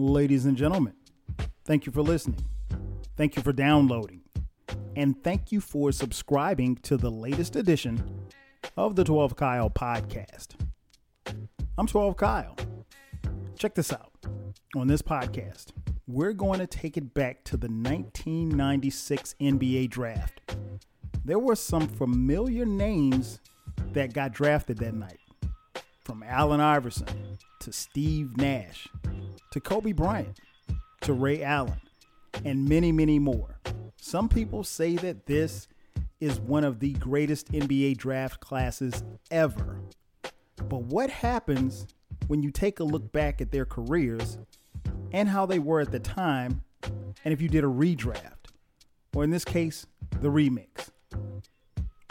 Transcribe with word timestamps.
Ladies 0.00 0.46
and 0.46 0.56
gentlemen, 0.56 0.92
thank 1.64 1.84
you 1.84 1.90
for 1.90 2.02
listening. 2.02 2.46
Thank 3.16 3.34
you 3.34 3.42
for 3.42 3.52
downloading. 3.52 4.20
And 4.94 5.20
thank 5.24 5.50
you 5.50 5.60
for 5.60 5.90
subscribing 5.90 6.76
to 6.82 6.96
the 6.96 7.10
latest 7.10 7.56
edition 7.56 8.28
of 8.76 8.94
the 8.94 9.02
12 9.02 9.34
Kyle 9.34 9.68
podcast. 9.68 10.54
I'm 11.76 11.88
12 11.88 12.16
Kyle. 12.16 12.54
Check 13.58 13.74
this 13.74 13.92
out. 13.92 14.12
On 14.76 14.86
this 14.86 15.02
podcast, 15.02 15.72
we're 16.06 16.32
going 16.32 16.60
to 16.60 16.68
take 16.68 16.96
it 16.96 17.12
back 17.12 17.42
to 17.46 17.56
the 17.56 17.66
1996 17.66 19.34
NBA 19.40 19.90
draft. 19.90 20.40
There 21.24 21.40
were 21.40 21.56
some 21.56 21.88
familiar 21.88 22.64
names 22.64 23.40
that 23.94 24.12
got 24.12 24.30
drafted 24.30 24.78
that 24.78 24.94
night 24.94 25.18
from 26.04 26.22
Allen 26.22 26.60
Iverson 26.60 27.36
to 27.58 27.72
Steve 27.72 28.36
Nash 28.36 28.86
to 29.58 29.68
Kobe 29.68 29.92
Bryant 29.92 30.38
to 31.00 31.12
Ray 31.12 31.42
Allen 31.42 31.80
and 32.44 32.68
many, 32.68 32.92
many 32.92 33.18
more. 33.18 33.58
Some 33.96 34.28
people 34.28 34.62
say 34.62 34.94
that 34.96 35.26
this 35.26 35.66
is 36.20 36.38
one 36.38 36.62
of 36.62 36.78
the 36.78 36.92
greatest 36.94 37.50
NBA 37.50 37.96
draft 37.96 38.40
classes 38.40 39.02
ever. 39.32 39.80
But 40.68 40.82
what 40.82 41.10
happens 41.10 41.88
when 42.28 42.42
you 42.42 42.52
take 42.52 42.78
a 42.78 42.84
look 42.84 43.10
back 43.10 43.40
at 43.40 43.50
their 43.50 43.64
careers 43.64 44.38
and 45.12 45.28
how 45.28 45.44
they 45.44 45.58
were 45.58 45.80
at 45.80 45.90
the 45.90 45.98
time, 45.98 46.62
and 47.24 47.34
if 47.34 47.40
you 47.40 47.48
did 47.48 47.64
a 47.64 47.68
redraft, 47.68 48.52
or 49.14 49.24
in 49.24 49.30
this 49.30 49.44
case, 49.44 49.86
the 50.20 50.28
remix? 50.28 50.90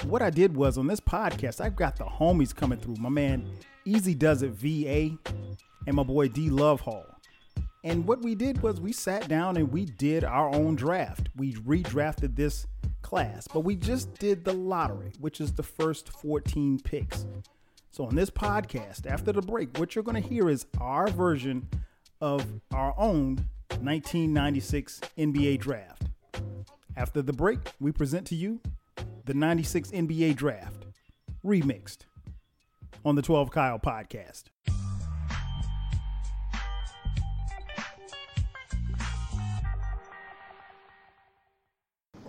What 0.03 0.21
I 0.21 0.29
did 0.29 0.55
was 0.55 0.77
on 0.77 0.87
this 0.87 0.99
podcast, 0.99 1.61
I've 1.61 1.75
got 1.75 1.95
the 1.95 2.05
homies 2.05 2.53
coming 2.53 2.79
through. 2.79 2.95
My 2.95 3.09
man 3.09 3.49
Easy 3.85 4.15
Does 4.15 4.43
It 4.43 4.51
VA 4.51 5.17
and 5.85 5.95
my 5.95 6.03
boy 6.03 6.27
D 6.27 6.49
Love 6.49 6.81
Hall. 6.81 7.05
And 7.87 8.05
what 8.05 8.21
we 8.21 8.35
did 8.35 8.61
was 8.61 8.81
we 8.81 8.91
sat 8.91 9.29
down 9.29 9.55
and 9.55 9.71
we 9.71 9.85
did 9.85 10.25
our 10.25 10.53
own 10.53 10.75
draft. 10.75 11.29
We 11.37 11.53
redrafted 11.53 12.35
this 12.35 12.67
class, 13.01 13.47
but 13.47 13.61
we 13.61 13.77
just 13.77 14.13
did 14.15 14.43
the 14.43 14.51
lottery, 14.51 15.13
which 15.21 15.39
is 15.39 15.53
the 15.53 15.63
first 15.63 16.09
14 16.09 16.81
picks. 16.81 17.25
So 17.91 18.03
on 18.03 18.13
this 18.13 18.29
podcast, 18.29 19.09
after 19.09 19.31
the 19.31 19.41
break, 19.41 19.79
what 19.79 19.95
you're 19.95 20.03
going 20.03 20.21
to 20.21 20.29
hear 20.29 20.49
is 20.49 20.65
our 20.81 21.07
version 21.07 21.69
of 22.19 22.45
our 22.73 22.93
own 22.97 23.47
1996 23.79 24.99
NBA 25.17 25.61
draft. 25.61 26.07
After 26.97 27.21
the 27.21 27.31
break, 27.31 27.59
we 27.79 27.93
present 27.93 28.27
to 28.27 28.35
you 28.35 28.59
the 29.23 29.33
96 29.33 29.91
NBA 29.91 30.35
draft 30.35 30.87
remixed 31.41 31.99
on 33.05 33.15
the 33.15 33.21
12 33.21 33.49
Kyle 33.49 33.79
podcast. 33.79 34.43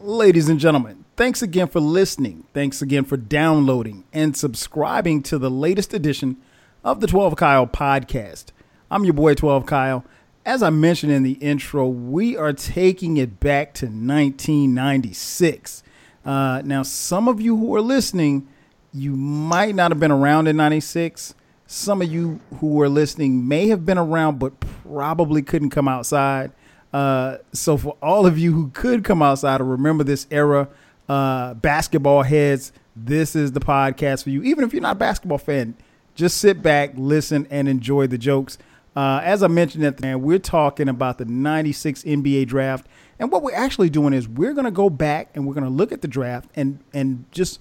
Ladies 0.03 0.49
and 0.49 0.61
gentlemen, 0.61 1.05
thanks 1.17 1.43
again 1.43 1.67
for 1.67 1.81
listening. 1.81 2.47
Thanks 2.55 2.81
again 2.81 3.05
for 3.05 3.17
downloading 3.17 4.05
and 4.13 4.37
subscribing 4.37 5.25
to 5.25 5.39
the 5.39 5.51
latest 5.51 5.93
edition 5.93 6.37
of 6.85 7.01
the 7.01 7.09
12 7.09 7.35
Kyle 7.35 7.67
podcast. 7.67 8.47
I'm 8.93 9.05
your 9.05 9.15
boy 9.15 9.35
12 9.35 9.67
Kyle. 9.67 10.05
As 10.47 10.63
I 10.63 10.71
mentioned 10.71 11.11
in 11.11 11.25
the 11.25 11.33
intro, 11.33 11.89
we 11.89 12.37
are 12.37 12.53
taking 12.53 13.17
it 13.17 13.41
back 13.41 13.75
to 13.75 13.87
1996. 13.87 15.83
Uh, 16.25 16.63
now, 16.65 16.85
some 16.85 17.27
of 17.27 17.41
you 17.41 17.57
who 17.57 17.75
are 17.75 17.81
listening, 17.81 18.47
you 18.95 19.17
might 19.17 19.75
not 19.75 19.91
have 19.91 19.99
been 19.99 20.13
around 20.13 20.47
in 20.47 20.57
96. 20.57 21.35
Some 21.67 22.03
of 22.03 22.13
you 22.13 22.39
who 22.61 22.81
are 22.81 22.89
listening 22.89 23.49
may 23.49 23.67
have 23.67 23.85
been 23.85 23.99
around, 23.99 24.39
but 24.39 24.61
probably 24.61 25.43
couldn't 25.43 25.71
come 25.71 25.89
outside. 25.89 26.53
Uh, 26.93 27.39
so 27.53 27.77
for 27.77 27.97
all 28.03 28.27
of 28.27 28.39
you 28.39 28.53
who 28.53 28.71
could 28.71 29.05
come 29.05 29.23
outside 29.23 29.61
or 29.61 29.65
remember 29.65 30.05
this 30.05 30.27
era, 30.31 30.69
uh, 31.09 31.55
basketball 31.55 32.23
heads, 32.23 32.73
this 32.97 33.37
is 33.37 33.53
the 33.53 33.61
podcast 33.61 34.25
for 34.25 34.31
you. 34.31 34.43
Even 34.43 34.65
if 34.65 34.73
you're 34.73 34.83
not 34.83 34.97
a 34.97 34.99
basketball 34.99 35.39
fan, 35.39 35.75
just 36.15 36.39
sit 36.39 36.63
back, 36.63 36.93
listen, 36.97 37.47
and 37.51 37.69
enjoy 37.69 38.07
the 38.07 38.19
jokes. 38.19 38.59
Uh, 38.97 39.21
as 39.23 39.43
I 39.43 39.47
mentioned 39.47 39.85
at 39.85 39.99
the 39.99 40.09
end, 40.09 40.23
we're 40.23 40.41
talking 40.41 40.89
about 40.89 41.19
the 41.19 41.25
96 41.25 42.03
NBA 42.03 42.49
draft. 42.49 42.87
And 43.19 43.31
what 43.31 43.43
we're 43.43 43.55
actually 43.55 43.91
doing 43.91 44.13
is 44.13 44.29
we're 44.29 44.55
going 44.55 44.65
to 44.65 44.71
go 44.71 44.91
back 44.91 45.31
and 45.35 45.47
we're 45.47 45.55
going 45.55 45.65
to 45.65 45.71
look 45.71 45.93
at 45.93 46.03
the 46.03 46.09
draft 46.09 46.51
and, 46.57 46.81
and 46.93 47.25
just 47.31 47.61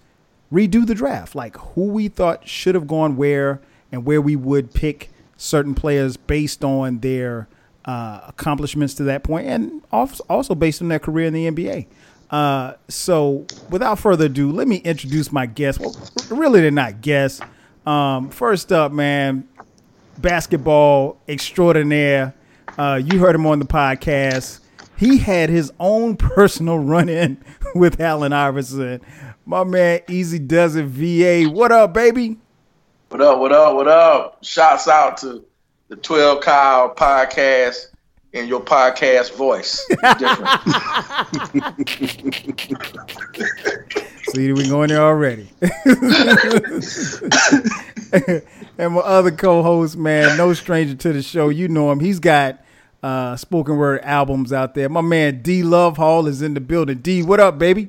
redo 0.52 0.86
the 0.86 0.96
draft, 0.96 1.36
like 1.36 1.56
who 1.58 1.84
we 1.84 2.08
thought 2.08 2.48
should 2.48 2.74
have 2.74 2.88
gone 2.88 3.18
where 3.18 3.62
and 3.92 4.06
where 4.06 4.22
we 4.22 4.36
would 4.36 4.74
pick 4.74 5.12
certain 5.36 5.76
players 5.76 6.18
based 6.18 6.64
on 6.64 7.00
their 7.00 7.48
uh, 7.88 8.20
accomplishments 8.28 8.94
to 8.96 9.04
that 9.04 9.24
point, 9.24 9.48
and 9.48 9.82
also 9.92 10.54
based 10.54 10.82
on 10.82 10.90
their 10.90 11.00
career 11.00 11.28
in 11.28 11.34
the 11.34 11.50
NBA. 11.50 11.88
Uh, 12.30 12.74
so, 12.90 13.46
without 13.70 13.98
further 13.98 14.26
ado, 14.26 14.52
let 14.52 14.68
me 14.68 14.78
introduce 14.78 15.32
my 15.32 15.46
guests. 15.46 15.80
Well, 15.80 15.96
really, 16.30 16.60
they're 16.60 16.72
not 16.72 17.02
guests. 17.02 17.40
Um, 17.86 18.30
first 18.30 18.74
up, 18.74 18.92
man, 18.92 19.48
basketball 20.18 21.18
extraordinaire. 21.30 22.36
Uh, 22.78 23.02
you 23.04 23.20
heard 23.20 23.34
him 23.34 23.46
on 23.46 23.60
the 23.60 23.66
podcast. 23.66 24.60
He 24.98 25.18
had 25.18 25.50
his 25.50 25.72
own 25.80 26.18
personal 26.18 26.80
run 26.80 27.08
in 27.08 27.42
with 27.76 28.02
Allen 28.02 28.34
Iverson. 28.34 29.00
My 29.46 29.64
man, 29.64 30.02
Easy 30.10 30.40
Does 30.40 30.76
It 30.76 30.86
VA. 30.86 31.50
What 31.50 31.72
up, 31.72 31.94
baby? 31.94 32.38
What 33.08 33.22
up, 33.22 33.40
what 33.40 33.54
up, 33.54 33.76
what 33.76 33.88
up? 33.88 34.44
Shouts 34.44 34.90
out 34.90 35.16
to 35.18 35.46
the 35.90 35.96
12 35.96 36.42
Kyle 36.42 36.94
podcast 36.94 37.88
in 38.34 38.48
your 38.48 38.60
podcast 38.60 39.34
voice. 39.36 39.88
See, 44.34 44.52
we 44.52 44.68
going 44.68 44.90
there 44.90 45.02
already. 45.02 45.48
and 48.78 48.94
my 48.94 49.00
other 49.00 49.32
co-host, 49.32 49.96
man, 49.96 50.38
no 50.38 50.54
stranger 50.54 50.96
to 50.96 51.14
the 51.14 51.22
show. 51.22 51.48
You 51.48 51.70
know 51.70 51.90
him. 51.90 52.02
He's 52.02 52.20
got 52.20 52.62
uh, 53.02 53.38
spoken 53.38 53.78
word 53.78 54.02
albums 54.02 54.52
out 54.52 54.76
there. 54.76 54.90
My 54.90 55.00
man 55.00 55.42
D 55.42 55.64
Love 55.64 55.96
Hall 55.96 56.28
is 56.28 56.42
in 56.42 56.54
the 56.54 56.60
building. 56.60 56.98
D, 56.98 57.24
what 57.24 57.40
up, 57.40 57.58
baby? 57.58 57.88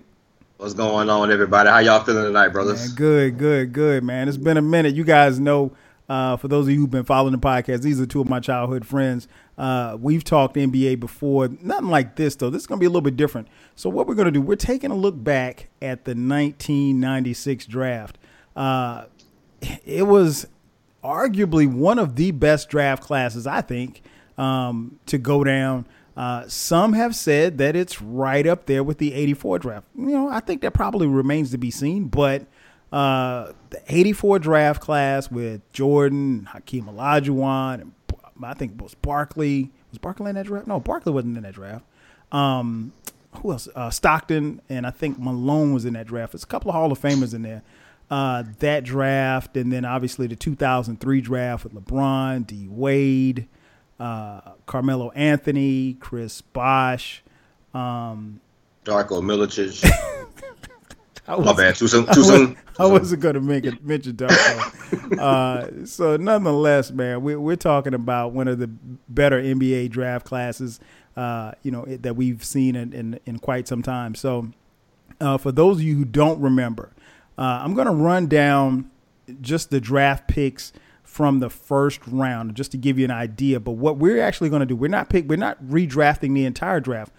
What's 0.58 0.74
going 0.74 1.10
on, 1.10 1.32
everybody? 1.32 1.68
How 1.68 1.78
y'all 1.78 2.04
feeling 2.04 2.24
tonight, 2.24 2.48
brothers? 2.48 2.86
Man, 2.86 2.96
good, 2.96 3.38
good, 3.38 3.72
good, 3.72 4.04
man. 4.04 4.28
It's 4.28 4.36
been 4.36 4.56
a 4.56 4.62
minute. 4.62 4.94
You 4.94 5.02
guys 5.02 5.40
know 5.40 5.72
uh, 6.08 6.36
for 6.36 6.48
those 6.48 6.66
of 6.66 6.72
you 6.72 6.80
who've 6.80 6.90
been 6.90 7.04
following 7.04 7.32
the 7.32 7.38
podcast, 7.38 7.82
these 7.82 8.00
are 8.00 8.06
two 8.06 8.20
of 8.20 8.28
my 8.28 8.40
childhood 8.40 8.86
friends. 8.86 9.28
Uh, 9.58 9.96
we've 10.00 10.24
talked 10.24 10.56
NBA 10.56 10.98
before. 11.00 11.48
Nothing 11.60 11.88
like 11.88 12.16
this, 12.16 12.34
though. 12.36 12.48
This 12.48 12.62
is 12.62 12.66
going 12.66 12.78
to 12.78 12.80
be 12.80 12.86
a 12.86 12.90
little 12.90 13.02
bit 13.02 13.16
different. 13.16 13.48
So, 13.76 13.90
what 13.90 14.06
we're 14.06 14.14
going 14.14 14.26
to 14.26 14.32
do, 14.32 14.40
we're 14.40 14.56
taking 14.56 14.90
a 14.90 14.96
look 14.96 15.22
back 15.22 15.68
at 15.82 16.04
the 16.04 16.12
1996 16.12 17.66
draft. 17.66 18.16
Uh, 18.56 19.04
it 19.84 20.06
was 20.06 20.46
arguably 21.04 21.70
one 21.70 21.98
of 21.98 22.16
the 22.16 22.30
best 22.30 22.70
draft 22.70 23.02
classes, 23.02 23.46
I 23.46 23.60
think, 23.60 24.02
um, 24.38 24.98
to 25.06 25.18
go 25.18 25.44
down. 25.44 25.86
Uh, 26.16 26.48
some 26.48 26.94
have 26.94 27.14
said 27.14 27.58
that 27.58 27.76
it's 27.76 28.02
right 28.02 28.46
up 28.46 28.66
there 28.66 28.82
with 28.82 28.98
the 28.98 29.14
84 29.14 29.58
draft. 29.60 29.86
You 29.96 30.06
know, 30.06 30.28
I 30.28 30.40
think 30.40 30.62
that 30.62 30.72
probably 30.72 31.06
remains 31.06 31.52
to 31.52 31.58
be 31.58 31.70
seen, 31.70 32.08
but 32.08 32.46
uh, 32.92 33.52
the 33.70 33.80
84 33.88 34.38
draft 34.38 34.80
class 34.80 35.30
with 35.30 35.60
Jordan, 35.72 36.48
Hakeem 36.50 36.86
Olajuwon, 36.86 37.80
and 37.80 37.92
I 38.42 38.54
think 38.54 38.72
it 38.72 38.82
was 38.82 38.94
Barkley. 38.94 39.70
Was 39.90 39.98
Barkley 39.98 40.30
in 40.30 40.36
that 40.36 40.46
draft? 40.46 40.66
No, 40.66 40.80
Barkley 40.80 41.12
wasn't 41.12 41.36
in 41.36 41.42
that 41.42 41.54
draft. 41.54 41.84
Um, 42.32 42.92
who 43.36 43.52
else? 43.52 43.68
Uh, 43.74 43.90
Stockton, 43.90 44.60
and 44.68 44.86
I 44.86 44.90
think 44.90 45.18
Malone 45.18 45.72
was 45.72 45.84
in 45.84 45.94
that 45.94 46.06
draft. 46.06 46.32
There's 46.32 46.44
a 46.44 46.46
couple 46.46 46.70
of 46.70 46.74
Hall 46.74 46.90
of 46.90 47.00
Famers 47.00 47.34
in 47.34 47.42
there. 47.42 47.62
Uh, 48.10 48.42
that 48.60 48.84
draft, 48.84 49.54
and 49.56 49.70
then 49.70 49.84
obviously 49.84 50.26
the 50.26 50.36
2003 50.36 51.20
draft 51.20 51.64
with 51.64 51.74
LeBron, 51.74 52.46
D 52.46 52.66
Wade, 52.70 53.46
uh, 54.00 54.40
Carmelo 54.64 55.10
Anthony, 55.10 55.94
Chris 56.00 56.40
Bosh, 56.40 57.22
um, 57.74 58.40
Darko 58.86 59.20
Milicic. 59.20 59.84
My 61.28 61.52
bad. 61.52 61.76
Too 61.76 61.88
soon. 61.88 62.06
Too 62.14 62.22
soon. 62.22 62.56
I 62.78 62.86
wasn't 62.86 63.20
going 63.20 63.34
to 63.34 63.40
make 63.40 63.64
it 63.64 63.84
mention 63.84 64.14
Darko. 64.14 65.18
uh, 65.18 65.86
so 65.86 66.16
nonetheless, 66.16 66.90
man, 66.90 67.22
we, 67.22 67.36
we're 67.36 67.56
talking 67.56 67.94
about 67.94 68.32
one 68.32 68.48
of 68.48 68.58
the 68.58 68.68
better 69.08 69.40
NBA 69.40 69.90
draft 69.90 70.24
classes, 70.24 70.80
uh, 71.16 71.52
you 71.62 71.70
know, 71.70 71.84
it, 71.84 72.02
that 72.02 72.16
we've 72.16 72.42
seen 72.42 72.76
in, 72.76 72.92
in, 72.92 73.20
in, 73.26 73.38
quite 73.38 73.68
some 73.68 73.82
time. 73.82 74.14
So 74.14 74.48
uh, 75.20 75.36
for 75.36 75.52
those 75.52 75.78
of 75.78 75.82
you 75.82 75.96
who 75.96 76.04
don't 76.04 76.40
remember, 76.40 76.92
uh, 77.36 77.60
I'm 77.62 77.74
going 77.74 77.88
to 77.88 77.92
run 77.92 78.26
down 78.26 78.90
just 79.40 79.70
the 79.70 79.80
draft 79.80 80.28
picks 80.28 80.72
from 81.02 81.40
the 81.40 81.50
first 81.50 82.00
round, 82.06 82.54
just 82.54 82.70
to 82.70 82.76
give 82.76 82.98
you 82.98 83.04
an 83.04 83.10
idea. 83.10 83.58
But 83.60 83.72
what 83.72 83.96
we're 83.96 84.20
actually 84.22 84.50
going 84.50 84.60
to 84.60 84.66
do, 84.66 84.76
we're 84.76 84.88
not 84.88 85.08
pick, 85.10 85.28
we're 85.28 85.36
not 85.36 85.62
redrafting 85.64 86.34
the 86.34 86.44
entire 86.44 86.80
draft. 86.80 87.12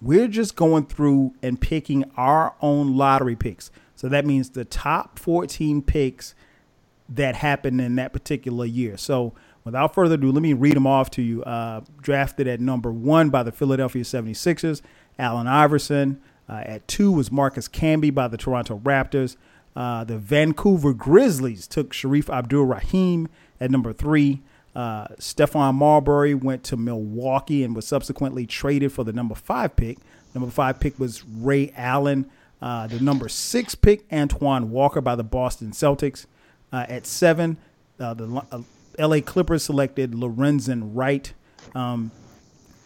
We're 0.00 0.28
just 0.28 0.56
going 0.56 0.86
through 0.86 1.34
and 1.42 1.60
picking 1.60 2.04
our 2.16 2.54
own 2.60 2.96
lottery 2.96 3.36
picks. 3.36 3.70
So 3.94 4.08
that 4.08 4.26
means 4.26 4.50
the 4.50 4.64
top 4.64 5.18
14 5.18 5.82
picks 5.82 6.34
that 7.08 7.36
happened 7.36 7.80
in 7.80 7.96
that 7.96 8.12
particular 8.12 8.66
year. 8.66 8.96
So 8.96 9.32
without 9.64 9.94
further 9.94 10.16
ado, 10.16 10.30
let 10.30 10.42
me 10.42 10.52
read 10.52 10.76
them 10.76 10.86
off 10.86 11.10
to 11.12 11.22
you. 11.22 11.42
Uh, 11.44 11.80
drafted 12.00 12.46
at 12.46 12.60
number 12.60 12.92
one 12.92 13.30
by 13.30 13.42
the 13.42 13.52
Philadelphia 13.52 14.02
76ers, 14.02 14.82
Allen 15.18 15.46
Iverson. 15.46 16.20
Uh, 16.48 16.62
at 16.64 16.86
two 16.86 17.10
was 17.10 17.32
Marcus 17.32 17.68
Camby 17.68 18.14
by 18.14 18.28
the 18.28 18.36
Toronto 18.36 18.78
Raptors. 18.78 19.36
Uh, 19.74 20.04
the 20.04 20.18
Vancouver 20.18 20.94
Grizzlies 20.94 21.66
took 21.66 21.92
Shareef 21.92 22.30
Abdul 22.30 22.64
Rahim 22.64 23.28
at 23.60 23.70
number 23.70 23.92
three. 23.92 24.42
Uh, 24.76 25.08
Stephon 25.18 25.74
Marbury 25.74 26.34
went 26.34 26.62
to 26.64 26.76
Milwaukee 26.76 27.64
and 27.64 27.74
was 27.74 27.86
subsequently 27.86 28.44
traded 28.46 28.92
for 28.92 29.04
the 29.04 29.12
number 29.12 29.34
five 29.34 29.74
pick. 29.74 29.96
Number 30.34 30.50
five 30.50 30.78
pick 30.78 30.98
was 31.00 31.24
Ray 31.24 31.72
Allen. 31.74 32.30
Uh, 32.60 32.86
the 32.86 33.00
number 33.00 33.26
six 33.30 33.74
pick, 33.74 34.04
Antoine 34.12 34.70
Walker 34.70 35.00
by 35.00 35.16
the 35.16 35.24
Boston 35.24 35.70
Celtics. 35.70 36.26
Uh, 36.70 36.84
at 36.90 37.06
seven, 37.06 37.56
uh, 37.98 38.12
the 38.12 38.42
uh, 38.52 38.60
LA 38.98 39.20
Clippers 39.20 39.62
selected 39.62 40.12
Lorenzen 40.12 40.90
Wright. 40.94 41.32
Um, 41.74 42.10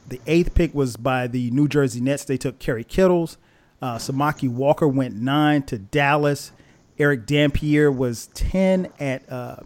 the 0.07 0.21
eighth 0.29 0.55
pick 0.55 0.73
was 0.73 0.97
by 0.97 1.27
the 1.27 1.51
New 1.51 1.67
Jersey 1.67 2.01
Nets. 2.01 2.23
They 2.23 2.37
took 2.37 2.61
Kerry 2.61 2.85
Kittles. 2.85 3.37
Uh, 3.83 3.97
Samaki 3.97 4.49
Walker 4.49 4.87
went 4.87 5.17
nine 5.17 5.65
to 5.65 5.79
Dallas. 5.79 6.53
Erick 7.01 7.27
Dampier 7.27 7.91
was 7.91 8.29
10 8.29 8.93
at 9.01 9.31
uh, 9.33 9.57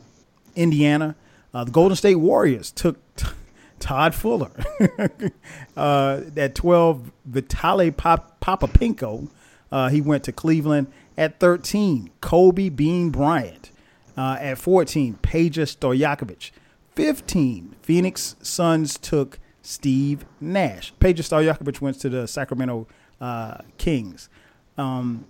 Indiana. 0.57 1.17
Uh, 1.55 1.65
the 1.65 1.71
Golden 1.71 1.97
State 1.97 2.17
Warriors 2.17 2.73
took 2.73 2.99
t- 3.15 3.29
Todd 3.79 4.15
Fuller. 4.15 4.51
uh, 5.77 6.21
at 6.37 6.55
12, 6.55 7.13
Vitaly 7.31 7.97
Pop- 7.97 8.41
Potapenko. 8.41 9.31
Uh, 9.71 9.89
he 9.89 10.01
went 10.01 10.25
to 10.25 10.33
Cleveland. 10.33 10.89
At 11.17 11.39
13, 11.39 12.11
Kobe 12.21 12.69
Bean 12.71 13.11
Bryant. 13.11 13.71
Uh, 14.17 14.37
at 14.41 14.59
14, 14.59 15.19
Peja 15.23 15.65
Stojakovic. 15.65 16.51
15, 16.95 17.77
Phoenix 17.83 18.37
Suns 18.43 18.99
took 18.99 19.39
Steve 19.63 20.25
Nash. 20.41 20.93
Peja 21.01 21.21
Stojakovic 21.21 21.81
went 21.81 22.01
to 22.01 22.09
the 22.09 22.27
Sacramento 22.27 22.87
uh, 23.21 23.59
Kings. 23.79 24.29
Um, 24.77 25.25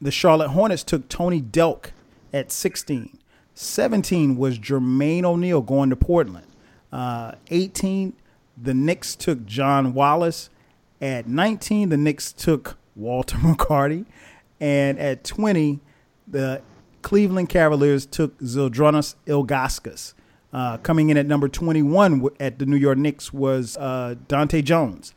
the 0.00 0.10
Charlotte 0.10 0.48
Hornets 0.48 0.82
took 0.82 1.08
Tony 1.08 1.40
Delk 1.42 1.90
at 2.32 2.50
16. 2.52 3.18
17 3.60 4.38
was 4.38 4.58
Jermaine 4.58 5.24
O'Neal 5.24 5.60
going 5.60 5.90
to 5.90 5.96
Portland. 5.96 6.46
Uh, 6.90 7.32
18, 7.50 8.14
the 8.60 8.72
Knicks 8.72 9.14
took 9.14 9.44
John 9.44 9.92
Wallace. 9.92 10.48
At 11.00 11.28
19, 11.28 11.90
the 11.90 11.98
Knicks 11.98 12.32
took 12.32 12.78
Walter 12.96 13.36
McCarty. 13.38 14.06
And 14.60 14.98
at 14.98 15.24
20, 15.24 15.78
the 16.26 16.62
Cleveland 17.02 17.50
Cavaliers 17.50 18.06
took 18.06 18.38
Zydrunas 18.40 19.14
Ilgauskas. 19.26 20.14
Uh, 20.52 20.78
coming 20.78 21.10
in 21.10 21.16
at 21.18 21.26
number 21.26 21.46
21 21.46 22.28
at 22.40 22.58
the 22.58 22.66
New 22.66 22.76
York 22.76 22.98
Knicks 22.98 23.30
was 23.32 23.76
uh, 23.76 24.14
Dontaé 24.26 24.64
Jones. 24.64 25.14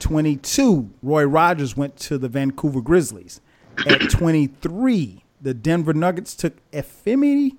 22, 0.00 0.90
Roy 1.02 1.24
Rogers 1.24 1.76
went 1.76 1.96
to 1.96 2.18
the 2.18 2.28
Vancouver 2.28 2.80
Grizzlies. 2.80 3.40
At 3.86 4.10
23, 4.10 5.24
the 5.40 5.54
Denver 5.54 5.94
Nuggets 5.94 6.34
took 6.34 6.54
Efimini 6.72 7.56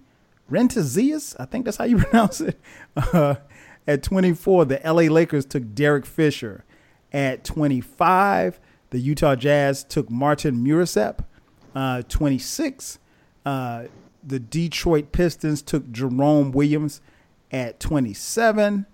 Rentazias. 0.49 1.35
I 1.39 1.45
think 1.45 1.65
that's 1.65 1.77
how 1.77 1.85
you 1.85 1.97
pronounce 2.05 2.41
it. 2.41 2.59
Uh, 2.95 3.35
at 3.87 4.03
24, 4.03 4.65
the 4.65 4.81
LA 4.83 5.11
Lakers 5.13 5.45
took 5.45 5.73
Derek 5.73 6.05
Fisher. 6.05 6.63
At 7.11 7.43
25, 7.43 8.59
the 8.91 8.99
Utah 8.99 9.35
Jazz 9.35 9.83
took 9.83 10.09
Martin 10.09 10.63
Müürsepp. 10.63 11.19
Uh, 11.75 12.01
26, 12.03 12.99
uh, 13.45 13.85
the 14.23 14.39
Detroit 14.39 15.11
Pistons 15.11 15.61
took 15.61 15.91
Jerome 15.91 16.51
Williams. 16.51 17.01
At 17.51 17.79
27, 17.79 18.85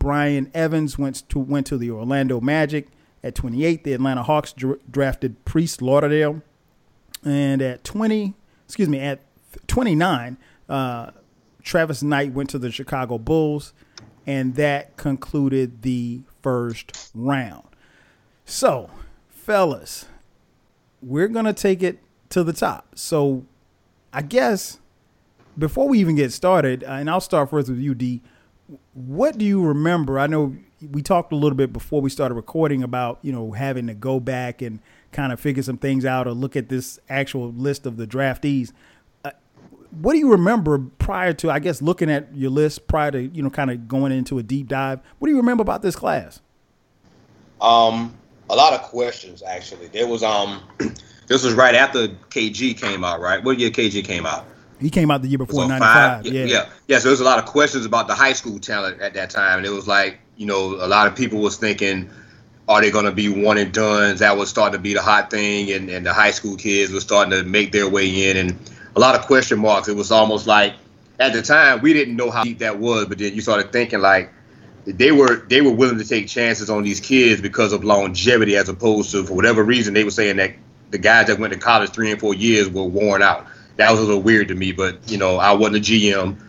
Brian 0.00 0.50
Evans 0.52 0.98
went 0.98 1.28
to 1.28 1.38
went 1.38 1.66
to 1.68 1.78
the 1.78 1.90
Orlando 1.90 2.40
Magic. 2.40 2.88
At 3.22 3.34
28, 3.34 3.84
the 3.84 3.92
Atlanta 3.92 4.22
Hawks 4.22 4.52
dr- 4.52 4.80
drafted 4.90 5.44
Priest 5.44 5.80
Lauderdale. 5.82 6.42
And 7.24 7.60
at 7.60 7.84
20, 7.84 8.34
excuse 8.64 8.88
me, 8.88 8.98
at 8.98 9.20
29, 9.66 10.38
uh, 10.70 11.10
Travis 11.62 12.02
Knight 12.02 12.32
went 12.32 12.48
to 12.50 12.58
the 12.58 12.70
Chicago 12.70 13.18
Bulls, 13.18 13.74
and 14.26 14.54
that 14.54 14.96
concluded 14.96 15.82
the 15.82 16.20
first 16.42 17.10
round. 17.14 17.64
So, 18.44 18.90
fellas, 19.28 20.06
we're 21.02 21.28
going 21.28 21.44
to 21.44 21.52
take 21.52 21.82
it 21.82 21.98
to 22.30 22.44
the 22.44 22.52
top. 22.52 22.86
So, 22.94 23.44
I 24.12 24.22
guess 24.22 24.78
before 25.58 25.88
we 25.88 25.98
even 25.98 26.14
get 26.14 26.32
started, 26.32 26.84
uh, 26.84 26.92
and 26.92 27.10
I'll 27.10 27.20
start 27.20 27.50
first 27.50 27.68
with 27.68 27.78
you, 27.78 27.94
D. 27.94 28.22
What 28.94 29.36
do 29.36 29.44
you 29.44 29.62
remember? 29.64 30.18
I 30.18 30.28
know 30.28 30.56
we 30.92 31.02
talked 31.02 31.32
a 31.32 31.36
little 31.36 31.56
bit 31.56 31.72
before 31.72 32.00
we 32.00 32.08
started 32.08 32.34
recording 32.34 32.82
about 32.82 33.18
you 33.22 33.32
know 33.32 33.50
having 33.52 33.88
to 33.88 33.94
go 33.94 34.20
back 34.20 34.62
and 34.62 34.78
kind 35.12 35.32
of 35.32 35.40
figure 35.40 35.62
some 35.62 35.76
things 35.76 36.04
out 36.04 36.28
or 36.28 36.32
look 36.32 36.54
at 36.54 36.68
this 36.68 37.00
actual 37.08 37.50
list 37.52 37.84
of 37.84 37.96
the 37.96 38.06
draftees 38.06 38.72
what 39.90 40.12
do 40.12 40.18
you 40.18 40.30
remember 40.30 40.78
prior 40.98 41.32
to, 41.34 41.50
I 41.50 41.58
guess, 41.58 41.82
looking 41.82 42.10
at 42.10 42.34
your 42.34 42.50
list 42.50 42.86
prior 42.86 43.10
to, 43.10 43.20
you 43.20 43.42
know, 43.42 43.50
kind 43.50 43.70
of 43.70 43.88
going 43.88 44.12
into 44.12 44.38
a 44.38 44.42
deep 44.42 44.68
dive? 44.68 45.00
What 45.18 45.26
do 45.26 45.32
you 45.32 45.38
remember 45.38 45.62
about 45.62 45.82
this 45.82 45.96
class? 45.96 46.40
Um, 47.60 48.14
a 48.48 48.54
lot 48.54 48.72
of 48.72 48.82
questions 48.82 49.42
actually. 49.42 49.88
There 49.88 50.06
was 50.06 50.22
um, 50.22 50.62
this 51.26 51.44
was 51.44 51.54
right 51.54 51.74
after 51.74 52.08
KG 52.08 52.78
came 52.80 53.04
out, 53.04 53.20
right? 53.20 53.42
What 53.42 53.58
year 53.58 53.70
KG 53.70 54.04
came 54.04 54.26
out? 54.26 54.46
He 54.80 54.88
came 54.88 55.10
out 55.10 55.20
the 55.20 55.28
year 55.28 55.38
before 55.38 55.68
'95. 55.68 56.26
Yeah, 56.26 56.44
yeah, 56.44 56.68
yeah. 56.88 56.98
So 56.98 57.04
there 57.04 57.10
was 57.10 57.20
a 57.20 57.24
lot 57.24 57.38
of 57.38 57.44
questions 57.44 57.84
about 57.84 58.06
the 58.08 58.14
high 58.14 58.32
school 58.32 58.58
talent 58.58 59.00
at 59.02 59.12
that 59.12 59.28
time, 59.28 59.58
and 59.58 59.66
it 59.66 59.70
was 59.70 59.86
like, 59.86 60.20
you 60.38 60.46
know, 60.46 60.76
a 60.80 60.88
lot 60.88 61.06
of 61.06 61.14
people 61.14 61.40
was 61.40 61.58
thinking, 61.58 62.08
are 62.66 62.80
they 62.80 62.90
going 62.90 63.04
to 63.04 63.12
be 63.12 63.28
one 63.28 63.58
and 63.58 63.74
duns? 63.74 64.20
That 64.20 64.38
was 64.38 64.48
starting 64.48 64.78
to 64.78 64.82
be 64.82 64.94
the 64.94 65.02
hot 65.02 65.30
thing, 65.30 65.70
and, 65.70 65.90
and 65.90 66.06
the 66.06 66.14
high 66.14 66.30
school 66.30 66.56
kids 66.56 66.92
were 66.92 67.00
starting 67.00 67.30
to 67.32 67.42
make 67.44 67.72
their 67.72 67.90
way 67.90 68.30
in, 68.30 68.38
and 68.38 68.70
a 68.96 69.00
lot 69.00 69.14
of 69.14 69.26
question 69.26 69.58
marks. 69.58 69.88
It 69.88 69.96
was 69.96 70.10
almost 70.10 70.46
like 70.46 70.74
at 71.18 71.32
the 71.32 71.42
time 71.42 71.80
we 71.82 71.92
didn't 71.92 72.16
know 72.16 72.30
how 72.30 72.44
deep 72.44 72.58
that 72.58 72.78
was, 72.78 73.06
but 73.06 73.18
then 73.18 73.34
you 73.34 73.40
started 73.40 73.72
thinking 73.72 74.00
like 74.00 74.32
they 74.86 75.12
were 75.12 75.36
they 75.48 75.60
were 75.60 75.72
willing 75.72 75.98
to 75.98 76.04
take 76.04 76.28
chances 76.28 76.70
on 76.70 76.82
these 76.82 77.00
kids 77.00 77.40
because 77.40 77.72
of 77.72 77.84
longevity 77.84 78.56
as 78.56 78.68
opposed 78.68 79.10
to 79.12 79.24
for 79.24 79.34
whatever 79.34 79.62
reason 79.62 79.94
they 79.94 80.04
were 80.04 80.10
saying 80.10 80.36
that 80.36 80.54
the 80.90 80.98
guys 80.98 81.26
that 81.28 81.38
went 81.38 81.52
to 81.52 81.58
college 81.58 81.90
three 81.90 82.10
and 82.10 82.20
four 82.20 82.34
years 82.34 82.68
were 82.68 82.84
worn 82.84 83.22
out. 83.22 83.46
That 83.76 83.90
was 83.90 84.00
a 84.00 84.02
little 84.04 84.22
weird 84.22 84.48
to 84.48 84.54
me, 84.54 84.72
but 84.72 85.10
you 85.10 85.18
know 85.18 85.36
I 85.36 85.52
wasn't 85.52 85.76
a 85.76 85.80
GM, 85.80 86.40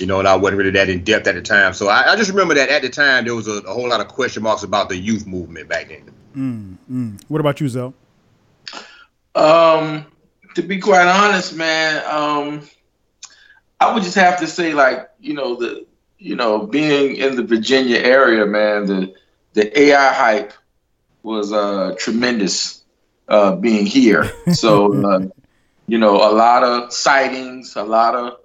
you 0.00 0.06
know, 0.06 0.18
and 0.18 0.28
I 0.28 0.36
wasn't 0.36 0.58
really 0.58 0.70
that 0.72 0.88
in 0.88 1.04
depth 1.04 1.26
at 1.26 1.34
the 1.34 1.42
time. 1.42 1.72
So 1.72 1.88
I, 1.88 2.12
I 2.12 2.16
just 2.16 2.30
remember 2.30 2.54
that 2.54 2.68
at 2.68 2.82
the 2.82 2.88
time 2.88 3.24
there 3.24 3.34
was 3.34 3.48
a, 3.48 3.58
a, 3.62 3.72
whole 3.72 3.88
lot 3.88 4.00
of 4.00 4.08
question 4.08 4.42
marks 4.42 4.62
about 4.62 4.88
the 4.88 4.96
youth 4.96 5.26
movement 5.26 5.68
back 5.68 5.88
then. 5.88 6.12
Mm, 6.36 6.76
mm. 6.90 7.22
What 7.28 7.40
about 7.40 7.60
you, 7.60 7.68
Zell? 7.68 7.94
Um, 9.34 10.06
to 10.58 10.64
be 10.64 10.78
quite 10.80 11.06
honest, 11.06 11.54
man, 11.54 12.02
um, 12.04 12.68
I 13.78 13.94
would 13.94 14.02
just 14.02 14.16
have 14.16 14.40
to 14.40 14.46
say, 14.48 14.74
like, 14.74 15.08
you 15.20 15.32
know, 15.32 15.54
the 15.54 15.86
you 16.18 16.34
know, 16.34 16.66
being 16.66 17.14
in 17.14 17.36
the 17.36 17.44
Virginia 17.44 17.98
area, 17.98 18.44
man, 18.44 18.86
the 18.86 19.14
the 19.52 19.80
AI 19.80 20.12
hype 20.12 20.52
was 21.22 21.52
uh, 21.52 21.94
tremendous 21.96 22.82
uh, 23.28 23.54
being 23.54 23.86
here. 23.86 24.32
So, 24.52 24.92
uh, 25.06 25.28
you 25.86 25.98
know, 25.98 26.16
a 26.16 26.32
lot 26.34 26.64
of 26.64 26.92
sightings, 26.92 27.76
a 27.76 27.84
lot 27.84 28.16
of, 28.16 28.38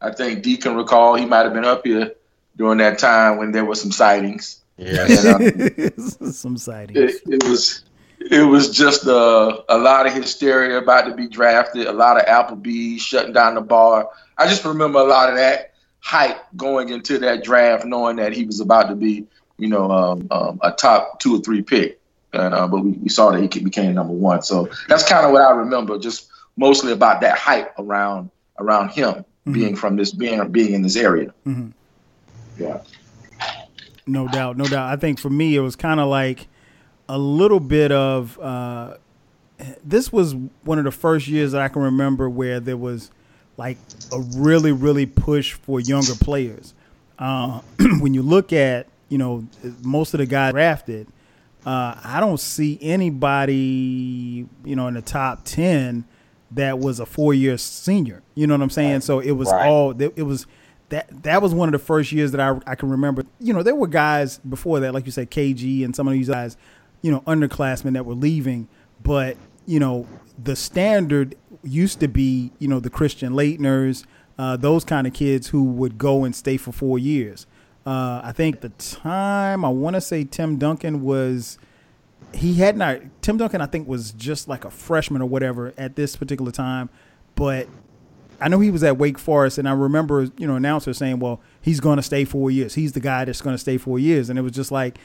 I 0.00 0.10
think 0.12 0.42
Deacon 0.42 0.74
recall 0.74 1.14
he 1.14 1.24
might 1.24 1.44
have 1.44 1.52
been 1.52 1.64
up 1.64 1.86
here 1.86 2.14
during 2.56 2.78
that 2.78 2.98
time 2.98 3.38
when 3.38 3.52
there 3.52 3.64
were 3.64 3.76
some 3.76 3.92
sightings. 3.92 4.60
Yeah, 4.76 5.06
and, 5.08 5.92
uh, 6.18 6.32
some 6.32 6.56
sightings. 6.56 6.98
It, 6.98 7.22
it 7.26 7.44
was 7.44 7.84
it 8.20 8.42
was 8.42 8.70
just 8.70 9.06
a, 9.06 9.64
a 9.68 9.78
lot 9.78 10.06
of 10.06 10.12
hysteria 10.12 10.78
about 10.78 11.06
to 11.06 11.14
be 11.14 11.26
drafted, 11.26 11.86
a 11.86 11.92
lot 11.92 12.18
of 12.18 12.26
Applebee's 12.26 13.00
shutting 13.00 13.32
down 13.32 13.54
the 13.54 13.62
bar. 13.62 14.08
I 14.36 14.46
just 14.46 14.64
remember 14.64 14.98
a 14.98 15.04
lot 15.04 15.30
of 15.30 15.36
that 15.36 15.72
hype 16.00 16.38
going 16.56 16.90
into 16.90 17.18
that 17.18 17.42
draft, 17.42 17.84
knowing 17.86 18.16
that 18.16 18.32
he 18.32 18.44
was 18.44 18.60
about 18.60 18.88
to 18.88 18.94
be, 18.94 19.26
you 19.58 19.68
know, 19.68 19.90
um, 19.90 20.28
um, 20.30 20.60
a 20.62 20.72
top 20.72 21.20
two 21.20 21.36
or 21.36 21.40
three 21.40 21.62
pick. 21.62 21.98
And 22.32 22.54
uh, 22.54 22.68
but 22.68 22.84
we, 22.84 22.92
we 22.92 23.08
saw 23.08 23.32
that 23.32 23.40
he 23.40 23.60
became 23.60 23.94
number 23.94 24.12
one. 24.12 24.42
So 24.42 24.68
that's 24.86 25.08
kind 25.08 25.26
of 25.26 25.32
what 25.32 25.42
I 25.42 25.50
remember, 25.50 25.98
just 25.98 26.28
mostly 26.56 26.92
about 26.92 27.22
that 27.22 27.36
hype 27.38 27.76
around 27.78 28.30
around 28.58 28.90
him 28.90 29.14
mm-hmm. 29.14 29.52
being 29.52 29.76
from 29.76 29.96
this 29.96 30.12
being 30.12 30.46
being 30.52 30.74
in 30.74 30.82
this 30.82 30.96
area. 30.96 31.34
Mm-hmm. 31.46 31.70
Yeah. 32.62 32.82
No 34.06 34.28
doubt, 34.28 34.56
no 34.56 34.64
doubt. 34.66 34.92
I 34.92 34.96
think 34.96 35.18
for 35.18 35.30
me, 35.30 35.56
it 35.56 35.60
was 35.60 35.74
kind 35.74 35.98
of 35.98 36.08
like 36.08 36.46
a 37.10 37.18
little 37.18 37.58
bit 37.58 37.90
of 37.90 38.38
uh, 38.38 38.94
this 39.84 40.12
was 40.12 40.36
one 40.62 40.78
of 40.78 40.84
the 40.84 40.92
first 40.92 41.26
years 41.26 41.50
that 41.52 41.60
I 41.60 41.66
can 41.66 41.82
remember 41.82 42.30
where 42.30 42.60
there 42.60 42.76
was 42.76 43.10
like 43.56 43.78
a 44.12 44.20
really 44.20 44.70
really 44.70 45.06
push 45.06 45.54
for 45.54 45.80
younger 45.80 46.14
players. 46.14 46.72
Uh, 47.18 47.60
when 47.98 48.14
you 48.14 48.22
look 48.22 48.52
at 48.52 48.86
you 49.08 49.18
know 49.18 49.44
most 49.82 50.14
of 50.14 50.18
the 50.18 50.26
guys 50.26 50.52
drafted, 50.52 51.08
uh, 51.66 52.00
I 52.02 52.20
don't 52.20 52.38
see 52.38 52.78
anybody 52.80 54.46
you 54.64 54.76
know 54.76 54.86
in 54.86 54.94
the 54.94 55.02
top 55.02 55.40
ten 55.44 56.04
that 56.52 56.78
was 56.78 57.00
a 57.00 57.06
four 57.06 57.34
year 57.34 57.58
senior. 57.58 58.22
You 58.36 58.46
know 58.46 58.54
what 58.54 58.62
I'm 58.62 58.70
saying? 58.70 58.92
Right. 58.92 59.02
So 59.02 59.18
it 59.18 59.32
was 59.32 59.50
right. 59.50 59.66
all 59.66 60.00
it 60.00 60.22
was 60.22 60.46
that 60.90 61.24
that 61.24 61.42
was 61.42 61.54
one 61.54 61.68
of 61.68 61.72
the 61.72 61.84
first 61.84 62.12
years 62.12 62.30
that 62.30 62.40
I 62.40 62.56
I 62.68 62.76
can 62.76 62.88
remember. 62.88 63.24
You 63.40 63.52
know, 63.52 63.64
there 63.64 63.74
were 63.74 63.88
guys 63.88 64.38
before 64.38 64.78
that, 64.78 64.94
like 64.94 65.06
you 65.06 65.12
said, 65.12 65.28
KG 65.32 65.84
and 65.84 65.96
some 65.96 66.06
of 66.06 66.12
these 66.12 66.28
guys, 66.28 66.56
you 67.02 67.10
know, 67.10 67.20
underclassmen 67.22 67.94
that 67.94 68.04
were 68.06 68.14
leaving, 68.14 68.68
but 69.02 69.36
you 69.66 69.78
know, 69.78 70.06
the 70.42 70.56
standard 70.56 71.36
used 71.62 72.00
to 72.00 72.08
be, 72.08 72.50
you 72.58 72.68
know, 72.68 72.80
the 72.80 72.90
Christian 72.90 73.32
Laettners, 73.32 74.04
uh, 74.38 74.56
those 74.56 74.84
kind 74.84 75.06
of 75.06 75.12
kids 75.12 75.48
who 75.48 75.64
would 75.64 75.98
go 75.98 76.24
and 76.24 76.34
stay 76.34 76.56
for 76.56 76.72
four 76.72 76.98
years. 76.98 77.46
Uh, 77.86 78.20
I 78.22 78.32
think 78.32 78.60
the 78.60 78.70
time 78.70 79.64
I 79.64 79.68
want 79.68 79.94
to 79.94 80.00
say 80.00 80.24
Tim 80.24 80.58
Duncan 80.58 81.02
was 81.02 81.58
he 82.32 82.54
had 82.54 82.76
not 82.76 83.00
Tim 83.22 83.36
Duncan 83.36 83.60
I 83.60 83.66
think 83.66 83.88
was 83.88 84.12
just 84.12 84.48
like 84.48 84.64
a 84.64 84.70
freshman 84.70 85.22
or 85.22 85.28
whatever 85.28 85.72
at 85.78 85.96
this 85.96 86.16
particular 86.16 86.52
time, 86.52 86.90
but 87.34 87.68
I 88.40 88.48
know 88.48 88.60
he 88.60 88.70
was 88.70 88.82
at 88.82 88.96
Wake 88.96 89.18
Forest, 89.18 89.58
and 89.58 89.68
I 89.68 89.72
remember 89.72 90.28
you 90.38 90.46
know 90.46 90.56
announcers 90.56 90.98
saying, 90.98 91.18
"Well, 91.20 91.40
he's 91.60 91.80
going 91.80 91.96
to 91.96 92.02
stay 92.02 92.24
four 92.24 92.50
years. 92.50 92.74
He's 92.74 92.92
the 92.92 93.00
guy 93.00 93.24
that's 93.24 93.42
going 93.42 93.54
to 93.54 93.58
stay 93.58 93.76
four 93.76 93.98
years," 93.98 94.30
and 94.30 94.38
it 94.38 94.42
was 94.42 94.52
just 94.52 94.72
like 94.72 94.98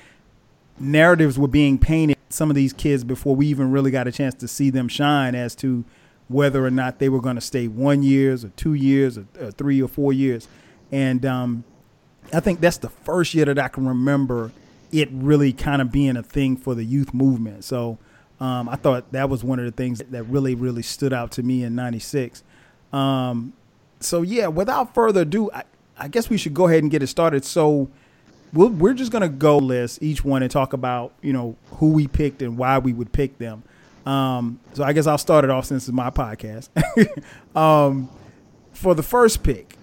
narratives 0.79 1.39
were 1.39 1.47
being 1.47 1.77
painted 1.77 2.17
some 2.29 2.49
of 2.49 2.55
these 2.55 2.73
kids 2.73 3.03
before 3.03 3.35
we 3.35 3.47
even 3.47 3.71
really 3.71 3.91
got 3.91 4.07
a 4.07 4.11
chance 4.11 4.35
to 4.35 4.47
see 4.47 4.69
them 4.69 4.87
shine 4.87 5.35
as 5.35 5.55
to 5.55 5.85
whether 6.27 6.65
or 6.65 6.71
not 6.71 6.99
they 6.99 7.07
were 7.07 7.21
going 7.21 7.35
to 7.35 7.41
stay 7.41 7.67
one 7.67 8.03
years 8.03 8.43
or 8.43 8.49
two 8.49 8.73
years 8.73 9.17
or, 9.17 9.25
or 9.39 9.51
three 9.51 9.81
or 9.81 9.87
four 9.87 10.11
years, 10.11 10.47
and 10.91 11.25
um, 11.25 11.63
I 12.33 12.39
think 12.39 12.59
that's 12.59 12.77
the 12.77 12.89
first 12.89 13.33
year 13.33 13.45
that 13.45 13.59
I 13.59 13.67
can 13.67 13.87
remember 13.87 14.51
it 14.91 15.09
really 15.11 15.53
kind 15.53 15.81
of 15.81 15.91
being 15.91 16.17
a 16.17 16.23
thing 16.23 16.57
for 16.57 16.73
the 16.73 16.83
youth 16.83 17.13
movement. 17.13 17.63
So 17.63 17.97
um, 18.39 18.69
I 18.69 18.75
thought 18.75 19.11
that 19.11 19.29
was 19.29 19.43
one 19.43 19.59
of 19.59 19.65
the 19.65 19.71
things 19.71 19.99
that 19.99 20.23
really, 20.23 20.55
really 20.55 20.81
stood 20.81 21.13
out 21.13 21.31
to 21.33 21.43
me 21.43 21.63
in 21.63 21.75
'96. 21.75 22.43
Um, 22.91 23.53
so 23.99 24.21
yeah, 24.21 24.47
without 24.47 24.93
further 24.93 25.21
ado, 25.21 25.51
I, 25.51 25.63
I, 25.97 26.07
guess 26.07 26.29
we 26.29 26.37
should 26.37 26.53
go 26.53 26.67
ahead 26.67 26.83
and 26.83 26.91
get 26.91 27.03
it 27.03 27.07
started. 27.07 27.43
So 27.43 27.89
we 28.55 28.67
we 28.67 28.89
are 28.89 28.93
just 28.93 29.11
gonna 29.11 29.29
go 29.29 29.57
list 29.57 30.01
each 30.01 30.23
one 30.23 30.41
and 30.41 30.49
talk 30.49 30.73
about 30.73 31.13
you 31.21 31.33
know 31.33 31.55
who 31.73 31.91
we 31.91 32.07
picked 32.07 32.41
and 32.41 32.57
why 32.57 32.79
we 32.79 32.93
would 32.93 33.11
pick 33.11 33.37
them. 33.37 33.63
Um, 34.05 34.59
so 34.73 34.83
I 34.83 34.93
guess 34.93 35.07
I'll 35.07 35.17
start 35.17 35.43
it 35.43 35.49
off 35.49 35.65
since 35.65 35.87
it's 35.87 35.93
my 35.93 36.09
podcast. 36.09 36.69
um, 37.55 38.09
for 38.71 38.93
the 38.93 39.03
first 39.03 39.43
pick 39.43 39.77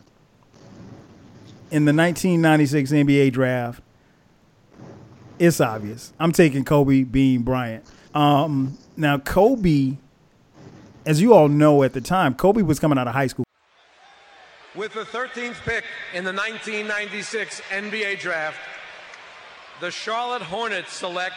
in 1.70 1.84
the 1.84 1.92
1996 1.92 2.92
NBA 2.92 3.32
draft, 3.32 3.82
it's 5.38 5.60
obvious. 5.60 6.12
I'm 6.20 6.32
taking 6.32 6.64
Kobe 6.64 7.02
Bean 7.02 7.42
Bryant. 7.42 7.84
Um, 8.14 8.78
now, 8.96 9.18
Kobe, 9.18 9.96
as 11.04 11.20
you 11.20 11.34
all 11.34 11.48
know 11.48 11.82
at 11.82 11.94
the 11.94 12.00
time, 12.00 12.34
Kobe 12.34 12.62
was 12.62 12.78
coming 12.78 12.98
out 12.98 13.08
of 13.08 13.14
high 13.14 13.26
school. 13.26 13.44
With 14.74 14.94
the 14.94 15.04
13th 15.04 15.62
pick 15.66 15.84
in 16.14 16.24
the 16.24 16.32
1996 16.32 17.60
NBA 17.68 18.20
draft, 18.20 18.56
the 19.80 19.90
Charlotte 19.90 20.40
Hornets 20.40 20.94
select 20.94 21.34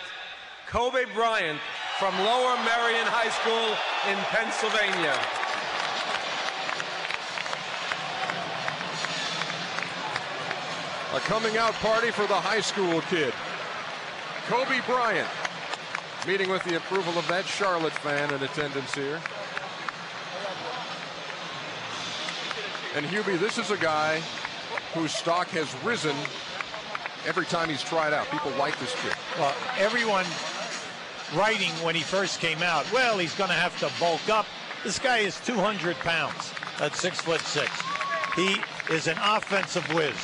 Kobe 0.67 1.03
Bryant 1.13 1.59
from 1.99 2.17
Lower 2.19 2.55
Merion 2.63 3.05
High 3.05 3.29
School 3.29 3.75
in 4.09 4.17
Pennsylvania. 4.31 5.19
A 11.13 11.19
coming 11.27 11.57
out 11.57 11.73
party 11.75 12.11
for 12.11 12.27
the 12.27 12.35
high 12.35 12.61
school 12.61 13.01
kid. 13.01 13.33
Kobe 14.47 14.79
Bryant 14.87 15.27
meeting 16.25 16.49
with 16.49 16.63
the 16.63 16.77
approval 16.77 17.17
of 17.17 17.27
that 17.27 17.45
Charlotte 17.45 17.93
fan 17.93 18.33
in 18.33 18.41
attendance 18.41 18.93
here. 18.95 19.19
And 22.95 23.05
Hubie, 23.05 23.37
this 23.37 23.57
is 23.57 23.71
a 23.71 23.77
guy 23.77 24.21
whose 24.93 25.11
stock 25.11 25.49
has 25.49 25.67
risen 25.83 26.15
every 27.27 27.45
time 27.45 27.67
he's 27.67 27.83
tried 27.83 28.13
out. 28.13 28.25
People 28.31 28.51
like 28.51 28.79
this 28.79 28.95
kid. 29.01 29.11
Well, 29.37 29.53
everyone 29.77 30.25
writing 31.37 31.71
when 31.83 31.93
he 31.93 32.01
first 32.01 32.39
came 32.39 32.63
out, 32.63 32.89
well, 32.93 33.17
he's 33.17 33.35
going 33.35 33.49
to 33.49 33.55
have 33.55 33.77
to 33.79 33.91
bulk 33.99 34.29
up. 34.29 34.45
This 34.85 34.97
guy 34.97 35.17
is 35.17 35.37
200 35.41 35.97
pounds 35.97 36.53
at 36.79 36.95
six 36.95 37.19
foot 37.19 37.41
six. 37.41 37.69
He 38.33 38.55
is 38.89 39.07
an 39.07 39.17
offensive 39.21 39.85
whiz. 39.93 40.15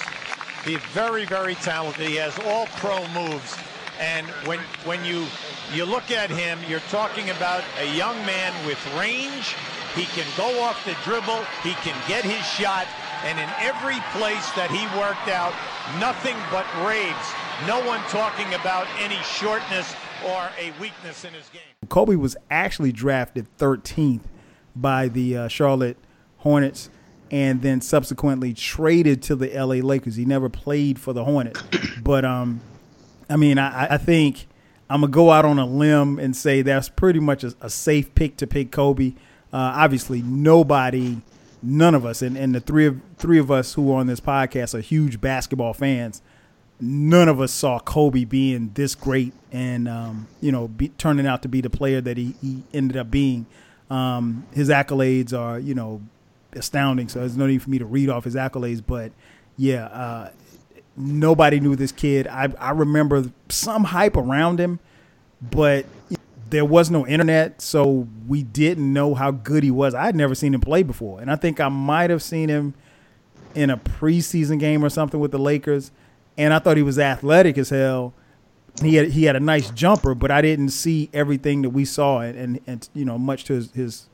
He's 0.64 0.80
very, 0.94 1.26
very 1.26 1.56
talented. 1.56 2.08
He 2.08 2.16
has 2.16 2.40
all 2.46 2.68
pro 2.78 3.06
moves. 3.10 3.58
And 4.00 4.26
when 4.48 4.60
when 4.86 5.04
you 5.04 5.26
you 5.74 5.84
look 5.86 6.10
at 6.10 6.30
him, 6.30 6.58
you're 6.70 6.80
talking 6.90 7.30
about 7.32 7.64
a 7.80 7.96
young 7.96 8.16
man 8.26 8.54
with 8.66 8.80
range. 8.98 9.56
He 9.96 10.06
can 10.06 10.28
go 10.38 10.62
off 10.62 10.84
the 10.86 10.96
dribble. 11.04 11.44
He 11.64 11.74
can 11.84 11.96
get 12.08 12.24
his 12.24 12.46
shot. 12.46 12.88
And 13.24 13.38
in 13.38 13.50
every 13.60 14.00
place 14.18 14.50
that 14.56 14.72
he 14.72 14.82
worked 14.98 15.28
out, 15.30 15.54
nothing 16.00 16.36
but 16.50 16.66
raves. 16.86 17.28
No 17.68 17.86
one 17.86 18.00
talking 18.10 18.52
about 18.54 18.88
any 19.00 19.18
shortness 19.24 19.94
or 20.26 20.50
a 20.60 20.72
weakness 20.80 21.26
in 21.26 21.34
his 21.34 21.48
game. 21.50 21.62
Kobe 21.90 22.16
was 22.16 22.36
actually 22.50 22.92
drafted 22.92 23.46
13th 23.58 24.22
by 24.76 25.08
the 25.08 25.38
uh, 25.38 25.48
Charlotte 25.48 25.98
Hornets 26.38 26.90
and 27.30 27.62
then 27.62 27.82
subsequently 27.82 28.54
traded 28.54 29.22
to 29.24 29.36
the 29.36 29.48
LA 29.48 29.76
Lakers. 29.86 30.16
He 30.16 30.26
never 30.26 30.50
played 30.50 31.00
for 31.00 31.14
the 31.14 31.24
Hornets, 31.24 31.64
but 32.04 32.26
um, 32.26 32.62
I 33.30 33.38
mean, 33.38 33.58
I, 33.58 33.94
I 33.94 33.98
think 33.98 34.48
I'm 34.90 35.02
gonna 35.02 35.12
go 35.12 35.32
out 35.32 35.46
on 35.46 35.58
a 35.58 35.66
limb 35.66 36.20
and 36.20 36.36
say 36.36 36.62
that's 36.62 36.90
pretty 36.90 37.20
much 37.20 37.44
a, 37.44 37.54
a 37.62 37.70
safe 37.70 38.14
pick 38.14 38.38
to 38.38 38.48
pick 38.48 38.72
Kobe. 38.72 39.14
Uh, 39.54 39.74
obviously, 39.76 40.22
nobody, 40.22 41.22
none 41.62 41.94
of 41.94 42.06
us, 42.06 42.22
and, 42.22 42.38
and 42.38 42.56
the 42.56 42.62
three 42.62 42.86
of 42.86 43.02
three 43.18 43.38
of 43.38 43.52
us 43.52 43.74
who 43.74 43.92
are 43.92 44.00
on 44.00 44.08
this 44.08 44.20
podcast 44.20 44.74
are 44.74 44.82
huge 44.82 45.20
basketball 45.20 45.74
fans. 45.74 46.22
None 46.80 47.30
of 47.30 47.40
us 47.40 47.52
saw 47.52 47.80
Kobe 47.80 48.24
being 48.24 48.72
this 48.74 48.96
great 48.96 49.34
and 49.52 49.88
um, 49.88 50.28
you 50.40 50.52
know 50.52 50.68
be, 50.68 50.90
turning 50.90 51.28
out 51.28 51.42
to 51.44 51.48
be 51.50 51.62
the 51.62 51.70
player 51.70 52.02
that 52.02 52.18
he, 52.18 52.36
he 52.42 52.64
ended 52.74 52.98
up 52.98 53.12
being. 53.12 53.46
Um, 53.90 54.46
his 54.54 54.70
accolades 54.70 55.38
are 55.38 55.60
you 55.60 55.76
know 55.76 56.02
astounding. 56.54 57.10
So 57.10 57.20
there's 57.20 57.38
no 57.38 57.48
need 57.48 57.62
for 57.62 57.70
me 57.70 57.80
to 57.80 57.86
read 57.86 58.10
off 58.10 58.24
his 58.24 58.36
accolades, 58.36 58.82
but 58.86 59.12
yeah, 59.58 59.86
uh, 59.88 60.32
nobody 60.96 61.60
knew 61.60 61.76
this 61.76 61.92
kid. 61.92 62.28
I, 62.28 62.54
I 62.60 62.72
remember 62.72 63.32
some 63.50 63.84
hype 63.86 64.18
around 64.18 64.60
him, 64.60 64.80
but 65.42 65.86
there 66.52 66.66
was 66.66 66.92
no 66.92 67.08
internet, 67.08 67.62
so 67.62 68.08
we 68.28 68.44
didn't 68.44 68.92
know 68.92 69.16
how 69.16 69.32
good 69.32 69.64
he 69.64 69.72
was. 69.72 69.96
I 69.96 70.06
had 70.06 70.16
never 70.16 70.36
seen 70.36 70.54
him 70.54 70.62
play 70.62 70.84
before, 70.84 71.20
and 71.20 71.32
I 71.32 71.36
think 71.36 71.60
I 71.60 71.70
might 71.70 72.10
have 72.10 72.22
seen 72.22 72.50
him 72.50 72.74
in 73.56 73.70
a 73.70 73.78
preseason 73.78 74.60
game 74.60 74.84
or 74.84 74.90
something 74.90 75.20
with 75.20 75.32
the 75.32 75.40
Lakers, 75.40 75.92
and 76.38 76.54
I 76.54 76.60
thought 76.60 76.78
he 76.78 76.84
was 76.84 77.00
athletic 77.00 77.58
as 77.58 77.70
hell. 77.70 78.14
He 78.82 78.96
had 78.96 79.10
he 79.10 79.24
had 79.24 79.36
a 79.36 79.40
nice 79.40 79.70
jumper, 79.72 80.14
but 80.16 80.32
I 80.32 80.42
didn't 80.42 80.70
see 80.70 81.10
everything 81.14 81.62
that 81.64 81.72
we 81.72 81.86
saw, 81.86 82.20
and 82.20 82.38
and, 82.38 82.60
and 82.68 82.90
you 82.94 83.06
know 83.06 83.18
much 83.18 83.46
to 83.46 83.54
his, 83.54 83.72
his 83.72 84.10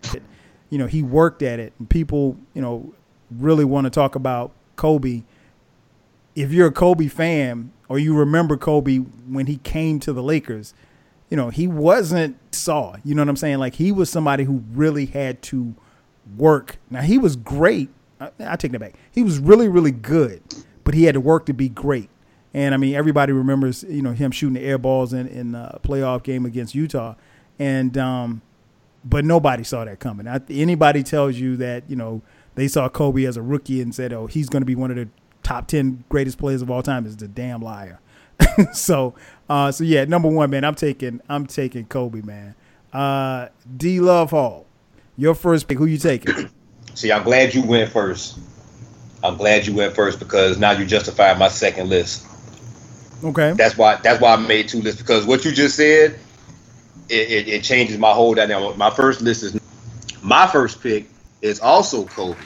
you 0.69 0.77
know 0.77 0.87
he 0.87 1.03
worked 1.03 1.41
at 1.41 1.59
it, 1.59 1.73
and 1.79 1.89
people 1.89 2.37
you 2.53 2.61
know 2.61 2.93
really 3.29 3.65
want 3.65 3.85
to 3.85 3.91
talk 3.91 4.15
about 4.15 4.51
Kobe 4.75 5.23
if 6.37 6.53
you're 6.53 6.67
a 6.67 6.71
Kobe 6.71 7.07
fan 7.07 7.71
or 7.89 7.97
you 7.97 8.15
remember 8.15 8.57
Kobe 8.57 8.97
when 8.97 9.47
he 9.47 9.57
came 9.57 9.99
to 10.01 10.13
the 10.13 10.21
Lakers, 10.21 10.75
you 11.29 11.37
know, 11.37 11.49
he 11.49 11.67
wasn't 11.67 12.37
saw. 12.53 12.95
You 13.03 13.15
know 13.15 13.21
what 13.21 13.29
I'm 13.29 13.35
saying? 13.35 13.59
Like 13.59 13.75
he 13.75 13.91
was 13.91 14.09
somebody 14.09 14.43
who 14.43 14.63
really 14.71 15.05
had 15.05 15.41
to 15.43 15.75
work. 16.37 16.77
Now 16.89 17.01
he 17.01 17.17
was 17.17 17.35
great. 17.35 17.89
I, 18.19 18.31
I 18.39 18.55
take 18.55 18.71
that 18.71 18.79
back. 18.79 18.95
He 19.11 19.23
was 19.23 19.39
really, 19.39 19.67
really 19.67 19.91
good, 19.91 20.41
but 20.83 20.93
he 20.93 21.03
had 21.03 21.13
to 21.13 21.21
work 21.21 21.45
to 21.47 21.53
be 21.53 21.69
great. 21.69 22.09
And 22.53 22.73
I 22.73 22.77
mean, 22.77 22.95
everybody 22.95 23.33
remembers, 23.33 23.83
you 23.83 24.01
know, 24.01 24.13
him 24.13 24.31
shooting 24.31 24.55
the 24.55 24.61
air 24.61 24.77
balls 24.77 25.13
in 25.13 25.27
in 25.27 25.53
a 25.53 25.79
playoff 25.83 26.23
game 26.23 26.45
against 26.45 26.73
Utah, 26.73 27.15
and 27.59 27.97
um, 27.97 28.41
but 29.03 29.25
nobody 29.25 29.63
saw 29.63 29.85
that 29.85 29.99
coming. 29.99 30.27
I, 30.27 30.39
anybody 30.49 31.03
tells 31.03 31.35
you 31.35 31.57
that, 31.57 31.89
you 31.89 31.95
know, 31.95 32.21
they 32.55 32.67
saw 32.67 32.89
Kobe 32.89 33.25
as 33.25 33.37
a 33.37 33.41
rookie 33.41 33.81
and 33.81 33.93
said, 33.93 34.13
"Oh, 34.13 34.27
he's 34.27 34.49
going 34.49 34.61
to 34.61 34.65
be 34.65 34.75
one 34.75 34.89
of 34.89 34.97
the 34.97 35.09
top 35.43 35.67
ten 35.67 36.03
greatest 36.09 36.37
players 36.37 36.61
of 36.61 36.71
all 36.71 36.81
time 36.81 37.05
is 37.05 37.17
the 37.17 37.27
damn 37.27 37.61
liar. 37.61 37.99
so, 38.73 39.13
uh, 39.49 39.71
so 39.71 39.83
yeah, 39.83 40.05
number 40.05 40.27
one, 40.27 40.49
man, 40.49 40.63
I'm 40.63 40.75
taking 40.75 41.21
I'm 41.29 41.45
taking 41.45 41.85
Kobe, 41.85 42.21
man. 42.21 42.55
Uh, 42.93 43.49
D 43.75 43.99
Love 43.99 44.31
Hall, 44.31 44.65
your 45.15 45.35
first 45.35 45.67
pick. 45.67 45.77
Who 45.77 45.85
you 45.85 45.97
taking? 45.97 46.49
See, 46.93 47.11
I'm 47.11 47.23
glad 47.23 47.53
you 47.53 47.63
went 47.63 47.91
first. 47.91 48.39
I'm 49.23 49.37
glad 49.37 49.67
you 49.67 49.75
went 49.75 49.95
first 49.95 50.19
because 50.19 50.57
now 50.57 50.71
you 50.71 50.85
justify 50.85 51.33
my 51.33 51.47
second 51.47 51.89
list. 51.89 52.25
Okay. 53.23 53.53
That's 53.53 53.77
why 53.77 53.95
that's 53.97 54.21
why 54.21 54.33
I 54.33 54.37
made 54.37 54.69
two 54.69 54.81
lists 54.81 55.01
because 55.01 55.25
what 55.25 55.43
you 55.45 55.51
just 55.51 55.75
said, 55.75 56.19
it, 57.09 57.29
it, 57.29 57.47
it 57.47 57.63
changes 57.63 57.97
my 57.97 58.11
whole 58.11 58.33
dynamic. 58.35 58.77
My 58.77 58.89
first 58.89 59.21
list 59.21 59.43
is 59.43 59.59
my 60.21 60.47
first 60.47 60.81
pick 60.81 61.07
is 61.41 61.59
also 61.59 62.05
Kobe 62.05 62.37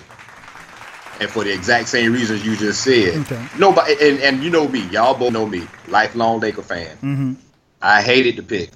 and 1.22 1.30
for 1.30 1.44
the 1.44 1.54
exact 1.54 1.88
same 1.88 2.12
reasons 2.12 2.44
you 2.44 2.58
just 2.58 2.84
said. 2.84 3.16
Okay. 3.22 3.48
Nobody, 3.60 3.94
and, 4.02 4.20
and 4.20 4.44
you 4.44 4.50
know 4.50 4.68
me, 4.68 4.82
y'all 4.90 5.14
both 5.18 5.32
know 5.32 5.46
me, 5.46 5.68
lifelong 5.88 6.40
Laker 6.40 6.64
fan. 6.64 6.98
Mm-hmm. 6.98 7.34
I 7.82 8.02
hated 8.02 8.38
the 8.38 8.44
pick. 8.44 8.72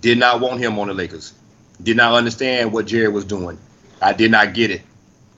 Did 0.00 0.18
not 0.18 0.40
want 0.40 0.60
him 0.60 0.78
on 0.80 0.88
the 0.88 0.94
Lakers. 0.94 1.32
Did 1.80 1.96
not 1.96 2.14
understand 2.14 2.72
what 2.72 2.86
Jerry 2.86 3.08
was 3.08 3.24
doing. 3.24 3.58
I 4.00 4.12
did 4.12 4.32
not 4.32 4.54
get 4.54 4.72
it. 4.72 4.82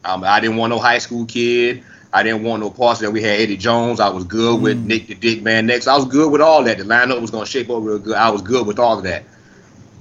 Um, 0.04 0.24
I 0.24 0.40
didn't 0.40 0.56
want 0.56 0.70
no 0.70 0.78
high 0.78 0.98
school 0.98 1.26
kid. 1.26 1.82
I 2.12 2.22
didn't 2.22 2.42
want 2.44 2.62
no 2.62 2.70
parts 2.70 3.00
that. 3.00 3.10
We 3.10 3.22
had 3.22 3.40
Eddie 3.40 3.56
Jones. 3.58 4.00
I 4.00 4.08
was 4.08 4.24
good 4.24 4.62
with 4.62 4.82
Mm. 4.82 4.86
Nick 4.86 5.06
the 5.08 5.14
Quick 5.16 5.40
Van 5.40 5.66
Exel. 5.68 5.88
I 5.88 5.96
was 5.96 6.04
good 6.06 6.32
with 6.32 6.40
all 6.40 6.64
that. 6.64 6.78
The 6.78 6.84
lineup 6.84 7.20
was 7.20 7.30
gonna 7.30 7.44
shape 7.44 7.68
up 7.68 7.82
real 7.82 7.98
good. 7.98 8.14
I 8.14 8.30
was 8.30 8.40
good 8.40 8.66
with 8.66 8.78
all 8.78 8.96
of 8.96 9.04
that. 9.04 9.24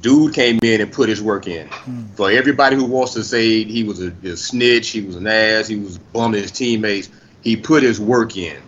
Dude 0.04 0.34
came 0.34 0.60
in 0.62 0.82
and 0.82 0.92
put 0.92 1.08
his 1.08 1.22
work 1.22 1.48
in. 1.48 1.70
For 2.16 2.30
everybody 2.30 2.76
who 2.76 2.84
wants 2.84 3.14
to 3.14 3.24
say 3.24 3.64
he 3.64 3.86
was 3.86 4.02
a, 4.02 4.14
a 4.24 4.36
snitch, 4.36 4.90
he 4.90 5.02
was 5.02 5.16
an 5.16 5.26
ass, 5.26 5.66
he 5.68 5.78
was 5.78 5.98
bumming 5.98 6.42
his 6.42 6.52
teammates, 6.52 7.10
he 7.42 7.56
put 7.56 7.84
his 7.84 8.02
work 8.02 8.36
in. 8.36 8.62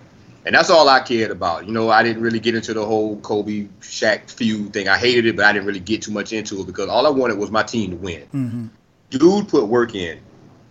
And 0.45 0.55
that's 0.55 0.69
all 0.69 0.87
I 0.87 1.01
cared 1.01 1.31
about. 1.31 1.65
You 1.67 1.73
know, 1.73 1.89
I 1.89 2.03
didn't 2.03 2.21
really 2.21 2.39
get 2.39 2.55
into 2.55 2.73
the 2.73 2.85
whole 2.85 3.19
Kobe 3.19 3.67
Shaq 3.81 4.29
feud 4.31 4.71
thing. 4.71 4.87
I 4.87 4.97
hated 4.97 5.25
it, 5.25 5.35
but 5.35 5.43
I 5.43 5.51
didn't 5.51 5.65
really 5.65 5.79
get 5.81 6.03
too 6.03 6.11
much 6.11 6.31
into 6.31 6.61
it 6.61 6.67
because 6.67 6.87
all 6.87 7.05
I 7.05 7.09
wanted 7.09 7.37
was 7.37 7.51
my 7.51 7.63
team 7.63 7.91
to 7.91 7.97
win. 7.97 8.21
hmm 8.31 8.67
Dude 9.09 9.49
put 9.49 9.65
work 9.67 9.93
in. 9.93 10.19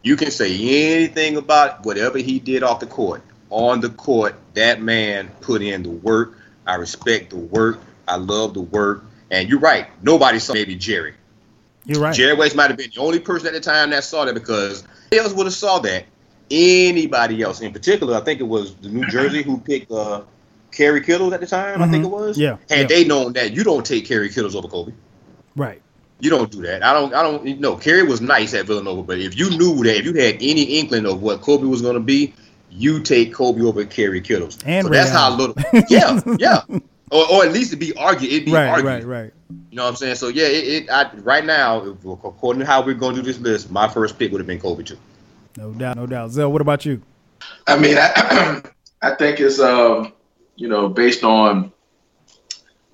You 0.03 0.17
can 0.17 0.31
say 0.31 0.95
anything 0.95 1.37
about 1.37 1.85
whatever 1.85 2.19
he 2.19 2.39
did 2.39 2.63
off 2.63 2.81
the 2.81 2.87
court. 2.87 3.23
On 3.51 3.81
the 3.81 3.91
court, 3.91 4.35
that 4.55 4.81
man 4.81 5.31
put 5.41 5.61
in 5.61 5.83
the 5.83 5.91
work. 5.91 6.37
I 6.67 6.77
respect 6.77 7.31
the 7.31 7.37
work. 7.37 7.79
I 8.09 8.17
love 8.17 8.55
the 8.55 8.61
work. 8.63 9.05
And 9.31 9.49
you're 9.49 9.61
right. 9.61 9.87
Nobody 10.03 10.39
saw 10.39 10.55
maybe 10.55 10.75
Jerry. 10.75 11.15
You're 11.85 12.01
right. 12.01 12.15
Jerry 12.15 12.35
West 12.35 12.57
might 12.57 12.69
have 12.69 12.77
been 12.77 12.91
the 12.95 13.01
only 13.01 13.21
person 13.21 13.49
at 13.49 13.53
the 13.53 13.61
time 13.61 13.91
that 13.91 14.05
saw 14.05 14.25
that 14.25 14.35
because 14.35 14.85
else 15.13 15.33
would 15.33 15.47
have 15.47 15.55
saw 15.55 15.79
that. 15.81 16.05
Anybody 16.51 17.43
else, 17.43 17.63
in 17.63 17.73
particular, 17.73 18.17
I 18.17 18.21
think 18.21 18.41
it 18.41 18.45
was 18.45 18.75
the 18.77 18.89
New 18.89 19.07
Jersey 19.11 19.43
who 19.43 19.59
picked 19.59 19.91
uh, 19.91 20.23
Kerry 20.71 21.01
Kittles 21.01 21.33
at 21.33 21.41
the 21.41 21.47
time. 21.47 21.83
I 21.83 21.89
think 21.89 22.05
it 22.05 22.09
was. 22.09 22.39
Yeah, 22.39 22.59
Had 22.69 22.81
yeah. 22.81 22.87
they 22.87 23.05
known 23.05 23.33
that, 23.33 23.53
you 23.53 23.65
don't 23.65 23.85
take 23.85 24.07
Kerry 24.07 24.29
Kittles 24.29 24.55
over 24.55 24.69
Kobe. 24.69 24.93
Right. 25.57 25.81
You 26.21 26.31
don't 26.31 26.51
do 26.51 26.63
that. 26.63 26.83
I 26.83 26.93
don't. 26.93 27.13
I 27.15 27.23
don't. 27.23 27.61
No, 27.61 27.77
Kerry 27.77 28.03
was 28.05 28.21
nice 28.21 28.55
at 28.55 28.67
Villanova, 28.67 29.03
but 29.03 29.19
if 29.19 29.37
you 29.37 29.51
knew 29.51 29.83
that, 29.85 29.97
if 29.97 30.05
you 30.05 30.15
had 30.15 30.37
any 30.37 30.63
inkling 30.79 31.07
of 31.07 31.23
what 31.23 31.41
Kobe 31.41 31.67
was 31.67 31.83
going 31.83 31.95
to 31.95 32.01
be, 32.01 32.35
you 32.71 33.01
take 33.01 33.35
Kobe 33.35 33.63
over 33.63 33.85
Kerry 33.85 34.21
Kittles. 34.21 34.59
And 34.65 34.85
so 34.85 34.91
Ray 34.91 34.99
that's 34.99 35.11
how 35.11 35.37
little. 35.37 35.57
Yeah, 35.89 36.21
yeah. 36.39 36.63
Or, 37.15 37.31
or 37.31 37.45
at 37.45 37.53
least 37.53 37.71
to 37.71 37.77
be 37.77 37.95
argued. 37.97 38.33
It'd 38.33 38.45
be 38.45 38.53
Right. 38.53 38.67
argued. 38.67 39.05
Right. 39.05 39.05
Right. 39.05 39.33
You 39.71 39.77
know 39.77 39.85
what 39.85 39.91
I'm 39.91 39.97
saying? 39.97 40.17
So 40.17 40.27
yeah, 40.29 40.47
it. 40.47 40.65
it 40.67 40.91
I, 40.91 41.09
right 41.19 41.45
now, 41.45 41.85
if- 41.87 42.05
according 42.05 42.59
to 42.59 42.67
how 42.67 42.85
we're 42.85 42.95
going 42.95 43.15
to 43.15 43.23
do 43.23 43.27
this 43.27 43.39
list, 43.39 43.71
my 43.71 43.87
first 43.87 44.19
pick 44.19 44.33
would 44.33 44.41
have 44.41 44.49
been 44.49 44.59
Kobe 44.59 44.83
too. 44.83 44.99
No 45.57 45.71
doubt. 45.71 45.97
No 45.97 46.07
doubt. 46.07 46.33
Zell, 46.33 46.51
what 46.51 46.61
about 46.61 46.85
you? 46.85 47.01
I 47.69 47.79
mean, 47.79 47.97
I, 47.99 48.63
I 49.03 49.15
think 49.15 49.39
it's 49.39 49.61
um, 49.61 50.13
you 50.57 50.67
know 50.67 50.89
based 50.89 51.23
on 51.23 51.73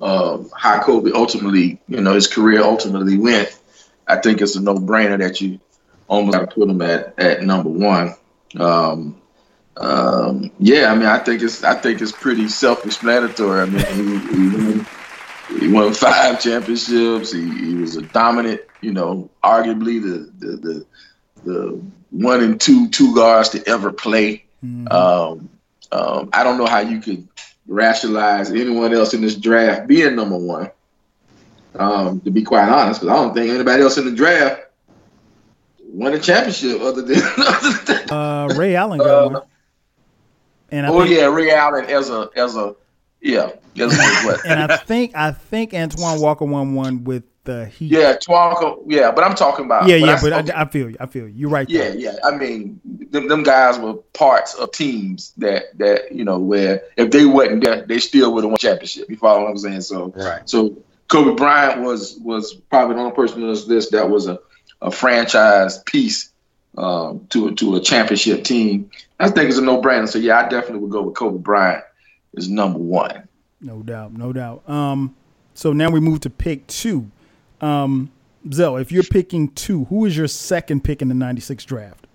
um, 0.03 0.51
how 0.55 0.83
Kobe 0.83 1.13
ultimately, 1.15 1.81
you 1.89 2.01
know, 2.03 2.13
his 2.15 2.27
career 2.27 2.63
ultimately 2.63 3.17
went. 3.17 3.59
I 4.07 4.17
think 4.17 4.43
it's 4.43 4.57
a 4.57 4.61
no-brainer 4.61 5.19
that 5.19 5.41
you 5.41 5.61
almost 6.09 6.37
got 6.37 6.51
to 6.51 6.55
put 6.55 6.69
him 6.69 6.83
at 6.83 7.19
at 7.19 7.43
number 7.43 7.71
one. 7.71 8.15
Um, 8.59 9.20
um, 9.81 10.51
yeah, 10.59 10.93
I 10.93 10.95
mean, 10.95 11.07
I 11.07 11.19
think 11.19 11.43
it's 11.43 11.65
I 11.65 11.75
think 11.75 12.01
it's 12.01 12.13
pretty 12.13 12.49
self-explanatory. 12.49 13.61
I 13.63 13.65
mean, 13.67 13.85
he, 13.87 14.37
he, 14.37 14.49
won, 14.49 14.87
he 15.61 15.69
won 15.69 15.95
five 15.95 16.41
championships. 16.41 17.33
He, 17.33 17.49
he 17.59 17.75
was 17.77 17.97
a 17.97 18.03
dominant, 18.03 18.61
you 18.83 18.93
know, 18.93 19.31
arguably 19.43 20.01
the 20.03 20.31
the 20.39 20.57
the, 20.57 20.87
the 21.45 21.81
one 22.11 22.43
and 22.43 22.61
two 22.61 22.89
two 22.91 23.15
guards 23.15 23.49
to 23.51 23.67
ever 23.69 23.91
play. 23.93 24.45
Mhm. 24.65 24.93
Um, 24.93 25.49
um, 25.93 26.29
I 26.33 26.45
don't 26.45 26.59
know 26.59 26.67
how 26.67 26.81
you 26.81 27.01
could 27.01 27.27
rationalize 27.67 28.51
anyone 28.51 28.93
else 28.93 29.15
in 29.15 29.23
this 29.23 29.35
draft 29.37 29.87
being 29.89 30.15
number 30.15 30.37
one. 30.37 30.71
Um, 31.75 32.21
to 32.21 32.31
be 32.31 32.43
quite 32.43 32.69
honest, 32.69 33.01
because 33.01 33.15
I 33.15 33.23
don't 33.23 33.33
think 33.33 33.51
anybody 33.51 33.83
else 33.83 33.97
in 33.97 34.05
the 34.05 34.11
draft 34.13 34.63
won 35.85 36.13
a 36.13 36.19
championship 36.19 36.81
other 36.83 37.03
than. 37.03 37.23
Other 37.39 37.73
than 37.85 38.11
Uh, 38.11 38.49
Ray 38.57 38.75
Allen 38.77 38.99
got 38.99 39.07
Uh, 39.09 39.29
one. 39.31 39.43
And 40.73 40.87
I 40.87 40.91
oh 40.91 41.03
think, 41.05 41.17
yeah, 41.17 41.27
Ray 41.27 41.51
Allen 41.53 41.85
as 41.87 42.11
a 42.11 42.29
as 42.37 42.57
a 42.57 42.75
yeah 43.21 43.51
as 43.79 43.93
a 43.99 44.27
what? 44.27 44.45
and 44.47 44.73
I 44.73 44.77
think 44.77 45.15
I 45.15 45.33
think 45.33 45.75
Antoine 45.75 46.21
Walker 46.21 46.45
won 46.45 46.75
one 46.75 47.05
with 47.05 47.25
the 47.45 47.67
Heat. 47.67 47.91
yeah, 47.93 48.17
Twanko. 48.17 48.83
Yeah, 48.87 49.11
but 49.13 49.25
I'm 49.25 49.35
talking 49.35 49.65
about. 49.65 49.89
yeah, 49.89 49.97
yeah. 49.97 50.13
I- 50.17 50.21
But 50.21 50.33
okay. 50.33 50.53
I, 50.53 50.63
I 50.63 50.65
feel 50.69 50.91
you. 50.91 50.97
I 51.01 51.07
feel 51.07 51.27
you. 51.27 51.35
You're 51.35 51.51
right. 51.51 51.69
Yeah, 51.69 51.85
there. 51.91 51.97
yeah. 51.97 52.17
I 52.23 52.37
mean, 52.37 52.79
them, 52.85 53.29
them 53.29 53.43
guys 53.43 53.79
were 53.79 53.95
parts 54.13 54.55
of 54.55 54.71
teams 54.73 55.33
that 55.39 55.77
that 55.79 56.13
you 56.13 56.25
know 56.25 56.39
where 56.39 56.83
if 56.99 57.11
they 57.11 57.25
wasn't 57.25 57.65
there, 57.65 57.87
they 57.87 57.99
still 57.99 58.35
would 58.35 58.45
have 58.45 58.51
won 58.51 58.59
championship. 58.59 59.09
You 59.09 59.17
follow 59.17 59.43
what 59.43 59.51
I'm 59.51 59.59
saying? 59.59 59.81
So, 59.81 60.13
Right. 60.15 60.49
so 60.49 60.77
Kobe 61.09 61.35
Bryant 61.37 61.81
was 61.81 62.19
was 62.23 62.55
probably 62.55 62.97
the 62.97 63.01
only 63.01 63.15
person 63.17 63.43
on 63.43 63.49
this 63.49 63.67
list 63.67 63.93
that 63.93 64.09
was 64.11 64.29
a, 64.29 64.39
a 64.83 64.91
franchise 64.91 65.79
piece 65.85 66.30
um, 66.77 67.27
to 67.31 67.55
to 67.55 67.77
a 67.77 67.81
championship 67.81 68.45
team. 68.45 68.91
I 69.19 69.31
think 69.31 69.49
it's 69.49 69.59
a 69.59 69.63
no 69.63 69.81
brainer. 69.81 70.09
So 70.09 70.19
yeah, 70.19 70.41
I 70.41 70.49
definitely 70.49 70.81
would 70.81 70.91
go 70.91 71.03
with 71.03 71.15
Kobe 71.15 71.39
Bryant 71.39 71.85
as 72.37 72.49
number 72.49 72.79
one. 72.79 73.29
No 73.61 73.83
doubt. 73.83 74.13
No 74.13 74.33
doubt. 74.33 74.69
Um. 74.69 75.15
So 75.55 75.73
now 75.73 75.91
we 75.91 76.01
move 76.01 76.21
to 76.21 76.31
pick 76.31 76.67
two. 76.67 77.11
Um. 77.61 78.11
Zell, 78.53 78.79
if 78.79 78.91
you're 78.91 79.03
picking 79.03 79.49
two, 79.51 79.85
who 79.87 80.07
is 80.07 80.17
your 80.17 80.27
second 80.27 80.83
pick 80.83 81.03
in 81.03 81.09
the 81.09 81.15
'96 81.15 81.63
draft? 81.67 82.07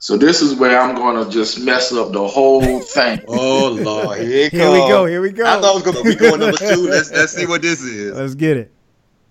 So 0.00 0.16
this 0.16 0.42
is 0.42 0.54
where 0.54 0.80
I'm 0.80 0.94
going 0.94 1.24
to 1.24 1.30
just 1.30 1.60
mess 1.60 1.92
up 1.92 2.12
the 2.12 2.26
whole 2.26 2.80
thing. 2.80 3.20
Oh 3.26 3.78
Lord, 3.80 4.18
here, 4.18 4.46
it 4.46 4.52
Here 4.52 4.70
we 4.70 4.78
go. 4.78 5.06
Here 5.06 5.20
we 5.20 5.30
go. 5.30 5.44
I 5.44 5.60
thought 5.60 5.80
it 5.80 5.84
was 5.84 5.94
going 5.94 6.04
to 6.04 6.10
be 6.10 6.16
going 6.16 6.40
number 6.40 6.56
two. 6.56 6.88
Let's 6.88 7.10
let's 7.10 7.32
see 7.32 7.46
what 7.46 7.62
this 7.62 7.82
is. 7.82 8.16
Let's 8.16 8.34
get 8.34 8.56
it. 8.56 8.72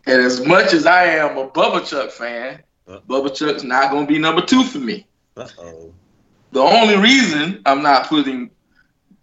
And 0.05 0.21
as 0.21 0.45
much 0.45 0.73
as 0.73 0.86
I 0.86 1.05
am 1.05 1.38
a 1.38 1.49
Bubba 1.49 1.86
Chuck 1.86 2.12
fan, 2.12 2.63
Uh. 2.88 3.00
Bubba 3.08 3.34
Chuck's 3.36 3.63
not 3.63 3.91
going 3.91 4.08
to 4.08 4.12
be 4.13 4.19
number 4.19 4.41
two 4.41 4.63
for 4.63 4.80
me. 4.80 5.06
Uh 5.36 5.47
oh. 5.60 5.93
The 6.52 6.62
only 6.62 6.97
reason 6.97 7.62
I'm 7.65 7.82
not 7.84 8.08
putting 8.08 8.50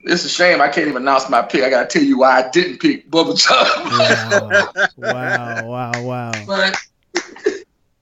it's 0.00 0.24
a 0.24 0.29
shame 0.29 0.61
I 0.61 0.68
can't 0.68 0.88
even 0.88 1.03
announce 1.03 1.31
my 1.31 1.40
pick. 1.42 1.62
I 1.64 1.70
got 1.70 1.88
to 1.88 1.98
tell 1.98 2.07
you 2.07 2.18
why 2.18 2.42
I 2.42 2.50
didn't 2.50 2.79
pick 2.81 3.11
Bubba 3.11 3.38
Chuck. 3.38 3.90
Wow. 3.90 4.74
wow. 4.96 5.62
Wow. 5.62 6.00
Wow. 6.03 6.44
but 6.46 6.77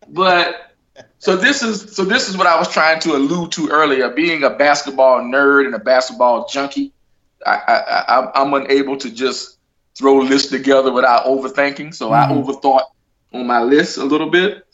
but 0.08 0.74
so 1.18 1.36
this 1.36 1.62
is 1.62 1.94
so 1.94 2.04
this 2.04 2.28
is 2.28 2.36
what 2.36 2.46
I 2.46 2.58
was 2.58 2.68
trying 2.68 3.00
to 3.00 3.14
allude 3.14 3.52
to 3.52 3.68
earlier. 3.68 4.10
Being 4.10 4.42
a 4.44 4.50
basketball 4.50 5.20
nerd 5.20 5.66
and 5.66 5.74
a 5.74 5.78
basketball 5.78 6.46
junkie, 6.48 6.92
I, 7.46 7.54
I, 7.54 7.74
I 8.18 8.42
I'm 8.42 8.52
unable 8.54 8.96
to 8.98 9.10
just 9.10 9.58
throw 9.96 10.16
lists 10.16 10.50
together 10.50 10.92
without 10.92 11.24
overthinking. 11.26 11.94
So 11.94 12.12
I 12.12 12.26
Mhm. 12.26 12.44
overthought 12.44 12.84
on 13.32 13.46
my 13.46 13.60
list 13.62 13.98
a 13.98 14.04
little 14.04 14.30
bit. 14.30 14.66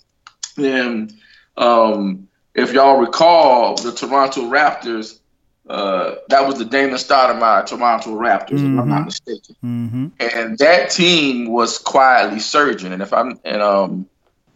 And 0.59 1.12
um, 1.57 2.29
if 2.55 2.73
y'all 2.73 2.99
recall, 2.99 3.77
the 3.77 3.92
Toronto 3.92 4.42
Raptors, 4.42 5.18
uh, 5.68 6.16
that 6.29 6.47
was 6.47 6.59
the 6.59 6.64
Damon 6.64 6.97
Stoudemire 6.97 7.66
Toronto 7.66 8.11
Raptors, 8.18 8.64
if 8.64 8.79
I'm 8.79 8.88
not 8.88 9.05
mistaken 9.05 9.57
Mm-hmm. 9.64 10.07
and 10.21 10.59
that 10.59 10.90
team 10.90 11.51
was 11.51 11.79
quietly 11.79 12.40
surging. 12.40 12.92
And 12.92 13.03
if 13.03 13.12
I'm 13.12 13.38
and 13.44 13.61
um, 13.62 14.09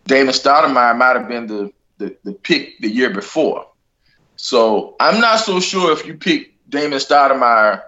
Damon 0.07 0.33
Stoudemire 0.33 0.97
might 0.97 1.17
have 1.17 1.29
been 1.29 1.47
the, 1.47 1.73
the 1.99 2.17
the 2.25 2.33
pick 2.33 2.79
the 2.81 2.89
year 2.89 3.11
before. 3.11 3.67
So 4.37 4.97
I'm 4.99 5.21
not 5.21 5.41
so 5.41 5.61
sure 5.61 5.93
if 5.93 6.07
you 6.07 6.15
pick 6.15 6.55
Damon 6.69 6.99
Stoudemire 6.99 7.83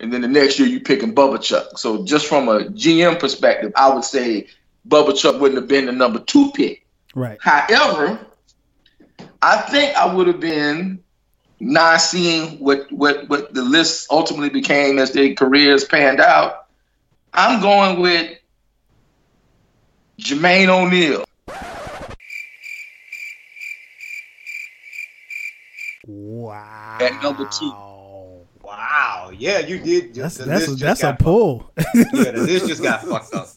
and 0.00 0.12
then 0.12 0.22
the 0.22 0.28
next 0.28 0.58
year 0.58 0.68
you 0.68 0.80
pick 0.80 1.00
picking 1.00 1.14
Bubba 1.14 1.40
Chuck. 1.40 1.78
So 1.78 2.04
just 2.04 2.26
from 2.26 2.48
a 2.48 2.60
GM 2.64 3.18
perspective, 3.18 3.72
I 3.76 3.92
would 3.94 4.04
say 4.04 4.48
Bubba 4.88 5.16
Chuck 5.16 5.40
wouldn't 5.40 5.60
have 5.60 5.68
been 5.68 5.86
the 5.86 5.92
number 5.92 6.18
two 6.20 6.50
pick. 6.52 6.79
Right. 7.14 7.38
However, 7.40 8.24
I 9.42 9.56
think 9.62 9.96
I 9.96 10.14
would 10.14 10.26
have 10.26 10.40
been 10.40 11.02
not 11.58 12.00
seeing 12.00 12.58
what 12.58 12.90
what 12.90 13.28
what 13.28 13.52
the 13.52 13.62
list 13.62 14.08
ultimately 14.10 14.48
became 14.48 14.98
as 14.98 15.12
their 15.12 15.34
careers 15.34 15.84
panned 15.84 16.20
out. 16.20 16.66
I'm 17.32 17.60
going 17.60 18.00
with 18.00 18.38
Jermaine 20.20 20.68
O'Neal. 20.68 21.24
Wow. 26.06 26.98
At 27.00 27.22
number 27.22 27.48
two. 27.48 27.72
Wow. 28.70 29.32
Yeah, 29.36 29.58
you 29.58 29.80
did. 29.80 30.14
That's 30.14 30.36
that's 30.36 30.68
a, 30.68 30.76
just 30.76 30.80
that's 30.80 31.02
a 31.02 31.16
pull. 31.18 31.72
Yeah, 31.94 32.30
the 32.30 32.42
list 32.46 32.68
just 32.68 32.82
got 32.82 33.02
fucked 33.02 33.34
up. 33.34 33.48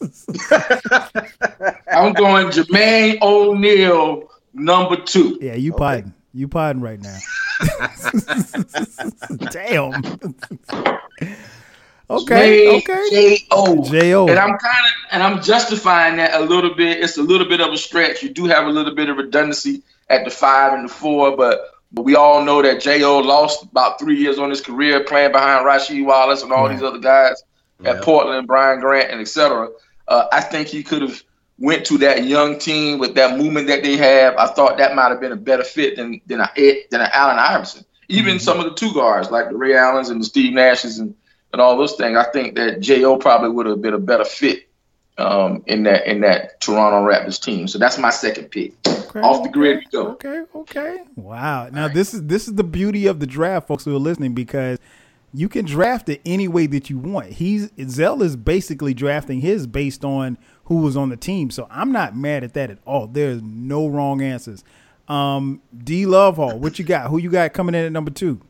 I'm 1.92 2.12
going 2.14 2.48
Jermaine 2.48 3.20
O'Neal 3.22 4.28
number 4.52 4.96
two. 4.96 5.38
yeah, 5.40 5.54
you 5.54 5.72
Okay. 5.72 5.78
podding. 5.78 6.14
You 6.32 6.48
podding 6.48 6.82
right 6.82 7.00
now. 7.00 7.16
Damn. 9.50 9.92
okay. 12.10 12.76
Okay. 12.76 13.08
J-O. 13.10 13.84
J.O. 13.88 14.26
And 14.28 14.38
I'm 14.38 14.58
kind 14.58 14.86
of 14.86 14.92
and 15.12 15.22
I'm 15.22 15.40
justifying 15.42 16.16
that 16.16 16.34
a 16.34 16.40
little 16.44 16.74
bit. 16.74 16.98
It's 17.00 17.18
a 17.18 17.22
little 17.22 17.48
bit 17.48 17.60
of 17.60 17.72
a 17.72 17.76
stretch. 17.78 18.20
You 18.24 18.30
do 18.30 18.46
have 18.46 18.66
a 18.66 18.70
little 18.70 18.96
bit 18.96 19.08
of 19.08 19.16
redundancy 19.16 19.82
at 20.10 20.24
the 20.24 20.30
five 20.32 20.72
and 20.72 20.88
the 20.88 20.92
four, 20.92 21.36
but 21.36 21.60
but 21.94 22.02
we 22.02 22.16
all 22.16 22.44
know 22.44 22.60
that 22.60 22.80
Jo 22.80 23.18
lost 23.18 23.62
about 23.62 24.00
three 24.00 24.16
years 24.16 24.38
on 24.38 24.50
his 24.50 24.60
career 24.60 25.04
playing 25.04 25.32
behind 25.32 25.64
Rasheed 25.64 26.04
Wallace 26.04 26.42
and 26.42 26.52
all 26.52 26.68
these 26.68 26.82
other 26.82 26.98
guys 26.98 27.42
at 27.84 27.96
Yeah. 27.96 28.00
Portland, 28.02 28.46
Brian 28.48 28.80
Grant, 28.80 29.12
and 29.12 29.20
etc. 29.20 29.68
Uh, 30.08 30.26
I 30.32 30.40
think 30.40 30.68
he 30.68 30.82
could 30.82 31.02
have 31.02 31.22
went 31.58 31.86
to 31.86 31.98
that 31.98 32.24
young 32.24 32.58
team 32.58 32.98
with 32.98 33.14
that 33.14 33.38
movement 33.38 33.68
that 33.68 33.84
they 33.84 33.96
have. 33.96 34.36
I 34.36 34.46
thought 34.48 34.78
that 34.78 34.96
might 34.96 35.10
have 35.10 35.20
been 35.20 35.32
a 35.32 35.36
better 35.36 35.62
fit 35.62 35.96
than 35.96 36.20
than 36.26 36.40
a 36.40 36.84
than 36.90 37.00
an 37.00 37.10
Allen 37.12 37.38
Iverson. 37.38 37.84
Even 38.08 38.34
mm-hmm. 38.34 38.38
some 38.38 38.58
of 38.58 38.64
the 38.64 38.74
two 38.74 38.92
guards, 38.92 39.30
like 39.30 39.48
the 39.48 39.56
Ray 39.56 39.76
Allens 39.76 40.10
and 40.10 40.20
the 40.20 40.24
Steve 40.26 40.52
Nashes 40.52 40.98
and, 40.98 41.14
and 41.52 41.62
all 41.62 41.76
those 41.78 41.94
things, 41.94 42.18
I 42.18 42.24
think 42.24 42.56
that 42.56 42.80
Jo 42.80 43.16
probably 43.16 43.50
would 43.50 43.66
have 43.66 43.80
been 43.80 43.94
a 43.94 43.98
better 43.98 44.24
fit 44.24 44.68
um, 45.18 45.62
in 45.66 45.84
that 45.84 46.06
in 46.06 46.20
that 46.22 46.60
Toronto 46.60 47.08
Raptors 47.08 47.40
team. 47.40 47.68
So 47.68 47.78
that's 47.78 47.98
my 47.98 48.10
second 48.10 48.50
pick. 48.50 48.74
Okay, 48.86 49.20
Off 49.20 49.44
the 49.44 49.48
grid 49.48 49.78
we 49.78 49.86
go. 49.86 50.08
Okay, 50.12 50.42
okay. 50.54 50.98
Wow. 51.16 51.68
Now 51.70 51.86
right. 51.86 51.94
this 51.94 52.14
is 52.14 52.24
this 52.24 52.48
is 52.48 52.54
the 52.54 52.64
beauty 52.64 53.06
of 53.06 53.20
the 53.20 53.26
draft, 53.26 53.68
folks 53.68 53.84
who 53.84 53.94
are 53.94 54.00
listening, 54.00 54.34
because 54.34 54.78
you 55.32 55.48
can 55.48 55.64
draft 55.64 56.08
it 56.08 56.20
any 56.24 56.48
way 56.48 56.66
that 56.66 56.90
you 56.90 56.98
want. 56.98 57.32
He's 57.32 57.70
Zell 57.88 58.22
is 58.22 58.36
basically 58.36 58.94
drafting 58.94 59.40
his 59.40 59.66
based 59.66 60.04
on 60.04 60.36
who 60.64 60.76
was 60.76 60.96
on 60.96 61.10
the 61.10 61.16
team. 61.16 61.50
So 61.50 61.66
I'm 61.70 61.92
not 61.92 62.16
mad 62.16 62.42
at 62.42 62.54
that 62.54 62.70
at 62.70 62.78
all. 62.84 63.06
There's 63.06 63.42
no 63.42 63.86
wrong 63.86 64.20
answers. 64.20 64.64
Um, 65.06 65.60
D 65.76 66.06
Love 66.06 66.36
Hall, 66.36 66.58
what 66.58 66.78
you 66.78 66.84
got? 66.84 67.08
Who 67.08 67.18
you 67.18 67.30
got 67.30 67.52
coming 67.52 67.74
in 67.74 67.84
at 67.84 67.92
number 67.92 68.10
two? 68.10 68.40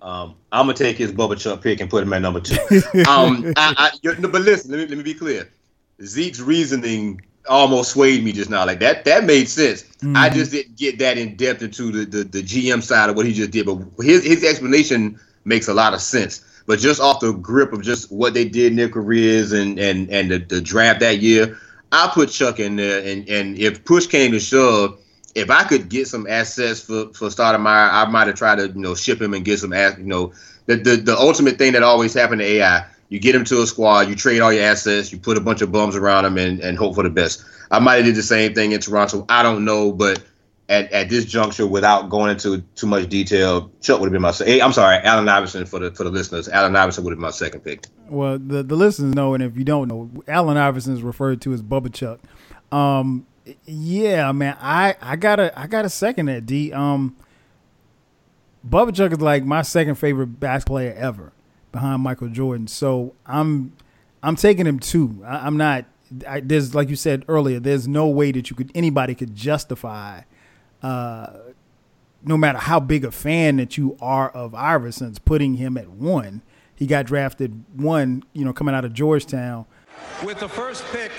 Um, 0.00 0.36
I'm 0.52 0.66
gonna 0.66 0.74
take 0.74 0.96
his 0.96 1.10
Bubba 1.10 1.36
Chuck 1.36 1.60
pick 1.60 1.80
and 1.80 1.90
put 1.90 2.04
him 2.04 2.12
at 2.12 2.22
number 2.22 2.40
two. 2.40 2.54
um, 3.08 3.52
I, 3.56 3.90
I, 4.04 4.14
but 4.20 4.42
listen, 4.42 4.70
let 4.70 4.78
me 4.78 4.86
let 4.86 4.96
me 4.98 5.02
be 5.02 5.14
clear. 5.14 5.50
Zeke's 6.02 6.40
reasoning 6.40 7.20
almost 7.48 7.92
swayed 7.92 8.24
me 8.24 8.32
just 8.32 8.50
now. 8.50 8.64
Like 8.66 8.80
that, 8.80 9.04
that 9.04 9.24
made 9.24 9.48
sense. 9.48 9.82
Mm-hmm. 9.82 10.16
I 10.16 10.28
just 10.28 10.52
didn't 10.52 10.76
get 10.76 10.98
that 10.98 11.18
in 11.18 11.36
depth 11.36 11.62
into 11.62 11.90
the, 11.90 12.04
the, 12.04 12.24
the 12.24 12.42
GM 12.42 12.82
side 12.82 13.10
of 13.10 13.16
what 13.16 13.26
he 13.26 13.32
just 13.32 13.50
did. 13.50 13.66
But 13.66 14.04
his 14.04 14.24
his 14.24 14.44
explanation 14.44 15.18
makes 15.44 15.68
a 15.68 15.74
lot 15.74 15.94
of 15.94 16.00
sense. 16.00 16.44
But 16.66 16.78
just 16.78 17.00
off 17.00 17.20
the 17.20 17.32
grip 17.32 17.72
of 17.72 17.82
just 17.82 18.12
what 18.12 18.34
they 18.34 18.44
did 18.44 18.72
in 18.72 18.76
their 18.76 18.88
careers 18.88 19.52
and 19.52 19.78
and 19.78 20.10
and 20.10 20.30
the, 20.30 20.38
the 20.38 20.60
draft 20.60 21.00
that 21.00 21.18
year, 21.18 21.58
I 21.90 22.10
put 22.12 22.30
Chuck 22.30 22.60
in 22.60 22.76
there. 22.76 23.00
And 23.04 23.28
and 23.28 23.58
if 23.58 23.84
push 23.84 24.06
came 24.06 24.32
to 24.32 24.40
shove 24.40 24.98
if 25.34 25.50
I 25.50 25.64
could 25.64 25.88
get 25.88 26.08
some 26.08 26.26
assets 26.26 26.80
for 26.80 27.12
for 27.12 27.28
Stoudemire, 27.28 27.90
I 27.92 28.06
might 28.06 28.26
have 28.26 28.36
tried 28.36 28.56
to 28.56 28.68
you 28.68 28.80
know 28.80 28.94
ship 28.94 29.20
him 29.20 29.34
and 29.34 29.44
get 29.44 29.60
some 29.60 29.72
ass. 29.72 29.96
You 29.98 30.04
know, 30.04 30.32
the 30.66 30.76
the 30.76 30.96
the 30.96 31.16
ultimate 31.16 31.58
thing 31.58 31.72
that 31.72 31.82
always 31.82 32.14
happened 32.14 32.40
to 32.40 32.46
AI. 32.46 32.86
You 33.08 33.18
get 33.18 33.34
him 33.34 33.44
to 33.44 33.62
a 33.62 33.66
squad, 33.66 34.08
you 34.08 34.14
trade 34.14 34.40
all 34.40 34.52
your 34.52 34.64
assets, 34.64 35.10
you 35.10 35.18
put 35.18 35.36
a 35.38 35.40
bunch 35.40 35.62
of 35.62 35.72
bums 35.72 35.96
around 35.96 36.26
him, 36.26 36.36
and, 36.36 36.60
and 36.60 36.76
hope 36.76 36.94
for 36.94 37.02
the 37.02 37.10
best. 37.10 37.42
I 37.70 37.78
might 37.78 37.96
have 37.96 38.04
did 38.04 38.16
the 38.16 38.22
same 38.22 38.54
thing 38.54 38.72
in 38.72 38.80
Toronto. 38.80 39.24
I 39.28 39.42
don't 39.42 39.64
know, 39.64 39.92
but 39.92 40.22
at, 40.68 40.92
at 40.92 41.08
this 41.08 41.24
juncture, 41.24 41.66
without 41.66 42.10
going 42.10 42.30
into 42.30 42.60
too 42.74 42.86
much 42.86 43.08
detail, 43.08 43.70
Chuck 43.80 44.00
would 44.00 44.06
have 44.06 44.12
been 44.12 44.22
my. 44.22 44.32
Hey, 44.32 44.60
I'm 44.60 44.72
sorry, 44.72 44.98
Allen 44.98 45.28
Iverson 45.28 45.64
for 45.64 45.78
the 45.78 45.90
for 45.92 46.04
the 46.04 46.10
listeners. 46.10 46.48
Allen 46.48 46.76
Iverson 46.76 47.04
would 47.04 47.12
have 47.12 47.18
been 47.18 47.22
my 47.22 47.30
second 47.30 47.60
pick. 47.60 47.86
Well, 48.08 48.38
the 48.38 48.62
the 48.62 48.76
listeners 48.76 49.14
know, 49.14 49.34
and 49.34 49.42
if 49.42 49.56
you 49.56 49.64
don't 49.64 49.88
know, 49.88 50.10
Allen 50.28 50.56
Iverson 50.56 50.92
is 50.92 51.02
referred 51.02 51.40
to 51.42 51.52
as 51.54 51.62
Bubba 51.62 51.92
Chuck. 51.92 52.20
Um, 52.70 53.26
yeah, 53.64 54.30
man, 54.32 54.56
I 54.60 54.96
I 55.00 55.16
gotta 55.16 55.58
I 55.58 55.66
gotta 55.66 55.88
second 55.88 56.26
that. 56.26 56.44
D. 56.44 56.72
Um, 56.72 57.16
Bubba 58.68 58.94
Chuck 58.94 59.12
is 59.12 59.20
like 59.20 59.44
my 59.44 59.62
second 59.62 59.94
favorite 59.94 60.38
basketball 60.38 60.76
player 60.76 60.94
ever, 60.98 61.32
behind 61.78 62.02
Michael 62.02 62.28
Jordan. 62.28 62.66
So 62.66 63.14
I'm 63.24 63.72
I'm 64.22 64.36
taking 64.36 64.66
him 64.66 64.80
too. 64.80 65.22
I, 65.24 65.46
am 65.46 65.56
not. 65.56 65.84
I, 66.26 66.40
there's 66.40 66.74
like 66.74 66.88
you 66.88 66.96
said 66.96 67.24
earlier. 67.28 67.60
There's 67.60 67.86
no 67.86 68.08
way 68.08 68.32
that 68.32 68.50
you 68.50 68.56
could 68.56 68.72
anybody 68.74 69.14
could 69.14 69.34
justify, 69.34 70.22
uh, 70.82 71.28
no 72.24 72.36
matter 72.36 72.58
how 72.58 72.80
big 72.80 73.04
a 73.04 73.12
fan 73.12 73.56
that 73.56 73.78
you 73.78 73.96
are 74.00 74.28
of 74.30 74.54
Iverson's, 74.54 75.18
putting 75.18 75.54
him 75.54 75.76
at 75.76 75.88
one. 75.88 76.42
He 76.74 76.86
got 76.86 77.06
drafted 77.06 77.64
one, 77.74 78.22
you 78.32 78.44
know, 78.44 78.52
coming 78.52 78.74
out 78.74 78.84
of 78.84 78.92
Georgetown. 78.92 79.66
With 80.24 80.38
the 80.38 80.48
first 80.48 80.84
pick 80.92 81.10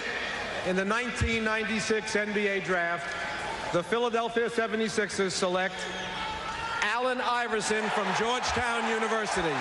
in 0.67 0.76
the 0.76 0.86
1996 0.86 2.15
NBA 2.15 2.63
Draft, 2.63 3.13
the 3.74 3.84
Philadelphia 3.84 4.50
76ers 4.50 5.32
select 5.32 5.76
Allen 6.82 7.19
Iverson 7.22 7.84
from 7.89 8.08
Georgetown 8.17 8.89
University. 8.89 9.56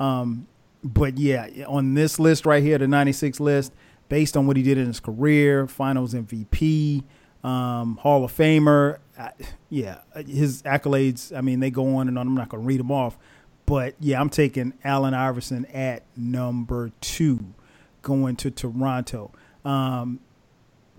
Um, 0.00 0.48
but 0.82 1.18
yeah, 1.18 1.48
on 1.68 1.94
this 1.94 2.18
list 2.18 2.46
right 2.46 2.62
here, 2.62 2.78
the 2.78 2.88
96 2.88 3.38
list, 3.38 3.72
based 4.08 4.36
on 4.36 4.46
what 4.46 4.56
he 4.56 4.62
did 4.62 4.78
in 4.78 4.86
his 4.86 4.98
career, 4.98 5.66
finals 5.66 6.14
MVP, 6.14 7.04
um, 7.44 7.98
Hall 7.98 8.24
of 8.24 8.36
Famer, 8.36 8.98
uh, 9.18 9.30
yeah, 9.68 9.98
his 10.26 10.62
accolades, 10.62 11.36
I 11.36 11.42
mean, 11.42 11.60
they 11.60 11.70
go 11.70 11.96
on 11.96 12.08
and 12.08 12.18
on. 12.18 12.26
I'm 12.26 12.34
not 12.34 12.48
going 12.48 12.62
to 12.62 12.66
read 12.66 12.80
them 12.80 12.90
off. 12.90 13.18
But 13.66 13.94
yeah, 14.00 14.20
I'm 14.20 14.30
taking 14.30 14.72
Allen 14.82 15.14
Iverson 15.14 15.66
at 15.66 16.02
number 16.16 16.90
two, 17.00 17.54
going 18.02 18.36
to 18.36 18.50
Toronto. 18.50 19.30
Um, 19.64 20.20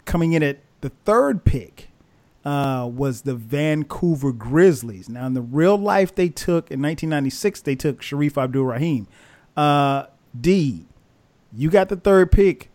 coming 0.06 0.34
in 0.34 0.42
at 0.44 0.60
the 0.82 0.90
third 1.04 1.44
pick 1.44 1.91
uh, 2.44 2.90
was 2.92 3.22
the 3.22 3.36
Vancouver 3.36 4.32
Grizzlies. 4.32 5.10
Now, 5.10 5.28
in 5.28 5.34
the 5.34 5.42
real 5.42 5.78
life, 5.78 6.16
they 6.16 6.30
took 6.30 6.72
in 6.72 6.82
1996, 6.82 7.62
they 7.62 7.76
took 7.76 8.02
Shareef 8.02 8.42
Abdul 8.42 8.66
Rahim. 8.66 9.08
Uh, 9.56 10.06
D, 10.40 10.86
you 11.54 11.70
got 11.70 11.90
the 11.90 11.96
third 11.96 12.32
pick. 12.32 12.70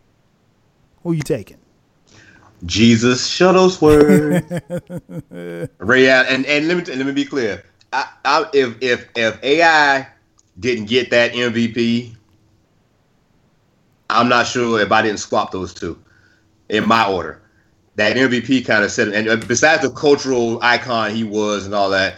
Who 1.03 1.11
you 1.13 1.21
taking? 1.21 1.57
Jesus 2.65 3.29
Shuttlesworth. 3.29 4.43
Ray 5.77 6.09
and 6.09 6.45
and 6.45 6.67
let 6.67 6.77
me 6.77 6.95
let 6.95 7.05
me 7.05 7.11
be 7.11 7.25
clear. 7.25 7.63
I, 7.93 8.09
I, 8.25 8.45
if 8.53 8.81
if 8.81 9.07
if 9.15 9.43
AI 9.43 10.07
didn't 10.59 10.85
get 10.85 11.11
that 11.11 11.33
MVP, 11.33 12.15
I'm 14.09 14.27
not 14.27 14.47
sure 14.47 14.81
if 14.81 14.91
I 14.91 15.01
didn't 15.01 15.19
swap 15.19 15.51
those 15.51 15.73
two 15.73 16.01
in 16.69 16.87
my 16.87 17.07
order. 17.07 17.41
That 17.97 18.15
MVP 18.15 18.65
kind 18.65 18.83
of 18.83 18.91
said, 18.91 19.09
and 19.09 19.27
uh, 19.27 19.35
besides 19.35 19.81
the 19.81 19.89
cultural 19.89 20.59
icon 20.61 21.11
he 21.11 21.23
was 21.23 21.65
and 21.65 21.75
all 21.75 21.89
that, 21.89 22.15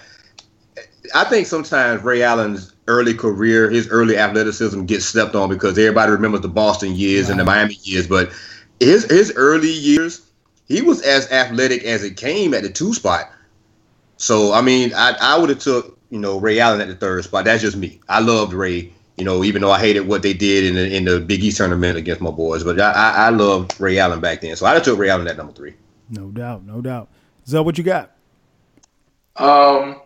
I 1.15 1.23
think 1.23 1.47
sometimes 1.47 2.03
Ray 2.03 2.21
Allen's 2.21 2.73
early 2.87 3.13
career, 3.13 3.69
his 3.69 3.87
early 3.87 4.17
athleticism 4.17 4.83
gets 4.85 5.05
stepped 5.05 5.35
on 5.35 5.49
because 5.49 5.77
everybody 5.77 6.11
remembers 6.11 6.41
the 6.41 6.49
Boston 6.49 6.95
years 6.95 7.29
and 7.29 7.39
the 7.39 7.45
Miami 7.45 7.77
years, 7.83 8.07
but 8.07 8.31
his 8.79 9.05
his 9.05 9.33
early 9.35 9.71
years, 9.71 10.21
he 10.67 10.81
was 10.81 11.01
as 11.01 11.31
athletic 11.31 11.83
as 11.83 12.03
it 12.03 12.17
came 12.17 12.53
at 12.53 12.63
the 12.63 12.69
two 12.69 12.93
spot. 12.93 13.31
So 14.17 14.53
I 14.53 14.61
mean, 14.61 14.93
I 14.93 15.15
I 15.21 15.37
would 15.37 15.49
have 15.49 15.59
took 15.59 15.97
you 16.09 16.19
know 16.19 16.39
Ray 16.39 16.59
Allen 16.59 16.81
at 16.81 16.87
the 16.87 16.95
third 16.95 17.23
spot. 17.23 17.45
That's 17.45 17.61
just 17.61 17.77
me. 17.77 17.99
I 18.09 18.19
loved 18.19 18.53
Ray. 18.53 18.91
You 19.19 19.25
know, 19.25 19.43
even 19.43 19.61
though 19.61 19.71
I 19.71 19.79
hated 19.79 20.07
what 20.07 20.23
they 20.23 20.33
did 20.33 20.63
in 20.63 20.75
the 20.75 20.95
in 20.95 21.03
the 21.03 21.19
Big 21.19 21.43
East 21.43 21.57
tournament 21.57 21.97
against 21.97 22.21
my 22.21 22.31
boys, 22.31 22.63
but 22.63 22.79
I 22.79 22.91
I, 22.91 23.11
I 23.25 23.29
loved 23.29 23.79
Ray 23.79 23.99
Allen 23.99 24.21
back 24.21 24.39
then. 24.39 24.55
So 24.55 24.65
I 24.65 24.79
took 24.79 24.97
Ray 24.97 25.09
Allen 25.09 25.27
at 25.27 25.35
number 25.35 25.51
three. 25.51 25.73
No 26.09 26.29
doubt, 26.29 26.63
no 26.63 26.79
doubt. 26.81 27.09
Zell, 27.45 27.65
what 27.65 27.77
you 27.77 27.83
got? 27.83 28.15
Um, 29.35 30.01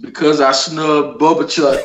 because 0.00 0.40
I 0.40 0.52
snubbed 0.52 1.18
Bubba 1.20 1.48
Chuck. 1.48 1.80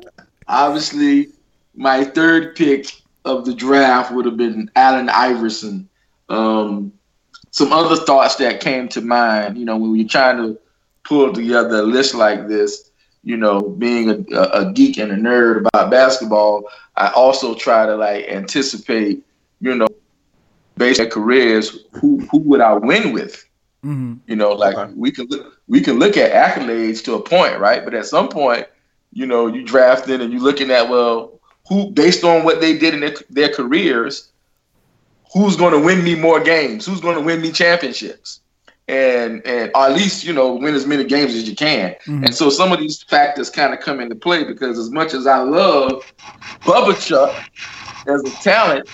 Obviously, 0.48 1.28
my 1.74 2.04
third 2.04 2.56
pick 2.56 2.92
of 3.24 3.44
the 3.44 3.54
draft 3.54 4.12
would 4.12 4.24
have 4.24 4.36
been 4.36 4.70
Allen 4.74 5.08
Iverson. 5.08 5.88
Um, 6.28 6.92
some 7.52 7.72
other 7.72 7.96
thoughts 7.96 8.36
that 8.36 8.60
came 8.60 8.88
to 8.88 9.00
mind, 9.00 9.58
you 9.58 9.64
know, 9.64 9.76
when 9.76 9.94
you're 9.94 10.08
trying 10.08 10.38
to 10.38 10.58
pull 11.04 11.32
together 11.32 11.78
a 11.78 11.82
list 11.82 12.14
like 12.14 12.48
this, 12.48 12.89
you 13.22 13.36
know, 13.36 13.60
being 13.60 14.26
a, 14.32 14.40
a 14.40 14.72
geek 14.72 14.98
and 14.98 15.12
a 15.12 15.16
nerd 15.16 15.66
about 15.66 15.90
basketball, 15.90 16.64
I 16.96 17.08
also 17.08 17.54
try 17.54 17.86
to 17.86 17.96
like 17.96 18.26
anticipate, 18.28 19.24
you 19.60 19.74
know, 19.74 19.88
based 20.76 21.00
on 21.00 21.10
careers, 21.10 21.84
who 21.92 22.20
who 22.30 22.38
would 22.38 22.60
I 22.60 22.74
win 22.74 23.12
with? 23.12 23.46
Mm-hmm. 23.84 24.14
You 24.26 24.36
know, 24.36 24.52
like 24.52 24.76
okay. 24.76 24.92
we 24.94 25.10
can 25.10 25.26
look 25.26 25.60
we 25.68 25.80
can 25.80 25.98
look 25.98 26.16
at 26.16 26.32
accolades 26.32 27.02
to 27.04 27.14
a 27.14 27.22
point, 27.22 27.58
right? 27.58 27.84
But 27.84 27.94
at 27.94 28.06
some 28.06 28.28
point, 28.28 28.66
you 29.12 29.26
know, 29.26 29.46
you 29.46 29.64
drafting 29.64 30.20
and 30.20 30.32
you're 30.32 30.42
looking 30.42 30.70
at 30.70 30.88
well, 30.88 31.38
who 31.68 31.90
based 31.90 32.24
on 32.24 32.44
what 32.44 32.60
they 32.60 32.76
did 32.76 32.94
in 32.94 33.00
their, 33.00 33.14
their 33.28 33.48
careers, 33.52 34.30
who's 35.32 35.56
going 35.56 35.72
to 35.72 35.80
win 35.80 36.02
me 36.02 36.14
more 36.14 36.40
games? 36.40 36.86
Who's 36.86 37.00
going 37.00 37.16
to 37.16 37.22
win 37.22 37.40
me 37.40 37.52
championships? 37.52 38.39
And 38.90 39.46
and 39.46 39.70
or 39.74 39.86
at 39.86 39.92
least 39.92 40.24
you 40.24 40.32
know 40.32 40.54
win 40.54 40.74
as 40.74 40.84
many 40.84 41.04
games 41.04 41.34
as 41.34 41.48
you 41.48 41.54
can. 41.54 41.90
Mm-hmm. 41.92 42.24
And 42.24 42.34
so 42.34 42.50
some 42.50 42.72
of 42.72 42.80
these 42.80 43.02
factors 43.04 43.48
kind 43.48 43.72
of 43.72 43.78
come 43.78 44.00
into 44.00 44.16
play 44.16 44.42
because 44.42 44.78
as 44.78 44.90
much 44.90 45.14
as 45.14 45.26
I 45.26 45.38
love 45.38 46.12
Bubba 46.62 47.00
Chuck 47.00 47.32
as 48.08 48.22
a 48.22 48.30
talent, 48.42 48.88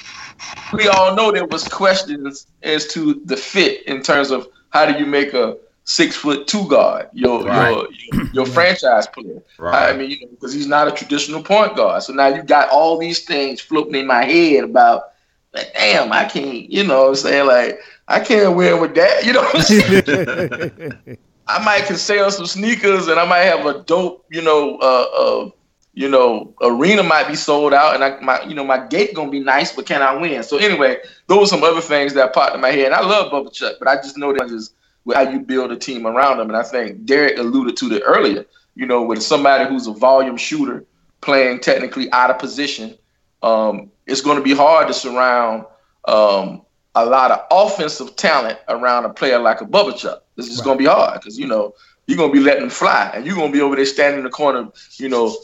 we 0.75 0.87
all 0.89 1.17
know 1.17 1.33
there 1.33 1.47
was 1.47 1.67
questions 1.67 2.47
as 2.63 2.87
to 2.89 3.23
the 3.25 3.37
fit 3.37 3.87
in 3.87 4.03
terms 4.03 4.31
of 4.31 4.47
how 4.71 4.85
do 4.85 4.99
you 4.99 5.07
make 5.07 5.33
a 5.33 5.57
six 5.85 6.17
foot 6.17 6.47
two 6.47 6.69
guard, 6.69 7.09
your 7.13 7.45
right. 7.45 7.71
your, 7.71 7.89
your, 8.13 8.27
your 8.33 8.47
franchise 8.47 9.07
player. 9.07 9.43
Right. 9.59 9.95
I 9.95 9.97
mean, 9.97 10.11
you 10.11 10.21
know, 10.21 10.27
because 10.33 10.53
he's 10.53 10.67
not 10.67 10.89
a 10.89 10.91
traditional 10.91 11.43
point 11.43 11.77
guard. 11.77 12.03
So 12.03 12.13
now 12.13 12.27
you've 12.27 12.47
got 12.47 12.69
all 12.69 12.99
these 12.99 13.25
things 13.25 13.61
floating 13.61 13.95
in 13.95 14.07
my 14.07 14.25
head 14.25 14.65
about 14.65 15.13
like, 15.57 15.75
damn, 15.75 16.13
I 16.13 16.25
can't, 16.25 16.71
you 16.71 16.85
know 16.85 17.03
what 17.03 17.09
I'm 17.09 17.15
saying? 17.17 17.47
Like, 17.47 17.81
I 18.09 18.21
can't 18.21 18.57
win 18.57 18.81
with 18.81 18.95
that, 18.95 19.25
you 19.25 19.33
know 19.33 19.43
what 19.43 19.57
I'm 19.57 19.63
saying? 19.63 21.19
I 21.49 21.65
might 21.65 21.85
can 21.85 21.97
sell 21.97 22.31
some 22.31 22.47
sneakers 22.47 23.07
and 23.07 23.21
I 23.21 23.25
might 23.25 23.43
have 23.43 23.65
a 23.67 23.83
dope, 23.85 24.27
you 24.31 24.43
know, 24.43 24.79
uh, 24.79 25.07
uh, 25.17 25.51
you 25.97 26.11
know, 26.11 26.55
arena 26.61 27.03
might 27.03 27.27
be 27.27 27.35
sold 27.35 27.73
out, 27.73 27.95
and 27.95 28.05
I, 28.05 28.21
my, 28.21 28.43
you 28.43 28.55
know, 28.55 28.65
my 28.65 28.87
gate 28.87 29.15
gonna 29.15 29.31
be 29.31 29.41
nice, 29.41 29.73
but 29.73 29.87
can 29.87 30.03
I 30.03 30.15
win? 30.15 30.43
So 30.43 30.59
anyway, 30.59 30.99
those 31.27 31.49
are 31.49 31.57
some 31.57 31.65
other 31.65 31.81
things 31.81 32.13
that 32.15 32.35
popped 32.35 32.55
in 32.55 32.61
my 32.61 32.71
head. 32.71 32.87
And 32.87 32.95
I 32.95 33.01
love 33.01 33.33
Bubba 33.33 33.51
Chuck, 33.51 33.77
but 33.79 33.89
I 33.89 33.97
just 33.97 34.19
know 34.19 34.31
that 34.35 34.47
just 34.49 34.75
how 35.15 35.23
you 35.23 35.41
build 35.41 35.73
a 35.73 35.77
team 35.77 36.07
around 36.07 36.37
them. 36.37 36.49
And 36.51 36.57
I 36.57 36.65
think 36.65 37.07
Derek 37.07 37.39
alluded 37.39 37.79
to 37.79 37.95
it 37.95 38.03
earlier. 38.05 38.45
You 38.75 38.85
know, 38.85 39.03
with 39.03 39.23
somebody 39.23 39.67
who's 39.67 39.87
a 39.87 39.93
volume 39.93 40.37
shooter 40.37 40.85
playing 41.23 41.61
technically 41.61 42.13
out 42.13 42.29
of 42.29 42.39
position, 42.39 42.99
um, 43.43 43.91
it's 44.07 44.21
going 44.21 44.37
to 44.37 44.43
be 44.43 44.55
hard 44.55 44.89
to 44.89 44.95
surround 44.95 45.65
um, 46.07 46.63
a 46.95 47.05
lot 47.05 47.31
of 47.31 47.47
offensive 47.51 48.17
talent 48.17 48.59
around 48.69 49.05
a 49.05 49.11
player 49.11 49.39
like 49.39 49.61
a 49.61 49.67
Bubba 49.67 49.97
Chuck. 49.97 50.25
This 50.37 50.49
is 50.49 50.59
right. 50.59 50.65
going 50.65 50.79
to 50.79 50.85
be 50.85 50.89
hard 50.89 51.21
because 51.21 51.39
you 51.39 51.47
know 51.47 51.75
you're 52.07 52.17
gonna 52.17 52.33
be 52.33 52.41
letting 52.41 52.63
them 52.63 52.71
fly, 52.71 53.11
and 53.15 53.27
you're 53.27 53.35
gonna 53.35 53.53
be 53.53 53.61
over 53.61 53.75
there 53.75 53.85
standing 53.85 54.19
in 54.19 54.25
the 54.25 54.31
corner, 54.31 54.69
you 54.97 55.09
know, 55.09 55.37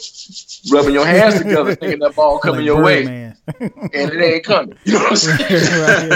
rubbing 0.70 0.94
your 0.94 1.05
hands 1.05 1.38
together, 1.38 1.75
thinking 1.77 1.98
that 2.01 2.14
ball 2.14 2.38
coming 2.38 2.61
like 2.61 2.66
your 2.66 2.83
way, 2.83 3.05
man. 3.05 3.37
and 3.61 3.72
it 3.94 4.22
ain't 4.22 4.44
coming. 4.44 4.79
You 4.85 4.92
know 4.92 5.01
what 5.01 5.11
I'm 5.11 5.16
saying? 5.16 6.11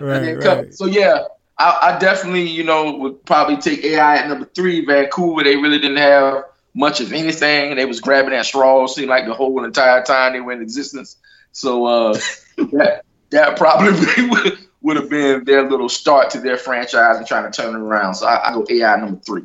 right, 0.00 0.44
right. 0.44 0.74
So 0.74 0.86
yeah, 0.86 1.24
I, 1.58 1.94
I, 1.94 1.98
definitely, 2.00 2.48
you 2.48 2.64
know, 2.64 2.96
would 2.96 3.24
probably 3.24 3.56
take 3.56 3.84
AI 3.84 4.16
at 4.16 4.28
number 4.28 4.46
three. 4.46 4.84
Vancouver, 4.84 5.44
they 5.44 5.54
really 5.56 5.78
didn't 5.78 5.98
have 5.98 6.44
much 6.74 7.00
of 7.00 7.12
anything. 7.12 7.76
They 7.76 7.84
was 7.84 8.00
grabbing 8.00 8.34
at 8.34 8.46
straws, 8.46 8.94
seemed 8.94 9.08
like 9.08 9.26
the 9.26 9.34
whole 9.34 9.64
entire 9.64 10.02
time 10.02 10.32
they 10.32 10.40
were 10.40 10.52
in 10.52 10.62
existence. 10.62 11.16
So 11.52 11.86
uh, 11.86 12.12
that 12.56 13.04
that 13.30 13.56
probably 13.56 14.28
would 14.28 14.58
would 14.82 14.96
have 14.96 15.10
been 15.10 15.44
their 15.44 15.68
little 15.68 15.88
start 15.88 16.30
to 16.30 16.40
their 16.40 16.56
franchise 16.56 17.18
and 17.18 17.26
trying 17.26 17.50
to 17.50 17.62
turn 17.62 17.74
it 17.74 17.78
around. 17.78 18.14
So 18.14 18.26
I, 18.26 18.50
I 18.50 18.54
go 18.54 18.64
AI 18.68 18.96
number 18.96 19.20
three. 19.20 19.44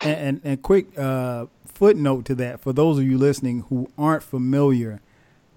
And 0.00 0.20
and, 0.20 0.40
and 0.44 0.62
quick 0.62 0.96
uh, 0.98 1.46
footnote 1.66 2.24
to 2.26 2.34
that 2.36 2.60
for 2.60 2.72
those 2.72 2.98
of 2.98 3.04
you 3.04 3.18
listening 3.18 3.64
who 3.68 3.88
aren't 3.96 4.22
familiar, 4.22 5.00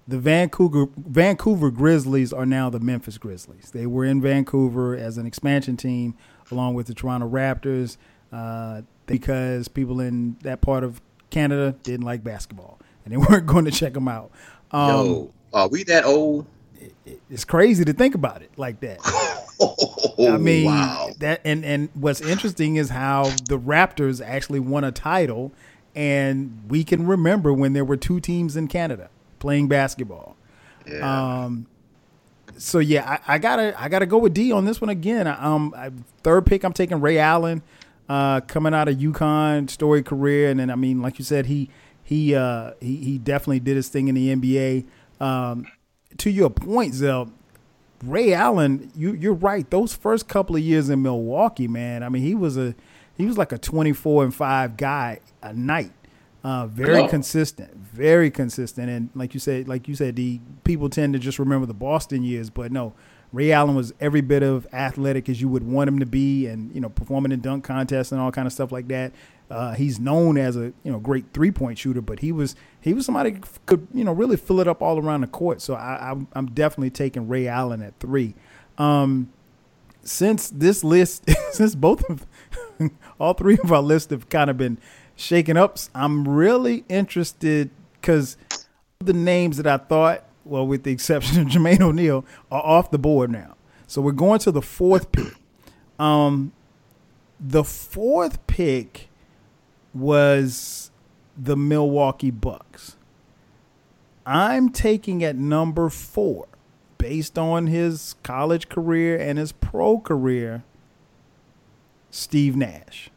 the 0.06 0.18
Vancouver 0.18 0.86
Vancouver 0.96 1.70
Grizzlies 1.70 2.32
are 2.32 2.46
now 2.46 2.70
the 2.70 2.80
Memphis 2.80 3.18
Grizzlies. 3.18 3.70
They 3.72 3.86
were 3.86 4.04
in 4.04 4.22
Vancouver 4.22 4.96
as 4.96 5.18
an 5.18 5.26
expansion 5.26 5.76
team 5.76 6.16
along 6.50 6.74
with 6.74 6.86
the 6.86 6.94
Toronto 6.94 7.28
Raptors 7.28 7.98
uh, 8.32 8.82
because 9.06 9.68
people 9.68 10.00
in 10.00 10.36
that 10.42 10.60
part 10.60 10.84
of 10.84 11.00
Canada 11.30 11.74
didn't 11.82 12.06
like 12.06 12.24
basketball 12.24 12.78
and 13.04 13.12
they 13.12 13.16
weren't 13.28 13.46
going 13.46 13.64
to 13.64 13.70
check 13.70 13.94
them 13.94 14.08
out. 14.08 14.30
Um, 14.70 14.88
Yo, 14.88 15.32
are 15.52 15.68
we 15.68 15.84
that 15.84 16.04
old? 16.04 16.46
it's 17.30 17.44
crazy 17.44 17.84
to 17.84 17.92
think 17.92 18.14
about 18.14 18.42
it 18.42 18.50
like 18.56 18.80
that. 18.80 18.98
I 20.18 20.36
mean, 20.36 20.66
wow. 20.66 21.10
that 21.18 21.40
and 21.44 21.64
and 21.64 21.88
what's 21.94 22.20
interesting 22.20 22.76
is 22.76 22.90
how 22.90 23.24
the 23.48 23.58
Raptors 23.58 24.24
actually 24.24 24.60
won 24.60 24.84
a 24.84 24.92
title, 24.92 25.52
and 25.94 26.62
we 26.68 26.84
can 26.84 27.06
remember 27.06 27.52
when 27.52 27.72
there 27.72 27.84
were 27.84 27.96
two 27.96 28.20
teams 28.20 28.56
in 28.56 28.68
Canada 28.68 29.10
playing 29.38 29.68
basketball. 29.68 30.36
Yeah. 30.86 31.42
Um. 31.44 31.66
So 32.56 32.78
yeah, 32.78 33.18
I, 33.26 33.34
I, 33.34 33.38
gotta 33.38 33.80
I 33.80 33.88
gotta 33.88 34.06
go 34.06 34.18
with 34.18 34.34
D 34.34 34.50
on 34.52 34.64
this 34.64 34.80
one 34.80 34.90
again. 34.90 35.26
Um, 35.26 35.74
I, 35.76 35.90
third 36.22 36.46
pick, 36.46 36.64
I'm 36.64 36.72
taking 36.72 37.00
Ray 37.00 37.18
Allen, 37.18 37.62
uh, 38.08 38.40
coming 38.42 38.74
out 38.74 38.88
of 38.88 38.96
UConn, 38.96 39.68
story 39.68 40.02
career, 40.02 40.50
and 40.50 40.60
then 40.60 40.70
I 40.70 40.74
mean, 40.74 41.02
like 41.02 41.18
you 41.18 41.24
said, 41.24 41.46
he 41.46 41.70
he 42.02 42.34
uh 42.34 42.72
he 42.80 42.96
he 42.96 43.18
definitely 43.18 43.60
did 43.60 43.76
his 43.76 43.88
thing 43.88 44.08
in 44.08 44.14
the 44.14 44.34
NBA. 44.34 44.86
Um, 45.20 45.66
to 46.18 46.30
your 46.30 46.50
point, 46.50 46.94
Zell, 46.94 47.30
Ray 48.02 48.32
Allen, 48.32 48.90
you 48.94 49.12
you're 49.12 49.34
right. 49.34 49.68
Those 49.70 49.94
first 49.94 50.28
couple 50.28 50.56
of 50.56 50.62
years 50.62 50.88
in 50.88 51.02
Milwaukee, 51.02 51.68
man. 51.68 52.02
I 52.02 52.08
mean, 52.08 52.22
he 52.22 52.34
was 52.34 52.56
a 52.56 52.74
he 53.16 53.26
was 53.26 53.36
like 53.36 53.52
a 53.52 53.58
24 53.58 54.24
and 54.24 54.34
five 54.34 54.76
guy 54.76 55.20
a 55.42 55.52
night. 55.52 55.92
Uh, 56.44 56.66
very 56.68 57.00
yeah. 57.02 57.08
consistent, 57.08 57.74
very 57.74 58.30
consistent, 58.30 58.88
and 58.88 59.10
like 59.14 59.34
you 59.34 59.40
said, 59.40 59.66
like 59.66 59.88
you 59.88 59.96
said, 59.96 60.14
the 60.14 60.40
people 60.62 60.88
tend 60.88 61.12
to 61.12 61.18
just 61.18 61.38
remember 61.38 61.66
the 61.66 61.74
Boston 61.74 62.22
years, 62.22 62.48
but 62.48 62.70
no, 62.70 62.94
Ray 63.32 63.52
Allen 63.52 63.74
was 63.74 63.92
every 64.00 64.20
bit 64.20 64.42
of 64.42 64.66
athletic 64.72 65.28
as 65.28 65.40
you 65.40 65.48
would 65.48 65.62
want 65.62 65.88
him 65.88 65.98
to 65.98 66.06
be, 66.06 66.46
and 66.46 66.74
you 66.74 66.80
know, 66.80 66.88
performing 66.88 67.32
in 67.32 67.40
dunk 67.40 67.64
contests 67.64 68.12
and 68.12 68.20
all 68.20 68.32
kind 68.32 68.46
of 68.46 68.52
stuff 68.52 68.72
like 68.72 68.88
that. 68.88 69.12
Uh, 69.50 69.72
he's 69.74 69.98
known 69.98 70.36
as 70.36 70.56
a 70.56 70.72
you 70.82 70.92
know 70.92 70.98
great 70.98 71.26
three 71.32 71.50
point 71.50 71.78
shooter, 71.78 72.00
but 72.00 72.20
he 72.20 72.32
was 72.32 72.54
he 72.80 72.92
was 72.92 73.06
somebody 73.06 73.38
could 73.66 73.86
you 73.94 74.04
know 74.04 74.12
really 74.12 74.36
fill 74.36 74.60
it 74.60 74.68
up 74.68 74.82
all 74.82 74.98
around 74.98 75.22
the 75.22 75.26
court. 75.26 75.60
So 75.60 75.74
I, 75.74 76.10
I'm, 76.10 76.28
I'm 76.32 76.46
definitely 76.46 76.90
taking 76.90 77.28
Ray 77.28 77.48
Allen 77.48 77.82
at 77.82 77.98
three. 77.98 78.34
Um, 78.76 79.30
since 80.02 80.50
this 80.50 80.84
list, 80.84 81.28
since 81.52 81.74
both 81.74 82.08
of 82.10 82.26
all 83.20 83.34
three 83.34 83.58
of 83.62 83.72
our 83.72 83.82
lists 83.82 84.10
have 84.10 84.28
kind 84.28 84.50
of 84.50 84.56
been 84.56 84.78
shaken 85.16 85.56
up, 85.56 85.78
I'm 85.94 86.28
really 86.28 86.84
interested 86.88 87.70
because 88.00 88.36
the 89.00 89.12
names 89.12 89.56
that 89.56 89.66
I 89.66 89.78
thought, 89.78 90.27
well, 90.48 90.66
with 90.66 90.82
the 90.82 90.92
exception 90.92 91.40
of 91.40 91.46
Jermaine 91.48 91.80
O'Neal, 91.80 92.24
are 92.50 92.62
off 92.62 92.90
the 92.90 92.98
board 92.98 93.30
now. 93.30 93.56
So 93.86 94.02
we're 94.02 94.12
going 94.12 94.38
to 94.40 94.50
the 94.50 94.62
fourth 94.62 95.12
pick. 95.12 95.34
Um, 95.98 96.52
the 97.40 97.64
fourth 97.64 98.46
pick 98.46 99.08
was 99.94 100.90
the 101.36 101.56
Milwaukee 101.56 102.30
Bucks. 102.30 102.96
I'm 104.26 104.68
taking 104.68 105.24
at 105.24 105.36
number 105.36 105.88
four, 105.88 106.48
based 106.98 107.38
on 107.38 107.68
his 107.68 108.14
college 108.22 108.68
career 108.68 109.16
and 109.18 109.38
his 109.38 109.52
pro 109.52 109.98
career, 109.98 110.64
Steve 112.10 112.54
Nash. 112.54 113.10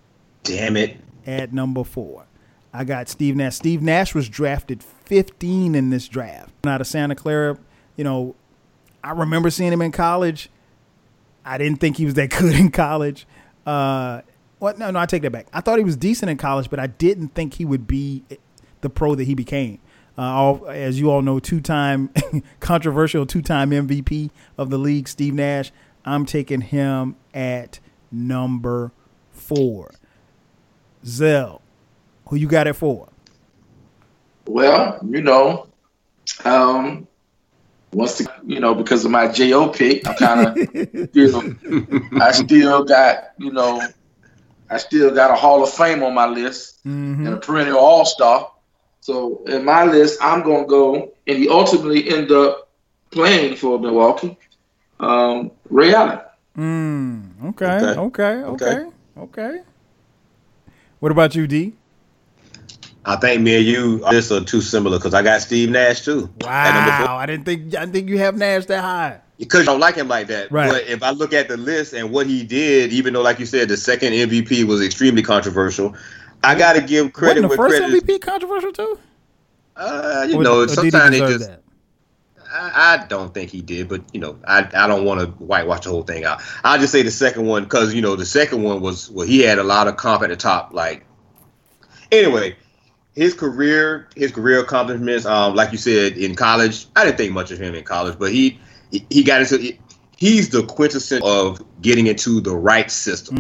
Damn 0.44 0.78
it. 0.78 0.98
At 1.26 1.54
number 1.54 1.84
four. 1.84 2.26
I 2.74 2.86
got 2.86 3.10
Steve 3.10 3.36
Nash. 3.36 3.56
Steve 3.56 3.82
Nash 3.82 4.16
was 4.16 4.30
drafted 4.30 4.82
15 5.12 5.76
in 5.76 5.90
this 5.90 6.08
draft. 6.08 6.54
Out 6.66 6.80
of 6.80 6.88
Santa 6.88 7.16
Clara, 7.16 7.58
you 7.98 8.04
know, 8.06 8.34
I 9.04 9.12
remember 9.12 9.50
seeing 9.50 9.74
him 9.74 9.82
in 9.82 9.92
college. 9.92 10.50
I 11.44 11.58
didn't 11.58 11.82
think 11.82 11.98
he 11.98 12.06
was 12.06 12.14
that 12.14 12.30
good 12.40 12.56
in 12.56 12.72
college. 12.72 13.28
Uh, 13.66 14.22
well, 14.62 14.74
no, 14.78 14.90
no, 14.90 15.00
I 15.00 15.06
take 15.06 15.24
that 15.24 15.32
back. 15.32 15.48
I 15.52 15.60
thought 15.60 15.80
he 15.80 15.84
was 15.84 15.98
decent 15.98 16.32
in 16.32 16.38
college, 16.38 16.70
but 16.70 16.80
I 16.80 16.88
didn't 16.88 17.36
think 17.36 17.56
he 17.56 17.66
would 17.66 17.88
be 17.88 18.24
the 18.80 18.90
pro 18.90 19.14
that 19.16 19.26
he 19.26 19.36
became. 19.36 19.80
Uh, 20.18 20.22
all, 20.22 20.70
as 20.70 20.98
you 20.98 21.12
all 21.12 21.22
know, 21.22 21.40
two-time 21.40 22.10
controversial, 22.62 23.26
two-time 23.26 23.72
MVP 23.72 24.30
of 24.58 24.70
the 24.70 24.78
league, 24.78 25.10
Steve 25.10 25.34
Nash. 25.34 25.74
I'm 26.06 26.26
taking 26.26 26.62
him 26.62 27.18
at 27.34 27.82
number 28.14 28.94
four. 29.30 29.92
Zell, 31.06 31.62
who 32.30 32.38
you 32.38 32.48
got 32.48 32.66
it 32.66 32.78
for? 32.78 33.11
Well, 34.48 35.00
you 35.08 35.22
know, 35.22 35.68
um, 36.46 37.08
once 37.94 38.18
the, 38.18 38.32
you 38.46 38.60
know, 38.60 38.74
because 38.74 39.06
of 39.06 39.12
my 39.12 39.28
Jo 39.32 39.70
pick, 39.70 40.08
I 40.08 40.14
kind 40.14 40.48
of, 40.48 40.58
you 41.14 41.32
know, 41.32 42.22
I 42.22 42.32
still 42.32 42.84
got, 42.84 43.32
you 43.38 43.52
know, 43.52 43.82
I 44.70 44.78
still 44.78 45.14
got 45.14 45.32
a 45.32 45.36
Hall 45.36 45.64
of 45.64 45.70
Fame 45.70 46.02
on 46.04 46.14
my 46.14 46.28
list 46.28 46.80
mm-hmm. 46.86 47.28
and 47.28 47.36
a 47.36 47.38
perennial 47.38 47.78
All 47.78 48.06
Star. 48.06 48.52
So 49.02 49.44
in 49.46 49.66
my 49.66 49.84
list, 49.84 50.20
I'm 50.22 50.44
gonna 50.44 50.66
go, 50.66 51.12
and 51.28 51.38
he 51.38 51.50
ultimately 51.50 52.10
end 52.10 52.32
up 52.32 52.70
playing 53.10 53.58
for 53.58 53.80
Milwaukee. 53.80 54.38
Um, 55.00 55.52
Ray 55.70 55.94
Allen. 55.94 56.20
Mm, 56.58 57.50
okay, 57.50 57.66
okay, 57.66 58.00
okay, 58.00 58.34
okay, 58.44 58.86
okay. 59.18 59.62
What 61.00 61.12
about 61.12 61.36
you, 61.36 61.48
D? 61.48 61.74
I 63.04 63.16
think 63.16 63.42
me 63.42 63.58
and 63.58 63.66
you 63.66 64.02
are 64.06 64.12
just 64.12 64.32
are 64.32 64.42
too 64.42 64.62
similar 64.62 64.98
because 64.98 65.14
I 65.14 65.24
got 65.24 65.42
Steve 65.42 65.70
Nash 65.70 66.02
too. 66.02 66.30
Wow, 66.42 67.18
I 67.18 67.26
didn't 67.26 67.46
think 67.46 67.76
I 67.76 67.82
didn't 67.82 67.94
think 67.94 68.10
you 68.10 68.20
have 68.20 68.38
Nash 68.38 68.66
that 68.68 68.82
high 68.82 69.20
because 69.40 69.62
you 69.62 69.66
don't 69.66 69.80
like 69.80 69.96
him 69.96 70.08
like 70.08 70.28
that. 70.28 70.52
Right. 70.52 70.70
But 70.70 70.88
if 70.88 71.02
I 71.02 71.10
look 71.10 71.34
at 71.34 71.48
the 71.48 71.58
list 71.58 71.94
and 71.94 72.12
what 72.12 72.28
he 72.28 72.44
did, 72.44 72.94
even 72.94 73.14
though, 73.14 73.24
like 73.24 73.40
you 73.40 73.48
said, 73.48 73.70
the 73.70 73.78
second 73.78 74.14
MVP 74.14 74.66
was 74.66 74.84
extremely 74.86 75.24
controversial, 75.24 75.96
I 76.44 76.54
got 76.54 76.74
to 76.74 76.82
give 76.82 77.12
credit. 77.14 77.42
Wasn't 77.42 77.52
the 77.52 77.58
first 77.58 77.78
credit. 77.80 78.06
MVP 78.06 78.22
controversial 78.22 78.72
too? 78.72 79.00
Uh, 79.76 80.28
you 80.30 80.38
or, 80.38 80.44
know, 80.44 80.68
sometimes 80.68 81.16
it 81.16 81.28
just. 81.28 81.52
I, 82.54 83.00
I, 83.02 83.06
don't 83.08 83.34
think 83.34 83.50
he 83.50 83.62
did, 83.62 83.88
but 83.88 84.04
you 84.14 84.20
know, 84.20 84.38
I, 84.46 84.68
I 84.74 84.86
don't 84.86 85.06
want 85.06 85.22
to 85.22 85.28
whitewash 85.44 85.82
the 85.82 85.90
whole 85.90 86.04
thing 86.04 86.26
out. 86.26 86.42
I'll 86.66 86.78
just 86.78 86.92
say 86.92 87.02
the 87.02 87.10
second 87.10 87.46
one 87.48 87.64
because 87.64 87.94
you 87.94 88.02
know 88.02 88.16
the 88.16 88.26
second 88.26 88.62
one 88.62 88.82
was 88.82 89.10
well 89.10 89.26
he 89.26 89.40
had 89.40 89.58
a 89.58 89.64
lot 89.64 89.88
of 89.88 89.96
comp 89.96 90.22
at 90.22 90.30
the 90.30 90.36
top. 90.36 90.74
Like 90.74 91.06
anyway, 92.12 92.58
his 93.16 93.34
career, 93.34 94.08
his 94.16 94.32
career 94.32 94.62
accomplishments, 94.62 95.26
um, 95.26 95.56
like 95.56 95.72
you 95.72 95.78
said 95.78 96.14
in 96.14 96.36
college, 96.36 96.86
I 96.96 97.06
didn't 97.06 97.18
think 97.18 97.34
much 97.34 97.52
of 97.52 97.60
him 97.60 97.76
in 97.76 97.84
college, 97.84 98.18
but 98.18 98.32
he 98.32 98.60
he 99.10 99.24
got 99.24 99.42
into 99.42 99.78
he's 100.22 100.50
the 100.50 100.64
quintessence 100.64 101.24
of 101.26 101.62
getting 101.82 102.08
into 102.08 102.42
the 102.42 102.56
right 102.56 102.92
system. 102.92 103.36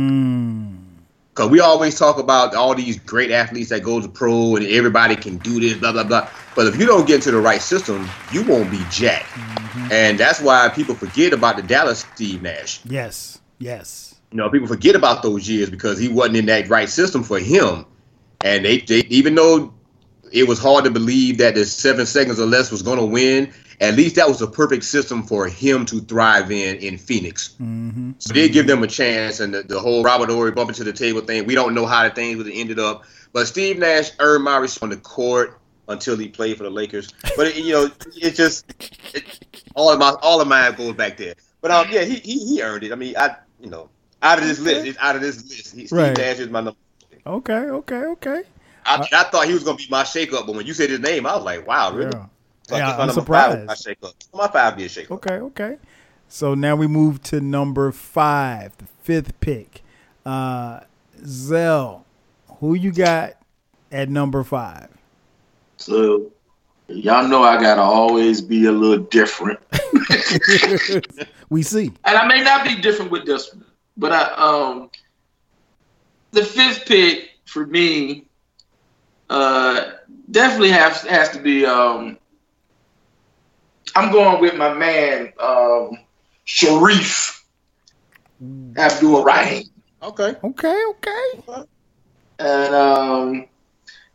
Because 1.30 1.48
mm. 1.48 1.52
we 1.52 1.60
always 1.60 1.98
talk 1.98 2.18
about 2.18 2.56
all 2.56 2.74
these 2.74 3.00
great 3.00 3.32
athletes 3.32 3.70
that 3.70 3.84
go 3.84 4.02
to 4.02 4.10
pro 4.10 4.56
and 4.56 4.66
everybody 4.66 5.16
can 5.16 5.38
do 5.38 5.60
this, 5.60 5.78
blah, 5.78 5.92
blah, 5.92 6.04
blah. 6.04 6.28
But 6.56 6.68
if 6.68 6.78
you 6.78 6.88
don't 6.88 7.06
get 7.06 7.18
into 7.18 7.32
the 7.32 7.40
right 7.40 7.62
system, 7.62 8.10
you 8.32 8.44
won't 8.44 8.72
be 8.72 8.84
jack. 8.90 9.24
Mm-hmm. 9.24 9.92
And 9.92 10.20
that's 10.20 10.42
why 10.42 10.70
people 10.70 10.96
forget 10.96 11.34
about 11.34 11.56
the 11.56 11.62
Dallas 11.62 12.06
Steve 12.16 12.42
Nash. 12.42 12.84
Yes, 12.86 13.40
yes. 13.60 14.16
You 14.32 14.38
know, 14.38 14.50
people 14.50 14.68
forget 14.68 14.96
about 14.96 15.22
those 15.24 15.48
years 15.48 15.70
because 15.70 16.00
he 16.00 16.08
wasn't 16.08 16.38
in 16.38 16.46
that 16.48 16.68
right 16.68 16.90
system 16.90 17.22
for 17.24 17.38
him. 17.38 17.86
And 18.44 18.66
they, 18.66 18.80
they 18.80 19.00
even 19.10 19.36
though 19.36 19.74
it 20.32 20.48
was 20.48 20.60
hard 20.60 20.86
to 20.86 20.92
believe 20.92 21.38
that 21.40 21.56
the 21.56 21.66
seven 21.66 22.06
seconds 22.06 22.40
or 22.40 22.46
less 22.46 22.72
was 22.72 22.82
going 22.82 23.00
to 23.00 23.06
win. 23.06 23.54
At 23.80 23.96
least 23.96 24.16
that 24.18 24.28
was 24.28 24.42
a 24.44 24.48
perfect 24.48 24.84
system 24.84 25.24
for 25.24 25.48
him 25.48 25.88
to 25.88 26.02
thrive 26.02 26.52
in 26.52 26.78
in 26.78 27.00
Phoenix. 27.00 27.56
Mm-hmm. 27.60 28.12
So 28.20 28.34
they 28.34 28.48
give 28.48 28.68
them 28.68 28.84
a 28.84 28.88
chance, 28.88 29.40
and 29.40 29.54
the, 29.54 29.64
the 29.64 29.80
whole 29.80 30.04
Robert 30.04 30.30
Horry 30.30 30.52
bumping 30.52 30.76
to 30.76 30.84
the 30.84 30.94
table 30.94 31.22
thing. 31.22 31.46
We 31.46 31.56
don't 31.56 31.74
know 31.74 31.88
how 31.88 32.08
the 32.08 32.14
things 32.14 32.38
would 32.38 32.46
have 32.46 32.56
ended 32.56 32.78
up, 32.78 33.06
but 33.34 33.48
Steve 33.48 33.80
Nash 33.80 34.12
earned 34.20 34.44
my 34.44 34.58
respect 34.58 34.84
on 34.84 34.90
the 34.90 34.98
court 34.98 35.60
until 35.88 36.16
he 36.16 36.28
played 36.28 36.58
for 36.58 36.64
the 36.64 36.70
Lakers. 36.70 37.12
But 37.36 37.48
it, 37.48 37.56
you 37.56 37.74
know, 37.74 37.92
it's 38.16 38.38
just 38.38 38.72
it, 39.16 39.24
all 39.76 39.92
of 39.92 39.98
my 39.98 40.12
all 40.22 40.40
of 40.40 40.48
mine 40.48 40.76
goes 40.76 40.94
back 40.94 41.18
there. 41.18 41.34
But 41.62 41.72
um, 41.72 41.88
yeah, 41.90 42.04
he, 42.04 42.16
he 42.18 42.38
he 42.46 42.62
earned 42.62 42.84
it. 42.84 42.92
I 42.92 42.96
mean, 42.96 43.18
I 43.18 43.36
you 43.60 43.72
know, 43.72 43.90
out 44.22 44.38
of 44.38 44.46
this 44.46 44.60
list, 44.60 44.86
it's 44.86 45.00
out 45.00 45.16
of 45.16 45.24
this 45.24 45.44
list. 45.50 45.76
He, 45.76 45.88
Steve 45.88 45.98
Right. 45.98 46.16
Nash 46.16 46.38
is 46.38 46.50
my 46.50 46.62
number. 46.62 46.78
Okay, 47.26 47.54
okay, 47.54 48.04
okay. 48.06 48.44
I, 48.86 49.06
I 49.14 49.24
thought 49.26 49.48
he 49.48 49.54
was 49.54 49.64
gonna 49.64 49.78
be 49.78 49.88
my 49.90 50.04
shakeup, 50.04 50.48
but 50.48 50.56
when 50.56 50.66
you 50.66 50.74
said 50.74 50.90
his 50.90 51.00
name, 51.00 51.26
I 51.26 51.36
was 51.36 51.44
like, 51.46 51.68
wow, 51.68 51.94
really? 51.94 52.12
Yeah. 52.12 52.28
So 52.64 52.76
I 52.76 52.80
Yeah, 52.80 52.82
guess 52.82 52.98
my 52.98 53.04
I'm 53.04 53.08
number 53.08 53.26
five 53.26 53.52
was 53.52 53.60
surprised. 53.60 53.68
My 53.68 53.76
shakeup. 53.76 54.14
My 54.34 54.48
five 54.48 54.78
be 54.78 54.86
a 54.86 54.90
shakeup. 54.90 55.12
Okay, 55.12 55.36
okay. 55.36 55.78
So 56.28 56.54
now 56.54 56.76
we 56.76 56.88
move 56.88 57.22
to 57.24 57.42
number 57.42 57.92
five, 57.92 58.78
the 58.78 58.86
fifth 59.04 59.40
pick. 59.40 59.82
Uh 60.26 60.82
Zell, 61.26 62.06
who 62.60 62.74
you 62.74 62.92
got 62.92 63.34
at 63.92 64.10
number 64.10 64.44
five? 64.44 64.90
So 65.78 66.32
y'all 66.88 67.28
know 67.28 67.44
I 67.44 67.62
gotta 67.62 67.82
always 67.82 68.42
be 68.42 68.66
a 68.66 68.72
little 68.72 69.06
different. 69.06 69.60
we 71.50 71.64
see. 71.64 71.92
and 72.06 72.18
I 72.18 72.28
may 72.28 72.42
not 72.44 72.64
be 72.66 72.82
different 72.82 73.12
with 73.12 73.26
this 73.26 73.54
one, 73.54 73.66
but 73.98 74.12
I 74.12 74.24
um 74.34 74.90
the 76.32 76.44
fifth 76.44 76.86
pick 76.86 77.32
for 77.46 77.66
me 77.66 78.26
uh 79.30 79.92
definitely 80.30 80.72
has 80.72 81.02
has 81.04 81.30
to 81.30 81.40
be 81.40 81.66
um 81.66 82.18
I'm 83.96 84.12
going 84.12 84.42
with 84.42 84.56
my 84.56 84.74
man 84.74 85.34
um 85.40 85.98
Shareef 86.46 87.44
Abdul 88.78 89.24
Rahim. 89.24 89.64
Okay. 90.02 90.36
Okay, 90.44 90.84
okay. 90.90 91.64
And 92.40 92.76
um 92.76 93.48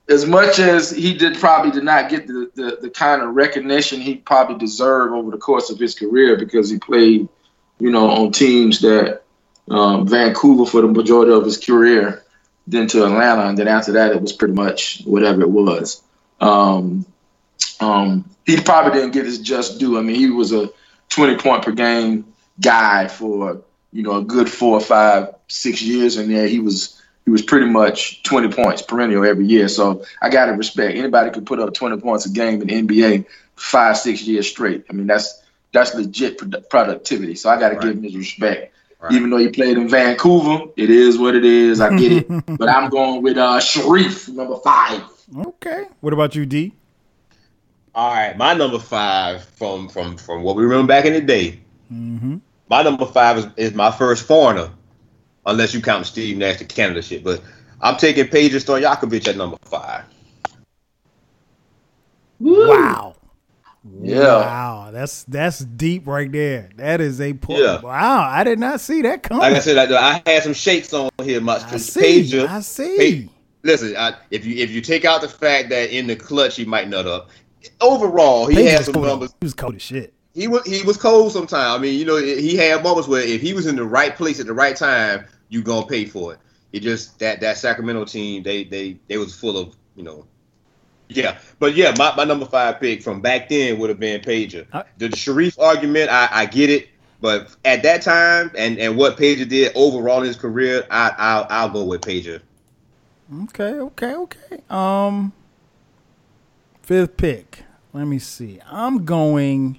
as 0.09 0.27
much 0.27 0.59
as 0.59 0.91
he 0.91 1.15
did 1.15 1.37
probably 1.37 1.71
did 1.71 1.85
not 1.85 2.09
get 2.09 2.27
the, 2.27 2.51
the, 2.55 2.79
the 2.83 2.91
kind 2.91 3.23
of 3.23 3.35
recognition 3.35 4.01
he 4.01 4.17
probably 4.17 4.57
deserved 4.57 5.13
over 5.13 5.31
the 5.31 5.39
course 5.39 5.71
of 5.71 5.79
his 5.79 5.95
career 5.95 6.37
because 6.37 6.71
he 6.71 6.79
played, 6.79 7.29
you 7.79 7.91
know, 7.91 8.09
on 8.09 8.31
teams 8.31 8.81
that 8.81 9.23
um, 9.71 10.07
Vancouver 10.07 10.67
for 10.71 10.81
the 10.83 10.89
majority 10.89 11.33
of 11.33 11.45
his 11.45 11.59
career, 11.59 12.23
then 12.67 12.87
to 12.89 13.05
Atlanta, 13.05 13.47
and 13.49 13.59
then 13.59 13.69
after 13.69 13.93
that 13.93 14.13
it 14.13 14.21
was 14.21 14.33
pretty 14.33 14.55
much 14.55 15.03
whatever 15.05 15.43
it 15.43 15.51
was. 15.51 16.03
Um, 16.41 17.05
um, 17.81 18.25
he 18.45 18.61
probably 18.61 18.93
didn't 18.99 19.13
get 19.13 19.25
his 19.27 19.39
just 19.39 19.79
due. 19.79 19.99
I 19.99 20.03
mean, 20.03 20.17
he 20.17 20.31
was 20.31 20.53
a 20.53 20.71
20 21.11 21.37
point 21.37 21.65
per 21.65 21.73
game 21.73 22.33
guy 22.61 23.09
for 23.09 23.63
you 23.93 24.03
know 24.03 24.17
a 24.17 24.23
good 24.25 24.49
four 24.49 24.77
or 24.77 24.81
five, 24.81 25.35
six 25.49 25.83
years, 25.83 26.17
and 26.17 26.31
there 26.31 26.47
he 26.49 26.61
was 26.61 27.03
he 27.25 27.31
was 27.31 27.43
pretty 27.43 27.67
much 27.67 28.23
20 28.23 28.49
points 28.53 28.83
perennial 28.83 29.25
every 29.25 29.47
year. 29.47 29.69
So 29.69 30.05
I 30.23 30.29
got 30.29 30.47
to 30.47 30.53
respect 30.53 30.97
anybody 30.97 31.31
could 31.31 31.45
put 31.47 31.59
up 31.59 31.75
20 31.75 32.01
points 32.01 32.25
a 32.27 32.31
game 32.31 32.63
in 32.63 32.69
the 32.69 32.83
NBA 32.83 33.27
five, 33.57 33.99
six 33.99 34.23
years 34.23 34.49
straight. 34.49 34.85
I 34.89 34.93
mean, 34.93 35.07
that's 35.07 35.43
that's 35.73 35.95
legit 35.95 36.39
produ- 36.39 36.69
productivity. 36.71 37.35
So 37.35 37.51
I 37.51 37.59
got 37.59 37.71
to 37.71 37.75
Right. 37.77 37.83
give 37.83 37.97
him 37.97 38.03
his 38.05 38.17
respect. 38.17 38.73
Right. 39.01 39.13
Even 39.13 39.31
though 39.31 39.37
he 39.37 39.49
played 39.49 39.77
in 39.77 39.89
Vancouver, 39.89 40.71
it 40.77 40.89
is 40.89 41.19
what 41.19 41.35
it 41.35 41.45
is. 41.45 41.81
I 41.81 41.97
get 41.97 42.13
it. 42.13 42.29
but 42.59 42.69
I'm 42.69 42.89
going 42.89 43.23
with 43.23 43.37
uh, 43.37 43.59
Shareef, 43.59 44.29
number 44.29 44.57
five. 44.57 45.03
Okay. 45.37 45.85
What 46.01 46.13
about 46.13 46.35
you, 46.35 46.47
D? 46.47 46.73
All 47.95 48.13
right, 48.13 48.37
my 48.37 48.53
number 48.53 48.79
five 48.79 49.43
from 49.43 49.89
from 49.89 50.19
from 50.19 50.43
what 50.43 50.55
we 50.55 50.65
remember 50.65 50.87
back 50.87 51.07
in 51.07 51.15
the 51.15 51.21
day. 51.21 51.61
Mm-hmm. 51.91 52.37
My 52.69 52.83
number 52.83 53.07
five 53.07 53.39
is, 53.39 53.47
is 53.57 53.75
my 53.75 53.91
first 53.91 54.27
foreigner, 54.27 54.71
unless 55.47 55.73
you 55.73 55.81
count 55.81 56.05
Steve 56.05 56.37
Nash 56.37 56.59
the 56.59 56.67
Canada 56.67 57.01
shit. 57.01 57.25
But 57.25 57.43
I'm 57.81 57.97
taking 57.97 58.27
Peja 58.27 58.51
Stojakovic 58.51 59.27
at 59.29 59.37
number 59.37 59.57
five. 59.63 60.05
Wow. 62.39 63.16
Yeah. 64.03 64.39
Wow. 64.39 64.91
That's 64.93 65.25
that's 65.25 65.61
deep 65.61 66.07
right 66.07 66.31
there. 66.31 66.71
That 66.77 67.01
is 67.01 67.21
a 67.21 67.35
point. 67.35 67.61
Yeah. 67.61 67.81
Wow. 67.81 68.29
I 68.31 68.45
did 68.45 68.59
not 68.59 68.81
see 68.81 69.03
that 69.03 69.23
coming. 69.23 69.41
Like 69.41 69.55
I 69.55 69.61
said, 69.61 69.93
I, 69.93 70.13
I 70.17 70.23
had 70.31 70.43
some 70.43 70.55
shakes 70.55 70.93
on 70.93 71.11
here. 71.23 71.41
My 71.41 71.57
I 71.57 71.77
see. 71.77 72.23
Peja, 72.23 72.49
I 72.49 72.61
see. 72.61 72.99
Pe- 72.99 73.29
listen, 73.63 73.97
I, 73.97 74.15
if 74.31 74.45
you 74.45 74.57
if 74.57 74.71
you 74.71 74.81
take 74.81 75.05
out 75.05 75.21
the 75.21 75.29
fact 75.29 75.69
that 75.71 75.91
in 75.91 76.07
the 76.07 76.17
clutch 76.17 76.57
he 76.57 76.65
might 76.65 76.89
nut 76.89 77.07
up, 77.07 77.31
overall 77.81 78.47
he 78.47 78.65
had 78.65 78.85
some 78.85 78.95
cold. 78.95 79.07
numbers. 79.07 79.35
He 79.41 79.45
was 79.45 79.55
cold 79.55 79.75
as 79.75 79.83
shit. 79.83 80.15
He 80.35 80.49
was 80.49 80.65
he 80.67 80.83
was 80.83 80.97
cold 80.97 81.33
sometimes. 81.33 81.79
I 81.79 81.79
mean, 81.79 81.99
you 81.99 82.05
know, 82.05 82.17
he 82.17 82.57
had 82.57 82.83
moments 82.83 83.09
where 83.09 83.23
if 83.23 83.41
he 83.41 83.55
was 83.55 83.67
in 83.67 83.77
the 83.77 83.85
right 83.85 84.15
place 84.15 84.39
at 84.41 84.47
the 84.47 84.55
right 84.55 84.77
time, 84.77 85.27
you 85.49 85.63
gonna 85.63 85.87
pay 85.87 86.05
for 86.05 86.35
it. 86.35 86.41
It 86.73 86.81
just 86.81 87.19
that 87.21 87.41
that 87.41 87.59
Sacramento 87.59 88.05
team, 88.05 88.43
they 88.43 88.65
they 88.65 88.99
they 89.09 89.17
was 89.17 89.35
full 89.35 89.57
of 89.57 89.75
you 89.95 90.03
know. 90.03 90.27
Yeah, 91.09 91.39
but 91.59 91.75
yeah, 91.75 91.95
my, 91.97 92.15
my 92.17 92.25
number 92.25 92.47
five 92.47 92.81
pick 92.81 93.03
from 93.03 93.21
back 93.21 93.49
then 93.49 93.79
would 93.79 93.91
have 93.91 94.01
been 94.01 94.21
Peja. 94.21 94.67
I- 94.73 94.85
the 94.99 95.09
Shareef 95.11 95.59
argument, 95.59 96.11
I, 96.11 96.29
I 96.31 96.47
get 96.47 96.69
it, 96.69 96.89
but 97.21 97.55
at 97.65 97.83
that 97.85 98.03
time 98.03 98.51
and, 98.57 98.79
and 98.79 98.97
what 98.97 99.17
Peja 99.17 99.49
did 99.49 99.73
overall 99.77 100.21
in 100.21 100.27
his 100.27 100.37
career, 100.37 100.87
I 100.91 101.13
I'll, 101.17 101.47
I'll 101.49 101.69
go 101.71 101.85
with 101.85 102.01
Peja. 102.01 102.41
Okay, 103.45 103.75
okay, 103.75 104.15
okay. 104.15 104.61
Um 104.71 105.33
fifth 106.83 107.17
pick. 107.17 107.65
Let 107.93 108.05
me 108.07 108.19
see. 108.19 108.61
I'm 108.67 109.05
going 109.05 109.79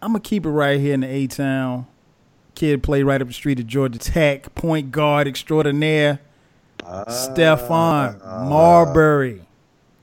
I'm 0.00 0.10
gonna 0.12 0.20
keep 0.20 0.44
it 0.46 0.50
right 0.50 0.78
here 0.80 0.94
in 0.94 1.00
the 1.00 1.06
A 1.08 1.26
town. 1.26 1.86
Kid 2.54 2.82
played 2.82 3.04
right 3.04 3.20
up 3.22 3.28
the 3.28 3.34
street 3.34 3.58
of 3.60 3.66
Georgia 3.66 3.98
Tech, 3.98 4.54
point 4.54 4.92
guard 4.92 5.26
extraordinaire. 5.26 6.20
Stephon 6.84 8.20
Marbury. 8.48 9.42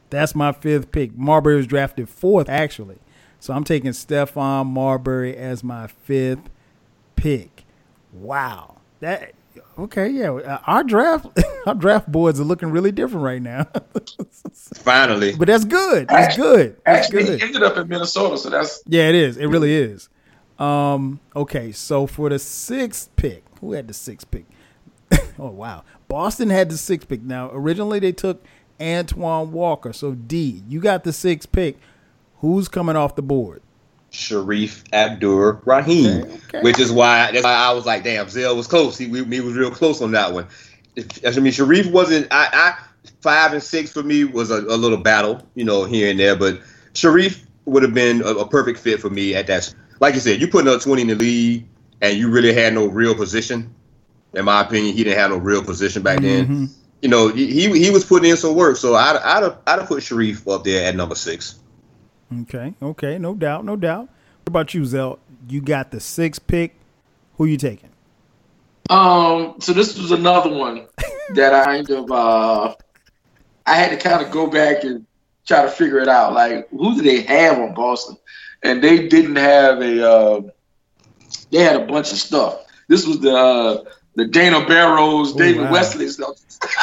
That's 0.09 0.33
my 0.33 0.51
fifth 0.51 0.91
pick. 0.91 1.15
Marbury 1.17 1.55
was 1.55 1.67
drafted 1.67 2.09
fourth, 2.09 2.49
actually. 2.49 2.97
So 3.39 3.53
I'm 3.53 3.63
taking 3.63 3.91
Stephon 3.91 4.67
Marbury 4.67 5.35
as 5.35 5.63
my 5.63 5.87
fifth 5.87 6.49
pick. 7.15 7.63
Wow. 8.11 8.77
That 9.01 9.33
okay, 9.77 10.09
yeah. 10.09 10.31
uh, 10.31 10.59
Our 10.67 10.83
draft 10.83 11.27
our 11.65 11.75
draft 11.75 12.11
boards 12.11 12.39
are 12.39 12.43
looking 12.43 12.69
really 12.71 12.91
different 12.91 13.23
right 13.23 13.41
now. 13.41 13.67
Finally, 14.75 15.35
but 15.35 15.47
that's 15.47 15.65
good. 15.65 16.07
That's 16.07 16.35
good. 16.35 16.77
That's 16.85 17.05
Actually, 17.07 17.25
good. 17.25 17.43
ended 17.43 17.63
up 17.63 17.77
in 17.77 17.87
Minnesota, 17.87 18.37
so 18.37 18.49
that's 18.49 18.81
Yeah, 18.87 19.09
it 19.09 19.15
is. 19.15 19.37
It 19.37 19.47
really 19.47 19.73
is. 19.73 20.09
Um, 20.57 21.19
okay, 21.35 21.71
so 21.71 22.05
for 22.07 22.29
the 22.29 22.39
sixth 22.39 23.15
pick, 23.15 23.43
who 23.61 23.73
had 23.73 23.87
the 23.87 23.93
sixth 23.93 24.29
pick? 24.29 24.45
oh 25.39 25.49
wow. 25.49 25.83
Boston 26.07 26.49
had 26.49 26.69
the 26.69 26.77
sixth 26.77 27.07
pick. 27.07 27.21
Now, 27.21 27.49
originally 27.53 27.99
they 27.99 28.11
took 28.11 28.43
Antoine 28.81 29.51
Walker. 29.51 29.93
So 29.93 30.13
D, 30.13 30.63
you 30.67 30.79
got 30.79 31.03
the 31.03 31.13
sixth 31.13 31.51
pick. 31.51 31.77
Who's 32.39 32.67
coming 32.67 32.95
off 32.95 33.15
the 33.15 33.21
board? 33.21 33.61
Shareef 34.11 34.83
Abdur 34.91 35.61
Rahim, 35.65 36.23
Okay, 36.23 36.33
okay. 36.47 36.61
which 36.61 36.79
is 36.79 36.91
why 36.91 37.31
that's 37.31 37.43
why 37.43 37.53
I 37.53 37.71
was 37.73 37.85
like, 37.85 38.03
damn, 38.03 38.27
Zell 38.29 38.55
was 38.55 38.65
close. 38.67 38.97
He, 38.97 39.05
we, 39.07 39.23
he 39.25 39.39
was 39.39 39.55
real 39.55 39.69
close 39.71 40.01
on 40.01 40.11
that 40.13 40.33
one. 40.33 40.47
If- 40.95 41.25
I 41.25 41.39
mean, 41.39 41.53
Shareef 41.53 41.91
wasn't. 41.91 42.27
I, 42.31 42.47
I 42.51 42.83
five 43.21 43.53
and 43.53 43.61
six 43.61 43.91
for 43.91 44.01
me 44.03 44.23
was 44.23 44.49
a, 44.51 44.55
a 44.61 44.77
little 44.77 44.97
battle, 44.97 45.45
you 45.55 45.63
know, 45.63 45.83
here 45.83 46.09
and 46.09 46.19
there. 46.19 46.35
But 46.35 46.59
Shareef 46.93 47.43
would 47.65 47.83
have 47.83 47.93
been 47.93 48.21
a, 48.21 48.29
a 48.29 48.47
perfect 48.47 48.79
fit 48.79 48.99
for 48.99 49.09
me 49.11 49.35
at 49.35 49.45
that. 49.47 49.73
Like 49.99 50.15
you 50.15 50.19
said, 50.21 50.41
you 50.41 50.47
putting 50.47 50.71
up 50.73 50.81
twenty 50.81 51.03
in 51.03 51.07
the 51.09 51.15
league, 51.15 51.67
and 52.01 52.17
you 52.17 52.29
really 52.31 52.53
had 52.53 52.73
no 52.73 52.87
real 52.87 53.13
position. 53.13 53.73
In 54.33 54.45
my 54.45 54.61
opinion, 54.61 54.95
he 54.95 55.03
didn't 55.03 55.19
have 55.19 55.31
no 55.31 55.37
real 55.37 55.63
position 55.63 56.03
back 56.03 56.21
then. 56.21 56.47
Mhm. 56.47 56.69
You 57.01 57.09
know, 57.09 57.29
he 57.29 57.51
he 57.51 57.79
he 57.79 57.89
was 57.89 58.05
putting 58.05 58.29
in 58.29 58.37
some 58.37 58.55
work. 58.55 58.77
So 58.77 58.95
I'd 58.95 59.15
I'd 59.17 59.43
have, 59.43 59.57
I'd 59.65 59.79
have 59.79 59.87
put 59.87 60.03
Shareef 60.03 60.51
up 60.53 60.63
there 60.63 60.87
at 60.87 60.95
number 60.95 61.15
six. 61.15 61.55
Okay, 62.41 62.73
okay, 62.81 63.17
no 63.17 63.33
doubt, 63.33 63.65
no 63.65 63.75
doubt. 63.75 64.01
What 64.01 64.47
about 64.47 64.73
you, 64.73 64.85
Zell? 64.85 65.19
You 65.47 65.61
got 65.61 65.91
the 65.91 65.99
sixth 65.99 66.45
pick. 66.45 66.75
Who 67.37 67.45
you 67.45 67.57
taking? 67.57 67.89
Um, 68.89 69.55
so 69.59 69.71
this 69.71 69.97
was 69.97 70.11
another 70.11 70.51
one 70.51 70.87
that 71.35 71.53
I 71.53 71.65
kind 71.65 71.89
of 71.89 72.11
uh, 72.11 72.75
I 73.65 73.75
had 73.75 73.91
to 73.91 73.97
kind 73.97 74.25
of 74.25 74.31
go 74.31 74.47
back 74.47 74.83
and 74.83 75.05
try 75.47 75.63
to 75.63 75.69
figure 75.69 75.99
it 75.99 76.07
out. 76.07 76.33
Like, 76.33 76.69
who 76.69 76.95
do 76.95 77.01
they 77.01 77.21
have 77.21 77.59
on 77.59 77.73
Boston? 77.73 78.17
And 78.63 78.83
they 78.83 79.07
didn't 79.07 79.37
have 79.37 79.81
a. 79.81 80.09
Uh, 80.09 80.41
they 81.51 81.59
had 81.59 81.75
a 81.75 81.85
bunch 81.85 82.11
of 82.11 82.17
stuff. 82.17 82.65
This 82.87 83.05
was 83.05 83.19
the 83.19 83.35
uh, 83.35 83.83
the 84.15 84.25
Dana 84.25 84.65
Barros, 84.65 85.33
David 85.33 85.63
wow. 85.63 85.71
Wesley 85.73 86.07
stuff. 86.09 86.35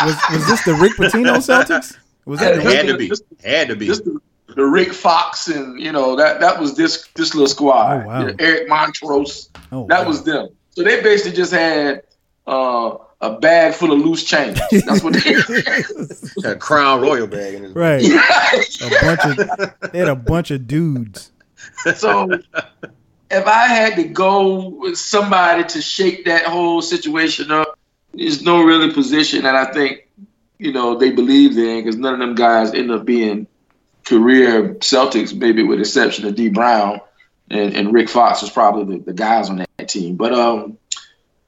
Was, 0.04 0.16
was 0.32 0.46
this 0.48 0.64
the 0.64 0.74
Rick 0.74 0.92
Pitino 0.92 1.36
Celtics? 1.36 1.96
Was 2.24 2.40
that 2.40 2.56
the 2.56 2.62
Yeah, 2.62 2.70
Had 2.78 2.86
to 2.88 2.96
be, 2.96 3.08
Just- 3.08 3.24
had 3.44 3.68
to 3.68 3.76
be. 3.76 3.86
This 3.88 4.00
the, 4.00 4.18
the 4.54 4.64
Rick 4.64 4.92
Fox 4.94 5.48
and 5.48 5.78
you 5.78 5.92
know 5.92 6.16
that 6.16 6.40
that 6.40 6.58
was 6.58 6.74
this 6.76 7.06
this 7.14 7.34
little 7.34 7.48
squad. 7.48 8.04
Oh, 8.04 8.06
wow. 8.06 8.30
Eric 8.38 8.68
Montross. 8.68 9.48
Oh, 9.70 9.86
That 9.88 10.02
wow. 10.02 10.08
was 10.08 10.22
them. 10.24 10.48
So 10.70 10.82
they 10.82 11.02
basically 11.02 11.36
just 11.36 11.52
had 11.52 12.02
uh, 12.46 12.96
a 13.20 13.38
bag 13.38 13.74
full 13.74 13.92
of 13.92 13.98
loose 13.98 14.24
change. 14.24 14.58
That's 14.70 15.02
what 15.02 15.12
they 15.14 15.32
had. 16.44 16.52
a 16.52 16.56
Crown 16.56 17.00
Royal 17.02 17.26
bag 17.26 17.54
in 17.54 17.64
his 17.64 17.72
Right. 17.74 18.02
a 18.82 18.90
bunch 19.02 19.38
of 19.38 19.92
they 19.92 19.98
had 19.98 20.08
a 20.08 20.16
bunch 20.16 20.50
of 20.50 20.66
dudes. 20.66 21.32
so 21.96 22.28
if 23.30 23.46
I 23.46 23.66
had 23.68 23.96
to 23.96 24.04
go 24.04 24.68
with 24.68 24.96
somebody 24.96 25.64
to 25.64 25.82
shake 25.82 26.24
that 26.26 26.44
whole 26.44 26.80
situation 26.82 27.50
up, 27.50 27.78
there's 28.14 28.42
no 28.42 28.62
really 28.62 28.92
position 28.92 29.42
that 29.42 29.54
I 29.54 29.72
think, 29.72 30.08
you 30.58 30.72
know, 30.72 30.96
they 30.96 31.10
believed 31.10 31.58
in 31.58 31.84
because 31.84 31.96
none 31.96 32.14
of 32.14 32.20
them 32.20 32.34
guys 32.34 32.72
end 32.72 32.90
up 32.90 33.04
being 33.04 33.46
career 34.04 34.74
Celtics, 34.76 35.36
maybe 35.36 35.62
with 35.62 35.80
exception 35.80 36.26
of 36.26 36.34
Dee 36.34 36.48
Brown 36.48 37.00
and, 37.50 37.74
and 37.74 37.92
Rick 37.92 38.08
Fox 38.08 38.42
was 38.42 38.50
probably 38.50 38.98
the, 38.98 39.04
the 39.04 39.12
guys 39.12 39.50
on 39.50 39.56
that 39.56 39.88
team. 39.88 40.16
But 40.16 40.32
um 40.32 40.78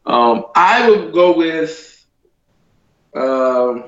um 0.07 0.47
I 0.55 0.89
would 0.89 1.13
go 1.13 1.37
with 1.37 2.07
um 3.15 3.85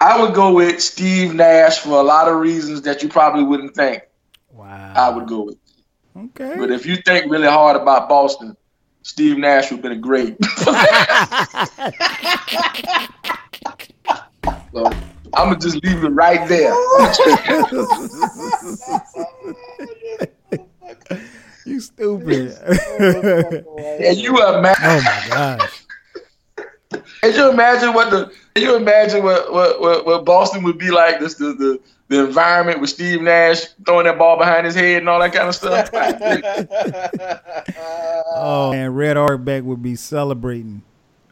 I 0.00 0.20
would 0.20 0.34
go 0.34 0.52
with 0.52 0.82
Steve 0.82 1.34
Nash 1.34 1.78
for 1.78 2.00
a 2.00 2.02
lot 2.02 2.28
of 2.28 2.38
reasons 2.38 2.82
that 2.82 3.02
you 3.02 3.08
probably 3.08 3.44
wouldn't 3.44 3.74
think. 3.74 4.02
I 4.94 5.10
would 5.10 5.26
go 5.26 5.42
with. 5.42 5.58
Okay. 6.16 6.54
But 6.56 6.70
if 6.70 6.86
you 6.86 6.96
think 6.96 7.30
really 7.30 7.48
hard 7.48 7.76
about 7.76 8.08
Boston, 8.08 8.56
Steve 9.02 9.36
Nash 9.36 9.70
would 9.70 9.76
have 9.76 9.82
been 9.82 9.92
a 9.92 9.96
great. 9.96 10.42
so 14.72 14.86
I'm 15.34 15.48
gonna 15.48 15.58
just 15.58 15.84
leave 15.84 16.02
it 16.04 16.08
right 16.08 16.48
there. 16.48 16.72
you 21.66 21.80
stupid. 21.80 22.56
and 22.98 24.16
you 24.16 24.36
imagine, 24.36 24.84
oh 24.86 25.02
my 25.04 25.26
gosh. 25.28 25.84
can 27.20 27.34
you 27.34 27.50
imagine 27.50 27.92
what 27.92 28.10
the 28.10 28.32
can 28.54 28.64
you 28.64 28.76
imagine 28.76 29.24
what 29.24 29.52
what, 29.52 29.80
what, 29.80 30.06
what 30.06 30.24
Boston 30.24 30.62
would 30.62 30.78
be 30.78 30.90
like? 30.90 31.18
This 31.18 31.34
the, 31.34 31.52
the 31.54 31.80
the 32.08 32.26
environment 32.26 32.80
with 32.80 32.90
Steve 32.90 33.22
Nash 33.22 33.66
throwing 33.84 34.04
that 34.04 34.18
ball 34.18 34.36
behind 34.36 34.66
his 34.66 34.74
head 34.74 34.98
and 34.98 35.08
all 35.08 35.20
that 35.20 35.32
kind 35.32 35.48
of 35.48 35.54
stuff. 35.54 35.90
Oh 38.36 38.72
man, 38.72 38.92
Red 38.94 39.16
Auerbach 39.16 39.62
would 39.64 39.82
be 39.82 39.94
celebrating. 39.94 40.82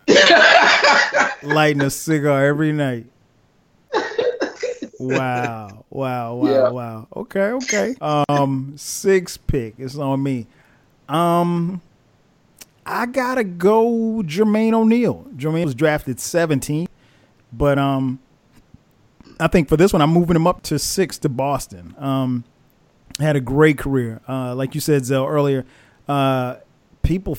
Lighting 1.43 1.83
a 1.83 1.91
cigar 1.91 2.47
every 2.47 2.73
night. 2.73 3.07
Wow. 4.99 5.85
Wow. 5.91 6.35
Wow. 6.35 6.49
Yeah. 6.49 6.69
Wow. 6.71 7.09
Okay, 7.17 7.41
okay. 7.41 7.95
Um 8.01 8.75
six 8.77 9.37
pick. 9.37 9.75
It's 9.79 9.97
on 9.97 10.23
me. 10.23 10.47
Um 11.09 11.83
I 12.87 13.07
gotta 13.07 13.45
go 13.45 14.23
Jermaine 14.25 14.73
O'Neal. 14.75 15.27
Jermaine 15.37 15.65
was 15.65 15.75
drafted 15.75 16.21
17, 16.21 16.89
but 17.53 17.79
um 17.79 18.21
I 19.41 19.49
think 19.49 19.69
for 19.69 19.77
this 19.77 19.93
one 19.93 20.03
I'm 20.03 20.11
moving 20.11 20.37
him 20.37 20.47
up 20.47 20.63
to 20.65 20.79
six 20.79 21.19
to 21.19 21.29
Boston. 21.29 21.95
Um 21.99 22.45
had 23.21 23.37
a 23.37 23.41
great 23.41 23.79
career. 23.79 24.21
Uh, 24.29 24.55
like 24.55 24.75
you 24.75 24.81
said, 24.81 25.05
Zell 25.05 25.27
earlier, 25.27 25.65
uh, 26.09 26.57
people 27.03 27.39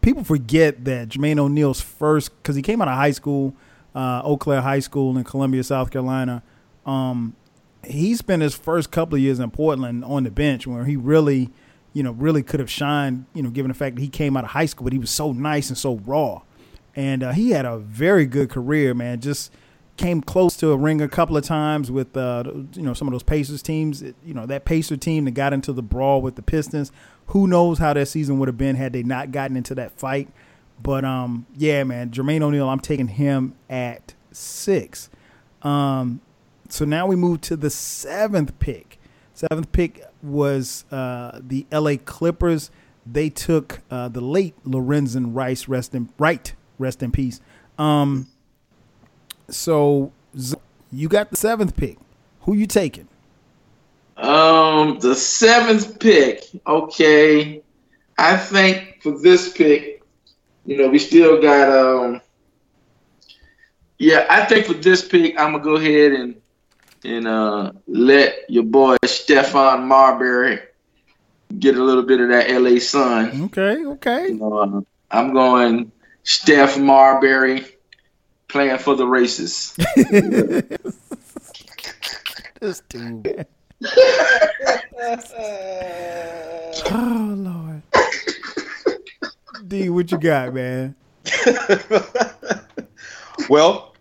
people 0.00 0.24
forget 0.24 0.84
that 0.84 1.10
Jermaine 1.10 1.38
O'Neal's 1.38 1.80
first 1.80 2.36
because 2.42 2.56
he 2.56 2.62
came 2.62 2.82
out 2.82 2.88
of 2.88 2.94
high 2.94 3.10
school, 3.10 3.54
uh, 3.94 4.22
Eau 4.24 4.36
Claire 4.36 4.60
High 4.60 4.80
School 4.80 5.16
in 5.16 5.24
Columbia, 5.24 5.62
South 5.62 5.90
Carolina. 5.90 6.42
Um, 6.86 7.36
he 7.84 8.14
spent 8.14 8.42
his 8.42 8.54
first 8.54 8.90
couple 8.90 9.16
of 9.16 9.20
years 9.20 9.40
in 9.40 9.50
Portland 9.50 10.04
on 10.04 10.24
the 10.24 10.30
bench 10.30 10.66
where 10.66 10.84
he 10.84 10.96
really, 10.96 11.50
you 11.92 12.02
know, 12.02 12.12
really 12.12 12.42
could 12.42 12.60
have 12.60 12.70
shined. 12.70 13.26
You 13.34 13.42
know, 13.42 13.50
given 13.50 13.70
the 13.70 13.74
fact 13.76 13.96
that 13.96 14.02
he 14.02 14.08
came 14.08 14.36
out 14.36 14.44
of 14.44 14.50
high 14.50 14.66
school, 14.66 14.84
but 14.84 14.92
he 14.92 14.98
was 14.98 15.10
so 15.10 15.32
nice 15.32 15.68
and 15.68 15.78
so 15.78 15.96
raw, 15.98 16.42
and 16.96 17.22
uh, 17.22 17.32
he 17.32 17.50
had 17.50 17.64
a 17.64 17.78
very 17.78 18.26
good 18.26 18.50
career. 18.50 18.94
Man, 18.94 19.20
just 19.20 19.52
came 20.02 20.20
close 20.20 20.56
to 20.56 20.72
a 20.72 20.76
ring 20.76 21.00
a 21.00 21.08
couple 21.08 21.36
of 21.36 21.44
times 21.44 21.90
with 21.90 22.16
uh, 22.16 22.42
you 22.74 22.82
know 22.82 22.92
some 22.92 23.06
of 23.06 23.12
those 23.12 23.22
Pacers 23.22 23.62
teams. 23.62 24.02
You 24.02 24.34
know 24.34 24.46
that 24.46 24.64
Pacer 24.64 24.96
team 24.96 25.24
that 25.26 25.30
got 25.32 25.52
into 25.52 25.72
the 25.72 25.82
brawl 25.82 26.20
with 26.20 26.34
the 26.34 26.42
Pistons. 26.42 26.90
Who 27.26 27.46
knows 27.46 27.78
how 27.78 27.92
that 27.92 28.06
season 28.06 28.38
would 28.38 28.48
have 28.48 28.58
been 28.58 28.76
had 28.76 28.92
they 28.92 29.04
not 29.04 29.30
gotten 29.30 29.56
into 29.56 29.74
that 29.76 29.92
fight? 29.98 30.28
But 30.82 31.04
um, 31.04 31.46
yeah, 31.56 31.84
man, 31.84 32.10
Jermaine 32.10 32.42
O'Neal, 32.42 32.68
I'm 32.68 32.80
taking 32.80 33.08
him 33.08 33.54
at 33.70 34.14
six. 34.32 35.08
Um, 35.62 36.20
so 36.68 36.84
now 36.84 37.06
we 37.06 37.14
move 37.14 37.40
to 37.42 37.56
the 37.56 37.70
seventh 37.70 38.58
pick. 38.58 38.98
Seventh 39.34 39.70
pick 39.70 40.02
was 40.22 40.84
uh, 40.90 41.38
the 41.40 41.66
L.A. 41.70 41.96
Clippers. 41.96 42.70
They 43.06 43.30
took 43.30 43.80
uh, 43.90 44.08
the 44.08 44.20
late 44.20 44.54
Lorenzen 44.64 45.34
Wright, 45.34 45.66
rest 45.68 45.94
in 45.94 46.08
right, 46.18 46.52
rest 46.78 47.02
in 47.02 47.12
peace. 47.12 47.40
Um, 47.78 48.28
so 49.52 50.12
you 50.90 51.08
got 51.08 51.30
the 51.30 51.36
seventh 51.36 51.76
pick. 51.76 51.98
Who 52.42 52.54
you 52.54 52.66
taking? 52.66 53.08
Um, 54.16 54.98
the 54.98 55.14
seventh 55.14 55.98
pick. 55.98 56.44
Okay, 56.66 57.62
I 58.18 58.36
think 58.36 59.02
for 59.02 59.18
this 59.18 59.52
pick, 59.52 60.02
you 60.66 60.76
know, 60.76 60.88
we 60.88 60.98
still 60.98 61.40
got. 61.40 61.68
Um, 61.68 62.20
yeah, 63.98 64.26
I 64.28 64.44
think 64.46 64.66
for 64.66 64.74
this 64.74 65.06
pick, 65.06 65.38
I'm 65.38 65.52
gonna 65.52 65.64
go 65.64 65.76
ahead 65.76 66.12
and 66.12 66.40
and 67.04 67.26
uh, 67.26 67.72
let 67.86 68.48
your 68.48 68.64
boy 68.64 68.96
Stephon 69.04 69.84
Marbury 69.84 70.60
get 71.58 71.76
a 71.76 71.82
little 71.82 72.02
bit 72.02 72.20
of 72.20 72.28
that 72.28 72.50
LA 72.50 72.78
sun. 72.78 73.42
Okay, 73.44 73.84
okay. 73.84 74.28
You 74.28 74.34
know, 74.34 74.58
uh, 74.58 74.80
I'm 75.10 75.32
going 75.32 75.92
Steph 76.22 76.78
Marbury 76.78 77.66
playing 78.52 78.78
for 78.78 78.94
the 78.94 79.06
races. 79.06 79.76
This 82.62 82.80
dude. 82.88 83.44
oh 86.92 87.34
Lord. 87.36 87.82
D, 89.66 89.90
what 89.90 90.12
you 90.12 90.18
got, 90.18 90.54
man? 90.54 90.94
well, 93.48 93.96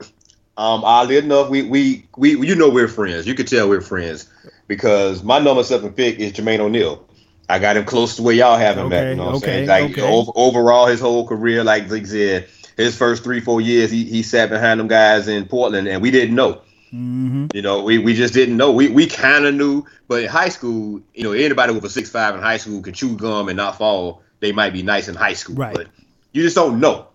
um, 0.58 0.84
oddly 0.84 1.18
enough, 1.18 1.49
we, 1.49 1.64
we 1.64 2.06
we 2.18 2.38
you 2.47 2.54
know 2.54 2.70
we're 2.70 2.88
friends. 2.88 3.26
You 3.26 3.34
can 3.34 3.47
tell 3.47 3.68
we're 3.68 3.82
friends 3.82 4.30
because 4.68 5.24
my 5.24 5.39
number 5.39 5.64
seven 5.64 5.91
pick 5.91 6.20
is 6.20 6.34
Jermaine 6.34 6.60
O'Neal. 6.60 7.04
I 7.49 7.58
got 7.58 7.78
him 7.78 7.86
close 7.86 8.16
to 8.18 8.22
where 8.22 8.36
y'all 8.36 8.60
have 8.60 8.78
him 8.78 8.93
at. 8.93 9.10
You 9.10 9.16
know 9.16 9.26
what 9.26 9.36
okay, 9.38 9.62
I'm 9.62 9.68
saying? 9.68 9.89
Like 9.89 9.97
okay. 9.97 10.08
over, 10.08 10.32
overall, 10.36 10.86
his 10.86 10.99
whole 10.99 11.28
career, 11.28 11.64
like 11.64 11.89
Zeke 11.89 12.06
said, 12.06 12.47
his 12.78 12.95
first 12.97 13.24
three 13.24 13.39
four 13.41 13.61
years, 13.61 13.91
he 13.91 14.03
he 14.05 14.24
sat 14.24 14.49
behind 14.49 14.80
them 14.80 14.88
guys 14.88 15.28
in 15.28 15.45
Portland, 15.47 15.88
and 15.88 16.01
we 16.01 16.11
didn't 16.11 16.36
know. 16.36 16.61
Mm-hmm. 16.93 17.47
You 17.53 17.61
know, 17.61 17.84
we, 17.84 17.97
we 17.99 18.13
just 18.13 18.34
didn't 18.34 18.57
know. 18.57 18.72
We 18.72 18.89
we 18.89 19.07
kind 19.07 19.45
of 19.45 19.55
knew, 19.55 19.86
but 20.07 20.24
in 20.24 20.30
high 20.30 20.49
school, 20.49 21.01
you 21.13 21.24
know, 21.24 21.32
anybody 21.32 21.74
with 21.74 21.86
a 21.86 21.89
six 21.89 22.09
five 22.09 22.36
in 22.36 22.41
high 22.41 22.57
school 22.57 22.82
can 22.82 22.93
chew 22.93 23.15
gum 23.15 23.47
and 23.47 23.55
not 23.57 23.78
fall. 23.78 24.24
They 24.41 24.51
might 24.51 24.74
be 24.74 24.84
nice 24.84 25.07
in 25.07 25.15
high 25.15 25.34
school, 25.34 25.55
Right. 25.55 25.76
but 25.76 25.88
you 26.34 26.41
just 26.43 26.55
don't 26.55 26.80
know. 26.80 27.07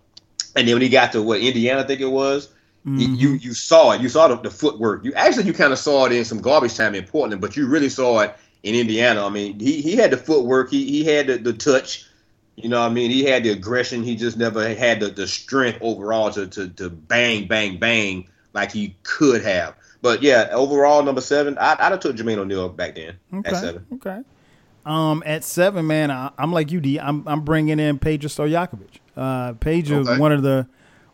And 0.55 0.67
then 0.67 0.75
when 0.75 0.81
he 0.81 0.89
got 0.89 1.11
to 1.11 1.21
what 1.21 1.41
Indiana, 1.41 1.81
I 1.81 1.83
think 1.83 2.01
it 2.01 2.05
was, 2.11 2.49
Mm-hmm. 2.87 2.99
you- 2.99 3.15
you 3.15 3.29
you 3.35 3.53
saw 3.53 3.91
it. 3.91 4.01
You 4.01 4.07
saw 4.09 4.29
the, 4.29 4.37
the 4.37 4.49
footwork. 4.49 5.03
You 5.03 5.13
actually 5.13 5.43
you 5.45 5.53
kind 5.53 5.73
of 5.73 5.77
saw 5.79 6.05
it 6.05 6.11
in 6.13 6.23
some 6.25 6.39
garbage 6.41 6.75
time 6.75 6.95
in 6.95 7.03
Portland, 7.03 7.41
but 7.41 7.55
you 7.57 7.67
really 7.67 7.89
saw 7.89 8.21
it 8.21 8.33
in 8.63 8.73
Indiana. 8.75 9.25
I 9.25 9.29
mean, 9.29 9.59
he 9.59 9.81
he 9.81 9.95
had 9.95 10.09
the 10.11 10.17
footwork. 10.17 10.71
He 10.71 10.85
he 10.85 11.03
had 11.03 11.27
the, 11.27 11.37
the 11.37 11.53
touch. 11.53 12.06
You 12.57 12.69
know, 12.69 12.79
what 12.81 12.89
I 12.89 12.93
mean, 12.93 13.11
he 13.11 13.23
had 13.23 13.43
the 13.43 13.51
aggression. 13.51 14.03
He 14.03 14.15
just 14.15 14.35
never 14.35 14.73
had 14.73 14.99
the, 14.99 15.09
the 15.09 15.27
strength 15.27 15.77
overall 15.79 16.31
to, 16.31 16.47
to 16.47 16.67
to 16.69 16.89
bang 16.89 17.47
bang 17.47 17.77
bang 17.77 18.27
like 18.53 18.71
he 18.71 18.95
could 19.03 19.43
have. 19.43 19.75
But 20.01 20.23
yeah, 20.23 20.49
overall 20.51 21.03
number 21.03 21.21
seven, 21.21 21.55
I 21.59 21.73
I'd 21.73 21.91
have 21.91 21.99
took 21.99 22.15
Jermaine 22.15 22.37
O'Neal 22.37 22.69
back 22.69 22.95
then 22.95 23.15
Okay. 23.31 23.49
at 23.49 23.57
seven. 23.57 23.85
Okay. 23.93 24.21
Um, 24.87 25.21
at 25.25 25.43
seven, 25.43 25.85
man, 25.85 26.09
I, 26.09 26.31
I'm 26.37 26.51
like 26.51 26.71
you, 26.71 26.79
D. 26.81 26.99
I'm 26.99 27.27
I'm 27.27 27.41
bringing 27.41 27.79
in 27.79 27.99
Pedro 27.99 28.27
Stojakovic. 28.27 28.99
Uh, 29.15 29.53
Pedro, 29.53 29.99
Okay. 29.99 30.17
one 30.17 30.31
of 30.31 30.41
the 30.41 30.67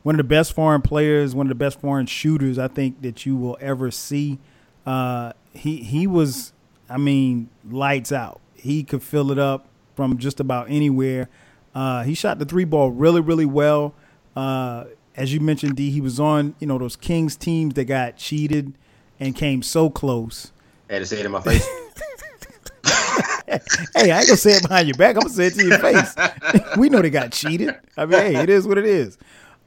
one 0.03 0.15
of 0.15 0.17
the 0.17 0.23
best 0.23 0.53
foreign 0.53 0.81
players, 0.81 1.35
one 1.35 1.47
of 1.47 1.49
the 1.49 1.55
best 1.55 1.79
foreign 1.81 2.05
shooters 2.05 2.57
I 2.57 2.69
think 2.69 3.01
that 3.01 3.25
you 3.25 3.35
will 3.35 3.57
ever 3.59 3.91
see. 3.91 4.39
Uh, 4.85 5.33
he 5.53 5.77
he 5.77 6.07
was, 6.07 6.53
I 6.89 6.97
mean, 6.97 7.49
lights 7.69 8.13
out. 8.13 8.39
He 8.53 8.83
could 8.83 9.03
fill 9.03 9.29
it 9.31 9.39
up 9.39 9.67
from 9.95 10.17
just 10.17 10.39
about 10.39 10.69
anywhere. 10.69 11.29
Uh, 11.75 12.03
he 12.03 12.13
shot 12.13 12.39
the 12.39 12.45
three 12.45 12.65
ball 12.65 12.91
really, 12.91 13.21
really 13.21 13.45
well. 13.45 13.93
Uh, 14.35 14.85
as 15.15 15.33
you 15.33 15.39
mentioned, 15.39 15.75
D, 15.75 15.91
he 15.91 16.01
was 16.01 16.19
on 16.19 16.55
you 16.59 16.67
know 16.67 16.77
those 16.77 16.95
Kings 16.95 17.35
teams 17.35 17.73
that 17.75 17.85
got 17.85 18.17
cheated 18.17 18.73
and 19.19 19.35
came 19.35 19.61
so 19.61 19.89
close. 19.89 20.51
Had 20.89 20.99
to 20.99 21.05
say 21.05 21.19
it 21.19 21.25
in 21.25 21.31
my 21.31 21.41
face. 21.41 21.67
Hey, 23.95 24.09
I 24.11 24.19
ain't 24.19 24.27
gonna 24.27 24.37
say 24.37 24.53
it 24.53 24.63
behind 24.63 24.87
your 24.87 24.97
back. 24.97 25.15
I'm 25.15 25.21
gonna 25.21 25.33
say 25.33 25.47
it 25.47 25.53
to 25.55 25.65
your 25.65 25.77
face. 25.77 26.15
we 26.77 26.89
know 26.89 27.01
they 27.01 27.09
got 27.09 27.31
cheated. 27.31 27.75
I 27.95 28.05
mean, 28.05 28.19
hey, 28.19 28.35
it 28.35 28.49
is 28.49 28.67
what 28.67 28.77
it 28.77 28.85
is. 28.85 29.17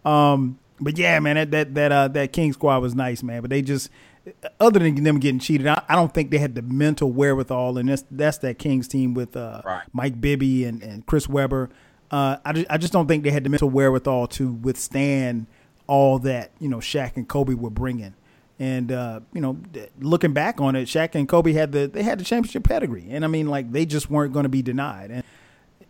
Um, 0.05 0.59
but 0.81 0.99
yeah, 0.99 1.18
man, 1.20 1.37
that 1.37 1.51
that 1.53 1.74
that 1.74 1.93
uh, 1.93 2.09
that 2.09 2.33
King 2.33 2.53
squad 2.53 2.79
was 2.79 2.95
nice, 2.95 3.22
man. 3.22 3.43
But 3.43 3.51
they 3.51 3.62
just, 3.62 3.91
other 4.61 4.79
than 4.79 5.03
them 5.03 5.18
getting 5.20 5.39
cheated, 5.39 5.66
I, 5.66 5.83
I 5.89 5.95
don't 5.95 6.12
think 6.12 6.31
they 6.31 6.39
had 6.39 6.55
the 6.55 6.62
mental 6.62 7.11
wherewithal, 7.12 7.79
and 7.79 7.89
that's 7.89 8.05
that's 8.11 8.39
that 8.39 8.59
Kings 8.59 8.89
team 8.89 9.14
with 9.14 9.37
uh, 9.37 9.62
Right. 9.64 9.85
Mike 9.93 10.20
Bibby 10.20 10.64
and, 10.64 10.83
and 10.83 11.07
Chris 11.07 11.29
Webber. 11.29 11.70
Uh, 12.11 12.37
I, 12.45 12.53
just, 12.53 12.66
I 12.70 12.79
just 12.79 12.93
don't 12.93 13.09
think 13.09 13.24
they 13.24 13.31
had 13.31 13.45
the 13.45 13.51
mental 13.51 13.68
wherewithal 13.70 14.29
to 14.29 14.53
withstand 14.53 15.47
all 15.89 16.18
that 16.20 16.51
you 16.61 16.68
know 16.68 16.79
Shaq 16.79 17.16
and 17.16 17.29
Kobe 17.29 17.55
were 17.55 17.70
bringing. 17.70 18.14
And 18.59 18.91
uh, 18.91 19.20
you 19.33 19.41
know, 19.41 19.59
looking 20.01 20.33
back 20.33 20.61
on 20.61 20.77
it, 20.77 20.89
Shaq 20.89 21.14
and 21.14 21.29
Kobe 21.29 21.53
had 21.53 21.72
the 21.72 21.87
they 21.87 22.03
had 22.03 22.18
the 22.18 22.24
championship 22.24 22.64
pedigree, 22.64 23.07
and 23.11 23.24
I 23.24 23.29
mean, 23.29 23.49
like 23.49 23.70
they 23.70 23.85
just 23.85 24.11
weren't 24.11 24.33
going 24.33 24.45
to 24.45 24.49
be 24.49 24.62
denied. 24.62 25.11
And 25.11 25.24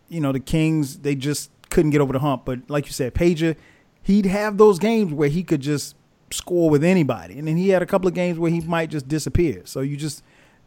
you 0.09 0.19
know, 0.19 0.31
the 0.31 0.39
Kings 0.39 0.99
they 0.99 1.15
just 1.15 1.49
couldn't 1.69 1.91
get 1.91 2.01
over 2.01 2.13
the 2.13 2.19
hump. 2.19 2.43
But 2.45 2.69
like 2.69 2.85
you 2.85 2.91
said, 2.91 3.13
Peja, 3.13 3.55
he'd 4.03 4.25
have 4.25 4.57
those 4.57 4.79
games 4.79 5.13
where 5.13 5.29
he 5.29 5.43
could 5.43 5.61
just 5.61 5.95
score 6.31 6.69
with 6.69 6.83
anybody, 6.83 7.37
and 7.39 7.47
then 7.47 7.57
he 7.57 7.69
had 7.69 7.81
a 7.81 7.85
couple 7.85 8.07
of 8.07 8.13
games 8.13 8.37
where 8.39 8.51
he 8.51 8.61
might 8.61 8.89
just 8.89 9.07
disappear. 9.07 9.61
So 9.65 9.81
you 9.81 9.97
just 9.97 10.23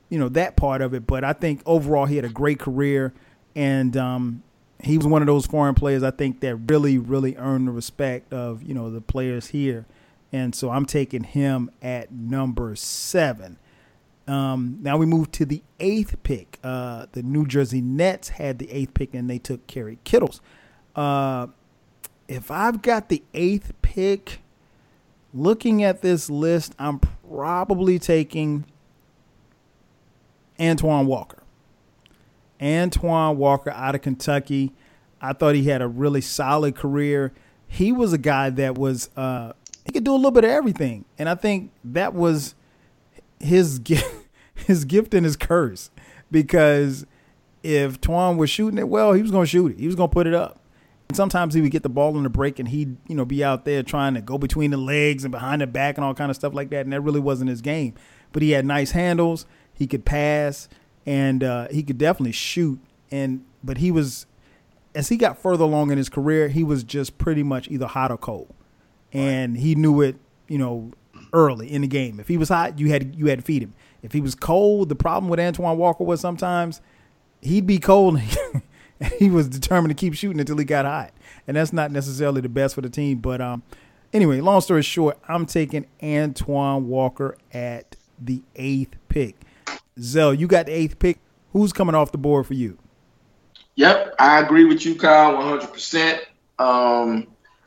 you 0.08 0.18
know 0.18 0.28
that 0.30 0.56
part 0.56 0.82
of 0.82 0.94
it. 0.94 1.06
But 1.06 1.24
I 1.24 1.32
think 1.32 1.62
overall 1.66 2.06
he 2.06 2.16
had 2.16 2.24
a 2.24 2.30
great 2.30 2.58
career, 2.58 3.12
and 3.54 3.96
um, 3.96 4.42
he 4.82 4.96
was 4.96 5.06
one 5.06 5.22
of 5.22 5.26
those 5.26 5.46
foreign 5.46 5.74
players 5.74 6.02
I 6.02 6.10
think 6.10 6.40
that 6.40 6.56
really 6.56 6.98
really 6.98 7.36
earned 7.36 7.68
the 7.68 7.72
respect 7.72 8.32
of 8.32 8.62
you 8.62 8.74
know 8.74 8.90
the 8.90 9.00
players 9.00 9.48
here 9.48 9.86
and 10.32 10.54
so 10.54 10.70
I'm 10.70 10.86
taking 10.86 11.24
him 11.24 11.70
at 11.82 12.12
number 12.12 12.74
seven. 12.76 13.58
Um, 14.26 14.78
now 14.80 14.96
we 14.96 15.06
move 15.06 15.32
to 15.32 15.44
the 15.44 15.62
eighth 15.80 16.22
pick. 16.22 16.58
Uh, 16.62 17.06
the 17.12 17.22
New 17.22 17.46
Jersey 17.46 17.80
Nets 17.80 18.30
had 18.30 18.58
the 18.58 18.70
eighth 18.70 18.94
pick, 18.94 19.12
and 19.12 19.28
they 19.28 19.38
took 19.38 19.66
Kerry 19.66 19.98
Kittles. 20.04 20.40
Uh, 20.94 21.48
if 22.28 22.50
I've 22.50 22.80
got 22.80 23.08
the 23.08 23.24
eighth 23.34 23.72
pick, 23.82 24.40
looking 25.32 25.82
at 25.82 26.02
this 26.02 26.28
list, 26.30 26.74
I'm 26.78 27.00
probably 27.28 27.98
taking 27.98 28.64
Antoine 30.60 31.06
Walker. 31.06 31.42
Antoine 32.60 33.38
Walker 33.38 33.70
out 33.70 33.94
of 33.94 34.02
Kentucky. 34.02 34.72
I 35.20 35.32
thought 35.32 35.54
he 35.54 35.64
had 35.64 35.82
a 35.82 35.88
really 35.88 36.20
solid 36.20 36.76
career. 36.76 37.32
He 37.66 37.92
was 37.92 38.12
a 38.12 38.18
guy 38.18 38.50
that 38.50 38.76
was 38.76 39.10
uh, 39.16 39.52
he 39.84 39.92
could 39.92 40.04
do 40.04 40.12
a 40.12 40.16
little 40.16 40.30
bit 40.30 40.44
of 40.44 40.50
everything, 40.50 41.04
and 41.18 41.28
I 41.28 41.34
think 41.34 41.70
that 41.84 42.14
was 42.14 42.54
his 43.38 43.78
gift, 43.80 44.12
his 44.54 44.84
gift 44.84 45.14
and 45.14 45.24
his 45.24 45.36
curse, 45.36 45.90
because 46.30 47.06
if 47.62 48.00
Twan 48.00 48.36
was 48.36 48.50
shooting 48.50 48.78
it 48.78 48.88
well, 48.88 49.12
he 49.12 49.22
was 49.22 49.30
going 49.30 49.44
to 49.44 49.50
shoot 49.50 49.72
it. 49.72 49.78
He 49.78 49.86
was 49.86 49.94
going 49.94 50.08
to 50.08 50.12
put 50.12 50.26
it 50.26 50.34
up. 50.34 50.59
And 51.10 51.16
sometimes 51.16 51.54
he 51.54 51.60
would 51.60 51.70
get 51.70 51.82
the 51.82 51.88
ball 51.88 52.16
in 52.16 52.22
the 52.22 52.30
break, 52.30 52.58
and 52.58 52.68
he'd 52.68 52.96
you 53.08 53.14
know 53.14 53.24
be 53.24 53.42
out 53.42 53.64
there 53.64 53.82
trying 53.82 54.14
to 54.14 54.20
go 54.20 54.38
between 54.38 54.70
the 54.70 54.76
legs 54.76 55.24
and 55.24 55.32
behind 55.32 55.60
the 55.60 55.66
back 55.66 55.96
and 55.98 56.04
all 56.04 56.14
kind 56.14 56.30
of 56.30 56.36
stuff 56.36 56.54
like 56.54 56.70
that, 56.70 56.86
and 56.86 56.92
that 56.92 57.00
really 57.00 57.20
wasn't 57.20 57.50
his 57.50 57.60
game. 57.60 57.94
But 58.32 58.42
he 58.42 58.52
had 58.52 58.64
nice 58.64 58.92
handles. 58.92 59.46
He 59.72 59.86
could 59.86 60.04
pass, 60.04 60.68
and 61.04 61.42
uh, 61.42 61.68
he 61.68 61.82
could 61.82 61.98
definitely 61.98 62.32
shoot. 62.32 62.80
And 63.10 63.44
but 63.62 63.78
he 63.78 63.90
was 63.90 64.26
as 64.94 65.08
he 65.08 65.16
got 65.16 65.38
further 65.38 65.64
along 65.64 65.90
in 65.90 65.98
his 65.98 66.08
career, 66.08 66.48
he 66.48 66.64
was 66.64 66.84
just 66.84 67.18
pretty 67.18 67.42
much 67.42 67.68
either 67.68 67.86
hot 67.86 68.10
or 68.10 68.18
cold 68.18 68.54
and 69.12 69.56
he 69.56 69.74
knew 69.74 70.00
it, 70.00 70.16
you 70.48 70.58
know, 70.58 70.92
early 71.32 71.72
in 71.72 71.82
the 71.82 71.88
game. 71.88 72.20
If 72.20 72.28
he 72.28 72.36
was 72.36 72.48
hot, 72.48 72.78
you 72.78 72.90
had 72.90 73.16
you 73.16 73.26
had 73.26 73.38
to 73.38 73.44
feed 73.44 73.62
him. 73.62 73.74
If 74.02 74.12
he 74.12 74.20
was 74.20 74.34
cold, 74.34 74.88
the 74.88 74.94
problem 74.94 75.28
with 75.28 75.40
Antoine 75.40 75.76
Walker 75.76 76.04
was 76.04 76.20
sometimes 76.20 76.80
he'd 77.40 77.66
be 77.66 77.78
cold 77.78 78.20
he 79.18 79.30
was 79.30 79.48
determined 79.48 79.96
to 79.96 80.00
keep 80.00 80.14
shooting 80.14 80.40
until 80.40 80.58
he 80.58 80.64
got 80.64 80.84
hot. 80.84 81.12
And 81.46 81.56
that's 81.56 81.72
not 81.72 81.90
necessarily 81.90 82.40
the 82.40 82.48
best 82.48 82.74
for 82.74 82.80
the 82.80 82.90
team. 82.90 83.18
But 83.18 83.40
um, 83.40 83.62
anyway, 84.12 84.40
long 84.40 84.60
story 84.60 84.82
short, 84.82 85.18
I'm 85.28 85.46
taking 85.46 85.86
Antoine 86.02 86.88
Walker 86.88 87.36
at 87.52 87.96
the 88.18 88.42
eighth 88.56 88.96
pick. 89.08 89.36
Zell, 89.98 90.34
you 90.34 90.46
got 90.46 90.66
the 90.66 90.72
eighth 90.72 90.98
pick. 90.98 91.18
Who's 91.52 91.72
coming 91.72 91.94
off 91.94 92.12
the 92.12 92.18
board 92.18 92.46
for 92.46 92.54
you? 92.54 92.78
Yep, 93.74 94.14
I 94.18 94.40
agree 94.40 94.64
with 94.64 94.84
you, 94.84 94.94
Kyle, 94.94 95.34
100%. 95.34 96.20
Um, 96.58 97.26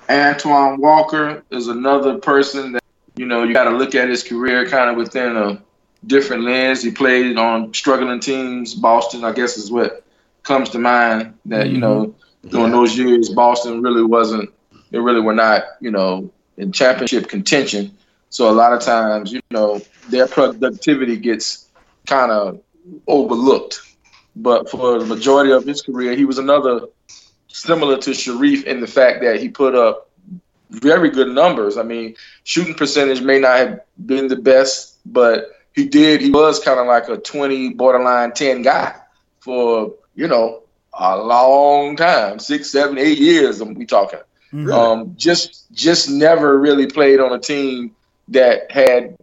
Antoine 0.10 0.80
Walker 0.80 1.44
is 1.50 1.68
another 1.68 2.20
person 2.20 2.74
that 2.74 2.84
you 3.16 3.26
know 3.26 3.44
you 3.44 3.54
got 3.54 3.66
to 3.66 3.72
look 3.72 3.96
at 3.96 4.10
his 4.10 4.24
career 4.24 4.68
kind 4.68 4.90
of 4.90 4.98
within 4.98 5.36
a 5.36 5.62
different 6.06 6.44
lens. 6.44 6.84
He 6.84 6.92
played 6.92 7.38
on 7.38 7.74
struggling 7.74 8.20
teams. 8.20 8.76
Boston, 8.76 9.24
I 9.24 9.32
guess, 9.32 9.58
is 9.58 9.72
what 9.72 10.03
comes 10.44 10.70
to 10.72 10.80
mind. 10.80 11.34
That 11.46 11.70
you 11.70 11.80
know 11.80 12.08
mm-hmm. 12.08 12.50
during 12.50 12.72
yeah. 12.72 12.80
those 12.80 12.98
years, 12.98 13.30
Boston 13.30 13.82
really 13.82 14.04
wasn't. 14.04 14.50
They 14.92 15.00
really 15.00 15.22
were 15.22 15.34
not, 15.34 15.64
you 15.82 15.90
know, 15.90 16.32
in 16.58 16.72
championship 16.72 17.28
contention. 17.28 17.98
So 18.30 18.50
a 18.50 18.52
lot 18.52 18.74
of 18.74 18.82
times, 18.82 19.32
you 19.32 19.42
know, 19.50 19.82
their 20.10 20.28
productivity 20.28 21.18
gets 21.18 21.68
kind 22.06 22.32
of 22.32 22.62
overlooked. 23.08 23.82
But 24.36 24.70
for 24.70 25.00
the 25.00 25.06
majority 25.06 25.52
of 25.52 25.66
his 25.66 25.82
career, 25.82 26.16
he 26.16 26.26
was 26.26 26.38
another 26.38 26.88
similar 27.48 27.98
to 27.98 28.12
Shareef 28.12 28.64
in 28.64 28.82
the 28.82 28.88
fact 28.88 29.22
that 29.22 29.40
he 29.40 29.50
put 29.50 29.76
up 29.76 30.10
very 30.70 31.12
good 31.12 31.30
numbers. 31.30 31.78
I 31.78 31.84
mean, 31.84 32.16
shooting 32.44 32.74
percentage 32.74 33.22
may 33.22 33.40
not 33.40 33.58
have 33.58 33.80
been 34.04 34.28
the 34.28 34.36
best, 34.36 34.98
but 35.06 35.52
he 35.74 35.88
did. 35.88 36.22
He 36.22 36.32
was 36.32 36.60
kind 36.60 36.80
of 36.80 36.88
like 36.88 37.08
a 37.10 37.18
20, 37.18 37.74
borderline 37.74 38.34
10 38.34 38.64
guy 38.64 38.96
for, 39.40 39.94
you 40.16 40.28
know, 40.28 40.64
a 40.94 41.18
long 41.18 41.96
time 41.96 42.40
six, 42.40 42.70
seven, 42.70 42.98
eight 42.98 43.18
years. 43.18 43.64
We 43.64 43.86
talking. 43.86 44.20
Really? 44.52 44.72
Um, 44.72 45.16
just, 45.18 45.72
just 45.72 46.10
never 46.10 46.60
really 46.60 46.88
played 46.88 47.20
on 47.20 47.34
a 47.34 47.40
team 47.40 47.96
that 48.30 48.72
had 48.72 49.18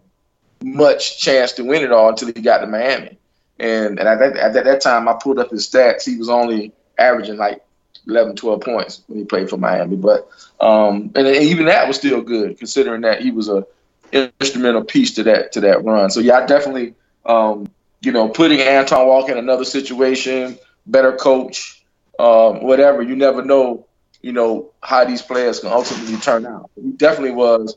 much 0.62 1.20
chance 1.20 1.52
to 1.52 1.64
win 1.64 1.82
it 1.82 1.92
all 1.92 2.08
until 2.08 2.28
he 2.28 2.42
got 2.42 2.58
to 2.58 2.66
Miami. 2.66 3.18
And, 3.58 3.98
and 3.98 4.08
at, 4.08 4.18
that, 4.18 4.36
at 4.36 4.64
that 4.64 4.80
time, 4.80 5.08
I 5.08 5.14
pulled 5.14 5.38
up 5.38 5.50
his 5.50 5.68
stats. 5.68 6.04
He 6.04 6.16
was 6.16 6.28
only 6.28 6.72
averaging 6.98 7.36
like 7.36 7.62
11, 8.06 8.36
12 8.36 8.60
points 8.60 9.02
when 9.06 9.18
he 9.18 9.24
played 9.24 9.48
for 9.48 9.56
Miami. 9.56 9.96
But 9.96 10.28
um, 10.60 11.10
and 11.14 11.26
even 11.26 11.66
that 11.66 11.88
was 11.88 11.96
still 11.96 12.20
good 12.20 12.58
considering 12.58 13.02
that 13.02 13.22
he 13.22 13.30
was 13.30 13.48
a 13.48 13.66
instrumental 14.12 14.84
piece 14.84 15.14
to 15.14 15.22
that 15.24 15.52
to 15.52 15.60
that 15.60 15.84
run. 15.84 16.10
So 16.10 16.20
yeah, 16.20 16.38
I 16.38 16.46
definitely 16.46 16.94
um, 17.24 17.68
you 18.00 18.12
know 18.12 18.28
putting 18.28 18.60
Antoine 18.60 19.06
Walker 19.06 19.32
in 19.32 19.38
another 19.38 19.64
situation, 19.64 20.58
better 20.90 21.12
coach, 21.12 21.84
um, 22.18 22.62
whatever. 22.62 23.02
You 23.02 23.16
never 23.16 23.44
know, 23.44 23.86
you 24.22 24.32
know 24.32 24.72
how 24.82 25.04
these 25.04 25.22
players 25.22 25.60
can 25.60 25.70
ultimately 25.70 26.16
turn 26.16 26.46
out. 26.46 26.70
He 26.74 26.92
definitely 26.92 27.32
was 27.32 27.74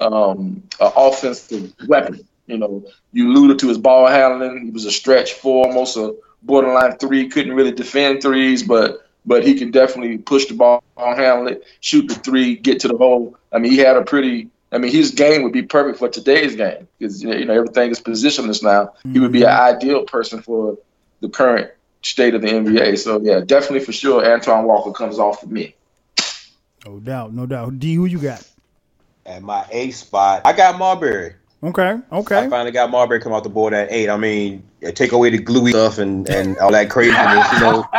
um, 0.00 0.62
an 0.80 0.92
offensive 0.96 1.72
weapon. 1.86 2.26
You 2.46 2.58
know, 2.58 2.84
you 3.12 3.28
alluded 3.28 3.58
to 3.60 3.68
his 3.68 3.78
ball 3.78 4.06
handling. 4.06 4.64
He 4.64 4.70
was 4.70 4.84
a 4.84 4.92
stretch 4.92 5.32
four, 5.34 5.66
almost 5.66 5.96
a 5.96 6.14
borderline 6.42 6.96
three. 6.98 7.28
Couldn't 7.28 7.54
really 7.54 7.72
defend 7.72 8.22
threes, 8.22 8.62
but 8.62 9.06
but 9.24 9.44
he 9.44 9.54
can 9.54 9.72
definitely 9.72 10.18
push 10.18 10.46
the 10.46 10.54
ball, 10.54 10.84
handle 10.96 11.48
it, 11.48 11.64
shoot 11.80 12.06
the 12.08 12.14
three, 12.14 12.54
get 12.54 12.80
to 12.80 12.88
the 12.88 12.96
hole. 12.96 13.36
I 13.52 13.58
mean, 13.58 13.72
he 13.72 13.78
had 13.78 13.96
a 13.96 14.02
pretty. 14.02 14.48
I 14.72 14.78
mean, 14.78 14.92
his 14.92 15.12
game 15.12 15.42
would 15.42 15.52
be 15.52 15.62
perfect 15.62 15.98
for 15.98 16.08
today's 16.08 16.56
game 16.56 16.88
because 16.98 17.22
you 17.22 17.44
know 17.44 17.54
everything 17.54 17.90
is 17.90 18.00
positionless 18.00 18.62
now. 18.62 18.86
Mm-hmm. 18.86 19.12
He 19.12 19.18
would 19.20 19.32
be 19.32 19.42
an 19.42 19.48
mm-hmm. 19.48 19.76
ideal 19.76 20.04
person 20.04 20.42
for 20.42 20.78
the 21.20 21.28
current 21.28 21.70
state 22.06 22.34
of 22.34 22.42
the 22.42 22.48
NBA. 22.48 22.98
So 22.98 23.20
yeah, 23.20 23.40
definitely 23.40 23.80
for 23.80 23.92
sure, 23.92 24.24
Antoine 24.24 24.64
Walker 24.64 24.92
comes 24.92 25.18
off 25.18 25.40
for 25.40 25.46
me. 25.46 25.74
No 26.84 27.00
doubt, 27.00 27.32
no 27.32 27.46
doubt. 27.46 27.78
D, 27.78 27.94
who 27.94 28.06
you 28.06 28.18
got? 28.18 28.46
At 29.24 29.42
my 29.42 29.66
A 29.70 29.90
spot, 29.90 30.42
I 30.44 30.52
got 30.52 30.78
Marbury. 30.78 31.34
Okay. 31.64 31.98
Okay. 32.12 32.38
I 32.38 32.48
finally 32.48 32.70
got 32.70 32.90
Marbury 32.90 33.20
come 33.20 33.32
off 33.32 33.42
the 33.42 33.48
board 33.48 33.74
at 33.74 33.90
eight. 33.90 34.08
I 34.08 34.16
mean, 34.16 34.62
take 34.94 35.10
away 35.12 35.30
the 35.30 35.38
gluey 35.38 35.70
stuff 35.72 35.98
and, 35.98 36.28
and 36.28 36.56
all 36.58 36.70
that 36.70 36.90
craziness, 36.90 37.52
you 37.54 37.60
know. 37.60 37.84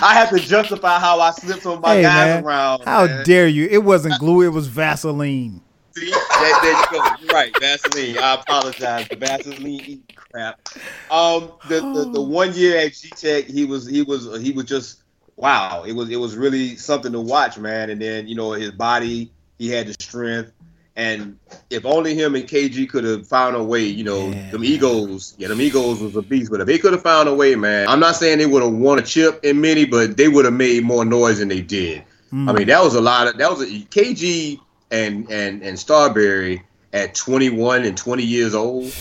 I 0.00 0.14
have 0.14 0.30
to 0.30 0.38
justify 0.38 0.98
how 0.98 1.20
I 1.20 1.32
slipped 1.32 1.66
on 1.66 1.80
my 1.80 1.96
hey, 1.96 2.02
guys 2.02 2.36
man, 2.36 2.44
around. 2.44 2.84
How 2.84 3.06
man. 3.06 3.24
dare 3.24 3.48
you? 3.48 3.66
It 3.66 3.84
wasn't 3.84 4.18
glue, 4.20 4.42
it 4.42 4.48
was 4.48 4.68
Vaseline. 4.68 5.60
See, 5.94 6.10
there, 6.10 6.54
there 6.62 6.72
you 6.72 6.86
go. 6.90 7.04
You're 7.20 7.28
right, 7.34 7.52
Vaseline. 7.60 8.16
I 8.18 8.34
apologize. 8.34 9.08
The 9.08 9.16
Vaseline 9.16 10.02
crap. 10.32 10.68
Um, 11.10 11.52
the, 11.68 11.80
the, 11.80 12.10
the 12.12 12.22
one 12.40 12.54
year 12.54 12.78
at 12.78 12.94
G 12.94 13.10
Tech, 13.10 13.44
he 13.44 13.64
was 13.64 13.86
he 13.86 14.02
was 14.02 14.40
he 14.42 14.52
was 14.52 14.64
just 14.64 15.02
wow. 15.36 15.84
It 15.84 15.92
was 15.92 16.10
it 16.10 16.16
was 16.16 16.36
really 16.36 16.76
something 16.76 17.12
to 17.12 17.20
watch, 17.20 17.58
man. 17.58 17.90
And 17.90 18.00
then 18.00 18.26
you 18.26 18.34
know 18.34 18.52
his 18.52 18.70
body, 18.70 19.30
he 19.58 19.68
had 19.68 19.86
the 19.86 19.94
strength. 20.02 20.52
And 20.94 21.38
if 21.70 21.86
only 21.86 22.14
him 22.14 22.34
and 22.34 22.44
KG 22.44 22.86
could 22.86 23.04
have 23.04 23.26
found 23.26 23.56
a 23.56 23.64
way, 23.64 23.82
you 23.82 24.04
know, 24.04 24.28
yeah, 24.28 24.50
them. 24.50 24.62
Eagles, 24.62 25.34
yeah, 25.38 25.48
them 25.48 25.62
Eagles 25.62 26.00
was 26.00 26.14
a 26.16 26.20
beast. 26.20 26.50
But 26.50 26.60
if 26.60 26.66
they 26.66 26.76
could 26.76 26.92
have 26.92 27.02
found 27.02 27.30
a 27.30 27.34
way, 27.34 27.54
man, 27.54 27.88
I'm 27.88 27.98
not 27.98 28.16
saying 28.16 28.36
they 28.36 28.46
would 28.46 28.62
have 28.62 28.74
won 28.74 28.98
a 28.98 29.02
chip 29.02 29.42
in 29.42 29.58
Minny, 29.58 29.86
but 29.86 30.18
they 30.18 30.28
would 30.28 30.44
have 30.44 30.52
made 30.52 30.84
more 30.84 31.06
noise 31.06 31.38
than 31.38 31.48
they 31.48 31.62
did. 31.62 32.04
Mm. 32.30 32.50
I 32.50 32.52
mean, 32.52 32.66
that 32.66 32.82
was 32.82 32.94
a 32.94 33.00
lot 33.00 33.26
of 33.26 33.38
that 33.38 33.50
was 33.50 33.62
a 33.62 33.66
KG 33.66 34.60
and 34.90 35.30
and 35.30 35.62
and 35.62 35.78
Starbury 35.78 36.62
at 36.92 37.14
21 37.14 37.84
and 37.84 37.96
20 37.96 38.22
years 38.22 38.54
old. 38.54 38.92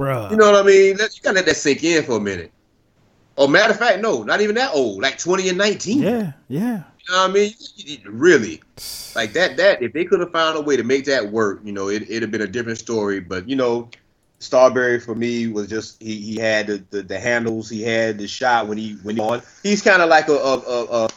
Bro, 0.00 0.30
you 0.30 0.38
know 0.38 0.50
what 0.50 0.64
I 0.64 0.66
mean? 0.66 0.96
Let, 0.96 1.14
you 1.14 1.22
gotta 1.22 1.34
let 1.36 1.44
that 1.44 1.56
sink 1.56 1.84
in 1.84 2.02
for 2.02 2.16
a 2.16 2.20
minute. 2.20 2.50
Or 3.36 3.48
matter 3.50 3.74
of 3.74 3.78
fact, 3.78 4.00
no, 4.00 4.22
not 4.22 4.40
even 4.40 4.54
that 4.54 4.74
old, 4.74 5.02
like 5.02 5.18
20 5.18 5.50
and 5.50 5.58
19. 5.58 6.02
Yeah, 6.02 6.32
yeah. 6.48 6.58
You 6.58 7.14
know 7.14 7.20
what 7.20 7.30
I 7.30 7.32
mean? 7.34 7.52
Really, 8.06 8.62
like 9.14 9.34
that. 9.34 9.58
That 9.58 9.82
if 9.82 9.92
they 9.92 10.06
could 10.06 10.20
have 10.20 10.32
found 10.32 10.56
a 10.56 10.62
way 10.62 10.78
to 10.78 10.82
make 10.84 11.04
that 11.04 11.30
work, 11.30 11.60
you 11.62 11.72
know, 11.72 11.88
it, 11.88 12.04
it'd 12.04 12.22
have 12.22 12.30
been 12.30 12.40
a 12.40 12.46
different 12.46 12.78
story. 12.78 13.20
But 13.20 13.46
you 13.46 13.56
know, 13.56 13.90
Starbury 14.38 15.00
for 15.00 15.14
me 15.14 15.48
was 15.48 15.68
just 15.68 16.02
he, 16.02 16.16
he 16.16 16.36
had 16.36 16.68
the, 16.68 16.82
the, 16.88 17.02
the 17.02 17.20
handles, 17.20 17.68
he 17.68 17.82
had 17.82 18.16
the 18.16 18.26
shot 18.26 18.68
when 18.68 18.78
he 18.78 18.94
when 19.02 19.16
he 19.16 19.20
on. 19.20 19.42
He's 19.62 19.82
kind 19.82 20.00
of 20.00 20.08
like 20.08 20.28
a 20.28 20.32
a, 20.32 21.04
a 21.04 21.08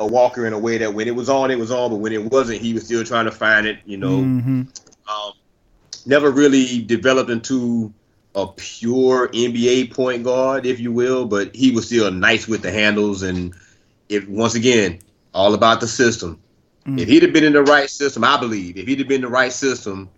a 0.00 0.06
Walker 0.06 0.48
in 0.48 0.52
a 0.52 0.58
way 0.58 0.78
that 0.78 0.92
when 0.92 1.06
it 1.06 1.14
was 1.14 1.28
on, 1.28 1.52
it 1.52 1.60
was 1.60 1.70
on, 1.70 1.90
but 1.90 1.98
when 1.98 2.12
it 2.12 2.24
wasn't, 2.24 2.60
he 2.60 2.74
was 2.74 2.86
still 2.86 3.04
trying 3.04 3.26
to 3.26 3.30
find 3.30 3.68
it. 3.68 3.78
You 3.84 3.98
know, 3.98 4.18
Mm-hmm. 4.18 4.62
um, 5.08 5.32
never 6.06 6.32
really 6.32 6.82
developed 6.82 7.30
into 7.30 7.94
a 8.34 8.46
pure 8.46 9.28
NBA 9.28 9.92
point 9.92 10.24
guard, 10.24 10.66
if 10.66 10.80
you 10.80 10.92
will, 10.92 11.26
but 11.26 11.54
he 11.54 11.70
was 11.70 11.86
still 11.86 12.10
nice 12.10 12.48
with 12.48 12.62
the 12.62 12.70
handles 12.70 13.22
and 13.22 13.54
if 14.08 14.26
once 14.28 14.54
again, 14.54 14.98
all 15.34 15.54
about 15.54 15.80
the 15.80 15.88
system. 15.88 16.40
Mm. 16.86 17.00
If 17.00 17.08
he'd 17.08 17.22
have 17.22 17.32
been 17.32 17.44
in 17.44 17.52
the 17.52 17.62
right 17.62 17.88
system, 17.88 18.24
I 18.24 18.38
believe, 18.38 18.76
if 18.76 18.86
he'd 18.86 18.98
have 18.98 19.08
been 19.08 19.16
in 19.16 19.22
the 19.22 19.28
right 19.28 19.52
system, 19.52 20.08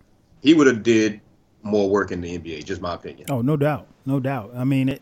he 0.41 0.53
would 0.53 0.67
have 0.67 0.83
did 0.83 1.21
more 1.63 1.89
work 1.89 2.11
in 2.11 2.21
the 2.21 2.37
NBA. 2.37 2.65
Just 2.65 2.81
my 2.81 2.95
opinion. 2.95 3.27
Oh, 3.29 3.41
no 3.41 3.57
doubt, 3.57 3.87
no 4.05 4.19
doubt. 4.19 4.51
I 4.55 4.63
mean, 4.63 4.89
it, 4.89 5.01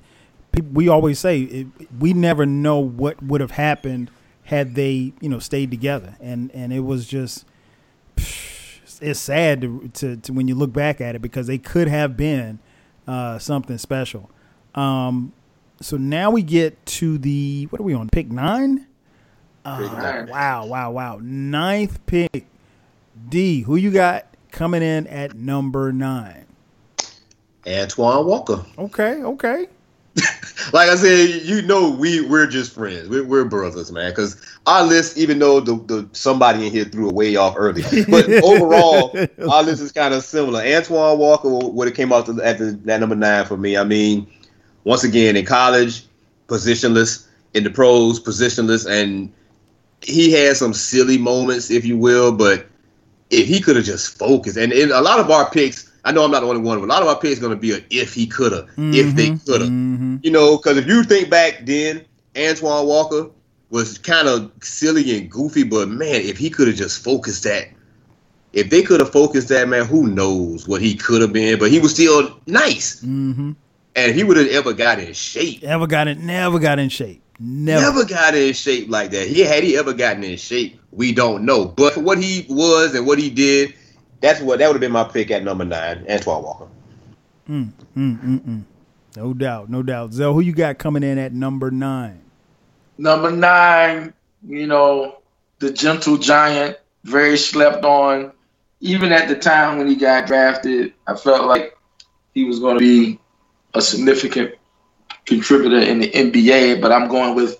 we 0.71 0.87
always 0.87 1.19
say 1.19 1.41
it, 1.41 1.67
we 1.99 2.13
never 2.13 2.45
know 2.45 2.79
what 2.79 3.21
would 3.23 3.41
have 3.41 3.51
happened 3.51 4.11
had 4.43 4.75
they, 4.75 5.13
you 5.21 5.29
know, 5.29 5.39
stayed 5.39 5.71
together, 5.71 6.15
and 6.19 6.51
and 6.53 6.73
it 6.73 6.81
was 6.81 7.07
just 7.07 7.45
it's 9.01 9.19
sad 9.19 9.61
to, 9.61 9.89
to, 9.93 10.17
to 10.17 10.33
when 10.33 10.47
you 10.47 10.55
look 10.55 10.71
back 10.71 11.01
at 11.01 11.15
it 11.15 11.21
because 11.21 11.47
they 11.47 11.57
could 11.57 11.87
have 11.87 12.15
been 12.15 12.59
uh, 13.07 13.39
something 13.39 13.77
special. 13.77 14.29
Um, 14.75 15.33
so 15.81 15.97
now 15.97 16.31
we 16.31 16.41
get 16.41 16.85
to 16.85 17.17
the 17.17 17.67
what 17.69 17.79
are 17.79 17.83
we 17.83 17.93
on 17.93 18.09
pick 18.09 18.31
nine? 18.31 18.87
Uh, 19.65 19.79
nine. 19.79 20.27
Wow, 20.29 20.65
wow, 20.65 20.91
wow! 20.91 21.19
Ninth 21.21 22.05
pick. 22.05 22.45
D, 23.29 23.61
who 23.61 23.75
you 23.75 23.91
got 23.91 24.25
coming 24.51 24.81
in 24.81 25.07
at 25.07 25.35
number 25.35 25.91
nine? 25.91 26.45
Antoine 27.65 28.25
Walker. 28.25 28.65
Okay, 28.77 29.23
okay. 29.23 29.67
like 30.73 30.89
I 30.89 30.95
said, 30.95 31.41
you 31.43 31.61
know, 31.63 31.89
we 31.89 32.21
we're 32.21 32.45
just 32.45 32.73
friends. 32.73 33.09
We're, 33.09 33.23
we're 33.23 33.45
brothers, 33.45 33.91
man. 33.91 34.11
Because 34.11 34.39
our 34.67 34.83
list, 34.83 35.17
even 35.17 35.39
though 35.39 35.59
the, 35.59 35.75
the 35.75 36.09
somebody 36.13 36.67
in 36.67 36.71
here 36.71 36.85
threw 36.85 37.09
it 37.09 37.15
way 37.15 37.35
off 37.35 37.55
early, 37.57 37.81
but 38.09 38.29
overall, 38.43 39.17
our 39.49 39.63
list 39.63 39.81
is 39.81 39.91
kind 39.91 40.13
of 40.13 40.23
similar. 40.23 40.61
Antoine 40.61 41.17
Walker 41.17 41.49
would 41.49 41.87
have 41.87 41.97
came 41.97 42.13
out 42.13 42.27
to, 42.27 42.41
at 42.43 42.59
the, 42.59 42.79
that 42.85 42.99
number 42.99 43.15
nine 43.15 43.45
for 43.45 43.57
me. 43.57 43.75
I 43.75 43.83
mean, 43.83 44.27
once 44.83 45.03
again, 45.03 45.35
in 45.35 45.45
college, 45.45 46.05
positionless. 46.47 47.27
In 47.55 47.63
the 47.63 47.69
pros, 47.69 48.19
positionless, 48.19 48.89
and 48.89 49.31
he 50.01 50.31
had 50.31 50.57
some 50.57 50.73
silly 50.73 51.19
moments, 51.19 51.69
if 51.69 51.85
you 51.85 51.95
will. 51.95 52.31
But 52.31 52.65
if 53.29 53.47
he 53.47 53.61
could 53.61 53.75
have 53.75 53.85
just 53.85 54.17
focused, 54.17 54.57
and, 54.57 54.73
and 54.73 54.91
a 54.91 55.01
lot 55.01 55.19
of 55.19 55.29
our 55.29 55.49
picks. 55.49 55.91
I 56.05 56.11
know 56.11 56.25
I'm 56.25 56.31
not 56.31 56.41
the 56.41 56.47
only 56.47 56.61
one, 56.61 56.79
but 56.79 56.85
a 56.85 56.87
lot 56.87 57.01
of 57.01 57.07
our 57.07 57.19
picks 57.19 57.39
going 57.39 57.53
to 57.53 57.59
be 57.59 57.71
a 57.71 57.79
if 57.89 58.13
he 58.13 58.27
could 58.27 58.51
have, 58.51 58.67
if 58.77 59.15
they 59.15 59.29
could 59.29 59.61
have. 59.61 59.69
Mm-hmm. 59.69 60.17
You 60.21 60.31
know, 60.31 60.57
because 60.57 60.77
if 60.77 60.85
you 60.87 61.03
think 61.03 61.29
back 61.29 61.61
then, 61.65 62.05
Antoine 62.37 62.85
Walker 62.87 63.29
was 63.69 63.97
kind 63.97 64.27
of 64.27 64.51
silly 64.61 65.17
and 65.17 65.31
goofy, 65.31 65.63
but 65.63 65.87
man, 65.87 66.15
if 66.15 66.37
he 66.37 66.49
could 66.49 66.67
have 66.67 66.75
just 66.77 67.03
focused 67.03 67.43
that, 67.43 67.69
if 68.51 68.69
they 68.69 68.83
could 68.83 68.99
have 68.99 69.11
focused 69.11 69.47
that, 69.49 69.67
man, 69.69 69.85
who 69.85 70.07
knows 70.07 70.67
what 70.67 70.81
he 70.81 70.93
could 70.95 71.21
have 71.21 71.33
been? 71.33 71.57
But 71.57 71.71
he 71.71 71.79
was 71.79 71.93
still 71.93 72.39
nice, 72.47 73.01
Mm-hmm. 73.01 73.51
and 73.95 74.09
if 74.11 74.15
he 74.15 74.23
would 74.23 74.37
have 74.37 74.47
ever 74.47 74.73
got 74.73 74.99
in 74.99 75.13
shape, 75.13 75.63
Ever 75.63 75.87
got 75.87 76.07
it? 76.07 76.19
Never 76.19 76.59
got 76.59 76.79
in 76.79 76.89
shape. 76.89 77.21
Never. 77.39 77.81
never 77.81 78.05
got 78.05 78.35
in 78.35 78.53
shape 78.53 78.89
like 78.89 79.09
that. 79.11 79.27
He 79.27 79.39
had 79.41 79.63
he 79.63 79.75
ever 79.75 79.91
gotten 79.93 80.23
in 80.23 80.37
shape, 80.37 80.79
we 80.91 81.11
don't 81.11 81.43
know. 81.45 81.65
But 81.65 81.93
for 81.93 82.01
what 82.01 82.17
he 82.21 82.45
was 82.47 82.93
and 82.93 83.07
what 83.07 83.17
he 83.17 83.29
did, 83.31 83.73
that's 84.23 84.39
what 84.39 84.59
that 84.59 84.67
would 84.67 84.75
have 84.75 84.81
been 84.81 84.93
my 84.93 85.03
pick 85.03 85.31
at 85.31 85.43
number 85.43 85.65
nine, 85.65 86.05
Antoine 86.09 86.43
Walker. 86.43 86.67
Mm, 87.49 87.73
mm, 87.95 88.39
mm. 88.39 88.63
No 89.17 89.33
doubt, 89.33 89.69
no 89.69 89.83
doubt. 89.83 90.13
Zell, 90.13 90.33
who 90.33 90.39
you 90.39 90.53
got 90.53 90.77
coming 90.77 91.03
in 91.03 91.17
at 91.17 91.33
number 91.33 91.69
nine? 91.69 92.21
Number 92.97 93.29
nine, 93.31 94.13
you 94.47 94.65
know, 94.65 95.19
the 95.59 95.73
gentle 95.73 96.17
giant, 96.17 96.77
very 97.03 97.37
slept 97.37 97.83
on. 97.83 98.31
Even 98.79 99.11
at 99.11 99.27
the 99.27 99.35
time 99.35 99.77
when 99.77 99.87
he 99.87 99.95
got 99.95 100.25
drafted, 100.25 100.93
I 101.05 101.15
felt 101.15 101.45
like 101.45 101.77
he 102.33 102.45
was 102.45 102.59
going 102.59 102.75
to 102.75 102.79
be 102.79 103.19
a 103.73 103.81
significant 103.81 104.55
contributor 105.25 105.79
in 105.79 105.99
the 105.99 106.09
NBA. 106.09 106.81
But 106.81 106.93
I'm 106.93 107.09
going 107.09 107.35
with 107.35 107.59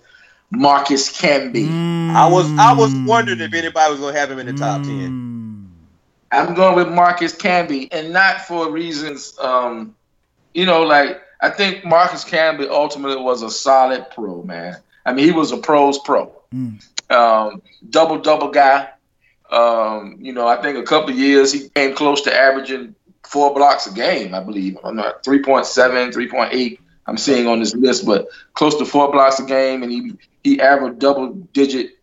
Marcus 0.50 1.12
Camby. 1.12 1.68
I 2.14 2.26
was 2.26 2.50
I 2.58 2.74
was 2.74 2.94
wondering 3.06 3.42
if 3.42 3.54
anybody 3.54 3.92
was 3.92 4.00
gonna 4.00 4.18
have 4.18 4.32
him 4.32 4.40
in 4.40 4.46
the 4.46 4.54
top 4.54 4.84
ten. 4.84 5.33
I'm 6.34 6.54
going 6.54 6.76
with 6.76 6.90
Marcus 6.90 7.34
Camby, 7.36 7.88
and 7.92 8.12
not 8.12 8.42
for 8.42 8.72
reasons, 8.72 9.38
um, 9.40 9.96
you 10.54 10.66
know, 10.66 10.84
like 10.84 11.22
I 11.42 11.50
think 11.50 11.86
Marcus 11.86 12.24
Camby 12.26 12.70
ultimately 12.70 13.22
was 13.22 13.42
a 13.42 13.50
solid 13.50 14.10
pro, 14.12 14.42
man. 14.44 14.78
I 15.06 15.14
mean, 15.14 15.26
he 15.26 15.32
was 15.32 15.52
a 15.52 15.58
pro's 15.58 16.00
pro, 16.00 16.32
Mm. 16.54 16.82
um, 17.12 17.62
double 17.90 18.20
double 18.20 18.50
guy. 18.52 18.90
Um, 19.52 20.18
you 20.20 20.34
know, 20.34 20.48
I 20.48 20.62
think 20.62 20.78
a 20.78 20.84
couple 20.84 21.12
of 21.12 21.18
years 21.20 21.52
he 21.52 21.70
came 21.70 21.94
close 21.96 22.22
to 22.22 22.34
averaging 22.36 22.96
four 23.24 23.54
blocks 23.54 23.86
a 23.88 23.94
game, 23.94 24.34
I 24.34 24.40
believe. 24.40 24.78
I'm 24.84 24.96
not 24.96 25.24
3.7, 25.24 26.12
3.8. 26.12 26.80
I'm 27.06 27.18
seeing 27.18 27.48
on 27.48 27.60
this 27.60 27.76
list, 27.76 28.06
but 28.06 28.28
close 28.54 28.76
to 28.78 28.86
four 28.86 29.12
blocks 29.12 29.40
a 29.40 29.44
game, 29.46 29.84
and 29.84 29.92
he 29.92 30.14
he 30.44 30.60
averaged 30.62 31.00
double 31.00 31.34
digit 31.54 31.98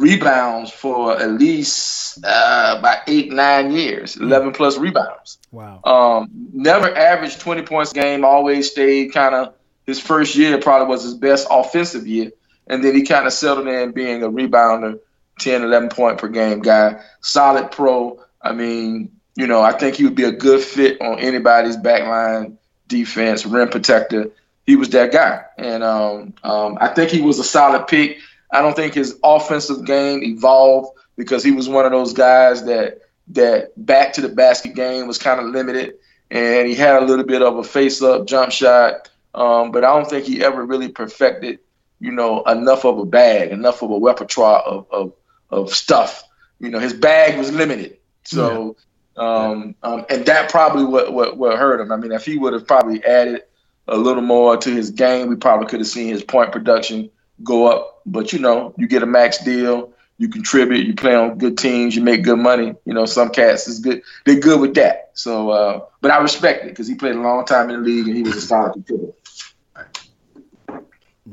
rebounds 0.00 0.70
for 0.70 1.20
at 1.20 1.30
least 1.32 2.18
uh, 2.24 2.76
about 2.78 2.98
eight, 3.06 3.30
nine 3.30 3.70
years, 3.70 4.16
11 4.16 4.52
plus 4.52 4.78
rebounds. 4.78 5.38
Wow. 5.52 5.80
Um, 5.84 6.30
never 6.52 6.94
averaged 6.96 7.40
20 7.40 7.62
points 7.62 7.92
a 7.92 7.94
game, 7.94 8.24
always 8.24 8.70
stayed 8.70 9.12
kind 9.12 9.34
of 9.34 9.54
his 9.86 10.00
first 10.00 10.36
year 10.36 10.58
probably 10.58 10.88
was 10.88 11.02
his 11.02 11.14
best 11.14 11.46
offensive 11.50 12.06
year. 12.06 12.30
And 12.66 12.84
then 12.84 12.94
he 12.94 13.02
kind 13.02 13.26
of 13.26 13.32
settled 13.32 13.66
in 13.66 13.92
being 13.92 14.22
a 14.22 14.30
rebounder, 14.30 15.00
10, 15.40 15.62
11 15.62 15.88
point 15.88 16.18
per 16.18 16.28
game 16.28 16.60
guy, 16.60 17.02
solid 17.20 17.70
pro. 17.70 18.22
I 18.40 18.52
mean, 18.52 19.10
you 19.36 19.46
know, 19.46 19.60
I 19.60 19.72
think 19.72 19.96
he 19.96 20.04
would 20.04 20.14
be 20.14 20.24
a 20.24 20.32
good 20.32 20.62
fit 20.62 21.00
on 21.00 21.18
anybody's 21.18 21.76
backline 21.76 22.56
defense, 22.86 23.44
rim 23.44 23.68
protector. 23.68 24.30
He 24.64 24.76
was 24.76 24.90
that 24.90 25.12
guy. 25.12 25.42
And 25.58 25.82
um, 25.82 26.34
um, 26.44 26.78
I 26.80 26.88
think 26.88 27.10
he 27.10 27.20
was 27.20 27.38
a 27.38 27.44
solid 27.44 27.88
pick. 27.88 28.18
I 28.52 28.62
don't 28.62 28.74
think 28.74 28.94
his 28.94 29.18
offensive 29.22 29.84
game 29.84 30.22
evolved 30.22 30.98
because 31.16 31.44
he 31.44 31.52
was 31.52 31.68
one 31.68 31.84
of 31.84 31.92
those 31.92 32.12
guys 32.12 32.64
that 32.64 33.00
that 33.28 33.72
back 33.76 34.14
to 34.14 34.20
the 34.20 34.28
basket 34.28 34.74
game 34.74 35.06
was 35.06 35.18
kind 35.18 35.40
of 35.40 35.46
limited, 35.46 35.94
and 36.30 36.68
he 36.68 36.74
had 36.74 37.02
a 37.02 37.06
little 37.06 37.24
bit 37.24 37.42
of 37.42 37.58
a 37.58 37.64
face 37.64 38.02
up 38.02 38.26
jump 38.26 38.50
shot, 38.50 39.08
um, 39.34 39.70
but 39.70 39.84
I 39.84 39.94
don't 39.94 40.08
think 40.08 40.26
he 40.26 40.44
ever 40.44 40.64
really 40.64 40.88
perfected, 40.88 41.60
you 42.00 42.10
know, 42.10 42.42
enough 42.42 42.84
of 42.84 42.98
a 42.98 43.04
bag, 43.04 43.50
enough 43.50 43.82
of 43.82 43.90
a 43.90 43.98
repertoire 43.98 44.60
of 44.60 44.86
of, 44.90 45.12
of 45.50 45.72
stuff. 45.72 46.24
You 46.58 46.70
know, 46.70 46.78
his 46.78 46.92
bag 46.92 47.38
was 47.38 47.52
limited, 47.52 47.98
so 48.24 48.76
um, 49.16 49.74
um, 49.82 50.06
and 50.08 50.26
that 50.26 50.50
probably 50.50 50.84
what, 50.84 51.12
what 51.12 51.36
what 51.36 51.58
hurt 51.58 51.80
him. 51.80 51.92
I 51.92 51.96
mean, 51.96 52.12
if 52.12 52.24
he 52.24 52.38
would 52.38 52.52
have 52.52 52.66
probably 52.66 53.04
added 53.04 53.42
a 53.86 53.96
little 53.96 54.22
more 54.22 54.56
to 54.56 54.70
his 54.70 54.90
game, 54.90 55.28
we 55.28 55.36
probably 55.36 55.66
could 55.66 55.80
have 55.80 55.88
seen 55.88 56.08
his 56.08 56.24
point 56.24 56.52
production 56.52 57.10
go 57.42 57.66
up. 57.66 58.02
But 58.06 58.32
you 58.32 58.38
know, 58.38 58.74
you 58.76 58.88
get 58.88 59.02
a 59.02 59.06
max 59.06 59.38
deal, 59.38 59.92
you 60.18 60.28
contribute, 60.28 60.86
you 60.86 60.94
play 60.94 61.14
on 61.14 61.38
good 61.38 61.56
teams, 61.56 61.96
you 61.96 62.02
make 62.02 62.22
good 62.22 62.38
money. 62.38 62.74
You 62.84 62.94
know, 62.94 63.06
some 63.06 63.30
cats 63.30 63.68
is 63.68 63.78
good; 63.78 64.02
they're 64.24 64.40
good 64.40 64.60
with 64.60 64.74
that. 64.74 65.10
So, 65.14 65.50
uh, 65.50 65.80
but 66.00 66.10
I 66.10 66.20
respect 66.20 66.64
it 66.64 66.68
because 66.70 66.88
he 66.88 66.94
played 66.94 67.16
a 67.16 67.20
long 67.20 67.44
time 67.44 67.70
in 67.70 67.80
the 67.80 67.86
league 67.86 68.06
and 68.06 68.16
he 68.16 68.22
was 68.22 68.36
a 68.36 68.40
solid 68.40 68.72
contributor. 68.72 69.14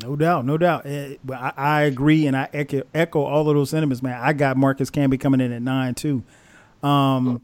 No 0.03 0.15
doubt, 0.15 0.45
no 0.45 0.57
doubt. 0.57 0.85
Eh, 0.85 1.15
but 1.23 1.37
I, 1.37 1.53
I 1.57 1.81
agree, 1.83 2.27
and 2.27 2.37
I 2.37 2.49
echo, 2.53 2.83
echo 2.93 3.23
all 3.23 3.49
of 3.49 3.55
those 3.55 3.69
sentiments, 3.69 4.03
man. 4.03 4.19
I 4.21 4.33
got 4.33 4.57
Marcus 4.57 4.91
Camby 4.91 5.19
coming 5.19 5.41
in 5.41 5.51
at 5.51 5.61
nine 5.61 5.95
too. 5.95 6.23
Um, 6.83 7.41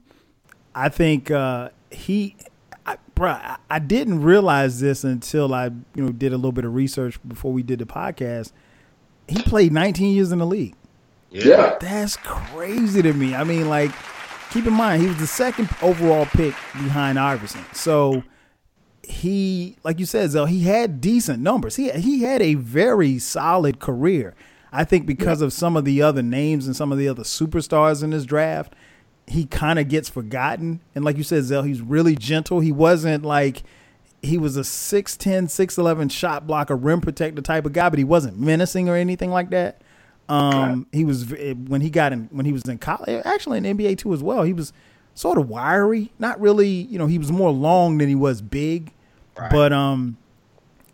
I 0.76 0.90
think 0.90 1.32
uh, 1.32 1.70
he, 1.90 2.36
bruh, 3.16 3.58
I, 3.70 3.80
didn't 3.80 4.22
realize 4.22 4.80
this 4.80 5.04
until 5.04 5.54
I, 5.54 5.66
you 5.66 6.04
know, 6.04 6.12
did 6.12 6.34
a 6.34 6.36
little 6.36 6.52
bit 6.52 6.66
of 6.66 6.74
research 6.74 7.20
before 7.28 7.52
we 7.52 7.64
did 7.64 7.80
the 7.80 7.86
podcast. 7.86 8.52
He 9.28 9.42
played 9.42 9.72
19 9.72 10.14
years 10.16 10.32
in 10.32 10.40
the 10.40 10.46
league. 10.46 10.76
Yeah, 11.30 11.78
That's 11.80 12.16
crazy 12.18 13.02
to 13.02 13.14
me. 13.14 13.34
I 13.34 13.44
mean, 13.44 13.68
like, 13.68 13.92
keep 14.52 14.68
in 14.68 14.74
mind 14.74 15.02
he 15.02 15.08
was 15.08 15.18
the 15.18 15.28
second 15.28 15.70
overall 15.82 16.26
pick 16.28 16.54
behind 16.74 17.18
Iverson. 17.18 17.66
So 17.74 18.24
he, 19.02 19.78
like 19.84 20.00
you 20.00 20.06
said, 20.06 20.30
Zell, 20.30 20.46
he 20.46 20.64
had 20.64 21.02
decent 21.02 21.42
numbers. 21.42 21.76
He 21.76 21.90
he 21.92 22.22
had 22.22 22.42
a 22.42 22.54
very 22.54 23.18
solid 23.18 23.80
career. 23.80 24.36
I 24.72 24.84
think 24.84 25.06
because 25.06 25.42
of 25.42 25.54
some 25.54 25.76
of 25.76 25.86
the 25.86 26.02
other 26.02 26.22
names 26.22 26.68
and 26.68 26.76
some 26.76 26.92
of 26.92 26.98
the 26.98 27.08
other 27.08 27.24
superstars 27.24 28.04
in 28.04 28.12
this 28.12 28.26
draft, 28.26 28.74
he 29.28 29.46
kind 29.46 29.80
of 29.80 29.88
gets 29.88 30.10
forgotten. 30.10 30.82
And 30.96 31.04
like 31.06 31.18
you 31.18 31.24
said, 31.24 31.44
Zell, 31.44 31.64
he's 31.64 31.82
really 31.82 32.16
gentle. 32.16 32.60
He 32.60 32.72
wasn't 32.72 33.24
like 33.24 33.64
he 34.22 34.38
was 34.38 34.56
a 34.58 34.62
6'10, 34.62 35.46
6'11 35.46 36.12
shot 36.12 36.46
blocker, 36.48 36.76
rim 36.76 37.02
protector 37.02 37.42
type 37.42 37.66
of 37.66 37.74
guy, 37.74 37.90
but 37.90 38.00
he 38.00 38.06
wasn't 38.06 38.40
menacing 38.40 38.88
or 38.90 38.96
anything 38.96 39.32
like 39.32 39.50
that. 39.50 39.82
Um, 40.30 40.88
he 40.94 41.04
was 41.04 41.26
when 41.68 41.82
he 41.82 41.90
got 41.90 42.14
in 42.14 42.30
when 42.32 42.46
he 42.46 42.54
was 42.54 42.64
in 42.64 42.78
college, 42.78 43.22
actually 43.26 43.58
in 43.58 43.66
NBA 43.78 43.98
too 43.98 44.14
as 44.14 44.24
well. 44.24 44.44
He 44.44 44.54
was 44.54 44.72
sort 45.16 45.38
of 45.38 45.50
wiry. 45.50 46.12
Not 46.18 46.40
really, 46.40 46.70
you 46.70 46.98
know, 46.98 47.08
he 47.08 47.18
was 47.18 47.32
more 47.32 47.52
long 47.52 47.98
than 47.98 48.08
he 48.08 48.16
was 48.16 48.42
big, 48.42 48.94
Right. 49.38 49.52
but 49.52 49.74
um, 49.74 50.18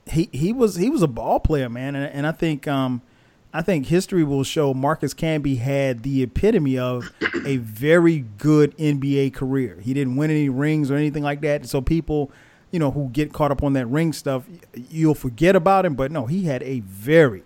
he 0.07 0.29
he 0.31 0.51
was 0.51 0.75
he 0.77 0.89
was 0.89 1.03
a 1.03 1.07
ball 1.07 1.39
player, 1.39 1.69
man, 1.69 1.95
and, 1.95 2.11
and 2.11 2.25
I 2.27 2.31
think 2.31 2.67
um, 2.67 3.03
I 3.51 3.61
think 3.63 3.87
history 3.87 4.23
will 4.23 4.43
show 4.43 4.73
Marcus 4.73 5.13
Camby 5.13 5.57
had 5.57 6.03
the 6.03 6.21
epitome 6.21 6.77
of 6.77 7.11
a 7.45 7.57
very 7.57 8.19
good 8.37 8.77
NBA 8.77 9.33
career. 9.33 9.79
He 9.81 9.93
didn't 9.93 10.17
win 10.17 10.29
any 10.29 10.49
rings 10.49 10.91
or 10.91 10.95
anything 10.95 11.23
like 11.23 11.41
that, 11.41 11.65
so 11.65 11.81
people. 11.81 12.31
You 12.71 12.77
know, 12.77 12.91
who 12.91 13.09
get 13.09 13.33
caught 13.33 13.49
up 13.49 13.63
on 13.63 13.73
that 13.73 13.87
ring 13.87 14.13
stuff, 14.13 14.43
you'll 14.91 15.15
forget 15.15 15.55
about 15.55 15.87
him. 15.87 15.95
But 15.95 16.11
no, 16.11 16.27
he 16.27 16.43
had 16.43 16.61
a 16.61 16.81
very, 16.81 17.41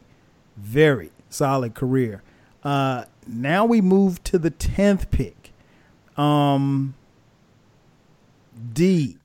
very 0.58 1.12
solid 1.30 1.76
career. 1.76 2.22
Uh, 2.62 3.06
now 3.26 3.64
we 3.64 3.80
move 3.80 4.22
to 4.26 4.38
the 4.38 4.50
tenth 4.50 5.10
pick. 5.12 5.54
Um, 6.18 6.94
D, 8.74 9.18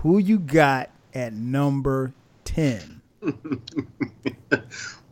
who 0.00 0.18
you 0.18 0.40
got 0.40 0.90
at 1.14 1.32
number 1.32 2.12
ten? 2.44 3.00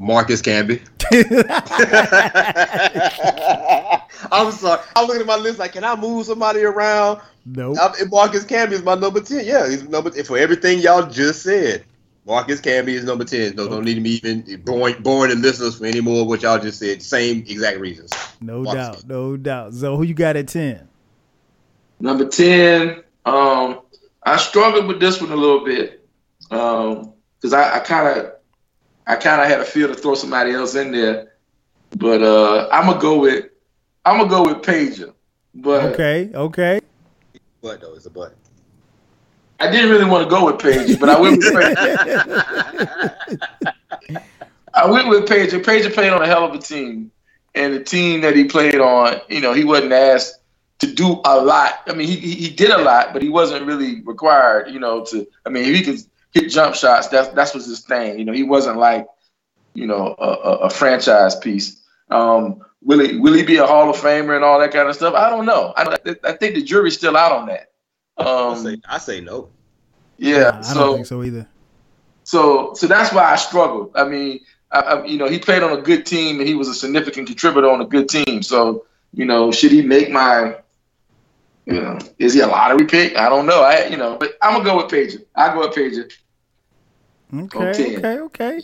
Marcus 0.01 0.40
Camby. 0.40 0.80
I'm 4.32 4.51
sorry. 4.51 4.80
I'm 4.96 5.07
looking 5.07 5.20
at 5.20 5.26
my 5.26 5.36
list 5.36 5.59
like, 5.59 5.72
can 5.72 5.84
I 5.84 5.94
move 5.94 6.24
somebody 6.24 6.62
around? 6.62 7.20
Nope. 7.44 7.76
I'm, 7.80 7.92
and 8.01 8.11
Marcus 8.11 8.44
Camby 8.44 8.72
is 8.72 8.82
my 8.82 8.94
number 8.94 9.20
ten. 9.20 9.44
Yeah, 9.44 9.68
he's 9.68 9.86
number 9.86 10.09
ten 10.09 10.24
for 10.24 10.38
everything 10.38 10.78
y'all 10.78 11.07
just 11.07 11.42
said. 11.42 11.84
Marcus 12.24 12.62
Camby 12.62 12.94
is 12.94 13.05
number 13.05 13.24
ten. 13.24 13.55
No, 13.57 13.68
don't 13.68 13.84
need 13.84 13.96
to 13.96 14.01
be 14.01 14.22
even 14.24 14.62
boring, 14.62 15.03
boring 15.03 15.30
the 15.30 15.36
listeners 15.36 15.78
for 15.78 15.84
any 15.84 16.01
more 16.01 16.22
of 16.22 16.28
what 16.28 16.42
y'all 16.42 16.59
just 16.59 16.78
said. 16.78 17.03
Same 17.03 17.44
exact 17.46 17.78
reasons. 17.78 18.11
No 18.40 18.62
Marcus 18.62 19.03
doubt, 19.03 19.07
no 19.07 19.36
doubt. 19.36 19.74
So 19.74 19.98
who 19.98 20.05
you 20.05 20.14
got 20.14 20.34
at 20.34 20.48
ten? 20.48 20.88
Number 22.01 22.26
ten. 22.26 23.03
Um, 23.26 23.80
I 24.22 24.38
struggled 24.38 24.86
with 24.86 24.98
this 24.98 25.20
one 25.20 25.30
a 25.30 25.36
little 25.36 25.62
bit 25.62 26.07
Um 26.51 27.12
because 27.38 27.53
I 27.53 27.80
kind 27.80 28.18
of, 28.18 28.32
I 29.07 29.16
kind 29.16 29.40
of 29.40 29.48
had 29.48 29.61
a 29.61 29.64
feel 29.64 29.88
to 29.88 29.94
throw 29.94 30.14
somebody 30.14 30.53
else 30.53 30.74
in 30.74 30.92
there, 30.92 31.32
but 31.96 32.22
uh, 32.22 32.68
I'm 32.70 32.86
gonna 32.86 33.01
go 33.01 33.20
with, 33.20 33.46
I'm 34.05 34.18
gonna 34.18 34.30
go 34.30 34.42
with 34.55 34.64
Peja. 34.64 35.12
But 35.55 35.94
Okay, 35.94 36.30
okay. 36.32 36.80
But 37.61 37.80
though, 37.80 37.94
it's 37.94 38.07
a 38.07 38.11
but. 38.11 38.34
I 39.59 39.70
didn't 39.70 39.90
really 39.90 40.07
want 40.07 40.24
to 40.24 40.30
go 40.30 40.46
with 40.46 40.57
Peja, 40.57 40.98
but 40.98 41.11
I 41.11 41.20
went 41.20 41.38
with 41.38 41.53
Peja. 41.53 43.14
I 44.74 44.90
went 44.90 45.09
with 45.09 45.26
Peja. 45.28 45.62
Peja 45.62 45.92
played 45.92 46.12
on 46.12 46.22
a 46.22 46.26
hell 46.26 46.44
of 46.44 46.55
a 46.55 46.59
team, 46.59 47.11
and 47.55 47.74
the 47.74 47.84
team 47.84 48.22
that 48.22 48.34
he 48.34 48.44
played 48.44 48.78
on, 48.78 49.20
you 49.28 49.40
know, 49.40 49.53
he 49.53 49.64
wasn't 49.64 49.92
asked 49.92 50.40
to 50.78 50.86
do 50.92 51.20
a 51.24 51.40
lot. 51.40 51.80
I 51.86 51.92
mean, 51.92 52.09
he 52.09 52.16
he 52.16 52.34
he 52.34 52.51
did 52.51 52.70
a 52.70 52.78
lot, 52.78 53.12
but 53.12 53.22
he 53.22 53.28
wasn't 53.28 53.66
really 53.66 54.01
required, 54.03 54.70
you 54.70 54.80
know, 54.80 55.05
to. 55.07 55.26
I 55.44 55.51
mean, 55.51 55.64
if 55.64 55.74
he 55.76 55.82
could 55.82 56.01
hit 56.33 56.51
jump 56.51 56.74
shots, 56.74 57.09
that's 57.09 57.28
that's 57.28 57.55
was 57.55 57.66
his 57.66 57.81
thing. 57.81 58.18
You 58.18 58.24
know, 58.24 58.33
he 58.33 58.43
wasn't 58.43 58.78
like, 58.78 59.07
you 59.74 59.87
know, 59.87 60.14
a, 60.18 60.28
a, 60.28 60.53
a 60.66 60.70
franchise 60.70 61.37
piece. 61.37 61.83
Um, 62.11 62.64
will 62.83 62.99
he 63.01 63.18
will 63.18 63.35
he 63.35 63.43
be 63.43 63.57
a 63.59 63.66
Hall 63.66 63.89
of 63.91 63.97
Famer 63.97 64.35
and 64.37 64.45
all 64.45 64.59
that 64.59 64.72
kind 64.72 64.89
of 64.89 64.95
stuff? 64.95 65.14
I 65.14 65.31
don't 65.31 65.47
know. 65.47 65.72
I 65.76 65.97
I 66.24 66.33
think 66.33 66.55
the 66.55 66.62
jury's 66.62 66.97
still 66.97 67.16
out 67.16 67.33
on 67.33 67.47
that. 67.47 67.70
I 68.18 68.24
Um, 68.24 68.57
say, 68.59 68.76
I 68.89 68.99
say 68.99 69.20
no. 69.20 69.49
yeah, 70.18 70.59
I 70.59 70.61
so 70.62 70.74
don't 70.74 70.95
think 70.97 71.07
so 71.07 71.22
either. 71.22 71.49
so 72.24 72.74
so 72.74 72.87
that's 72.87 73.12
why 73.12 73.33
I 73.33 73.37
struggled. 73.37 73.93
I 73.95 74.05
mean, 74.05 74.41
I, 74.70 74.81
I, 74.81 75.05
you 75.07 75.18
know, 75.18 75.28
he 75.28 75.39
played 75.39 75.62
on 75.62 75.72
a 75.78 75.81
good 75.81 76.05
team 76.07 76.39
and 76.41 76.49
he 76.49 76.55
was 76.55 76.68
a 76.68 76.74
significant 76.74 77.26
contributor 77.28 77.68
on 77.70 77.81
a 77.81 77.87
good 77.87 78.09
team. 78.09 78.43
So 78.43 78.85
you 79.12 79.24
know, 79.24 79.51
should 79.51 79.72
he 79.72 79.83
make 79.83 80.11
my, 80.11 80.57
you 81.70 81.80
know, 81.80 81.98
is 82.18 82.34
he 82.34 82.40
a 82.40 82.46
lottery 82.46 82.86
pick? 82.86 83.16
I 83.16 83.28
don't 83.28 83.46
know. 83.46 83.62
I 83.62 83.86
you 83.86 83.96
know, 83.96 84.16
but 84.18 84.36
I'm 84.42 84.52
gonna 84.52 84.64
go 84.64 84.76
with 84.76 84.92
Peja. 84.92 85.24
I 85.36 85.54
go 85.54 85.60
with 85.60 85.76
Peja. 85.76 86.12
Okay, 87.32 87.96
okay, 87.96 88.18
okay. 88.18 88.60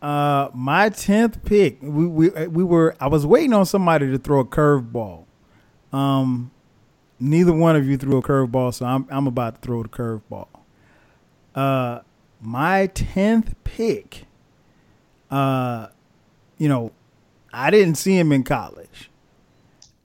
Uh, 0.00 0.48
my 0.54 0.88
tenth 0.88 1.44
pick. 1.44 1.78
We 1.82 2.06
we 2.06 2.28
we 2.46 2.64
were. 2.64 2.96
I 2.98 3.08
was 3.08 3.26
waiting 3.26 3.52
on 3.52 3.66
somebody 3.66 4.10
to 4.10 4.18
throw 4.18 4.40
a 4.40 4.44
curveball. 4.44 5.26
Um, 5.92 6.50
neither 7.18 7.52
one 7.52 7.76
of 7.76 7.86
you 7.86 7.98
threw 7.98 8.16
a 8.16 8.22
curveball, 8.22 8.72
so 8.72 8.86
I'm 8.86 9.06
I'm 9.10 9.26
about 9.26 9.56
to 9.56 9.60
throw 9.60 9.82
the 9.82 9.90
curveball. 9.90 10.48
Uh, 11.54 12.00
my 12.40 12.86
tenth 12.86 13.54
pick. 13.64 14.24
Uh, 15.30 15.88
you 16.56 16.68
know, 16.68 16.90
I 17.52 17.70
didn't 17.70 17.96
see 17.96 18.18
him 18.18 18.32
in 18.32 18.42
college. 18.42 19.10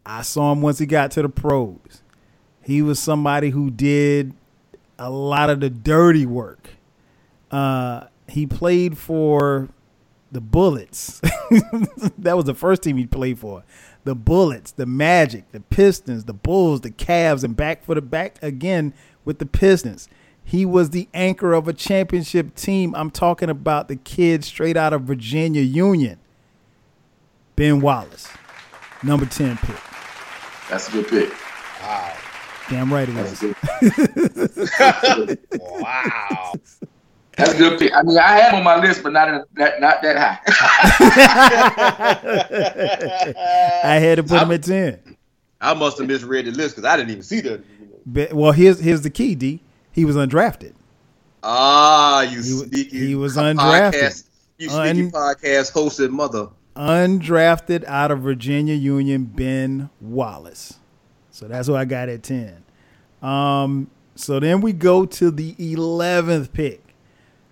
I 0.06 0.22
saw 0.22 0.52
him 0.52 0.62
once 0.62 0.80
he 0.80 0.86
got 0.86 1.12
to 1.12 1.22
the 1.22 1.30
pros. 1.30 2.02
He 2.66 2.82
was 2.82 2.98
somebody 3.00 3.52
who 3.52 3.70
did 3.70 4.34
a 4.98 5.12
lot 5.12 5.52
of 5.52 5.60
the 5.60 5.70
dirty 5.70 6.26
work. 6.26 6.70
Uh, 7.52 8.06
he 8.28 8.48
played 8.48 8.98
for 8.98 9.70
the 10.32 10.42
Bullets. 10.42 11.20
that 12.18 12.36
was 12.36 12.46
the 12.46 12.56
first 12.56 12.82
team 12.82 12.98
he 12.98 13.06
played 13.06 13.38
for. 13.38 13.64
The 14.04 14.16
Bullets, 14.16 14.72
the 14.72 14.88
Magic, 14.88 15.52
the 15.52 15.60
Pistons, 15.60 16.26
the 16.26 16.34
Bulls, 16.34 16.82
the 16.82 16.90
Cavs, 16.90 17.44
and 17.44 17.56
back 17.56 17.84
for 17.84 17.94
the 17.94 18.02
back 18.02 18.42
again 18.42 18.96
with 19.26 19.38
the 19.38 19.46
Pistons. 19.46 20.10
He 20.44 20.66
was 20.66 20.90
the 20.90 21.08
anchor 21.14 21.54
of 21.54 21.68
a 21.68 21.74
championship 21.74 22.56
team. 22.56 22.96
I'm 22.96 23.12
talking 23.12 23.50
about 23.50 23.90
the 23.90 23.96
kid 23.96 24.44
straight 24.44 24.76
out 24.76 24.92
of 24.92 25.04
Virginia 25.04 25.62
Union, 25.62 26.18
Ben 27.56 27.80
Wallace, 27.80 28.28
number 29.04 29.28
10 29.28 29.58
pick. 29.58 29.76
That's 30.68 30.90
a 30.90 30.92
good 30.92 31.08
pick. 31.08 31.32
Wow. 31.84 32.25
Damn 32.70 32.92
right 32.94 33.08
it 33.08 33.14
That's 33.14 33.44
is. 33.44 33.56
a 34.80 35.16
good. 35.16 35.40
Wow. 35.60 36.54
That's 37.38 37.54
a 37.54 37.58
good 37.58 37.80
pick. 37.80 37.94
I 37.94 38.02
mean, 38.02 38.18
I 38.18 38.32
had 38.40 38.50
him 38.54 38.56
on 38.60 38.64
my 38.64 38.80
list, 38.80 39.04
but 39.04 39.12
not 39.14 39.28
in, 39.28 39.44
that 39.56 39.82
not 39.82 40.02
that 40.02 40.18
high. 40.18 40.40
I 43.84 43.96
had 44.00 44.16
to 44.16 44.24
put 44.24 44.42
him 44.42 44.52
at 44.52 44.64
10. 44.64 45.18
I 45.62 45.74
must 45.74 45.98
have 45.98 46.08
misread 46.08 46.46
the 46.46 46.52
list 46.52 46.76
because 46.76 46.88
I 46.90 46.98
didn't 46.98 47.12
even 47.12 47.24
see 47.24 47.42
the. 47.42 47.62
But, 48.06 48.34
well, 48.34 48.52
here's 48.52 48.80
here's 48.80 49.02
the 49.02 49.10
key, 49.10 49.36
D. 49.36 49.62
He 49.92 50.06
was 50.06 50.16
undrafted. 50.16 50.74
Ah, 51.44 52.22
you 52.22 52.38
He 52.38 52.44
sneaky. 52.44 53.08
he 53.08 53.16
was 53.16 53.36
podcast- 53.36 53.56
undrafted. 53.58 54.24
You 54.58 54.70
sneaky 54.70 55.02
Un- 55.06 55.12
podcast 55.12 55.74
hosted 55.74 56.10
mother. 56.12 56.48
Undrafted 56.76 57.84
out 57.86 58.12
of 58.12 58.20
Virginia 58.22 58.76
Union, 58.76 59.24
Ben 59.26 59.90
Wallace. 60.02 60.80
So 61.36 61.50
that's 61.50 61.68
who 61.68 61.76
I 61.76 61.84
got 61.84 62.08
at 62.08 62.24
10. 62.24 62.64
Um, 63.22 63.90
so 64.16 64.40
then 64.40 64.62
we 64.62 64.72
go 64.72 65.06
to 65.06 65.30
the 65.30 65.54
11th 65.56 66.54
pick. 66.54 66.82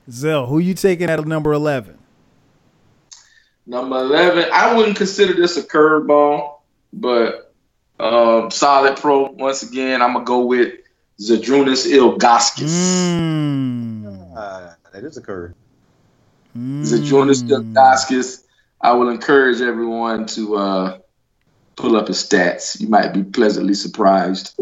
Zell, 0.10 0.46
who 0.46 0.60
you 0.60 0.74
taking 0.74 1.10
at 1.10 1.26
number 1.28 1.52
11? 1.52 1.98
Number 3.66 3.98
eleven. 3.98 4.46
I 4.54 4.74
wouldn't 4.74 4.96
consider 4.96 5.34
this 5.34 5.58
a 5.58 5.64
curveball, 5.64 6.60
but 6.94 7.54
um, 8.00 8.52
solid 8.52 8.98
pro. 8.98 9.32
Once 9.32 9.64
again, 9.64 10.02
I'm 10.02 10.14
gonna 10.14 10.26
go 10.26 10.46
with 10.46 10.74
Zydrunas 11.20 11.86
Ilgauskas. 11.90 12.68
Mm. 12.68 14.34
Ah, 14.36 14.76
that 14.92 15.04
is 15.06 15.16
a 15.16 15.22
curve. 15.22 15.54
Zydrunas 16.58 17.44
Mm. 17.44 17.74
Ilgauskas. 17.74 18.44
I 18.82 18.92
will 18.94 19.08
encourage 19.08 19.62
everyone 19.62 20.26
to 20.28 20.56
uh, 20.58 20.98
pull 21.76 21.96
up 21.96 22.08
his 22.08 22.18
stats. 22.18 22.80
You 22.80 22.88
might 22.88 23.14
be 23.14 23.24
pleasantly 23.24 23.74
surprised. 23.74 24.54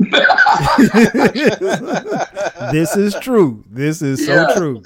this 2.72 2.96
is 2.96 3.16
true. 3.22 3.64
This 3.70 4.02
is 4.02 4.26
so 4.26 4.34
Yeah. 4.34 4.54
true. 4.56 4.82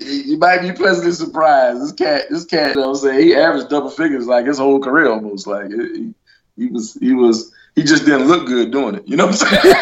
you 0.00 0.38
might 0.38 0.60
be 0.62 0.72
pleasantly 0.72 1.12
surprised. 1.12 1.82
This 1.82 1.92
cat, 1.92 2.22
this 2.30 2.44
cat, 2.44 2.74
you 2.74 2.80
know 2.80 2.88
what 2.90 2.96
I'm 2.98 3.02
saying, 3.02 3.20
he 3.20 3.34
averaged 3.34 3.68
double 3.70 3.90
figures 3.90 4.26
like 4.26 4.46
his 4.46 4.58
whole 4.58 4.80
career 4.80 5.08
almost. 5.10 5.46
Like 5.46 5.68
he, 5.70 6.12
he 6.56 6.66
was, 6.68 6.94
he 6.94 7.12
was, 7.14 7.52
he 7.74 7.82
just 7.82 8.04
didn't 8.04 8.28
look 8.28 8.46
good 8.46 8.70
doing 8.70 8.94
it. 8.96 9.06
You 9.06 9.16
know 9.16 9.26
what 9.26 9.42
I'm 9.42 9.62
saying? 9.62 9.74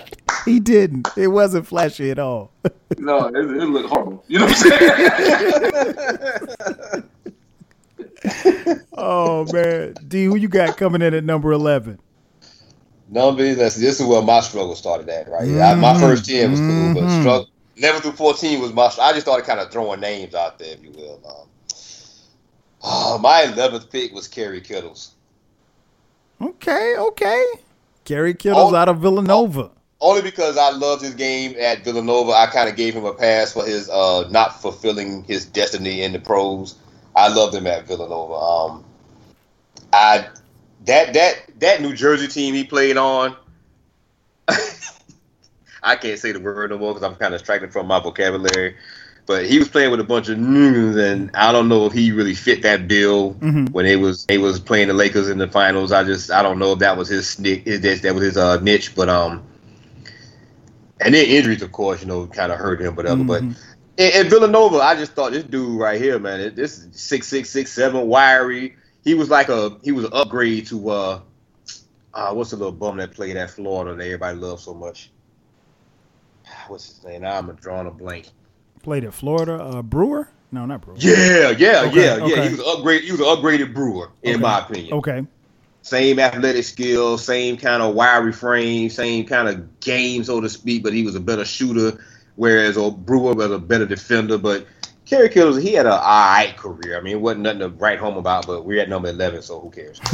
He 0.46 0.60
didn't. 0.60 1.08
It 1.16 1.26
wasn't 1.26 1.66
flashy 1.66 2.08
at 2.12 2.20
all. 2.20 2.52
no, 2.98 3.26
it, 3.26 3.34
it 3.34 3.64
looked 3.64 3.88
horrible. 3.88 4.22
You 4.28 4.38
know 4.38 4.44
what 4.46 4.64
I'm 4.64 4.70
saying? 6.92 7.02
Oh 8.98 9.44
man, 9.44 9.96
D, 10.08 10.24
who 10.24 10.36
you 10.36 10.48
got 10.48 10.76
coming 10.76 11.02
in 11.02 11.12
at 11.14 11.24
number 11.24 11.52
eleven? 11.52 11.98
Number 13.08 13.54
that's 13.54 13.76
this 13.76 14.00
is 14.00 14.06
where 14.06 14.22
my 14.22 14.40
struggle 14.40 14.74
started 14.74 15.08
at, 15.08 15.28
right? 15.28 15.60
I, 15.60 15.74
my 15.80 15.94
first 15.98 16.24
ten 16.24 16.50
was 16.50 16.60
cool, 16.60 16.90
but 16.90 17.04
Mhm. 17.04 17.10
struggle 17.10 17.48
eleven 17.76 18.02
through 18.02 18.12
fourteen 18.12 18.60
was 18.60 18.72
my. 18.72 18.90
I 19.00 19.12
just 19.12 19.22
started 19.26 19.46
kind 19.46 19.60
of 19.60 19.70
throwing 19.70 20.00
names 20.00 20.34
out 20.34 20.58
there, 20.58 20.74
if 20.74 20.82
you 20.82 20.90
will. 20.90 21.20
Um, 21.26 21.48
oh, 22.82 23.18
my 23.18 23.42
eleventh 23.42 23.90
pick 23.90 24.12
was 24.12 24.28
Kerry 24.28 24.60
Kittles. 24.60 25.12
Okay, 26.40 26.96
okay. 26.98 27.44
Kerry 28.04 28.34
Kittles 28.34 28.72
out 28.72 28.88
of 28.88 28.98
Villanova. 28.98 29.70
Only 30.00 30.22
because 30.22 30.58
I 30.58 30.70
loved 30.70 31.02
his 31.02 31.14
game 31.14 31.54
at 31.58 31.82
Villanova, 31.82 32.32
I 32.32 32.46
kind 32.46 32.68
of 32.68 32.76
gave 32.76 32.94
him 32.94 33.04
a 33.04 33.14
pass 33.14 33.52
for 33.52 33.64
his 33.64 33.88
uh, 33.88 34.28
not 34.30 34.60
fulfilling 34.60 35.24
his 35.24 35.46
destiny 35.46 36.02
in 36.02 36.12
the 36.12 36.18
pros. 36.18 36.74
I 37.16 37.28
loved 37.28 37.54
him 37.54 37.66
at 37.66 37.86
Villanova. 37.86 38.34
Um, 38.34 38.84
I 39.92 40.28
that 40.84 41.14
that 41.14 41.60
that 41.60 41.82
New 41.82 41.94
Jersey 41.94 42.28
team 42.28 42.54
he 42.54 42.64
played 42.64 42.96
on. 42.96 43.36
I 45.82 45.96
can't 45.96 46.18
say 46.18 46.32
the 46.32 46.40
word 46.40 46.70
no 46.70 46.78
more 46.78 46.94
because 46.94 47.08
I'm 47.08 47.16
kind 47.16 47.34
of 47.34 47.40
distracted 47.40 47.72
from 47.72 47.86
my 47.86 48.00
vocabulary. 48.00 48.76
But 49.26 49.46
he 49.46 49.58
was 49.58 49.68
playing 49.68 49.90
with 49.90 49.98
a 50.00 50.04
bunch 50.04 50.28
of 50.28 50.38
news, 50.38 50.96
and 50.96 51.30
I 51.34 51.50
don't 51.50 51.68
know 51.68 51.86
if 51.86 51.92
he 51.92 52.12
really 52.12 52.34
fit 52.34 52.62
that 52.62 52.86
bill 52.86 53.34
Mhm. 53.34 53.72
when 53.72 53.84
they 53.84 53.96
was 53.96 54.24
they 54.26 54.38
was 54.38 54.60
playing 54.60 54.88
the 54.88 54.94
Lakers 54.94 55.28
in 55.28 55.38
the 55.38 55.48
finals. 55.48 55.90
I 55.90 56.04
just 56.04 56.30
I 56.30 56.42
don't 56.42 56.58
know 56.60 56.72
if 56.72 56.78
that 56.80 56.96
was 56.96 57.08
his 57.08 57.28
snick, 57.28 57.64
that 57.64 58.02
that 58.02 58.14
was 58.14 58.22
his 58.22 58.36
uh, 58.36 58.60
niche, 58.60 58.94
but 58.94 59.08
um, 59.08 59.42
and 61.00 61.14
then 61.14 61.26
injuries, 61.26 61.62
of 61.62 61.72
course, 61.72 62.00
you 62.02 62.06
know, 62.06 62.26
kind 62.26 62.52
of 62.52 62.58
hurt 62.58 62.80
him, 62.80 62.94
whatever. 62.94 63.24
But 63.24 63.42
Mhm. 63.42 63.56
In, 63.98 64.28
Villanova, 64.28 64.78
I 64.78 64.94
just 64.96 65.12
thought 65.12 65.32
this 65.32 65.44
dude 65.44 65.78
right 65.80 66.00
here, 66.00 66.18
man, 66.18 66.54
this 66.54 66.78
is 66.78 67.00
six 67.00 67.26
six 67.28 67.50
six 67.50 67.72
seven, 67.72 68.06
wiry. 68.08 68.76
He 69.04 69.14
was 69.14 69.30
like 69.30 69.48
a 69.48 69.78
he 69.82 69.92
was 69.92 70.04
an 70.04 70.12
upgrade 70.12 70.66
to 70.68 70.90
uh, 70.90 71.20
uh 72.14 72.32
what's 72.32 72.50
the 72.50 72.56
little 72.56 72.72
bum 72.72 72.96
that 72.98 73.12
played 73.12 73.36
at 73.36 73.50
Florida 73.50 73.94
that 73.94 74.04
everybody 74.04 74.38
loves 74.38 74.64
so 74.64 74.74
much. 74.74 75.10
What's 76.68 76.86
his 76.86 77.04
name? 77.04 77.22
Now 77.22 77.38
I'm 77.38 77.52
drawing 77.56 77.86
a 77.86 77.90
blank. 77.90 78.28
Played 78.82 79.04
at 79.04 79.14
Florida. 79.14 79.54
Uh, 79.62 79.82
Brewer? 79.82 80.28
No, 80.52 80.64
not 80.66 80.80
Brewer. 80.80 80.96
Yeah, 80.98 81.50
yeah, 81.50 81.82
Okay, 81.86 82.04
yeah, 82.04 82.16
yeah. 82.16 82.24
okay. 82.24 82.42
He 82.44 82.50
was 82.50 82.60
an 82.60 82.64
upgrade. 82.68 83.02
He 83.02 83.10
was 83.10 83.20
an 83.20 83.26
upgraded 83.26 83.74
brewer, 83.74 84.10
in 84.22 84.34
Okay. 84.34 84.42
my 84.42 84.60
opinion. 84.60 84.92
Okay. 84.94 85.26
Same 85.82 86.18
athletic 86.18 86.64
skill, 86.64 87.16
same 87.18 87.56
kind 87.56 87.82
of 87.82 87.94
wiry 87.94 88.32
frame, 88.32 88.90
same 88.90 89.24
kind 89.26 89.48
of 89.48 89.80
game, 89.80 90.24
so 90.24 90.40
to 90.40 90.48
speak. 90.48 90.82
But 90.82 90.92
he 90.92 91.04
was 91.04 91.14
a 91.14 91.20
better 91.20 91.44
shooter, 91.44 92.00
whereas 92.36 92.76
old 92.76 93.04
Brewer 93.04 93.34
was 93.34 93.50
a 93.50 93.58
better 93.58 93.86
defender. 93.86 94.38
But 94.38 94.66
Kerry 95.04 95.28
Kittles, 95.28 95.58
he 95.62 95.72
had 95.74 95.86
an 95.86 95.92
all 95.92 95.98
right 95.98 96.54
career. 96.56 96.96
I 96.98 97.00
mean, 97.02 97.16
it 97.16 97.20
wasn't 97.20 97.42
nothing 97.42 97.60
to 97.60 97.68
write 97.70 97.98
home 97.98 98.16
about. 98.16 98.46
But 98.46 98.64
we're 98.64 98.80
at 98.80 98.88
number 98.88 99.08
eleven, 99.08 99.42
so 99.42 99.60
who 99.60 99.70
cares? 99.70 100.00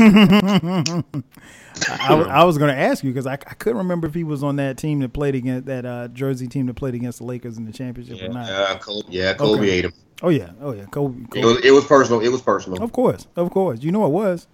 I, 1.89 2.15
was- 2.15 2.27
I 2.29 2.45
was 2.45 2.59
going 2.59 2.75
to 2.75 2.79
ask 2.81 3.03
you 3.03 3.11
because 3.11 3.27
I, 3.27 3.33
I 3.35 3.55
couldn't 3.55 3.79
remember 3.79 4.07
if 4.07 4.15
he 4.15 4.25
was 4.25 4.43
on 4.43 4.57
that 4.57 4.77
team 4.77 5.01
that 5.01 5.13
played 5.13 5.35
against 5.35 5.67
that 5.67 5.85
uh, 5.87 6.09
Jersey 6.09 6.47
team 6.47 6.67
that 6.67 6.75
played 6.75 6.95
against 6.95 7.19
the 7.19 7.25
Lakers 7.25 7.57
in 7.59 7.65
the 7.65 7.73
championship 7.73 8.23
or 8.23 8.33
not. 8.33 8.47
Yeah, 8.49 8.79
Kobe, 8.79 9.07
yeah, 9.11 9.35
Kobe 9.35 9.61
Okay. 9.61 9.71
ate 9.71 9.85
him. 9.87 9.93
Oh 10.23 10.29
yeah, 10.29 10.51
oh 10.61 10.73
yeah, 10.73 10.85
Kobe. 10.85 11.25
It 11.35 11.45
was, 11.45 11.65
it 11.65 11.71
was 11.73 11.85
personal. 11.85 12.21
It 12.21 12.29
was 12.29 12.43
personal. 12.43 12.83
Of 12.83 12.93
course, 12.93 13.27
of 13.35 13.51
course. 13.51 13.83
You 13.83 13.91
know 13.91 14.07
it 14.07 14.11
was, 14.11 14.47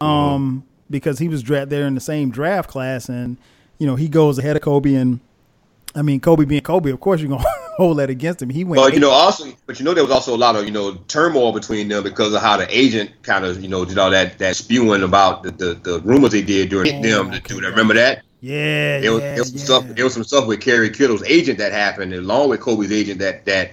um, 0.00 0.64
because 0.88 1.18
he 1.18 1.26
was 1.28 1.42
drafted 1.42 1.70
there 1.70 1.86
in 1.86 1.94
the 1.94 2.00
same 2.00 2.30
draft 2.30 2.68
class, 2.70 3.08
and 3.08 3.36
you 3.78 3.86
know 3.86 3.96
he 3.96 4.08
goes 4.08 4.38
ahead 4.38 4.54
of 4.54 4.62
Kobe, 4.62 4.94
and 4.94 5.18
I 5.96 6.02
mean 6.02 6.20
Kobe 6.20 6.44
being 6.44 6.60
Kobe, 6.60 6.90
of 6.90 7.00
course 7.00 7.20
you're 7.20 7.30
gonna 7.30 7.42
hold 7.76 7.98
that 7.98 8.10
against 8.10 8.42
him. 8.42 8.50
He 8.50 8.64
went. 8.64 8.80
But 8.82 8.92
you 8.94 9.00
know, 9.00 9.10
also, 9.10 9.50
but 9.66 9.78
you 9.80 9.84
know, 9.84 9.94
there 9.94 10.04
was 10.04 10.12
also 10.12 10.34
a 10.34 10.36
lot 10.36 10.54
of 10.54 10.64
you 10.66 10.70
know 10.70 10.94
turmoil 11.08 11.52
between 11.52 11.88
them 11.88 12.02
because 12.04 12.34
of 12.34 12.42
how 12.42 12.56
the 12.58 12.66
agent 12.76 13.10
kind 13.22 13.44
of 13.44 13.62
you 13.62 13.68
know 13.68 13.84
did 13.84 13.96
all 13.98 14.10
that 14.10 14.38
that 14.38 14.56
spewing 14.56 15.02
about 15.02 15.42
the 15.42 15.50
the, 15.52 15.74
the 15.74 16.00
rumors 16.02 16.32
they 16.32 16.42
did 16.42 16.68
during 16.68 16.96
Oh, 16.98 17.02
them. 17.02 17.28
okay. 17.28 17.54
Dude, 17.54 17.64
remember 17.64 17.94
that? 17.94 18.22
yeah, 18.40 19.00
There 19.00 19.12
was, 19.12 19.22
yeah, 19.22 19.34
there 19.34 19.38
was 19.42 19.48
some 19.48 19.56
yeah. 19.58 19.64
stuff. 19.64 19.84
There 19.96 20.04
was 20.04 20.14
some 20.14 20.24
stuff 20.24 20.46
with 20.46 20.60
Kerry 20.60 20.90
Kittle's 20.90 21.24
agent 21.24 21.58
that 21.58 21.72
happened, 21.72 22.12
along 22.12 22.50
with 22.50 22.60
Kobe's 22.60 22.92
agent. 22.92 23.18
That 23.20 23.44
that 23.46 23.72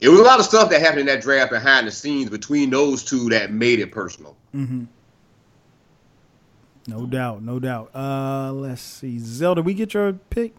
it 0.00 0.08
was 0.08 0.18
a 0.18 0.22
lot 0.24 0.38
of 0.40 0.46
stuff 0.46 0.70
that 0.70 0.80
happened 0.80 1.00
in 1.00 1.06
that 1.06 1.20
draft 1.22 1.50
behind 1.52 1.86
the 1.86 1.90
scenes 1.90 2.30
between 2.30 2.70
those 2.70 3.04
two 3.04 3.28
that 3.28 3.52
made 3.52 3.78
it 3.80 3.92
personal. 3.92 4.36
Mm-hmm. 4.54 4.84
No 6.88 7.04
doubt, 7.06 7.42
no 7.42 7.58
doubt. 7.58 7.90
Uh, 7.94 8.52
let's 8.52 8.80
see, 8.80 9.18
Zelda, 9.18 9.60
we 9.62 9.74
get 9.74 9.92
your 9.94 10.12
pick. 10.14 10.54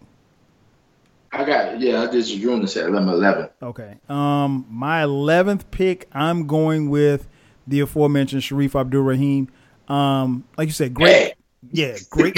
I 1.32 1.44
got 1.46 1.76
it. 1.76 1.82
Yeah, 1.82 2.04
I 2.04 2.08
did 2.12 2.26
Jonas 2.26 2.76
at 2.78 2.90
number 2.92 3.12
eleven. 3.14 3.50
Okay. 3.62 3.98
Um, 4.10 4.66
my 4.70 5.04
eleventh 5.04 5.70
pick, 5.72 6.08
I'm 6.14 6.48
going 6.48 6.90
with 6.90 7.28
the 7.68 7.82
aforementioned 7.82 8.42
Shareef 8.42 8.80
Abdul 8.80 9.02
Rahim. 9.04 9.50
Um, 9.88 10.46
like 10.58 10.68
you 10.68 10.74
said, 10.74 10.94
great, 10.94 11.12
Hey. 11.14 11.34
yeah, 11.72 11.98
great, 12.10 12.38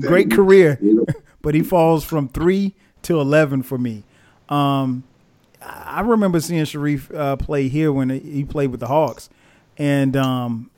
great 0.00 0.30
career, 0.30 0.78
but 1.42 1.54
he 1.54 1.62
falls 1.62 2.04
from 2.04 2.28
three 2.28 2.74
to 3.02 3.20
eleven 3.20 3.62
for 3.62 3.78
me. 3.78 4.04
Um, 4.48 5.04
I 5.62 5.98
I 5.98 6.00
remember 6.02 6.40
seeing 6.40 6.64
Shareef 6.64 7.14
uh, 7.14 7.36
play 7.36 7.68
here 7.68 7.92
when 7.92 8.10
he 8.10 8.44
played 8.44 8.70
with 8.70 8.80
the 8.80 8.86
Hawks, 8.86 9.28
and 9.78 10.16
um, 10.16 10.70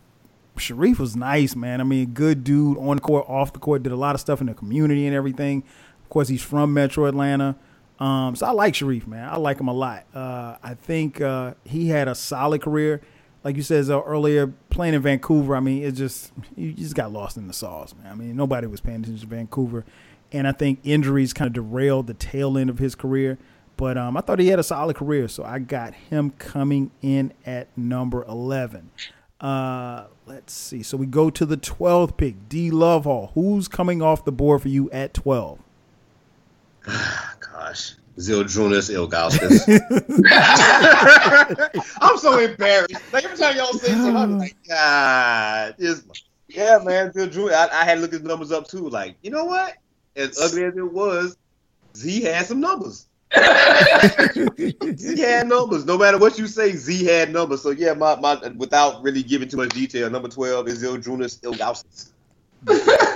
Shareef 0.56 0.98
was 0.98 1.16
nice, 1.16 1.54
man. 1.56 1.80
I 1.80 1.84
mean, 1.84 2.10
good 2.10 2.44
dude 2.44 2.78
on 2.78 2.96
the 2.96 3.02
court, 3.02 3.26
off 3.28 3.52
the 3.52 3.58
court, 3.58 3.82
did 3.82 3.92
a 3.92 3.96
lot 3.96 4.14
of 4.14 4.20
stuff 4.20 4.40
in 4.40 4.46
the 4.46 4.54
community 4.54 5.06
and 5.06 5.14
everything. 5.14 5.64
Of 6.08 6.10
course, 6.10 6.28
he's 6.28 6.40
from 6.40 6.72
Metro 6.72 7.04
Atlanta. 7.04 7.54
Um, 8.00 8.34
so 8.34 8.46
I 8.46 8.52
like 8.52 8.72
Shareef, 8.72 9.06
man. 9.06 9.28
I 9.28 9.36
like 9.36 9.60
him 9.60 9.68
a 9.68 9.74
lot. 9.74 10.06
Uh, 10.14 10.56
I 10.62 10.72
think 10.72 11.20
uh, 11.20 11.52
he 11.64 11.88
had 11.88 12.08
a 12.08 12.14
solid 12.14 12.62
career. 12.62 13.02
Like 13.44 13.56
you 13.56 13.62
said 13.62 13.90
uh, 13.90 14.00
earlier, 14.00 14.46
playing 14.70 14.94
in 14.94 15.02
Vancouver, 15.02 15.54
I 15.54 15.60
mean, 15.60 15.82
it 15.82 15.92
just 15.92 16.32
you 16.56 16.72
just 16.72 16.94
got 16.94 17.12
lost 17.12 17.36
in 17.36 17.46
the 17.46 17.52
sauce, 17.52 17.94
man. 17.94 18.10
I 18.10 18.14
mean, 18.14 18.36
nobody 18.36 18.66
was 18.66 18.80
paying 18.80 19.02
attention 19.02 19.20
to 19.20 19.26
Vancouver, 19.26 19.84
and 20.32 20.48
I 20.48 20.52
think 20.52 20.80
injuries 20.82 21.34
kind 21.34 21.46
of 21.46 21.52
derailed 21.52 22.06
the 22.06 22.14
tail 22.14 22.56
end 22.56 22.70
of 22.70 22.78
his 22.78 22.94
career. 22.94 23.36
But 23.76 23.98
um, 23.98 24.16
I 24.16 24.22
thought 24.22 24.38
he 24.38 24.48
had 24.48 24.58
a 24.58 24.64
solid 24.64 24.96
career, 24.96 25.28
so 25.28 25.44
I 25.44 25.58
got 25.58 25.92
him 25.92 26.30
coming 26.30 26.90
in 27.02 27.34
at 27.44 27.68
number 27.76 28.24
eleven. 28.24 28.92
Uh, 29.42 30.06
let's 30.24 30.54
see. 30.54 30.82
So 30.82 30.96
we 30.96 31.04
go 31.04 31.28
to 31.28 31.44
the 31.44 31.58
twelfth 31.58 32.16
pick, 32.16 32.48
D 32.48 32.70
Love 32.70 33.04
Hall. 33.04 33.32
Who's 33.34 33.68
coming 33.68 34.00
off 34.00 34.24
the 34.24 34.32
board 34.32 34.62
for 34.62 34.68
you 34.68 34.90
at 34.90 35.12
twelve? 35.12 35.58
Gosh, 37.40 37.94
Zydrunas 38.16 38.90
Ilgauskas. 38.90 39.68
I'm 42.00 42.18
so 42.18 42.38
embarrassed. 42.38 42.94
Like 43.12 43.24
every 43.24 43.36
time 43.36 43.56
y'all 43.56 43.72
say 43.74 43.88
something, 43.88 44.16
I'm 44.16 44.38
like, 44.38 44.56
God, 44.68 45.74
this, 45.78 46.02
yeah, 46.48 46.78
man, 46.82 47.10
Zydrunas. 47.10 47.52
I, 47.52 47.80
I 47.80 47.84
had 47.84 47.96
to 47.96 48.00
look 48.00 48.12
his 48.12 48.22
numbers 48.22 48.52
up 48.52 48.68
too. 48.68 48.88
Like, 48.88 49.16
you 49.22 49.30
know 49.30 49.44
what? 49.44 49.74
As 50.16 50.38
ugly 50.38 50.64
as 50.64 50.76
it 50.76 50.92
was, 50.92 51.36
Z 51.96 52.22
had 52.22 52.46
some 52.46 52.60
numbers. 52.60 53.06
Z 53.36 55.20
had 55.20 55.48
numbers. 55.48 55.84
No 55.84 55.98
matter 55.98 56.18
what 56.18 56.38
you 56.38 56.46
say, 56.46 56.72
Z 56.72 57.04
had 57.04 57.32
numbers. 57.32 57.62
So 57.62 57.70
yeah, 57.70 57.92
my, 57.92 58.16
my 58.16 58.36
without 58.56 59.02
really 59.02 59.22
giving 59.22 59.48
too 59.48 59.58
much 59.58 59.70
detail, 59.70 60.08
number 60.10 60.28
twelve 60.28 60.68
is 60.68 60.82
Zydrunas 60.82 61.40
Ilgauskas. 61.42 62.10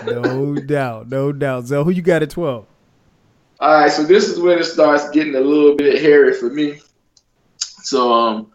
No 0.04 0.54
doubt, 0.56 1.08
no 1.08 1.32
doubt. 1.32 1.66
Zell, 1.66 1.84
who 1.84 1.90
you 1.90 2.02
got 2.02 2.22
at 2.22 2.30
twelve? 2.30 2.66
All 3.62 3.72
right, 3.72 3.92
so 3.92 4.02
this 4.02 4.28
is 4.28 4.40
when 4.40 4.58
it 4.58 4.64
starts 4.64 5.08
getting 5.10 5.36
a 5.36 5.40
little 5.40 5.76
bit 5.76 6.02
hairy 6.02 6.34
for 6.34 6.50
me. 6.50 6.80
So 7.58 8.12
um, 8.12 8.50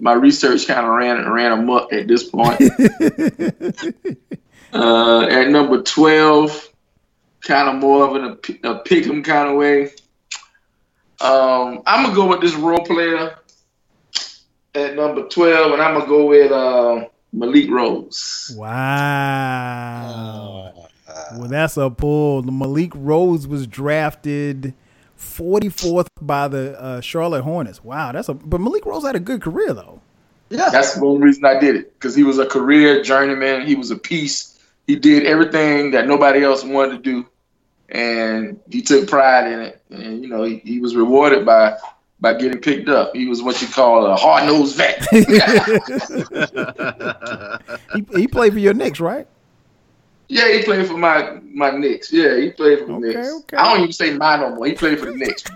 my 0.00 0.12
research 0.12 0.66
kind 0.66 0.84
of 0.84 0.92
ran 0.92 1.26
ran 1.32 1.52
amok 1.52 1.90
at 1.94 2.06
this 2.08 2.24
point. 2.24 2.60
uh, 4.74 5.22
at 5.30 5.48
number 5.48 5.80
twelve, 5.80 6.68
kind 7.40 7.70
of 7.70 7.76
more 7.76 8.06
of 8.06 8.16
an, 8.16 8.38
a, 8.64 8.72
a 8.72 8.78
pick 8.80 9.06
'em 9.06 9.22
kind 9.22 9.48
of 9.48 9.56
way. 9.56 9.84
Um, 11.22 11.82
I'm 11.86 12.04
gonna 12.04 12.14
go 12.14 12.26
with 12.26 12.42
this 12.42 12.52
role 12.54 12.84
player 12.84 13.38
at 14.74 14.94
number 14.94 15.26
twelve, 15.26 15.72
and 15.72 15.80
I'm 15.80 15.94
gonna 15.94 16.06
go 16.06 16.26
with 16.26 16.52
uh, 16.52 17.06
Malik 17.32 17.70
Rose. 17.70 18.54
Wow. 18.58 20.04
Well, 21.36 21.48
that's 21.48 21.76
a 21.76 21.90
pull. 21.90 22.42
Malik 22.42 22.92
Rose 22.94 23.46
was 23.46 23.66
drafted 23.66 24.74
44th 25.18 26.08
by 26.20 26.48
the 26.48 26.80
uh, 26.80 27.00
Charlotte 27.00 27.42
Hornets. 27.42 27.82
Wow, 27.82 28.12
that's 28.12 28.28
a. 28.28 28.34
But 28.34 28.60
Malik 28.60 28.86
Rose 28.86 29.04
had 29.04 29.16
a 29.16 29.20
good 29.20 29.42
career 29.42 29.72
though. 29.72 30.00
Yeah. 30.50 30.70
That's 30.70 30.94
the 30.94 31.04
only 31.04 31.22
reason 31.22 31.44
I 31.44 31.58
did 31.58 31.76
it 31.76 31.94
because 31.94 32.14
he 32.14 32.22
was 32.22 32.38
a 32.38 32.46
career 32.46 33.02
journeyman. 33.02 33.66
He 33.66 33.74
was 33.74 33.90
a 33.90 33.96
piece. 33.96 34.58
He 34.86 34.96
did 34.96 35.26
everything 35.26 35.92
that 35.92 36.06
nobody 36.06 36.44
else 36.44 36.62
wanted 36.62 37.02
to 37.02 37.22
do, 37.22 37.28
and 37.88 38.60
he 38.70 38.82
took 38.82 39.08
pride 39.08 39.50
in 39.50 39.60
it. 39.60 39.80
And 39.90 40.22
you 40.22 40.28
know, 40.28 40.42
he, 40.42 40.58
he 40.58 40.80
was 40.80 40.94
rewarded 40.94 41.46
by 41.46 41.76
by 42.20 42.34
getting 42.34 42.60
picked 42.60 42.88
up. 42.88 43.14
He 43.14 43.26
was 43.26 43.42
what 43.42 43.60
you 43.60 43.68
call 43.68 44.06
a 44.06 44.16
hard 44.16 44.46
nosed 44.46 44.76
vet. 44.76 45.06
He, 47.94 48.04
he 48.16 48.26
played 48.26 48.52
for 48.52 48.58
your 48.58 48.74
Knicks, 48.74 48.98
right? 48.98 49.28
Yeah, 50.28 50.52
he 50.52 50.62
played 50.62 50.86
for 50.86 50.96
my 50.96 51.38
my 51.52 51.70
Knicks. 51.70 52.12
Yeah, 52.12 52.36
he 52.38 52.50
played 52.50 52.80
for 52.80 52.86
the 52.86 52.92
Okay, 52.94 53.06
Knicks. 53.18 53.32
okay. 53.40 53.56
I 53.56 53.64
don't 53.64 53.80
even 53.82 53.92
say 53.92 54.16
mine 54.16 54.40
no 54.40 54.54
more. 54.54 54.66
He 54.66 54.72
played 54.72 54.98
for 54.98 55.06
the 55.06 55.14
Knicks. 55.16 55.44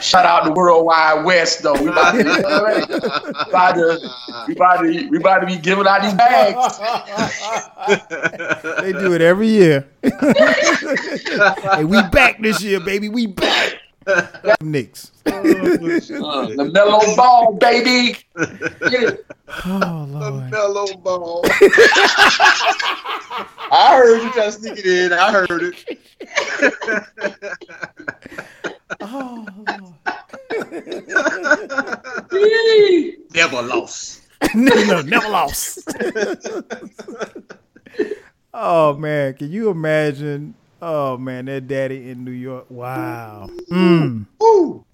Shout 0.00 0.24
out 0.26 0.44
to 0.44 0.52
Worldwide 0.52 1.24
Wes 1.24 1.56
though. 1.60 1.74
We 1.80 1.88
about 1.88 2.12
to, 2.12 2.24
we 2.24 2.30
about 3.50 3.74
to, 3.74 3.98
we 4.46 4.54
about 4.54 4.82
to, 4.82 5.08
we 5.10 5.16
about 5.16 5.38
to 5.40 5.46
be 5.46 5.56
giving 5.58 5.86
out 5.86 6.02
these 6.02 6.14
bags. 6.14 6.78
They 8.80 8.92
do 8.92 9.12
it 9.14 9.20
every 9.20 9.48
year. 9.48 9.86
hey, 10.02 11.84
we 11.84 12.00
back 12.10 12.40
this 12.42 12.62
year, 12.62 12.80
baby. 12.80 13.08
We 13.08 13.26
back. 13.26 13.74
Knicks. 14.60 15.12
Uh, 15.26 15.42
the 15.42 16.70
mellow 16.72 17.16
ball, 17.16 17.54
baby. 17.54 18.18
Get. 18.90 19.24
Oh 19.66 20.06
Lord. 20.10 20.44
The 20.44 20.48
mellow 20.50 20.86
ball. 20.96 21.42
I 23.70 23.96
heard 23.96 24.22
you 24.22 24.32
trying 24.32 24.50
to 24.50 24.52
sneak 24.52 24.78
it 24.78 24.86
in. 24.86 25.12
I 25.12 25.30
heard 25.32 25.62
it. 25.62 25.84
Oh 29.00 29.46
Lord. 29.66 29.94
Never 33.34 33.62
lost. 33.62 34.22
no, 34.54 35.02
never 35.02 35.28
lost. 35.28 35.88
oh 38.54 38.96
man, 38.96 39.34
can 39.34 39.50
you 39.50 39.70
imagine? 39.70 40.54
Oh 40.80 41.16
man, 41.16 41.46
their 41.46 41.60
daddy 41.60 42.10
in 42.10 42.24
New 42.24 42.30
York. 42.30 42.66
Wow. 42.68 43.50
Mm. 43.70 44.26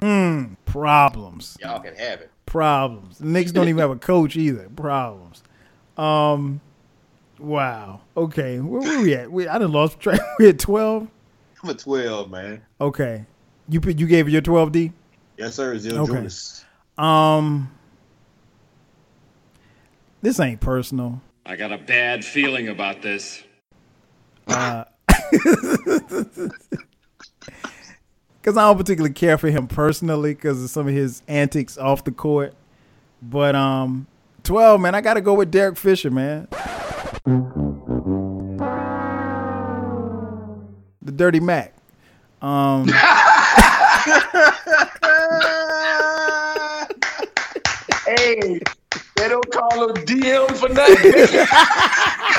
Mm. 0.00 0.56
Problems. 0.64 1.56
Y'all 1.60 1.80
can 1.80 1.94
have 1.96 2.20
it. 2.20 2.30
Problems. 2.46 3.18
The 3.18 3.26
Knicks 3.26 3.52
don't 3.52 3.68
even 3.68 3.80
have 3.80 3.90
a 3.90 3.96
coach 3.96 4.36
either. 4.36 4.68
Problems. 4.74 5.42
Um. 5.98 6.60
Wow. 7.38 8.00
Okay. 8.16 8.60
Where 8.60 8.80
were 8.80 9.02
we 9.02 9.14
at? 9.14 9.30
We, 9.30 9.46
I 9.48 9.58
done 9.58 9.72
lost 9.72 10.00
track. 10.00 10.20
We 10.38 10.48
at 10.48 10.58
twelve. 10.58 11.08
I'm 11.62 11.70
a 11.70 11.74
12, 11.74 12.30
man. 12.30 12.62
Okay. 12.80 13.24
You 13.68 13.80
you 13.84 14.06
gave 14.06 14.28
your 14.28 14.42
twelve 14.42 14.72
D. 14.72 14.92
Yes, 15.36 15.54
sir. 15.54 15.76
Zil 15.78 15.98
Okay. 16.00 16.12
Jonas. 16.12 16.64
Um. 16.96 17.70
This 20.22 20.40
ain't 20.40 20.60
personal. 20.60 21.20
I 21.44 21.56
got 21.56 21.72
a 21.72 21.78
bad 21.78 22.24
feeling 22.24 22.68
about 22.68 23.02
this. 23.02 23.42
Because 28.40 28.56
I 28.56 28.62
don't 28.62 28.76
particularly 28.76 29.14
care 29.14 29.38
for 29.38 29.48
him 29.48 29.66
personally 29.66 30.34
because 30.34 30.62
of 30.62 30.70
some 30.70 30.86
of 30.88 30.94
his 30.94 31.22
antics 31.28 31.78
off 31.78 32.04
the 32.04 32.12
court. 32.12 32.54
But 33.22 33.54
um, 33.54 34.06
twelve 34.42 34.80
man, 34.80 34.94
I 34.94 35.00
got 35.00 35.14
to 35.14 35.20
go 35.20 35.34
with 35.34 35.50
Derek 35.50 35.76
Fisher, 35.76 36.10
man. 36.10 36.48
The 41.02 41.12
Dirty 41.12 41.40
Mac. 41.40 41.74
Um, 42.42 42.88
Hey, 48.06 48.60
they 49.16 49.28
don't 49.28 49.50
call 49.50 49.88
him 49.88 50.04
DM 50.04 50.54
for 50.58 50.68
nothing. 50.68 51.12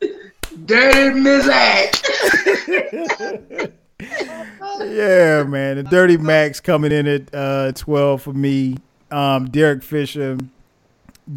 Dirty 0.66 1.20
Mizak. 1.20 2.02
yeah, 4.00 5.42
man, 5.44 5.76
the 5.76 5.86
Dirty 5.90 6.16
Mac's 6.16 6.60
coming 6.60 6.92
in 6.92 7.06
at 7.06 7.34
uh, 7.34 7.72
twelve 7.72 8.22
for 8.22 8.32
me. 8.32 8.76
Um, 9.10 9.50
Derek 9.50 9.82
Fisher, 9.82 10.38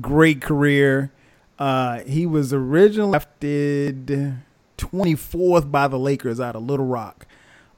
great 0.02 0.42
career. 0.42 1.12
Uh, 1.60 2.00
he 2.02 2.26
was 2.26 2.54
originally 2.54 3.12
drafted 3.12 4.38
24th 4.78 5.72
by 5.72 5.88
the 5.88 5.98
Lakers 5.98 6.40
out 6.40 6.56
of 6.56 6.64
Little 6.64 6.86
Rock. 6.86 7.26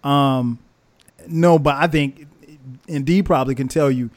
Um, 0.03 0.59
no, 1.27 1.59
but 1.59 1.75
I 1.75 1.87
think, 1.87 2.27
and 2.87 3.05
D 3.05 3.23
probably 3.23 3.55
can 3.55 3.67
tell 3.67 3.89
you, 3.89 4.09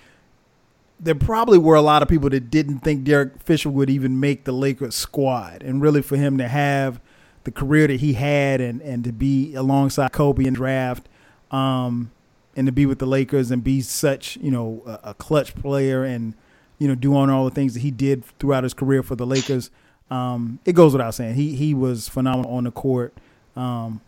there 1.03 1.16
probably 1.16 1.59
were 1.59 1.74
a 1.74 1.82
lot 1.82 2.00
of 2.00 2.09
people 2.09 2.30
that 2.30 2.48
didn't 2.48 2.78
think 2.78 3.03
Derek 3.05 3.42
Fisher 3.42 3.68
would 3.68 3.90
even 3.90 4.20
make 4.20 4.44
the 4.44 4.53
Lakers 4.53 4.94
squad. 4.94 5.62
And 5.62 5.82
really 5.82 6.00
for 6.00 6.16
him 6.16 6.38
to 6.38 6.46
have 6.46 7.00
the 7.44 7.50
career 7.50 7.88
that 7.88 7.98
he 7.98 8.12
had 8.12 8.61
and, 8.61 8.80
and 8.82 9.03
to 9.03 9.12
be 9.12 9.55
alongside 9.55 10.12
Kobe 10.12 10.44
in 10.44 10.55
draft, 10.55 11.09
um, 11.50 12.12
and 12.55 12.66
to 12.66 12.72
be 12.72 12.86
with 12.86 13.00
the 13.00 13.07
Lakers 13.07 13.50
and 13.50 13.64
be 13.64 13.80
such, 13.80 14.36
you 14.36 14.50
know, 14.50 14.82
a, 14.86 15.11
a 15.11 15.14
clutch 15.14 15.55
player 15.57 16.05
and, 16.05 16.34
you 16.78 16.86
know, 16.86 16.94
doing 16.94 17.30
all 17.30 17.44
the 17.44 17.50
things 17.50 17.74
that 17.74 17.80
he 17.80 17.90
did 17.90 18.24
throughout 18.38 18.62
his 18.62 18.74
career 18.74 19.03
for 19.03 19.16
the 19.16 19.26
Lakers. 19.26 19.70
Um, 20.11 20.59
it 20.64 20.74
goes 20.74 20.92
without 20.92 21.14
saying 21.14 21.34
he 21.34 21.57
he 21.57 21.72
was 21.72 22.09
phenomenal 22.09 22.55
on 22.55 22.64
the 22.64 22.70
court. 22.70 23.14
Um, 23.57 24.03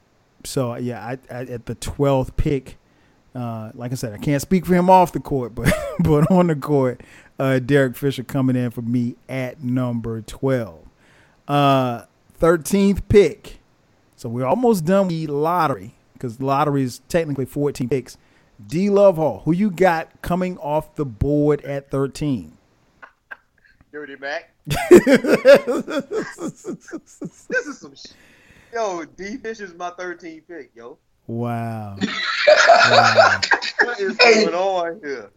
so 0.44 0.74
yeah, 0.74 1.04
I, 1.04 1.18
I 1.34 1.44
at 1.44 1.66
the 1.66 1.74
twelfth 1.74 2.36
pick, 2.36 2.76
uh, 3.34 3.70
like 3.74 3.92
I 3.92 3.94
said, 3.94 4.12
I 4.12 4.18
can't 4.18 4.40
speak 4.40 4.66
for 4.66 4.74
him 4.74 4.88
off 4.88 5.12
the 5.12 5.20
court, 5.20 5.54
but 5.54 5.72
but 6.00 6.30
on 6.30 6.46
the 6.48 6.56
court, 6.56 7.00
uh, 7.38 7.58
Derek 7.58 7.96
Fisher 7.96 8.22
coming 8.24 8.56
in 8.56 8.70
for 8.70 8.82
me 8.82 9.16
at 9.28 9.62
number 9.62 10.20
twelve. 10.22 10.86
Uh, 11.48 12.04
thirteenth 12.34 13.08
pick. 13.08 13.60
So 14.16 14.28
we're 14.28 14.46
almost 14.46 14.84
done 14.84 15.08
with 15.08 15.16
the 15.16 15.26
lottery 15.26 15.94
because 16.14 16.40
lottery 16.40 16.82
is 16.82 17.00
technically 17.08 17.46
fourteen 17.46 17.88
picks. 17.88 18.16
D 18.66 18.88
Love 18.88 19.16
Hall, 19.16 19.42
who 19.44 19.52
you 19.52 19.70
got 19.70 20.22
coming 20.22 20.56
off 20.58 20.94
the 20.94 21.04
board 21.04 21.60
at 21.62 21.90
thirteen? 21.90 22.56
Dirty 23.92 24.16
Mac. 24.16 24.50
this 24.66 24.90
is 27.50 27.78
some 27.78 27.94
sh- 27.94 28.12
Yo, 28.72 29.04
D 29.04 29.36
Fish 29.36 29.60
is 29.60 29.72
my 29.74 29.90
13th 29.90 30.48
pick, 30.48 30.72
yo. 30.74 30.98
Wow. 31.26 31.96
wow. 32.90 33.40
What 33.80 34.00
is 34.00 34.16
Hey. 34.20 34.44
going 34.44 34.54
on 34.54 35.00
here? 35.02 35.30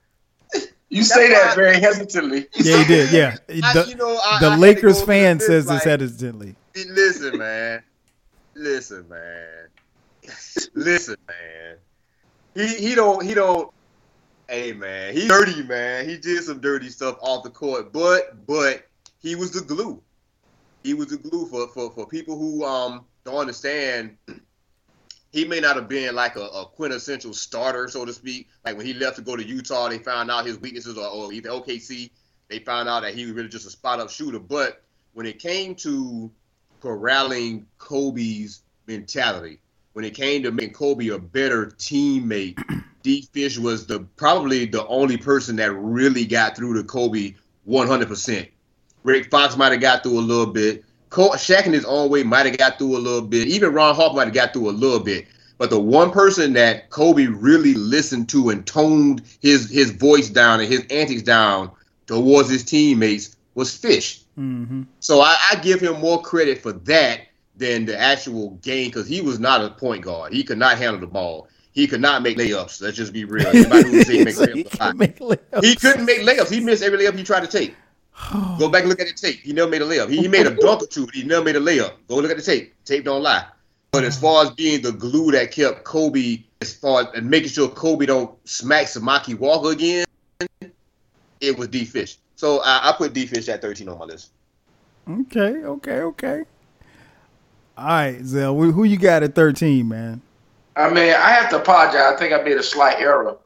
You 0.89 1.03
say 1.03 1.29
that 1.29 1.49
why- 1.49 1.55
very 1.55 1.79
hesitantly. 1.79 2.47
Yeah, 2.55 2.81
he 2.83 2.88
did. 2.88 3.11
Yeah, 3.11 3.38
I- 3.63 3.73
the, 3.73 3.85
you 3.89 3.95
know, 3.95 4.17
I- 4.23 4.39
the 4.39 4.47
I 4.51 4.55
Lakers 4.57 5.01
fan 5.01 5.38
this, 5.38 5.47
says 5.47 5.65
this 5.65 5.85
like- 5.85 5.99
hesitantly. 5.99 6.55
Listen, 6.89 7.38
man. 7.45 7.83
Listen, 8.55 9.07
man. 9.09 9.67
Listen, 10.73 11.17
man. 11.27 11.77
He 12.55 12.67
he 12.89 12.95
don't 12.95 13.23
he 13.23 13.33
don't. 13.33 13.71
Hey, 14.49 14.71
man. 14.73 15.13
He 15.13 15.27
dirty, 15.27 15.61
man. 15.63 16.07
He 16.07 16.17
did 16.17 16.43
some 16.43 16.59
dirty 16.61 16.89
stuff 16.89 17.17
off 17.21 17.43
the 17.43 17.49
court, 17.49 17.91
but 17.91 18.45
but 18.47 18.88
he 19.19 19.35
was 19.35 19.51
the 19.51 19.61
glue. 19.61 20.01
He 20.83 20.93
was 20.93 21.07
the 21.07 21.17
glue 21.17 21.45
for 21.47 21.67
for 21.67 21.91
for 21.91 22.07
people 22.07 22.38
who 22.38 22.63
um 22.63 23.05
don't 23.25 23.35
understand. 23.35 24.17
He 25.32 25.45
may 25.45 25.59
not 25.59 25.75
have 25.75 25.89
been 25.89 26.15
like 26.15 26.36
a, 26.36 26.41
a 26.41 26.65
quintessential 26.65 27.34
starter, 27.34 27.88
so 27.88 28.05
to 28.05 28.13
speak. 28.13 28.47
Like 28.65 28.78
when 28.78 28.86
he 28.86 28.93
left 28.93 29.17
to 29.17 29.21
go 29.21 29.36
to 29.36 29.45
Utah, 29.45 29.89
they 29.89 29.97
found 29.99 30.32
out 30.32 30.45
his 30.45 30.59
weaknesses, 30.59 30.97
or, 30.97 31.07
or 31.07 31.34
either 31.34 31.49
OKC, 31.49 32.09
they 32.47 32.59
found 32.59 32.88
out 32.88 33.01
that 33.01 33.13
he 33.13 33.25
was 33.25 33.34
really 33.34 33.49
just 33.49 33.67
a 33.67 33.69
spot 33.69 33.99
up 33.99 34.09
shooter. 34.09 34.39
But 34.39 34.84
when 35.13 35.25
it 35.25 35.39
came 35.39 35.75
to 35.75 36.32
corralling 36.80 37.65
Kobe's 37.78 38.63
mentality, 38.88 39.59
when 39.93 40.05
it 40.05 40.13
came 40.13 40.43
to 40.43 40.51
making 40.51 40.73
Kobe 40.73 41.09
a 41.09 41.19
better 41.19 41.67
teammate, 41.67 42.57
D 43.03 43.28
Fish 43.34 43.57
was 43.57 43.86
the 43.88 44.01
probably 44.15 44.65
the 44.65 44.86
only 44.88 45.17
person 45.17 45.55
that 45.57 45.71
really 45.73 46.25
got 46.25 46.55
through 46.55 46.75
to 46.75 46.84
Kobe 46.84 47.34
100%. 47.67 48.49
Rick 49.03 49.30
Fox 49.32 49.55
might 49.57 49.71
have 49.71 49.82
got 49.82 50.03
through 50.03 50.19
a 50.19 50.21
little 50.21 50.53
bit. 50.53 50.84
Cole, 51.10 51.32
Shaq 51.32 51.66
in 51.66 51.74
his 51.74 51.86
own 51.86 52.10
way 52.10 52.24
might 52.24 52.45
have 52.45 52.58
got 52.58 52.78
through 52.78 52.97
a 52.97 52.99
little 52.99 53.22
bit. 53.22 53.47
Even 53.47 53.74
Ron 53.74 53.95
Hawk 53.95 54.16
might 54.16 54.26
have 54.26 54.34
got 54.34 54.53
through 54.53 54.70
a 54.70 54.72
little 54.72 54.99
bit. 54.99 55.28
But 55.58 55.70
the 55.70 55.80
one 55.80 56.12
person 56.12 56.53
that 56.53 56.89
Kobe 56.89 57.26
really 57.26 57.74
listened 57.74 58.30
to 58.30 58.49
and 58.49 58.66
toned 58.66 59.24
his 59.41 59.70
his 59.70 59.91
voice 59.91 60.30
down 60.30 60.60
and 60.60 60.72
his 60.72 60.86
antics 60.91 61.24
down 61.24 61.72
towards 62.05 62.49
his 62.49 62.64
teammates 62.64 63.36
was 63.55 63.76
Fish. 63.76 64.22
hmm 64.36 64.84
So 64.99 65.22
I, 65.22 65.36
I 65.51 65.55
give 65.55 65.80
him 65.80 65.99
more 65.99 66.22
credit 66.22 66.62
for 66.62 66.74
that 66.74 67.22
than 67.55 67.86
the 67.86 67.99
actual 67.99 68.51
game 68.62 68.89
because 68.89 69.08
he 69.08 69.22
was 69.22 69.39
not 69.39 69.64
a 69.64 69.72
point 69.72 70.03
guard. 70.03 70.32
He 70.32 70.43
could 70.43 70.60
not 70.60 70.78
handle 70.78 70.99
the 70.99 71.08
ball. 71.08 71.47
He 71.72 71.88
could 71.88 72.01
not 72.01 72.24
make 72.24 72.38
layups. 72.38 72.82
Let's 72.82 72.97
just 72.97 73.14
be 73.14 73.26
real. 73.26 73.49
Who 73.49 73.68
make 73.70 74.05
he 74.05 74.24
make 74.24 74.36
layups. 74.36 75.64
He 75.64 75.76
couldn't 75.76 76.05
make 76.05 76.22
layups. 76.22 76.51
He 76.51 76.60
missed 76.60 76.84
every 76.84 76.99
layup 76.99 77.16
he 77.16 77.24
tried 77.24 77.41
to 77.41 77.47
take. 77.47 77.76
Go 78.59 78.70
back 78.70 78.82
and 78.82 78.89
look 78.89 78.99
at 78.99 79.07
the 79.07 79.13
tape. 79.13 79.39
He 79.41 79.53
never 79.53 79.70
made 79.70 79.82
a 79.82 79.86
layup. 79.86 80.09
He, 80.09 80.18
he 80.18 80.28
made 80.28 80.47
a 80.47 80.55
dunk 80.55 80.84
or 80.84 80.88
two, 80.88 81.05
but 81.05 81.15
he 81.15 81.24
never 81.24 81.45
made 81.45 81.55
a 81.55 81.59
layup. 81.59 81.93
Go 82.07 82.15
look 82.15 82.32
at 82.32 82.38
the 82.38 82.43
tape. 82.43 82.74
Tape 82.84 83.05
don't 83.05 83.24
lie. 83.24 83.45
But 83.91 84.03
as 84.03 84.20
far 84.20 84.43
as 84.43 84.51
being 84.51 84.82
the 84.82 84.91
glue 84.91 85.32
that 85.32 85.51
kept 85.51 85.84
Kobe, 85.84 86.43
as 86.61 86.74
far 86.74 87.01
as 87.01 87.07
and 87.15 87.30
making 87.30 87.49
sure 87.49 87.70
Kobe 87.70 88.05
don't 88.05 88.36
smack 88.47 88.88
Samaki 88.88 89.38
Walker 89.38 89.72
again, 89.72 90.05
it 91.39 91.57
was 91.57 91.70
D 91.70 91.86
Fish. 91.86 92.18
So 92.36 92.61
I, 92.63 92.89
I 92.89 92.95
put 92.97 93.13
D 93.13 93.26
Fish 93.26 93.47
at 93.49 93.61
13 93.61 93.88
on 93.88 93.97
my 93.97 94.05
list. 94.05 94.32
Okay, 95.09 95.63
okay, 95.63 96.01
okay. 96.01 96.43
All 97.78 97.86
right, 97.86 98.20
Zell, 98.24 98.55
who 98.55 98.72
who 98.72 98.84
you 98.84 98.97
got 98.97 99.24
at 99.24 99.36
13, 99.36 99.88
man? 99.88 100.22
I 100.76 100.89
mean, 100.89 101.13
I 101.13 101.32
have 101.32 101.49
to 101.51 101.57
apologize. 101.57 102.13
I 102.13 102.15
think 102.18 102.34
I 102.34 102.41
made 102.41 102.57
a 102.57 102.63
slight 102.63 102.99
error 102.99 103.38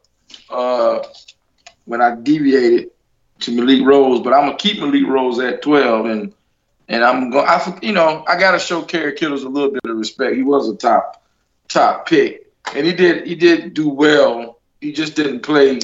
uh, 0.50 1.02
when 1.84 2.02
I 2.02 2.16
deviated 2.16 2.90
to 3.42 3.52
Malik 3.52 3.84
Rose, 3.84 4.20
but 4.20 4.32
I'm 4.32 4.46
gonna 4.46 4.56
keep 4.56 4.80
Malik 4.80 5.06
Rose 5.06 5.38
at 5.38 5.62
12, 5.62 6.06
and 6.06 6.32
and 6.88 7.04
I'm 7.04 7.30
going. 7.30 7.46
I 7.46 7.78
you 7.82 7.92
know 7.92 8.24
I 8.26 8.38
gotta 8.38 8.58
show 8.58 8.82
Kerry 8.82 9.12
Kittles 9.12 9.44
a 9.44 9.48
little 9.48 9.70
bit 9.70 9.84
of 9.84 9.96
respect. 9.96 10.36
He 10.36 10.42
was 10.42 10.68
a 10.68 10.76
top 10.76 11.22
top 11.68 12.06
pick, 12.06 12.46
and 12.74 12.86
he 12.86 12.92
did 12.92 13.26
he 13.26 13.34
did 13.34 13.74
do 13.74 13.88
well. 13.88 14.58
He 14.80 14.92
just 14.92 15.14
didn't 15.14 15.40
play 15.40 15.80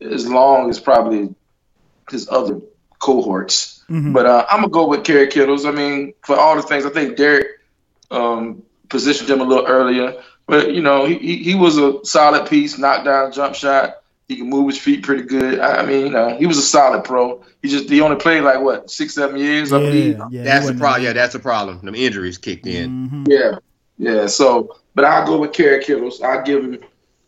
as 0.00 0.28
long 0.28 0.70
as 0.70 0.78
probably 0.80 1.34
his 2.10 2.28
other 2.28 2.60
cohorts. 3.00 3.84
Mhm. 3.88 4.12
But 4.12 4.26
uh, 4.26 4.46
I'm 4.50 4.60
gonna 4.60 4.68
go 4.68 4.86
with 4.86 5.04
Kerry 5.04 5.26
Kittles. 5.28 5.64
I 5.64 5.72
mean, 5.72 6.14
for 6.22 6.36
all 6.36 6.56
the 6.56 6.62
things, 6.62 6.86
I 6.86 6.90
think 6.90 7.16
Derek 7.16 7.46
um, 8.10 8.62
positioned 8.88 9.28
him 9.30 9.40
a 9.40 9.44
little 9.44 9.66
earlier. 9.66 10.22
But 10.46 10.74
you 10.74 10.82
know, 10.82 11.06
he, 11.06 11.18
he 11.18 11.36
he 11.38 11.54
was 11.54 11.78
a 11.78 12.04
solid 12.04 12.48
piece, 12.48 12.78
knockdown, 12.78 13.32
jump 13.32 13.54
shot. 13.54 13.99
He 14.30 14.36
can 14.36 14.48
move 14.48 14.68
his 14.68 14.78
feet 14.78 15.02
pretty 15.02 15.24
good. 15.24 15.58
I 15.58 15.80
I 15.80 15.84
mean, 15.84 16.06
you 16.06 16.12
know, 16.12 16.36
he 16.36 16.46
was 16.46 16.56
a 16.56 16.62
solid 16.62 17.02
pro. 17.02 17.42
He 17.62 17.68
just 17.68 17.90
he 17.90 18.00
only 18.00 18.16
played 18.16 18.44
like 18.44 18.60
what 18.60 18.88
six, 18.88 19.14
seven 19.14 19.36
years, 19.40 19.72
I 19.72 19.78
believe. 19.80 20.18
yeah, 20.18 20.28
yeah, 20.30 20.42
That's 20.44 20.68
the 20.68 20.74
problem. 20.74 21.02
Yeah, 21.02 21.12
that's 21.14 21.32
the 21.32 21.40
problem. 21.40 21.80
Them 21.84 21.96
injuries 21.96 22.38
kicked 22.38 22.64
in. 22.64 23.08
hmm 23.08 23.24
Yeah, 23.26 23.58
yeah. 23.98 24.26
So, 24.28 24.76
but 24.94 25.04
I'll 25.04 25.26
go 25.26 25.38
with 25.38 25.52
Kerry 25.52 25.82
Kittles. 25.82 26.22
I'll 26.22 26.44
give 26.44 26.62
him, 26.62 26.78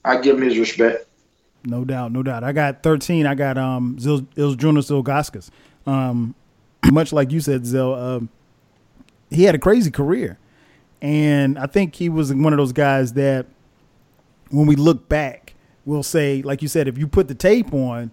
I 0.05 0.19
give 0.19 0.37
him 0.37 0.43
his 0.43 0.57
respect. 0.57 1.09
No 1.65 1.85
doubt, 1.85 2.13
no 2.13 2.23
doubt. 2.23 2.45
I 2.45 2.53
got 2.53 2.85
13. 2.85 3.27
I 3.27 3.35
got 3.35 3.59
um 3.59 3.99
Zil, 3.99 4.21
Iljonas 4.37 4.89
Ilgauskas. 4.89 5.51
Um, 5.85 6.37
much 6.93 7.13
like 7.13 7.33
you 7.33 7.41
said, 7.41 7.67
Zell, 7.67 7.95
um, 7.95 8.29
he 9.29 9.43
had 9.43 9.57
a 9.57 9.59
crazy 9.59 9.91
career. 9.91 10.39
And 11.01 11.59
I 11.59 11.67
think 11.67 11.97
he 11.97 12.09
was 12.09 12.33
one 12.33 12.53
of 12.53 12.59
those 12.59 12.73
guys 12.73 13.15
that 13.15 13.47
when 14.51 14.69
we 14.69 14.77
look 14.77 15.09
back, 15.09 15.52
we'll 15.85 16.03
say, 16.03 16.43
like 16.43 16.63
you 16.63 16.69
said, 16.69 16.89
if 16.89 16.99
you 16.99 17.07
put 17.07 17.29
the 17.29 17.35
tape 17.35 17.73
on, 17.73 18.11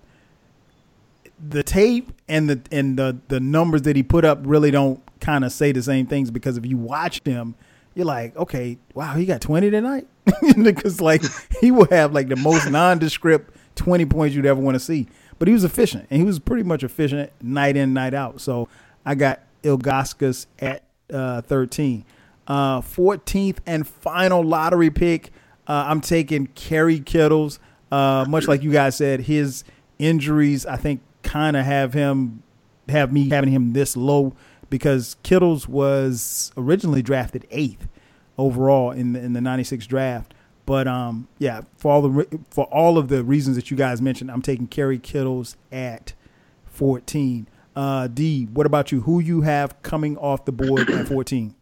the 1.48 1.64
tape 1.64 2.12
and 2.28 2.50
the 2.50 2.62
and 2.72 2.98
the 2.98 3.18
the 3.30 3.40
numbers 3.40 3.84
that 3.84 3.96
he 3.96 4.04
put 4.04 4.26
up 4.26 4.40
really 4.44 4.72
don't 4.72 5.02
kind 5.22 5.46
of 5.46 5.52
say 5.52 5.72
the 5.72 5.82
same 5.82 6.06
things 6.06 6.32
because 6.32 6.58
if 6.58 6.66
you 6.66 6.78
watch 6.78 7.22
him, 7.24 7.56
you're 7.96 8.06
like, 8.06 8.36
okay, 8.36 8.78
wow, 8.94 9.16
he 9.16 9.26
got 9.26 9.42
20 9.42 9.70
tonight 9.70 10.08
because 10.64 11.02
like 11.02 11.22
he 11.62 11.72
will 11.72 11.88
have 11.90 12.14
like 12.14 12.28
the 12.28 12.36
most 12.36 12.70
nondescript 12.70 13.56
20 13.76 14.06
points 14.06 14.36
you'd 14.36 14.46
ever 14.46 14.60
want 14.60 14.76
to 14.76 14.80
see. 14.80 15.08
But 15.38 15.48
he 15.48 15.54
was 15.54 15.64
efficient 15.64 16.08
and 16.10 16.20
he 16.20 16.26
was 16.26 16.40
pretty 16.40 16.64
much 16.64 16.84
efficient 16.84 17.32
night 17.42 17.78
in 17.78 17.94
night 17.94 18.14
out. 18.14 18.42
So 18.42 18.68
I 19.06 19.16
got 19.16 19.42
Ilgauskas 19.64 20.48
at 20.60 20.84
uh, 21.12 21.42
13. 21.42 22.06
Uh, 22.48 22.82
14th 22.82 23.58
and 23.66 23.88
final 23.88 24.42
lottery 24.42 24.90
pick. 24.90 25.32
Uh, 25.70 25.86
I'm 25.88 26.02
taking 26.02 26.48
Kerry 26.48 27.00
Kittles. 27.00 27.60
Uh, 27.92 28.26
much 28.28 28.48
like 28.48 28.64
you 28.64 28.72
guys 28.72 28.96
said, 28.96 29.22
his 29.22 29.64
injuries 30.00 30.66
I 30.66 30.78
think 30.78 31.02
kind 31.22 31.56
of 31.56 31.64
have 31.64 31.94
him 31.94 32.42
have 32.90 33.14
me 33.14 33.30
having 33.30 33.52
him 33.52 33.74
this 33.74 33.96
low 33.96 34.34
because 34.72 35.16
Kittles 35.22 35.68
was 35.68 36.52
originally 36.58 37.04
drafted 37.04 37.46
eighth 37.52 37.88
overall 38.38 38.92
in 38.92 39.14
the 39.14 39.20
in 39.20 39.34
the 39.34 39.42
'96 39.42 39.86
draft. 39.86 40.34
But 40.66 40.88
um, 40.88 41.28
yeah, 41.38 41.62
for 41.78 41.92
all 41.92 42.02
the 42.02 42.40
for 42.50 42.66
all 42.66 42.98
of 42.98 43.10
the 43.10 43.24
reasons 43.24 43.56
that 43.56 43.70
you 43.70 43.78
guys 43.78 44.02
mentioned, 44.02 44.32
I'm 44.32 44.42
taking 44.42 44.68
Kerry 44.68 44.98
Kittles 45.00 45.56
at 45.72 46.14
14. 46.66 47.48
Uh, 47.76 48.08
D, 48.08 48.46
what 48.46 48.66
about 48.66 48.92
you? 48.92 49.02
Who 49.02 49.20
you 49.20 49.42
have 49.42 49.80
coming 49.84 50.18
off 50.18 50.46
the 50.46 50.52
board 50.52 50.90
at 50.90 51.08
14? 51.08 51.56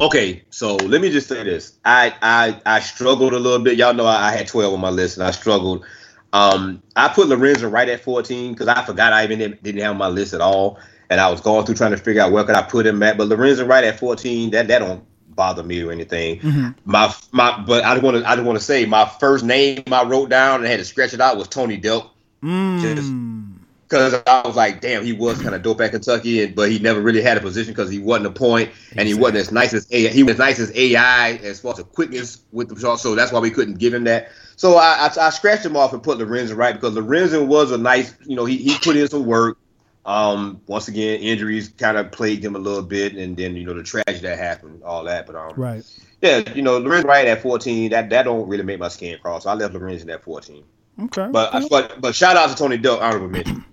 Okay, 0.00 0.42
so 0.50 0.76
let 0.76 1.00
me 1.00 1.10
just 1.10 1.28
say 1.28 1.42
this. 1.44 1.78
I 1.84 2.14
I 2.20 2.60
I 2.66 2.80
struggled 2.80 3.32
a 3.32 3.38
little 3.38 3.60
bit. 3.60 3.78
Y'all 3.78 3.94
know 3.94 4.06
I, 4.06 4.28
I 4.28 4.32
had 4.32 4.48
12 4.48 4.74
on 4.74 4.80
my 4.80 4.90
list, 4.90 5.16
and 5.16 5.26
I 5.26 5.30
struggled. 5.30 5.84
Um, 6.32 6.82
I 6.96 7.08
put 7.08 7.28
Lorenzen 7.28 7.70
Wright 7.70 7.88
at 7.88 8.00
14 8.00 8.52
because 8.52 8.66
I 8.66 8.84
forgot 8.84 9.12
I 9.12 9.22
even 9.22 9.56
didn't 9.62 9.80
have 9.82 9.96
my 9.96 10.08
list 10.08 10.34
at 10.34 10.40
all 10.40 10.80
and 11.10 11.20
I 11.20 11.30
was 11.30 11.40
going 11.40 11.64
through 11.64 11.76
trying 11.76 11.92
to 11.92 11.96
figure 11.96 12.22
out 12.22 12.32
where 12.32 12.44
could 12.44 12.56
I 12.56 12.62
put 12.62 12.86
him 12.86 13.02
at. 13.02 13.16
But 13.16 13.28
Lorenzen 13.28 13.68
Wright 13.68 13.84
at 13.84 13.98
14, 13.98 14.50
that 14.50 14.68
that 14.68 14.78
don't 14.80 15.04
bother 15.34 15.62
me 15.62 15.82
or 15.82 15.92
anything. 15.92 16.40
Mm-hmm. 16.40 16.68
My 16.84 17.14
my, 17.32 17.62
but 17.66 17.84
I 17.84 17.98
want 17.98 18.16
to 18.18 18.28
I 18.28 18.34
just 18.34 18.46
want 18.46 18.58
to 18.58 18.64
say 18.64 18.86
my 18.86 19.04
first 19.20 19.44
name 19.44 19.84
I 19.90 20.04
wrote 20.04 20.28
down 20.28 20.60
and 20.60 20.66
had 20.66 20.78
to 20.78 20.84
scratch 20.84 21.14
it 21.14 21.20
out 21.20 21.36
was 21.36 21.48
Tony 21.48 21.80
Delk. 21.80 22.10
Mm. 22.42 23.53
Because 23.88 24.14
I 24.26 24.42
was 24.46 24.56
like, 24.56 24.80
damn, 24.80 25.04
he 25.04 25.12
was 25.12 25.40
kind 25.40 25.54
of 25.54 25.62
dope 25.62 25.80
at 25.80 25.90
Kentucky, 25.90 26.42
and, 26.42 26.54
but 26.54 26.70
he 26.70 26.78
never 26.78 27.00
really 27.00 27.20
had 27.20 27.36
a 27.36 27.40
position 27.40 27.72
because 27.72 27.90
he 27.90 27.98
wasn't 27.98 28.26
a 28.26 28.30
point, 28.30 28.70
and 28.96 29.06
he 29.06 29.14
wasn't 29.14 29.38
as 29.38 29.52
nice 29.52 29.74
as 29.74 29.86
AI. 29.90 30.08
He 30.08 30.22
was 30.22 30.32
as 30.32 30.38
nice 30.38 30.58
as 30.58 30.74
AI 30.74 31.32
as 31.42 31.60
far 31.60 31.72
as 31.72 31.78
the 31.78 31.84
quickness 31.84 32.42
with 32.50 32.68
the 32.68 32.80
shot, 32.80 32.96
so 32.96 33.14
that's 33.14 33.30
why 33.30 33.40
we 33.40 33.50
couldn't 33.50 33.78
give 33.78 33.92
him 33.92 34.04
that. 34.04 34.30
So 34.56 34.76
I, 34.76 35.08
I, 35.08 35.26
I 35.26 35.30
scratched 35.30 35.64
him 35.64 35.76
off 35.76 35.92
and 35.92 36.02
put 36.02 36.18
Lorenzen 36.18 36.56
Wright 36.56 36.74
because 36.74 36.94
Lorenzen 36.94 37.46
was 37.46 37.72
a 37.72 37.78
nice, 37.78 38.14
you 38.24 38.36
know, 38.36 38.44
he, 38.44 38.56
he 38.56 38.76
put 38.78 38.96
in 38.96 39.08
some 39.08 39.26
work. 39.26 39.58
Um, 40.06 40.60
once 40.66 40.88
again, 40.88 41.20
injuries 41.20 41.68
kind 41.68 41.96
of 41.96 42.12
plagued 42.12 42.44
him 42.44 42.56
a 42.56 42.58
little 42.58 42.82
bit, 42.82 43.14
and 43.14 43.36
then 43.36 43.56
you 43.56 43.64
know 43.64 43.72
the 43.72 43.82
tragedy 43.82 44.18
that 44.20 44.38
happened, 44.38 44.82
all 44.82 45.04
that. 45.04 45.26
But 45.26 45.34
um, 45.34 45.52
right, 45.56 45.82
yeah, 46.20 46.52
you 46.54 46.60
know 46.60 46.78
Lorenzen 46.78 47.04
Wright 47.04 47.26
at 47.26 47.40
fourteen. 47.40 47.90
That 47.90 48.10
that 48.10 48.24
don't 48.24 48.46
really 48.46 48.64
make 48.64 48.78
my 48.78 48.88
skin 48.88 49.18
crawl. 49.22 49.40
So 49.40 49.48
I 49.48 49.54
left 49.54 49.72
Lorenzen 49.72 50.12
at 50.12 50.22
fourteen. 50.22 50.64
Okay, 51.00 51.28
but 51.30 51.54
okay. 51.54 51.66
but 51.70 52.00
but 52.02 52.14
shout 52.14 52.36
out 52.36 52.50
to 52.50 52.54
Tony 52.54 52.76
Delk, 52.76 53.00
honorable 53.00 53.28
mention. 53.28 53.64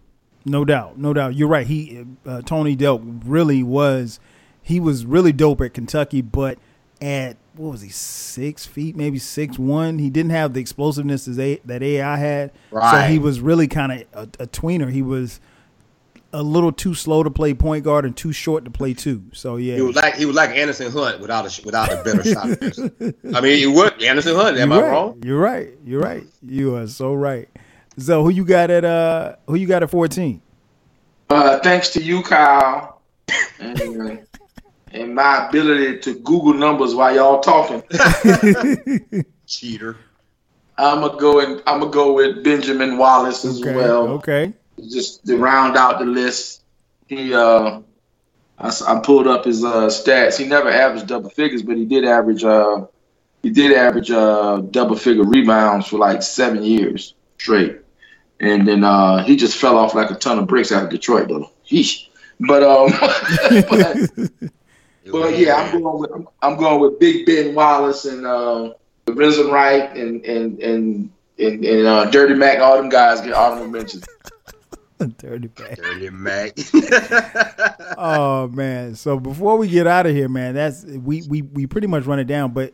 No 0.45 0.65
doubt, 0.65 0.97
no 0.97 1.13
doubt. 1.13 1.35
You're 1.35 1.47
right. 1.47 1.67
He 1.67 2.05
uh, 2.25 2.41
Tony 2.41 2.75
Delk 2.75 3.21
really 3.25 3.63
was. 3.63 4.19
He 4.61 4.79
was 4.79 5.05
really 5.05 5.31
dope 5.31 5.61
at 5.61 5.73
Kentucky, 5.73 6.21
but 6.21 6.57
at 7.01 7.37
what 7.55 7.71
was 7.71 7.81
he 7.81 7.89
six 7.89 8.65
feet, 8.65 8.95
maybe 8.95 9.19
six 9.19 9.59
one. 9.59 9.99
He 9.99 10.09
didn't 10.09 10.31
have 10.31 10.53
the 10.53 10.61
explosiveness 10.61 11.25
that 11.25 11.83
AI 11.83 12.17
had, 12.17 12.51
right. 12.71 12.91
so 12.91 13.11
he 13.11 13.19
was 13.19 13.39
really 13.39 13.67
kind 13.67 13.91
of 13.91 14.01
a, 14.13 14.43
a 14.43 14.47
tweener. 14.47 14.91
He 14.91 15.01
was 15.01 15.39
a 16.33 16.41
little 16.41 16.71
too 16.71 16.93
slow 16.93 17.23
to 17.23 17.29
play 17.29 17.53
point 17.53 17.83
guard 17.83 18.05
and 18.05 18.15
too 18.15 18.31
short 18.31 18.63
to 18.65 18.71
play 18.71 18.93
two. 18.93 19.23
So 19.33 19.57
yeah, 19.57 19.75
he 19.75 19.81
was 19.81 19.95
like 19.95 20.15
he 20.15 20.25
was 20.25 20.35
like 20.35 20.51
Anderson 20.51 20.91
Hunt 20.91 21.19
without 21.19 21.45
a 21.45 21.61
without 21.65 21.91
a 21.91 22.03
better 22.03 22.23
shot. 22.23 22.45
I 23.35 23.41
mean, 23.41 23.59
you 23.59 23.71
would 23.73 24.01
Anderson 24.01 24.35
Hunt. 24.35 24.57
Am 24.57 24.71
You're 24.71 24.79
I 24.79 24.81
right. 24.83 24.91
wrong? 24.91 25.21
You're 25.23 25.39
right. 25.39 25.69
You're 25.85 26.01
right. 26.01 26.23
You 26.41 26.75
are 26.75 26.87
so 26.87 27.13
right. 27.13 27.49
So 27.97 28.23
who 28.23 28.29
you 28.29 28.45
got 28.45 28.69
at 28.69 28.85
uh 28.85 29.35
who 29.47 29.55
you 29.55 29.67
got 29.67 29.83
at 29.83 29.89
fourteen? 29.89 30.41
Uh, 31.29 31.59
thanks 31.59 31.89
to 31.89 32.03
you, 32.03 32.21
Kyle, 32.23 33.01
and, 33.59 34.27
and 34.91 35.15
my 35.15 35.47
ability 35.47 35.99
to 35.99 36.15
Google 36.15 36.53
numbers 36.53 36.93
while 36.93 37.15
y'all 37.15 37.39
talking. 37.39 37.83
Cheater. 39.47 39.97
I'm 40.77 41.01
gonna 41.01 41.19
go 41.19 41.39
and 41.39 41.61
I'm 41.67 41.79
gonna 41.79 41.91
go 41.91 42.13
with 42.13 42.43
Benjamin 42.43 42.97
Wallace 42.97 43.45
as 43.45 43.61
okay, 43.61 43.75
well. 43.75 44.07
Okay 44.09 44.53
just 44.89 45.25
to 45.25 45.37
round 45.37 45.77
out 45.77 45.99
the 45.99 46.05
list, 46.05 46.63
he 47.07 47.33
uh, 47.33 47.81
I, 48.57 48.71
I 48.87 48.99
pulled 48.99 49.27
up 49.27 49.45
his 49.45 49.63
uh, 49.63 49.87
stats. 49.87 50.37
He 50.37 50.45
never 50.45 50.69
averaged 50.69 51.07
double 51.07 51.29
figures, 51.29 51.63
but 51.63 51.77
he 51.77 51.85
did 51.85 52.05
average 52.05 52.43
uh, 52.43 52.85
he 53.43 53.49
did 53.49 53.73
average 53.73 54.11
uh, 54.11 54.57
double 54.71 54.95
figure 54.95 55.23
rebounds 55.23 55.87
for 55.87 55.97
like 55.97 56.23
seven 56.23 56.63
years 56.63 57.15
straight. 57.37 57.80
And 58.41 58.67
then 58.67 58.83
uh, 58.83 59.23
he 59.23 59.35
just 59.35 59.55
fell 59.55 59.77
off 59.77 59.93
like 59.93 60.09
a 60.09 60.15
ton 60.15 60.39
of 60.39 60.47
bricks 60.47 60.71
out 60.71 60.83
of 60.83 60.89
Detroit, 60.89 61.29
though. 61.29 61.49
Yeesh. 61.67 62.07
But 62.39 62.63
um, 62.63 62.91
but, 63.69 64.51
but, 65.11 65.37
yeah, 65.37 65.55
I'm 65.55 65.81
going 65.81 65.99
with 65.99 66.11
I'm, 66.11 66.27
I'm, 66.41 66.57
going 66.57 66.79
with 66.79 66.99
Big 66.99 67.27
Ben 67.27 67.53
Wallace 67.53 68.05
and 68.05 68.25
uh, 68.25 68.73
Risen 69.05 69.51
Wright 69.51 69.95
and 69.95 70.25
and 70.25 70.59
and 70.59 71.11
and, 71.37 71.63
and 71.63 71.87
uh, 71.87 72.05
Dirty 72.05 72.33
Mac. 72.33 72.57
All 72.59 72.77
them 72.77 72.89
guys 72.89 73.21
get 73.21 73.33
honorable 73.33 73.67
mentions. 73.67 74.05
Dirty 75.17 75.49
Mac. 75.59 75.77
Dirty 75.77 76.09
Mac. 76.09 76.57
oh 77.97 78.47
man. 78.47 78.95
So 78.95 79.19
before 79.19 79.57
we 79.57 79.67
get 79.67 79.85
out 79.85 80.07
of 80.07 80.15
here, 80.15 80.29
man, 80.29 80.55
that's 80.55 80.83
we, 80.83 81.21
we 81.27 81.43
we 81.43 81.67
pretty 81.67 81.87
much 81.87 82.05
run 82.05 82.17
it 82.17 82.25
down. 82.25 82.53
But 82.53 82.73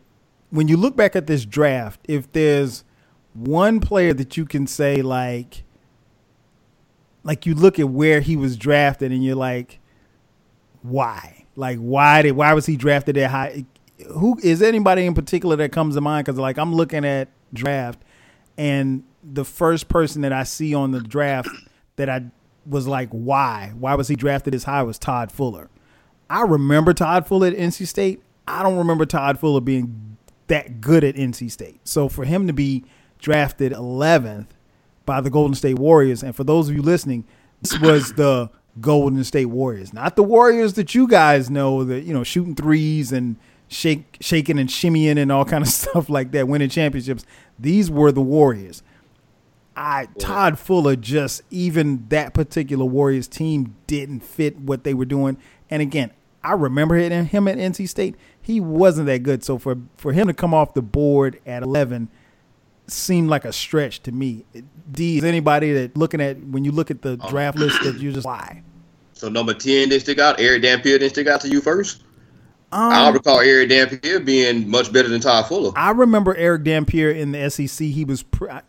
when 0.50 0.70
you 0.70 0.78
look 0.78 0.96
back 0.96 1.18
at 1.18 1.28
this 1.28 1.44
draft, 1.44 2.00
if 2.08 2.32
there's 2.32 2.86
one 3.38 3.80
player 3.80 4.14
that 4.14 4.36
you 4.36 4.46
can 4.46 4.66
say 4.66 5.02
like 5.02 5.64
like 7.24 7.46
you 7.46 7.54
look 7.54 7.78
at 7.78 7.90
where 7.90 8.22
he 8.22 8.36
was 8.36 8.58
drafted 8.58 9.12
and 9.12 9.24
you're 9.24 9.36
like, 9.36 9.80
why? 10.82 11.46
Like 11.56 11.78
why 11.78 12.22
did 12.24 12.32
why 12.32 12.54
was 12.54 12.66
he 12.66 12.78
drafted 12.78 13.16
that 13.16 13.30
high? 13.30 13.66
Who 14.14 14.40
is 14.42 14.62
anybody 14.62 15.06
in 15.06 15.14
particular 15.14 15.56
that 15.58 15.72
comes 15.72 15.96
to 15.96 16.02
mind? 16.02 16.26
Because 16.26 16.40
like 16.40 16.58
I'm 16.58 16.74
looking 16.74 17.06
at 17.06 17.30
draft 17.54 18.00
and 18.58 19.04
the 19.24 19.46
first 19.46 19.88
person 19.88 20.22
that 20.22 20.34
I 20.34 20.44
see 20.44 20.74
on 20.74 20.92
the 20.92 21.02
draft 21.02 21.50
that 21.98 22.10
I 22.10 22.26
was 22.66 22.88
like, 22.88 23.10
why? 23.10 23.74
Why 23.78 23.96
was 23.96 24.08
he 24.08 24.16
drafted 24.16 24.56
as 24.56 24.64
high 24.64 24.84
was 24.84 24.98
Todd 24.98 25.32
Fuller. 25.32 25.70
I 26.30 26.42
remember 26.42 26.94
Todd 26.94 27.28
Fuller 27.28 27.48
at 27.48 27.54
NC 27.54 27.88
State. 27.88 28.22
I 28.48 28.64
don't 28.64 28.78
remember 28.78 29.06
Todd 29.06 29.40
Fuller 29.40 29.62
being 29.62 30.18
that 30.48 30.82
good 30.82 31.04
at 31.04 31.16
NC 31.16 31.52
State. 31.52 31.80
So 31.84 32.10
for 32.10 32.26
him 32.26 32.48
to 32.48 32.54
be 32.54 32.84
drafted 33.20 33.72
11th 33.72 34.48
by 35.06 35.22
the 35.22 35.30
Golden 35.30 35.56
State 35.56 35.80
Warriors, 35.80 36.24
and 36.24 36.36
for 36.36 36.44
those 36.44 36.70
of 36.70 36.76
you 36.76 36.82
listening, 36.82 37.26
this 37.62 37.80
was 37.80 38.14
the 38.16 38.50
Golden 38.80 39.24
State 39.24 39.46
Warriors, 39.46 39.94
not 39.94 40.16
the 40.16 40.24
Warriors 40.24 40.74
that 40.74 40.94
you 40.94 41.08
guys 41.08 41.50
know 41.50 41.84
that 41.84 42.02
you 42.02 42.14
know 42.14 42.24
shooting 42.24 42.56
threes 42.56 43.12
and 43.12 43.38
shake, 43.68 44.18
shaking 44.22 44.60
and 44.60 44.70
shimmying 44.70 45.18
and 45.18 45.32
all 45.32 45.46
kind 45.46 45.64
of 45.64 45.70
stuff 45.74 46.10
like 46.10 46.32
that, 46.32 46.48
winning 46.48 46.70
championships. 46.70 47.26
These 47.58 47.90
were 47.90 48.12
the 48.12 48.22
Warriors. 48.22 48.84
I 49.76 50.08
Todd 50.18 50.58
Fuller 50.58 50.96
just 50.96 51.44
even 51.52 52.08
that 52.10 52.34
particular 52.34 52.86
Warriors 52.86 53.28
team 53.28 53.76
didn't 53.86 54.22
fit 54.22 54.60
what 54.60 54.84
they 54.84 54.96
were 54.96 55.06
doing. 55.06 55.38
And 55.70 55.84
again, 55.84 56.12
I 56.44 56.54
remember 56.54 56.96
him 56.96 57.48
at 57.48 57.58
NC 57.58 57.88
State. 57.88 58.16
He 58.42 58.60
wasn't 58.60 59.06
that 59.06 59.20
good. 59.20 59.44
So 59.44 59.60
for 59.60 59.78
for 59.96 60.14
him 60.14 60.28
to 60.28 60.34
come 60.34 60.54
off 60.54 60.74
the 60.74 60.82
board 60.82 61.40
at 61.46 61.62
11 61.62 62.10
seemed 62.88 63.30
like 63.30 63.46
a 63.46 63.54
stretch 63.54 64.02
to 64.04 64.12
me. 64.12 64.46
D 64.92 65.18
is 65.18 65.24
anybody 65.24 65.74
that 65.74 65.98
looking 65.98 66.22
at 66.22 66.40
when 66.40 66.66
you 66.66 66.72
look 66.72 66.90
at 66.92 67.02
the 67.02 67.20
oh. 67.22 67.30
draft 67.30 67.58
list 67.58 67.82
that 67.84 68.00
you 68.00 68.12
just 68.12 68.26
why? 68.26 68.64
So 69.14 69.30
number 69.30 69.54
10 69.54 69.90
didn't 69.90 70.02
stick 70.02 70.20
out. 70.20 70.40
Erick 70.40 70.62
Dampier 70.62 71.00
didn't 71.00 71.14
stick 71.14 71.28
out 71.28 71.42
to 71.42 71.50
you 71.50 71.60
first? 71.60 72.04
Um, 72.72 72.92
I 72.92 73.10
recall 73.10 73.40
Erick 73.40 73.70
Dampier 73.70 74.20
being 74.20 74.70
much 74.70 74.92
better 74.92 75.08
than 75.08 75.22
Todd 75.22 75.48
Fuller. 75.48 75.72
I 75.76 75.92
remember 75.92 76.36
Erick 76.36 76.64
Dampier 76.64 77.12
in 77.12 77.32
the 77.32 77.50
SEC. 77.50 77.88
He 77.88 78.04
was, 78.04 78.26
I, 78.42 78.62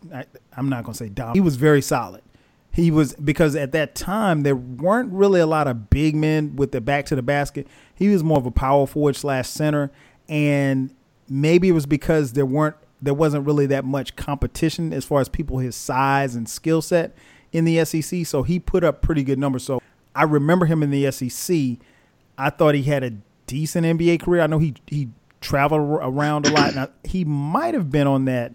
am 0.57 0.69
not 0.69 0.85
going 0.85 0.93
to 0.93 0.97
say 0.97 1.09
dominant. 1.09 1.35
He 1.35 1.41
was 1.41 1.57
very 1.57 1.81
solid. 1.81 2.21
He 2.71 2.91
was 2.91 3.13
because 3.15 3.55
at 3.55 3.71
that 3.73 3.95
time 3.95 4.43
there 4.43 4.55
weren't 4.55 5.11
really 5.11 5.41
a 5.41 5.47
lot 5.47 5.67
of 5.67 5.89
big 5.89 6.15
men 6.15 6.55
with 6.55 6.71
the 6.71 6.79
back 6.79 7.05
to 7.07 7.15
the 7.15 7.21
basket. 7.21 7.67
He 7.93 8.07
was 8.07 8.23
more 8.23 8.37
of 8.37 8.45
a 8.45 8.51
power 8.51 8.87
forward 8.87 9.15
slash 9.15 9.49
center, 9.49 9.91
and 10.29 10.95
maybe 11.27 11.67
it 11.67 11.73
was 11.73 11.85
because 11.85 12.33
there 12.33 12.45
weren't 12.45 12.77
there 13.01 13.13
wasn't 13.13 13.45
really 13.45 13.65
that 13.67 13.85
much 13.85 14.15
competition 14.15 14.93
as 14.93 15.05
far 15.05 15.21
as 15.21 15.29
people 15.29 15.59
his 15.59 15.75
size 15.75 16.35
and 16.35 16.49
skill 16.49 16.81
set 16.81 17.15
in 17.51 17.65
the 17.65 17.83
SEC. 17.85 18.25
So 18.25 18.43
he 18.43 18.59
put 18.59 18.83
up 18.83 19.01
pretty 19.01 19.23
good 19.23 19.39
numbers. 19.39 19.63
So 19.63 19.81
I 20.15 20.23
remember 20.23 20.65
him 20.65 20.83
in 20.83 20.91
the 20.91 21.11
SEC. 21.11 21.77
I 22.37 22.49
thought 22.49 22.75
he 22.75 22.83
had 22.83 23.03
a 23.03 23.11
decent 23.47 23.85
NBA 23.85 24.21
career. 24.21 24.41
I 24.41 24.47
know 24.47 24.59
he 24.59 24.75
he 24.87 25.09
traveled 25.41 25.81
around 25.81 26.47
a 26.47 26.51
lot. 26.51 26.75
Now 26.75 26.89
he 27.03 27.25
might 27.25 27.73
have 27.73 27.89
been 27.89 28.07
on 28.07 28.25
that. 28.25 28.53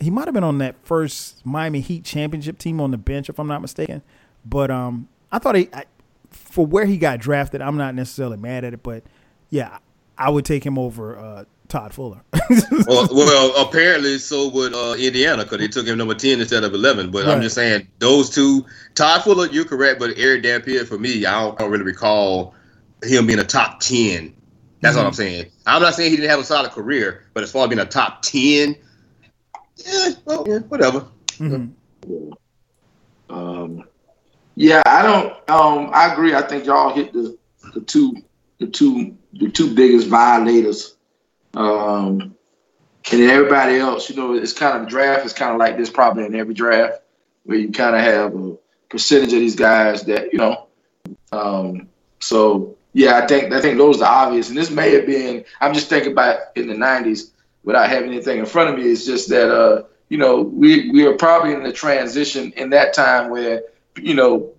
He 0.00 0.10
might 0.10 0.26
have 0.26 0.34
been 0.34 0.44
on 0.44 0.58
that 0.58 0.74
first 0.82 1.44
Miami 1.46 1.80
Heat 1.80 2.04
championship 2.04 2.58
team 2.58 2.80
on 2.80 2.90
the 2.90 2.98
bench, 2.98 3.28
if 3.28 3.38
I'm 3.38 3.46
not 3.46 3.62
mistaken. 3.62 4.02
But 4.44 4.70
um, 4.70 5.08
I 5.30 5.38
thought 5.38 5.54
he, 5.54 5.68
I, 5.72 5.84
for 6.30 6.66
where 6.66 6.84
he 6.84 6.96
got 6.96 7.20
drafted, 7.20 7.62
I'm 7.62 7.76
not 7.76 7.94
necessarily 7.94 8.36
mad 8.36 8.64
at 8.64 8.74
it. 8.74 8.82
But 8.82 9.04
yeah, 9.50 9.78
I 10.18 10.30
would 10.30 10.44
take 10.44 10.66
him 10.66 10.78
over 10.78 11.16
uh, 11.16 11.44
Todd 11.74 11.92
Fuller. 11.92 12.20
well, 12.86 13.08
well, 13.12 13.66
apparently 13.66 14.18
so 14.18 14.48
would 14.50 14.72
uh, 14.72 14.94
Indiana 14.96 15.42
because 15.42 15.58
they 15.58 15.66
took 15.66 15.88
him 15.88 15.98
number 15.98 16.14
ten 16.14 16.38
instead 16.38 16.62
of 16.62 16.72
eleven. 16.72 17.10
But 17.10 17.24
right. 17.24 17.34
I'm 17.34 17.42
just 17.42 17.56
saying 17.56 17.88
those 17.98 18.30
two, 18.30 18.64
Todd 18.94 19.24
Fuller, 19.24 19.48
you're 19.48 19.64
correct. 19.64 19.98
But 19.98 20.16
Erick 20.16 20.44
Dampier, 20.44 20.84
for 20.84 20.98
me, 20.98 21.26
I 21.26 21.40
don't, 21.40 21.60
I 21.60 21.64
don't 21.64 21.72
really 21.72 21.82
recall 21.82 22.54
him 23.02 23.26
being 23.26 23.40
a 23.40 23.44
top 23.44 23.80
ten. 23.80 24.36
That's 24.82 24.94
mm-hmm. 24.94 25.02
what 25.02 25.08
I'm 25.08 25.14
saying. 25.14 25.46
I'm 25.66 25.82
not 25.82 25.94
saying 25.94 26.12
he 26.12 26.16
didn't 26.16 26.30
have 26.30 26.38
a 26.38 26.44
solid 26.44 26.70
career, 26.70 27.26
but 27.34 27.42
as 27.42 27.50
far 27.50 27.64
as 27.64 27.70
being 27.70 27.80
a 27.80 27.86
top 27.86 28.22
ten, 28.22 28.76
yeah, 29.74 30.10
well, 30.26 30.44
yeah 30.46 30.58
whatever. 30.58 31.08
Mm-hmm. 31.38 32.32
Um, 33.34 33.84
yeah, 34.54 34.80
I 34.86 35.02
don't. 35.02 35.50
Um, 35.50 35.90
I 35.92 36.12
agree. 36.12 36.36
I 36.36 36.42
think 36.42 36.66
y'all 36.66 36.94
hit 36.94 37.12
the 37.12 37.36
the 37.74 37.80
two 37.80 38.22
the 38.60 38.68
two 38.68 39.16
the 39.32 39.50
two 39.50 39.74
biggest 39.74 40.06
violators. 40.06 40.93
Um, 41.54 42.34
and 43.12 43.22
everybody 43.22 43.76
else, 43.76 44.08
you 44.08 44.16
know, 44.16 44.34
it's 44.34 44.52
kind 44.52 44.82
of 44.82 44.88
draft 44.88 45.26
is 45.26 45.32
kind 45.32 45.52
of 45.52 45.58
like 45.58 45.76
this 45.76 45.90
probably 45.90 46.24
in 46.24 46.34
every 46.34 46.54
draft 46.54 47.02
where 47.44 47.58
you 47.58 47.70
kind 47.70 47.94
of 47.94 48.02
have 48.02 48.34
a 48.34 48.56
percentage 48.88 49.32
of 49.32 49.40
these 49.40 49.56
guys 49.56 50.04
that 50.04 50.32
you 50.32 50.38
know. 50.38 50.66
Um, 51.32 51.88
so 52.20 52.76
yeah, 52.92 53.18
I 53.18 53.26
think 53.26 53.52
I 53.52 53.60
think 53.60 53.76
those 53.76 54.00
are 54.00 54.26
obvious, 54.26 54.48
and 54.48 54.56
this 54.56 54.70
may 54.70 54.94
have 54.94 55.06
been. 55.06 55.44
I'm 55.60 55.74
just 55.74 55.88
thinking 55.88 56.12
about 56.12 56.38
in 56.56 56.68
the 56.68 56.74
'90s 56.74 57.30
without 57.64 57.88
having 57.88 58.10
anything 58.10 58.38
in 58.38 58.46
front 58.46 58.70
of 58.70 58.76
me. 58.76 58.90
It's 58.90 59.04
just 59.04 59.28
that 59.28 59.50
uh, 59.50 59.82
you 60.08 60.16
know 60.16 60.42
we 60.42 60.90
we 60.90 61.06
are 61.06 61.14
probably 61.14 61.52
in 61.52 61.62
the 61.62 61.72
transition 61.72 62.52
in 62.52 62.70
that 62.70 62.94
time 62.94 63.30
where 63.30 63.62
you 64.00 64.14
know 64.14 64.50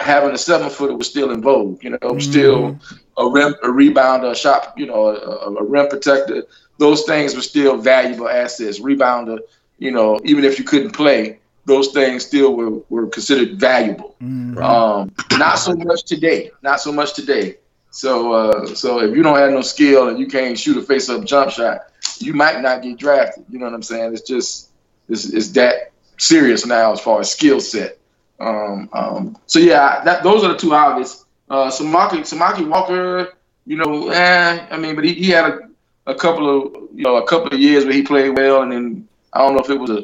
having 0.00 0.30
a 0.30 0.38
seven 0.38 0.68
footer 0.68 0.96
was 0.96 1.08
still 1.08 1.30
in 1.30 1.40
vogue. 1.40 1.82
You 1.82 1.90
know, 1.90 1.98
mm-hmm. 1.98 2.20
still 2.20 2.78
a 3.18 3.28
rim, 3.28 3.54
a 3.62 3.68
rebounder, 3.68 4.30
a 4.30 4.36
shot, 4.36 4.74
you 4.76 4.86
know, 4.86 5.06
a, 5.08 5.50
a, 5.56 5.64
rim 5.64 5.88
protector. 5.88 6.44
Those 6.78 7.04
things 7.04 7.34
were 7.34 7.42
still 7.42 7.76
valuable 7.76 8.28
assets. 8.28 8.80
Rebounder, 8.80 9.38
you 9.78 9.90
know, 9.90 10.20
even 10.24 10.44
if 10.44 10.58
you 10.58 10.64
couldn't 10.64 10.90
play, 10.90 11.38
those 11.64 11.88
things 11.88 12.24
still 12.24 12.54
were, 12.54 12.70
were 12.88 13.06
considered 13.08 13.58
valuable. 13.58 14.16
Mm-hmm. 14.22 14.58
Um, 14.58 15.12
not 15.38 15.56
so 15.56 15.74
much 15.74 16.04
today. 16.04 16.50
Not 16.62 16.80
so 16.80 16.92
much 16.92 17.14
today. 17.14 17.56
So, 17.90 18.32
uh, 18.32 18.66
so 18.66 19.00
if 19.00 19.16
you 19.16 19.22
don't 19.22 19.36
have 19.36 19.50
no 19.50 19.62
skill 19.62 20.08
and 20.08 20.18
you 20.18 20.26
can't 20.26 20.58
shoot 20.58 20.76
a 20.76 20.82
face-up 20.82 21.24
jump 21.24 21.50
shot, 21.50 21.80
you 22.18 22.34
might 22.34 22.60
not 22.60 22.82
get 22.82 22.98
drafted. 22.98 23.44
You 23.48 23.58
know 23.58 23.64
what 23.64 23.74
I'm 23.74 23.82
saying? 23.82 24.12
It's 24.12 24.22
just 24.22 24.70
it's, 25.08 25.24
it's 25.32 25.48
that 25.52 25.92
serious 26.18 26.66
now 26.66 26.92
as 26.92 27.00
far 27.00 27.20
as 27.20 27.32
skill 27.32 27.60
set. 27.60 27.98
Um, 28.38 28.88
um, 28.92 29.38
so 29.46 29.58
yeah, 29.58 30.04
that 30.04 30.22
those 30.22 30.44
are 30.44 30.52
the 30.52 30.58
two 30.58 30.74
obvious. 30.74 31.24
Uh, 31.48 31.70
Samaki 31.70 32.20
Samaki 32.20 32.68
Walker, 32.68 33.34
you 33.66 33.76
know, 33.76 34.08
eh, 34.08 34.66
I 34.70 34.76
mean, 34.76 34.94
but 34.94 35.04
he, 35.04 35.14
he 35.14 35.30
had 35.30 35.44
a, 35.44 35.60
a 36.06 36.14
couple 36.14 36.48
of 36.48 36.72
you 36.94 37.04
know 37.04 37.16
a 37.16 37.26
couple 37.26 37.48
of 37.48 37.60
years 37.60 37.84
where 37.84 37.94
he 37.94 38.02
played 38.02 38.36
well, 38.36 38.62
and 38.62 38.72
then 38.72 39.08
I 39.32 39.38
don't 39.38 39.54
know 39.54 39.60
if 39.60 39.70
it 39.70 39.78
was 39.78 39.90
a 39.90 40.02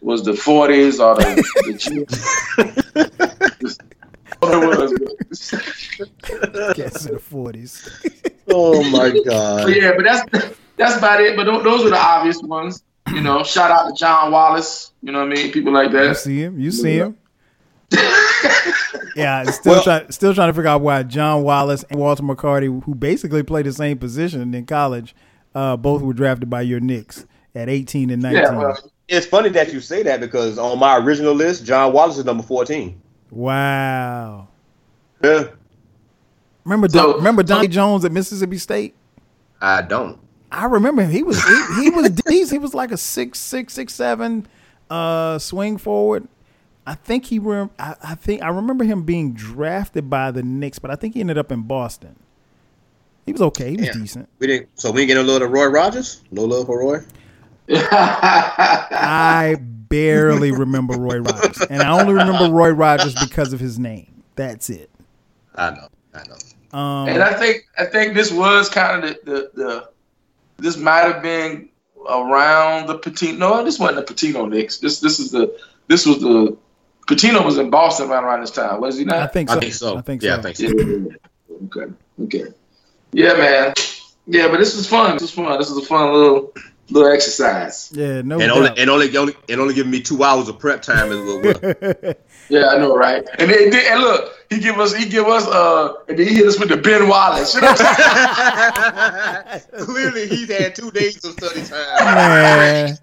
was 0.00 0.22
the 0.22 0.32
40s 0.32 1.00
or 1.00 1.16
the, 1.16 2.66
the 4.40 6.72
Guess 6.74 7.06
in 7.06 7.14
the 7.14 7.20
40s. 7.20 8.32
oh 8.48 8.82
my 8.90 9.10
god. 9.26 9.64
But 9.64 9.76
yeah, 9.76 9.92
but 9.96 10.04
that's 10.04 10.56
that's 10.76 10.98
about 10.98 11.20
it. 11.20 11.36
But 11.36 11.44
those 11.44 11.84
are 11.84 11.90
the 11.90 11.98
obvious 11.98 12.42
ones. 12.42 12.82
You 13.08 13.20
know, 13.20 13.44
shout 13.44 13.70
out 13.70 13.88
to 13.88 13.94
John 13.94 14.32
Wallace. 14.32 14.92
You 15.02 15.12
know 15.12 15.20
what 15.20 15.32
I 15.32 15.42
mean? 15.42 15.52
People 15.52 15.72
like 15.72 15.92
that. 15.92 16.08
You 16.08 16.14
see 16.14 16.42
him. 16.42 16.60
You 16.60 16.70
see 16.70 16.98
him. 16.98 17.16
Yeah, 19.16 19.44
still 19.50 19.72
well, 19.72 19.82
trying 19.82 20.12
still 20.12 20.34
trying 20.34 20.50
to 20.50 20.52
figure 20.52 20.68
out 20.68 20.82
why 20.82 21.02
John 21.02 21.42
Wallace 21.42 21.84
and 21.90 21.98
Walter 21.98 22.22
McCarty, 22.22 22.82
who 22.84 22.94
basically 22.94 23.42
played 23.42 23.66
the 23.66 23.72
same 23.72 23.98
position 23.98 24.54
in 24.54 24.66
college, 24.66 25.14
uh, 25.54 25.76
both 25.76 26.02
were 26.02 26.12
drafted 26.12 26.50
by 26.50 26.62
your 26.62 26.80
Knicks 26.80 27.26
at 27.54 27.68
18 27.68 28.10
and 28.10 28.22
19. 28.22 28.42
Yeah, 28.42 28.56
well, 28.56 28.90
it's 29.08 29.26
funny 29.26 29.48
that 29.50 29.72
you 29.72 29.80
say 29.80 30.02
that 30.02 30.20
because 30.20 30.58
on 30.58 30.78
my 30.78 30.98
original 30.98 31.34
list, 31.34 31.64
John 31.64 31.92
Wallace 31.92 32.18
is 32.18 32.24
number 32.24 32.42
14. 32.42 33.00
Wow. 33.30 34.48
Yeah. 35.22 35.48
Remember, 36.64 36.88
so, 36.88 37.12
Don, 37.12 37.16
remember 37.16 37.42
Dontaé 37.42 37.70
Jones 37.70 38.04
at 38.04 38.12
Mississippi 38.12 38.58
State? 38.58 38.94
I 39.60 39.82
don't. 39.82 40.18
I 40.50 40.66
remember 40.66 41.02
him. 41.02 41.10
He 41.10 41.22
was 41.22 41.42
he, 41.42 41.82
he 41.82 41.90
was. 41.90 42.10
He 42.50 42.58
was 42.58 42.74
like 42.74 42.92
a 42.92 42.96
six 42.96 43.38
six 43.38 43.72
six 43.72 43.94
seven 43.94 44.46
uh, 44.90 45.38
swing 45.38 45.78
forward. 45.78 46.28
I 46.86 46.94
think 46.94 47.26
he 47.26 47.38
rem- 47.38 47.70
I, 47.78 47.96
I, 48.02 48.14
think 48.14 48.42
I 48.42 48.48
remember 48.48 48.84
him 48.84 49.02
being 49.02 49.32
drafted 49.32 50.08
by 50.08 50.30
the 50.30 50.42
Knicks, 50.42 50.78
but 50.78 50.90
I 50.90 50.94
think 50.94 51.14
he 51.14 51.20
ended 51.20 51.36
up 51.36 51.50
in 51.50 51.62
Boston. 51.62 52.16
He 53.26 53.32
was 53.32 53.42
okay. 53.42 53.70
He 53.70 53.76
was 53.76 53.86
yeah. 53.86 53.92
decent. 53.92 54.28
We 54.38 54.46
didn't. 54.46 54.68
So 54.78 54.92
we 54.92 55.00
didn't 55.00 55.08
get 55.08 55.16
a 55.16 55.22
little 55.22 55.46
of 55.46 55.52
Roy 55.52 55.66
Rogers. 55.66 56.22
No 56.30 56.44
love 56.44 56.66
for 56.66 56.78
Roy. 56.78 57.00
I 57.68 59.56
barely 59.60 60.52
remember 60.52 60.94
Roy 60.96 61.18
Rogers, 61.18 61.60
and 61.68 61.82
I 61.82 62.00
only 62.00 62.12
remember 62.12 62.52
Roy 62.54 62.70
Rogers 62.70 63.16
because 63.16 63.52
of 63.52 63.58
his 63.58 63.80
name. 63.80 64.22
That's 64.36 64.70
it. 64.70 64.88
I 65.56 65.70
know. 65.70 65.88
I 66.14 66.22
know. 66.28 66.78
Um, 66.78 67.08
and 67.08 67.22
I 67.22 67.32
think 67.32 67.64
I 67.76 67.86
think 67.86 68.14
this 68.14 68.30
was 68.30 68.68
kind 68.68 69.04
of 69.04 69.16
the, 69.24 69.24
the, 69.24 69.50
the 69.54 69.88
this 70.58 70.76
might 70.76 71.00
have 71.00 71.22
been 71.22 71.68
around 72.08 72.86
the 72.86 72.98
Pitino. 72.98 73.38
No, 73.38 73.64
this 73.64 73.80
wasn't 73.80 74.06
the 74.06 74.14
Pitino 74.14 74.48
Knicks. 74.48 74.78
This 74.78 75.00
this 75.00 75.18
is 75.18 75.32
the 75.32 75.58
this 75.88 76.06
was 76.06 76.20
the 76.20 76.56
Pitino 77.06 77.44
was 77.44 77.58
in 77.58 77.70
Boston 77.70 78.10
around 78.10 78.24
around 78.24 78.40
this 78.40 78.50
time, 78.50 78.80
was 78.80 78.98
he 78.98 79.04
not? 79.04 79.18
I 79.18 79.28
think 79.28 79.48
so. 79.48 79.56
I 79.56 79.60
think 79.60 79.74
so. 79.74 79.96
I 79.96 80.00
think 80.02 80.22
yeah, 80.22 80.34
so. 80.34 80.38
I 80.38 80.42
think 80.52 80.56
so. 80.56 80.66
Yeah. 80.66 81.06
Okay. 81.66 81.92
Okay. 82.24 82.44
Yeah, 83.12 83.34
man. 83.34 83.74
Yeah, 84.26 84.48
but 84.48 84.58
this 84.58 84.74
was 84.76 84.88
fun. 84.88 85.12
This 85.12 85.22
was 85.22 85.30
fun. 85.30 85.56
This 85.58 85.70
was 85.70 85.84
a 85.84 85.86
fun 85.86 86.12
little 86.12 86.52
little 86.90 87.12
exercise. 87.12 87.92
Yeah, 87.94 88.22
no. 88.22 88.40
And 88.40 88.50
only 88.50 88.70
and 88.76 88.90
only 88.90 89.16
only 89.16 89.36
and 89.48 89.60
only 89.60 89.74
giving 89.74 89.92
me 89.92 90.02
two 90.02 90.24
hours 90.24 90.48
of 90.48 90.58
prep 90.58 90.82
time 90.82 91.12
as 91.12 91.20
well. 91.20 91.42
yeah, 92.48 92.68
I 92.68 92.78
know, 92.78 92.96
right? 92.96 93.26
And 93.38 93.50
then, 93.50 93.72
and 93.72 94.00
look, 94.00 94.32
he 94.50 94.58
give 94.58 94.78
us 94.78 94.94
he 94.94 95.08
give 95.08 95.26
us 95.26 95.46
uh 95.46 95.94
and 96.08 96.18
then 96.18 96.26
he 96.26 96.34
hit 96.34 96.46
us 96.46 96.58
with 96.58 96.70
the 96.70 96.76
Ben 96.76 97.08
Wallace. 97.08 97.54
You 97.54 97.60
know 97.60 97.74
Clearly, 99.84 100.26
he's 100.28 100.50
had 100.50 100.74
two 100.74 100.90
days 100.90 101.24
of 101.24 101.32
study 101.32 101.62
time. 101.62 102.04
Man. 102.04 102.98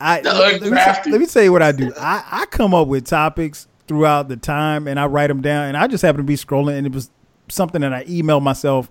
I 0.00 0.20
let 0.22 0.62
me, 0.62 0.70
let 0.70 1.20
me 1.20 1.26
tell 1.26 1.42
you 1.42 1.52
what 1.52 1.62
I 1.62 1.72
do. 1.72 1.92
I, 1.96 2.24
I 2.30 2.46
come 2.46 2.72
up 2.74 2.88
with 2.88 3.04
topics 3.04 3.68
throughout 3.86 4.28
the 4.28 4.36
time 4.36 4.88
and 4.88 4.98
I 4.98 5.06
write 5.06 5.26
them 5.26 5.42
down 5.42 5.66
and 5.66 5.76
I 5.76 5.86
just 5.86 6.02
happen 6.02 6.18
to 6.18 6.24
be 6.24 6.36
scrolling 6.36 6.78
and 6.78 6.86
it 6.86 6.92
was 6.92 7.10
something 7.48 7.80
that 7.82 7.92
I 7.92 8.04
emailed 8.04 8.42
myself 8.42 8.90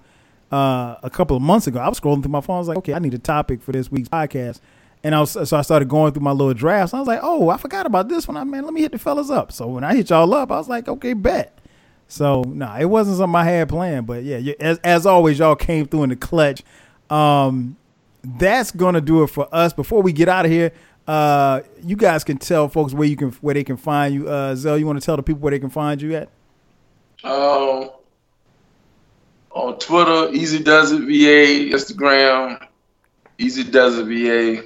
uh, 0.52 0.96
a 1.02 1.10
couple 1.10 1.36
of 1.38 1.42
months 1.42 1.68
ago. 1.68 1.80
I 1.80 1.90
was 1.90 2.00
scrolling 2.00 2.22
through 2.22 2.32
my 2.32 2.42
phone. 2.42 2.58
I 2.58 2.60
was 2.60 2.68
like, 2.68 2.78
okay, 2.80 2.94
I 2.94 3.00
need 3.00 3.14
a 3.14 3.20
topic 3.20 3.62
for 3.62 3.72
this 3.72 3.92
week's 3.92 4.10
podcast. 4.10 4.60
And 5.04 5.16
I 5.16 5.22
was 5.22 5.32
so 5.32 5.58
I 5.58 5.62
started 5.62 5.88
going 5.88 6.12
through 6.12 6.24
my 6.24 6.32
little 6.32 6.54
drafts. 6.54 6.94
I 6.94 7.00
was 7.00 7.08
like, 7.08 7.22
oh, 7.24 7.50
I 7.50 7.58
forgot 7.58 7.86
about 7.86 8.10
this 8.10 8.28
one. 8.28 8.36
I 8.36 8.44
man, 8.44 8.66
let 8.66 8.74
me 8.74 8.82
hit 8.82 8.92
the 8.92 9.00
fellas 9.00 9.32
up. 9.32 9.52
So 9.52 9.68
when 9.68 9.84
I 9.84 9.96
hit 9.96 10.10
y'all 10.10 10.34
up, 10.34 10.52
I 10.52 10.58
was 10.58 10.68
like, 10.68 10.90
okay, 10.90 11.14
bet. 11.14 11.58
So 12.10 12.42
no, 12.42 12.66
nah, 12.66 12.78
it 12.78 12.86
wasn't 12.86 13.18
something 13.18 13.36
I 13.36 13.46
had 13.46 13.70
planned, 13.70 14.08
but 14.08 14.24
yeah, 14.24 14.54
as 14.60 14.80
as 14.80 15.06
always, 15.06 15.40
y'all 15.40 15.56
came 15.56 15.86
through 15.86 16.04
in 16.04 16.10
the 16.10 16.16
clutch. 16.16 16.64
Um, 17.10 17.78
that's 18.24 18.72
gonna 18.72 19.00
do 19.00 19.24
it 19.24 19.28
for 19.28 19.48
us. 19.54 19.72
Before 19.72 20.02
we 20.02 20.12
get 20.12 20.28
out 20.28 20.44
of 20.44 20.52
here, 20.52 20.74
uh, 21.10 21.62
you 21.84 21.96
guys 21.96 22.24
can 22.24 22.38
tell 22.38 22.70
folks 22.70 22.94
where 22.94 23.08
you 23.08 23.16
can 23.16 23.32
where 23.42 23.56
they 23.56 23.64
can 23.64 23.78
find 23.78 24.14
you. 24.14 24.30
Uh, 24.30 24.54
Zell, 24.56 24.78
you 24.78 24.86
want 24.86 25.00
to 25.02 25.06
tell 25.06 25.16
the 25.18 25.24
people 25.24 25.42
where 25.42 25.50
they 25.50 25.58
can 25.60 25.72
find 25.72 26.00
you 26.00 26.16
at? 26.16 26.30
Um, 27.24 27.90
on 29.50 29.80
Twitter, 29.80 30.30
Easy 30.32 30.62
Does 30.62 30.92
It 30.92 31.00
VA, 31.02 31.76
Instagram, 31.76 32.64
Easy 33.40 33.64
Does 33.64 33.98
It 33.98 34.06
VA. 34.06 34.64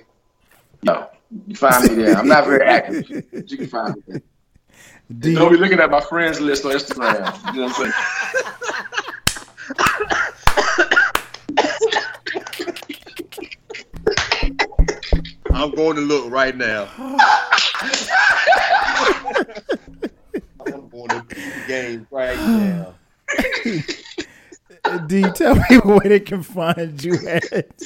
No, 0.83 1.07
you 1.47 1.55
find 1.55 1.89
me 1.89 2.03
there. 2.03 2.17
I'm 2.17 2.27
not 2.27 2.45
very 2.45 2.65
active, 2.65 3.23
but 3.31 3.49
you 3.49 3.57
can 3.57 3.67
find 3.67 3.95
me 3.95 4.03
there. 4.07 4.21
D- 5.19 5.35
Don't 5.35 5.51
be 5.51 5.57
looking 5.57 5.79
at 5.79 5.89
my 5.89 6.01
friends 6.01 6.41
list 6.41 6.65
on 6.65 6.71
Instagram. 6.73 7.53
You 7.53 7.61
know 7.61 7.67
what 7.67 7.79
I'm 7.79 7.93
saying? 10.75 10.89
I'm 15.63 15.71
going 15.71 15.95
to 15.95 16.01
look 16.01 16.29
right 16.29 16.57
now. 16.57 16.89
I'm 16.97 17.17
going 20.89 21.07
to 21.07 21.23
the 21.29 21.63
game 21.69 22.05
right 22.11 22.37
now. 22.37 22.95
D, 25.07 25.21
tell 25.31 25.55
me 25.55 25.77
where 25.85 26.01
they 26.01 26.19
can 26.19 26.43
find 26.43 27.01
you 27.01 27.17
at. 27.29 27.81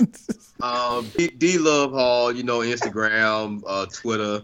Um, 0.60 1.08
D, 1.16 1.28
D 1.28 1.60
Love 1.60 1.92
Hall, 1.92 2.32
you 2.32 2.42
know, 2.42 2.62
Instagram, 2.62 3.62
uh, 3.68 3.86
Twitter, 3.94 4.42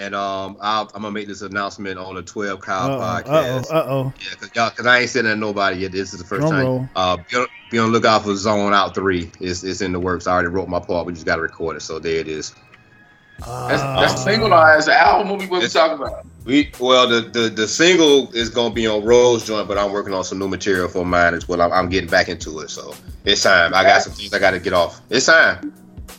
and 0.00 0.14
um, 0.14 0.56
i 0.62 0.80
am 0.80 0.86
gonna 0.92 1.10
make 1.10 1.28
this 1.28 1.42
announcement 1.42 1.98
on 1.98 2.14
the 2.14 2.22
12 2.22 2.60
Kyle 2.60 3.00
Uh 3.00 3.22
podcast. 3.22 3.66
oh. 3.70 3.76
Uh 3.76 3.86
oh. 3.88 4.12
Yeah, 4.18 4.36
cause 4.38 4.50
y'all, 4.54 4.70
cause 4.70 4.86
I 4.86 5.00
ain't 5.00 5.10
sending 5.10 5.38
nobody 5.38 5.80
yet. 5.80 5.92
This 5.92 6.14
is 6.14 6.18
the 6.18 6.26
first 6.26 6.40
Drum 6.40 6.50
time. 6.52 6.64
roll. 6.64 6.88
Uh, 6.96 7.18
be 7.18 7.36
on, 7.36 7.46
be 7.70 7.78
on 7.78 7.92
the 7.92 7.98
lookout 7.98 8.24
for 8.24 8.34
Zone 8.34 8.72
Out 8.72 8.94
Three. 8.94 9.30
It's 9.40 9.62
it's 9.62 9.82
in 9.82 9.92
the 9.92 10.00
works. 10.00 10.26
I 10.26 10.32
already 10.32 10.48
wrote 10.48 10.68
my 10.68 10.80
part. 10.80 11.06
We 11.06 11.12
just 11.12 11.26
got 11.26 11.36
to 11.36 11.42
record 11.42 11.76
it. 11.76 11.80
So 11.82 11.98
there 11.98 12.16
it 12.16 12.28
is. 12.28 12.54
That's, 13.46 13.82
that's 13.82 14.22
single 14.24 14.52
or 14.52 14.70
as 14.70 14.86
an 14.86 14.94
album. 14.94 15.30
What 15.30 15.38
we, 15.40 15.46
what 15.46 15.70
talking 15.70 15.96
about? 16.04 16.26
We 16.44 16.70
well, 16.80 17.08
the, 17.08 17.20
the 17.22 17.48
the 17.48 17.68
single 17.68 18.30
is 18.34 18.48
gonna 18.48 18.74
be 18.74 18.86
on 18.86 19.04
Rose 19.04 19.46
Joint, 19.46 19.68
but 19.68 19.78
I'm 19.78 19.92
working 19.92 20.14
on 20.14 20.24
some 20.24 20.38
new 20.38 20.48
material 20.48 20.88
for 20.88 21.04
mine 21.04 21.34
as 21.34 21.46
well. 21.48 21.60
I'm, 21.60 21.72
I'm 21.72 21.88
getting 21.88 22.10
back 22.10 22.28
into 22.28 22.60
it, 22.60 22.70
so 22.70 22.94
it's 23.24 23.42
time. 23.42 23.74
I 23.74 23.82
got 23.82 24.02
some 24.02 24.12
things 24.12 24.32
I 24.32 24.38
got 24.38 24.52
to 24.52 24.60
get 24.60 24.72
off. 24.72 25.00
It's 25.10 25.26
time. 25.26 25.74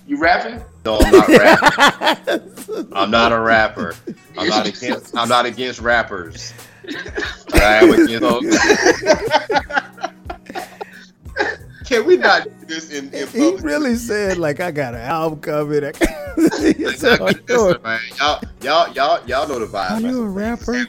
You 0.07 0.17
rapping? 0.19 0.61
No, 0.85 0.97
I'm 0.99 1.11
not 1.11 1.27
rapping. 1.27 2.87
I'm 2.93 3.11
not 3.11 3.31
a 3.31 3.39
rapper. 3.39 3.95
I'm 4.37 4.47
not 4.49 4.65
against. 4.67 5.15
I'm 5.15 5.29
not 5.29 5.45
against 5.45 5.79
rappers. 5.79 6.53
I 7.53 7.75
am 7.83 7.91
against. 7.93 8.21
Can 11.85 12.05
we 12.05 12.15
not 12.15 12.43
do 12.45 12.51
this 12.67 12.89
in, 12.91 13.13
in 13.13 13.27
He 13.27 13.55
really 13.57 13.95
said 13.95 14.37
like 14.37 14.61
I 14.61 14.71
got 14.71 14.93
an 14.93 15.01
album 15.01 15.39
coming. 15.41 15.91
He 16.61 16.73
Like, 16.85 16.95
said, 16.97 17.19
"Oh, 17.19 17.25
listen, 17.25 17.43
you're- 17.49 17.77
man, 17.83 17.99
y'all, 18.17 18.41
y'all, 18.61 18.89
y'all, 18.93 19.19
y'all 19.27 19.47
know 19.49 19.59
the 19.59 19.65
vibe. 19.65 19.91
Are 19.91 19.99
you 19.99 20.07
a 20.07 20.13
Some 20.13 20.33
things 20.57 20.67
rapper? 20.67 20.87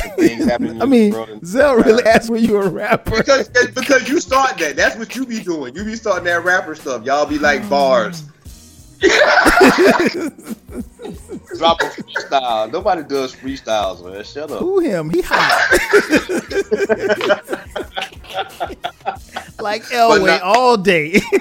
Happening- 0.00 0.18
some- 0.18 0.18
some 0.18 0.28
things 0.28 0.44
happening 0.50 0.82
I 0.82 0.84
mean, 0.86 1.12
world 1.12 1.28
and- 1.30 1.46
Zell 1.46 1.74
really 1.76 2.04
asked 2.04 2.30
when 2.30 2.44
you 2.44 2.54
were 2.54 2.62
a 2.64 2.68
rapper. 2.68 3.16
because 3.18 3.48
because 3.48 4.08
you 4.08 4.20
start 4.20 4.58
that. 4.58 4.76
That's 4.76 4.96
what 4.96 5.14
you 5.16 5.26
be 5.26 5.40
doing. 5.40 5.74
You 5.74 5.84
be 5.84 5.96
starting 5.96 6.24
that 6.24 6.44
rapper 6.44 6.74
stuff. 6.74 7.04
Y'all 7.04 7.26
be 7.26 7.38
like 7.38 7.68
bars. 7.68 8.22
Drop 9.00 9.12
a 11.80 11.84
freestyle. 11.86 12.70
Nobody 12.72 13.02
does 13.02 13.34
freestyles, 13.34 14.04
man. 14.04 14.22
Shut 14.24 14.50
up. 14.50 14.58
Who 14.60 14.80
him? 14.80 15.10
He 15.10 15.22
hot. 15.22 15.68
like 19.60 19.82
Elway 19.84 20.26
not- 20.26 20.42
all 20.42 20.76
day. 20.76 21.20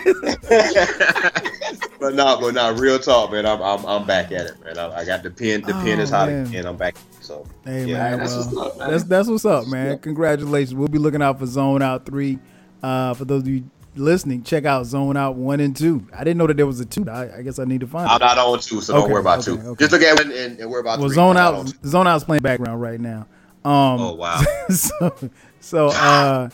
but 1.99 2.13
no, 2.15 2.39
but 2.39 2.53
no, 2.53 2.73
real 2.75 2.99
talk, 2.99 3.31
man. 3.31 3.45
I'm 3.45 3.61
I'm, 3.61 3.85
I'm 3.85 4.05
back 4.07 4.31
at 4.31 4.47
it, 4.47 4.63
man. 4.63 4.77
I, 4.77 4.99
I 4.99 5.05
got 5.05 5.23
the 5.23 5.31
pen. 5.31 5.61
The 5.61 5.73
pen 5.73 5.99
is 5.99 6.11
Oh, 6.11 6.17
hot 6.17 6.29
man. 6.29 6.45
again. 6.47 6.65
I'm 6.65 6.77
back. 6.77 6.95
So 7.21 7.45
Hey 7.65 7.85
Yeah, 7.85 7.97
man, 7.97 8.19
that's 8.19 8.35
well, 8.35 8.45
what's 8.45 8.57
up, 8.57 8.77
man. 8.79 8.91
that's 8.91 9.03
that's 9.03 9.27
what's 9.27 9.45
up, 9.45 9.67
man. 9.67 9.99
Congratulations. 9.99 10.73
We'll 10.73 10.87
be 10.87 10.97
looking 10.97 11.21
out 11.21 11.39
for 11.39 11.45
Zone 11.45 11.81
Out 11.81 12.05
three. 12.05 12.39
Uh, 12.81 13.13
for 13.13 13.25
those 13.25 13.41
of 13.43 13.47
you 13.49 13.69
listening, 13.99 14.43
check 14.43 14.65
out 14.65 14.85
Zone 14.85 15.15
Out 15.17 15.35
one 15.35 15.59
and 15.59 15.75
two. 15.75 16.07
I 16.13 16.23
didn't 16.23 16.37
know 16.37 16.47
that 16.47 16.57
there 16.57 16.65
was 16.65 16.79
a 16.79 16.85
two. 16.85 17.05
I, 17.09 17.37
I 17.37 17.41
guess 17.41 17.59
I 17.59 17.65
need 17.65 17.81
to 17.81 17.87
find 17.87 18.07
I'm 18.09 18.15
it. 18.15 18.19
not 18.25 18.37
on 18.37 18.59
two, 18.59 18.81
so 18.81 18.93
don't 18.93 19.09
worry 19.11 19.21
about 19.21 19.47
okay, 19.47 19.61
two. 19.61 19.67
okay. 19.69 19.79
Just 19.85 19.91
look 19.91 20.01
at 20.01 20.19
it 20.19 20.27
and, 20.27 20.59
and 20.59 20.71
worry 20.71 20.79
about 20.81 20.99
Well, 20.99 21.09
three. 21.09 21.15
Zone 21.15 21.37
Out, 21.37 21.53
on. 21.55 21.67
Zone 21.85 22.07
Out's 22.07 22.23
playing 22.23 22.41
background 22.41 22.81
right 22.81 22.99
now. 22.99 23.27
Um, 23.65 23.99
Oh 24.01 24.13
wow. 24.15 24.41
so, 24.69 25.15
so 25.59 25.87
uh, 25.87 26.49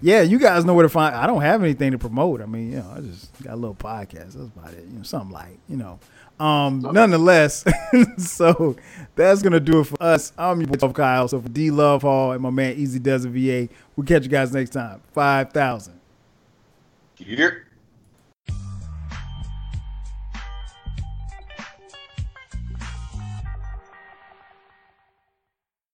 yeah, 0.00 0.22
you 0.22 0.38
guys 0.38 0.64
know 0.64 0.74
where 0.74 0.82
to 0.82 0.88
find. 0.88 1.14
I 1.14 1.26
don't 1.26 1.42
have 1.42 1.62
anything 1.62 1.92
to 1.92 1.98
promote. 1.98 2.40
I 2.42 2.46
mean, 2.46 2.72
you 2.72 2.78
know, 2.78 2.92
I 2.96 3.00
just 3.00 3.32
got 3.42 3.54
a 3.54 3.56
little 3.56 3.76
podcast. 3.76 4.32
That's 4.32 4.48
about 4.56 4.74
it. 4.74 4.84
You 4.84 4.98
know, 4.98 5.02
something 5.04 5.30
like 5.30 5.58
you 5.68 5.76
know. 5.76 6.00
Um, 6.40 6.80
nonetheless, 6.80 7.64
so 8.18 8.74
that's 9.14 9.42
gonna 9.42 9.60
do 9.60 9.78
it 9.78 9.84
for 9.84 10.02
us. 10.02 10.32
I'm 10.36 10.60
your 10.60 10.70
boy 10.70 10.88
Kyle. 10.92 11.28
So 11.28 11.40
for 11.40 11.48
D 11.48 11.70
Love 11.70 12.02
Hall 12.02 12.32
and 12.32 12.42
my 12.42 12.50
man 12.50 12.74
Easy 12.76 12.98
Does 12.98 13.24
It 13.24 13.28
VA, 13.28 13.72
we'll 13.94 14.04
catch 14.06 14.24
you 14.24 14.28
guys 14.28 14.52
next 14.52 14.70
time. 14.70 15.00
Five 15.12 15.52
thousand. 15.52 16.00
Here. 17.24 17.71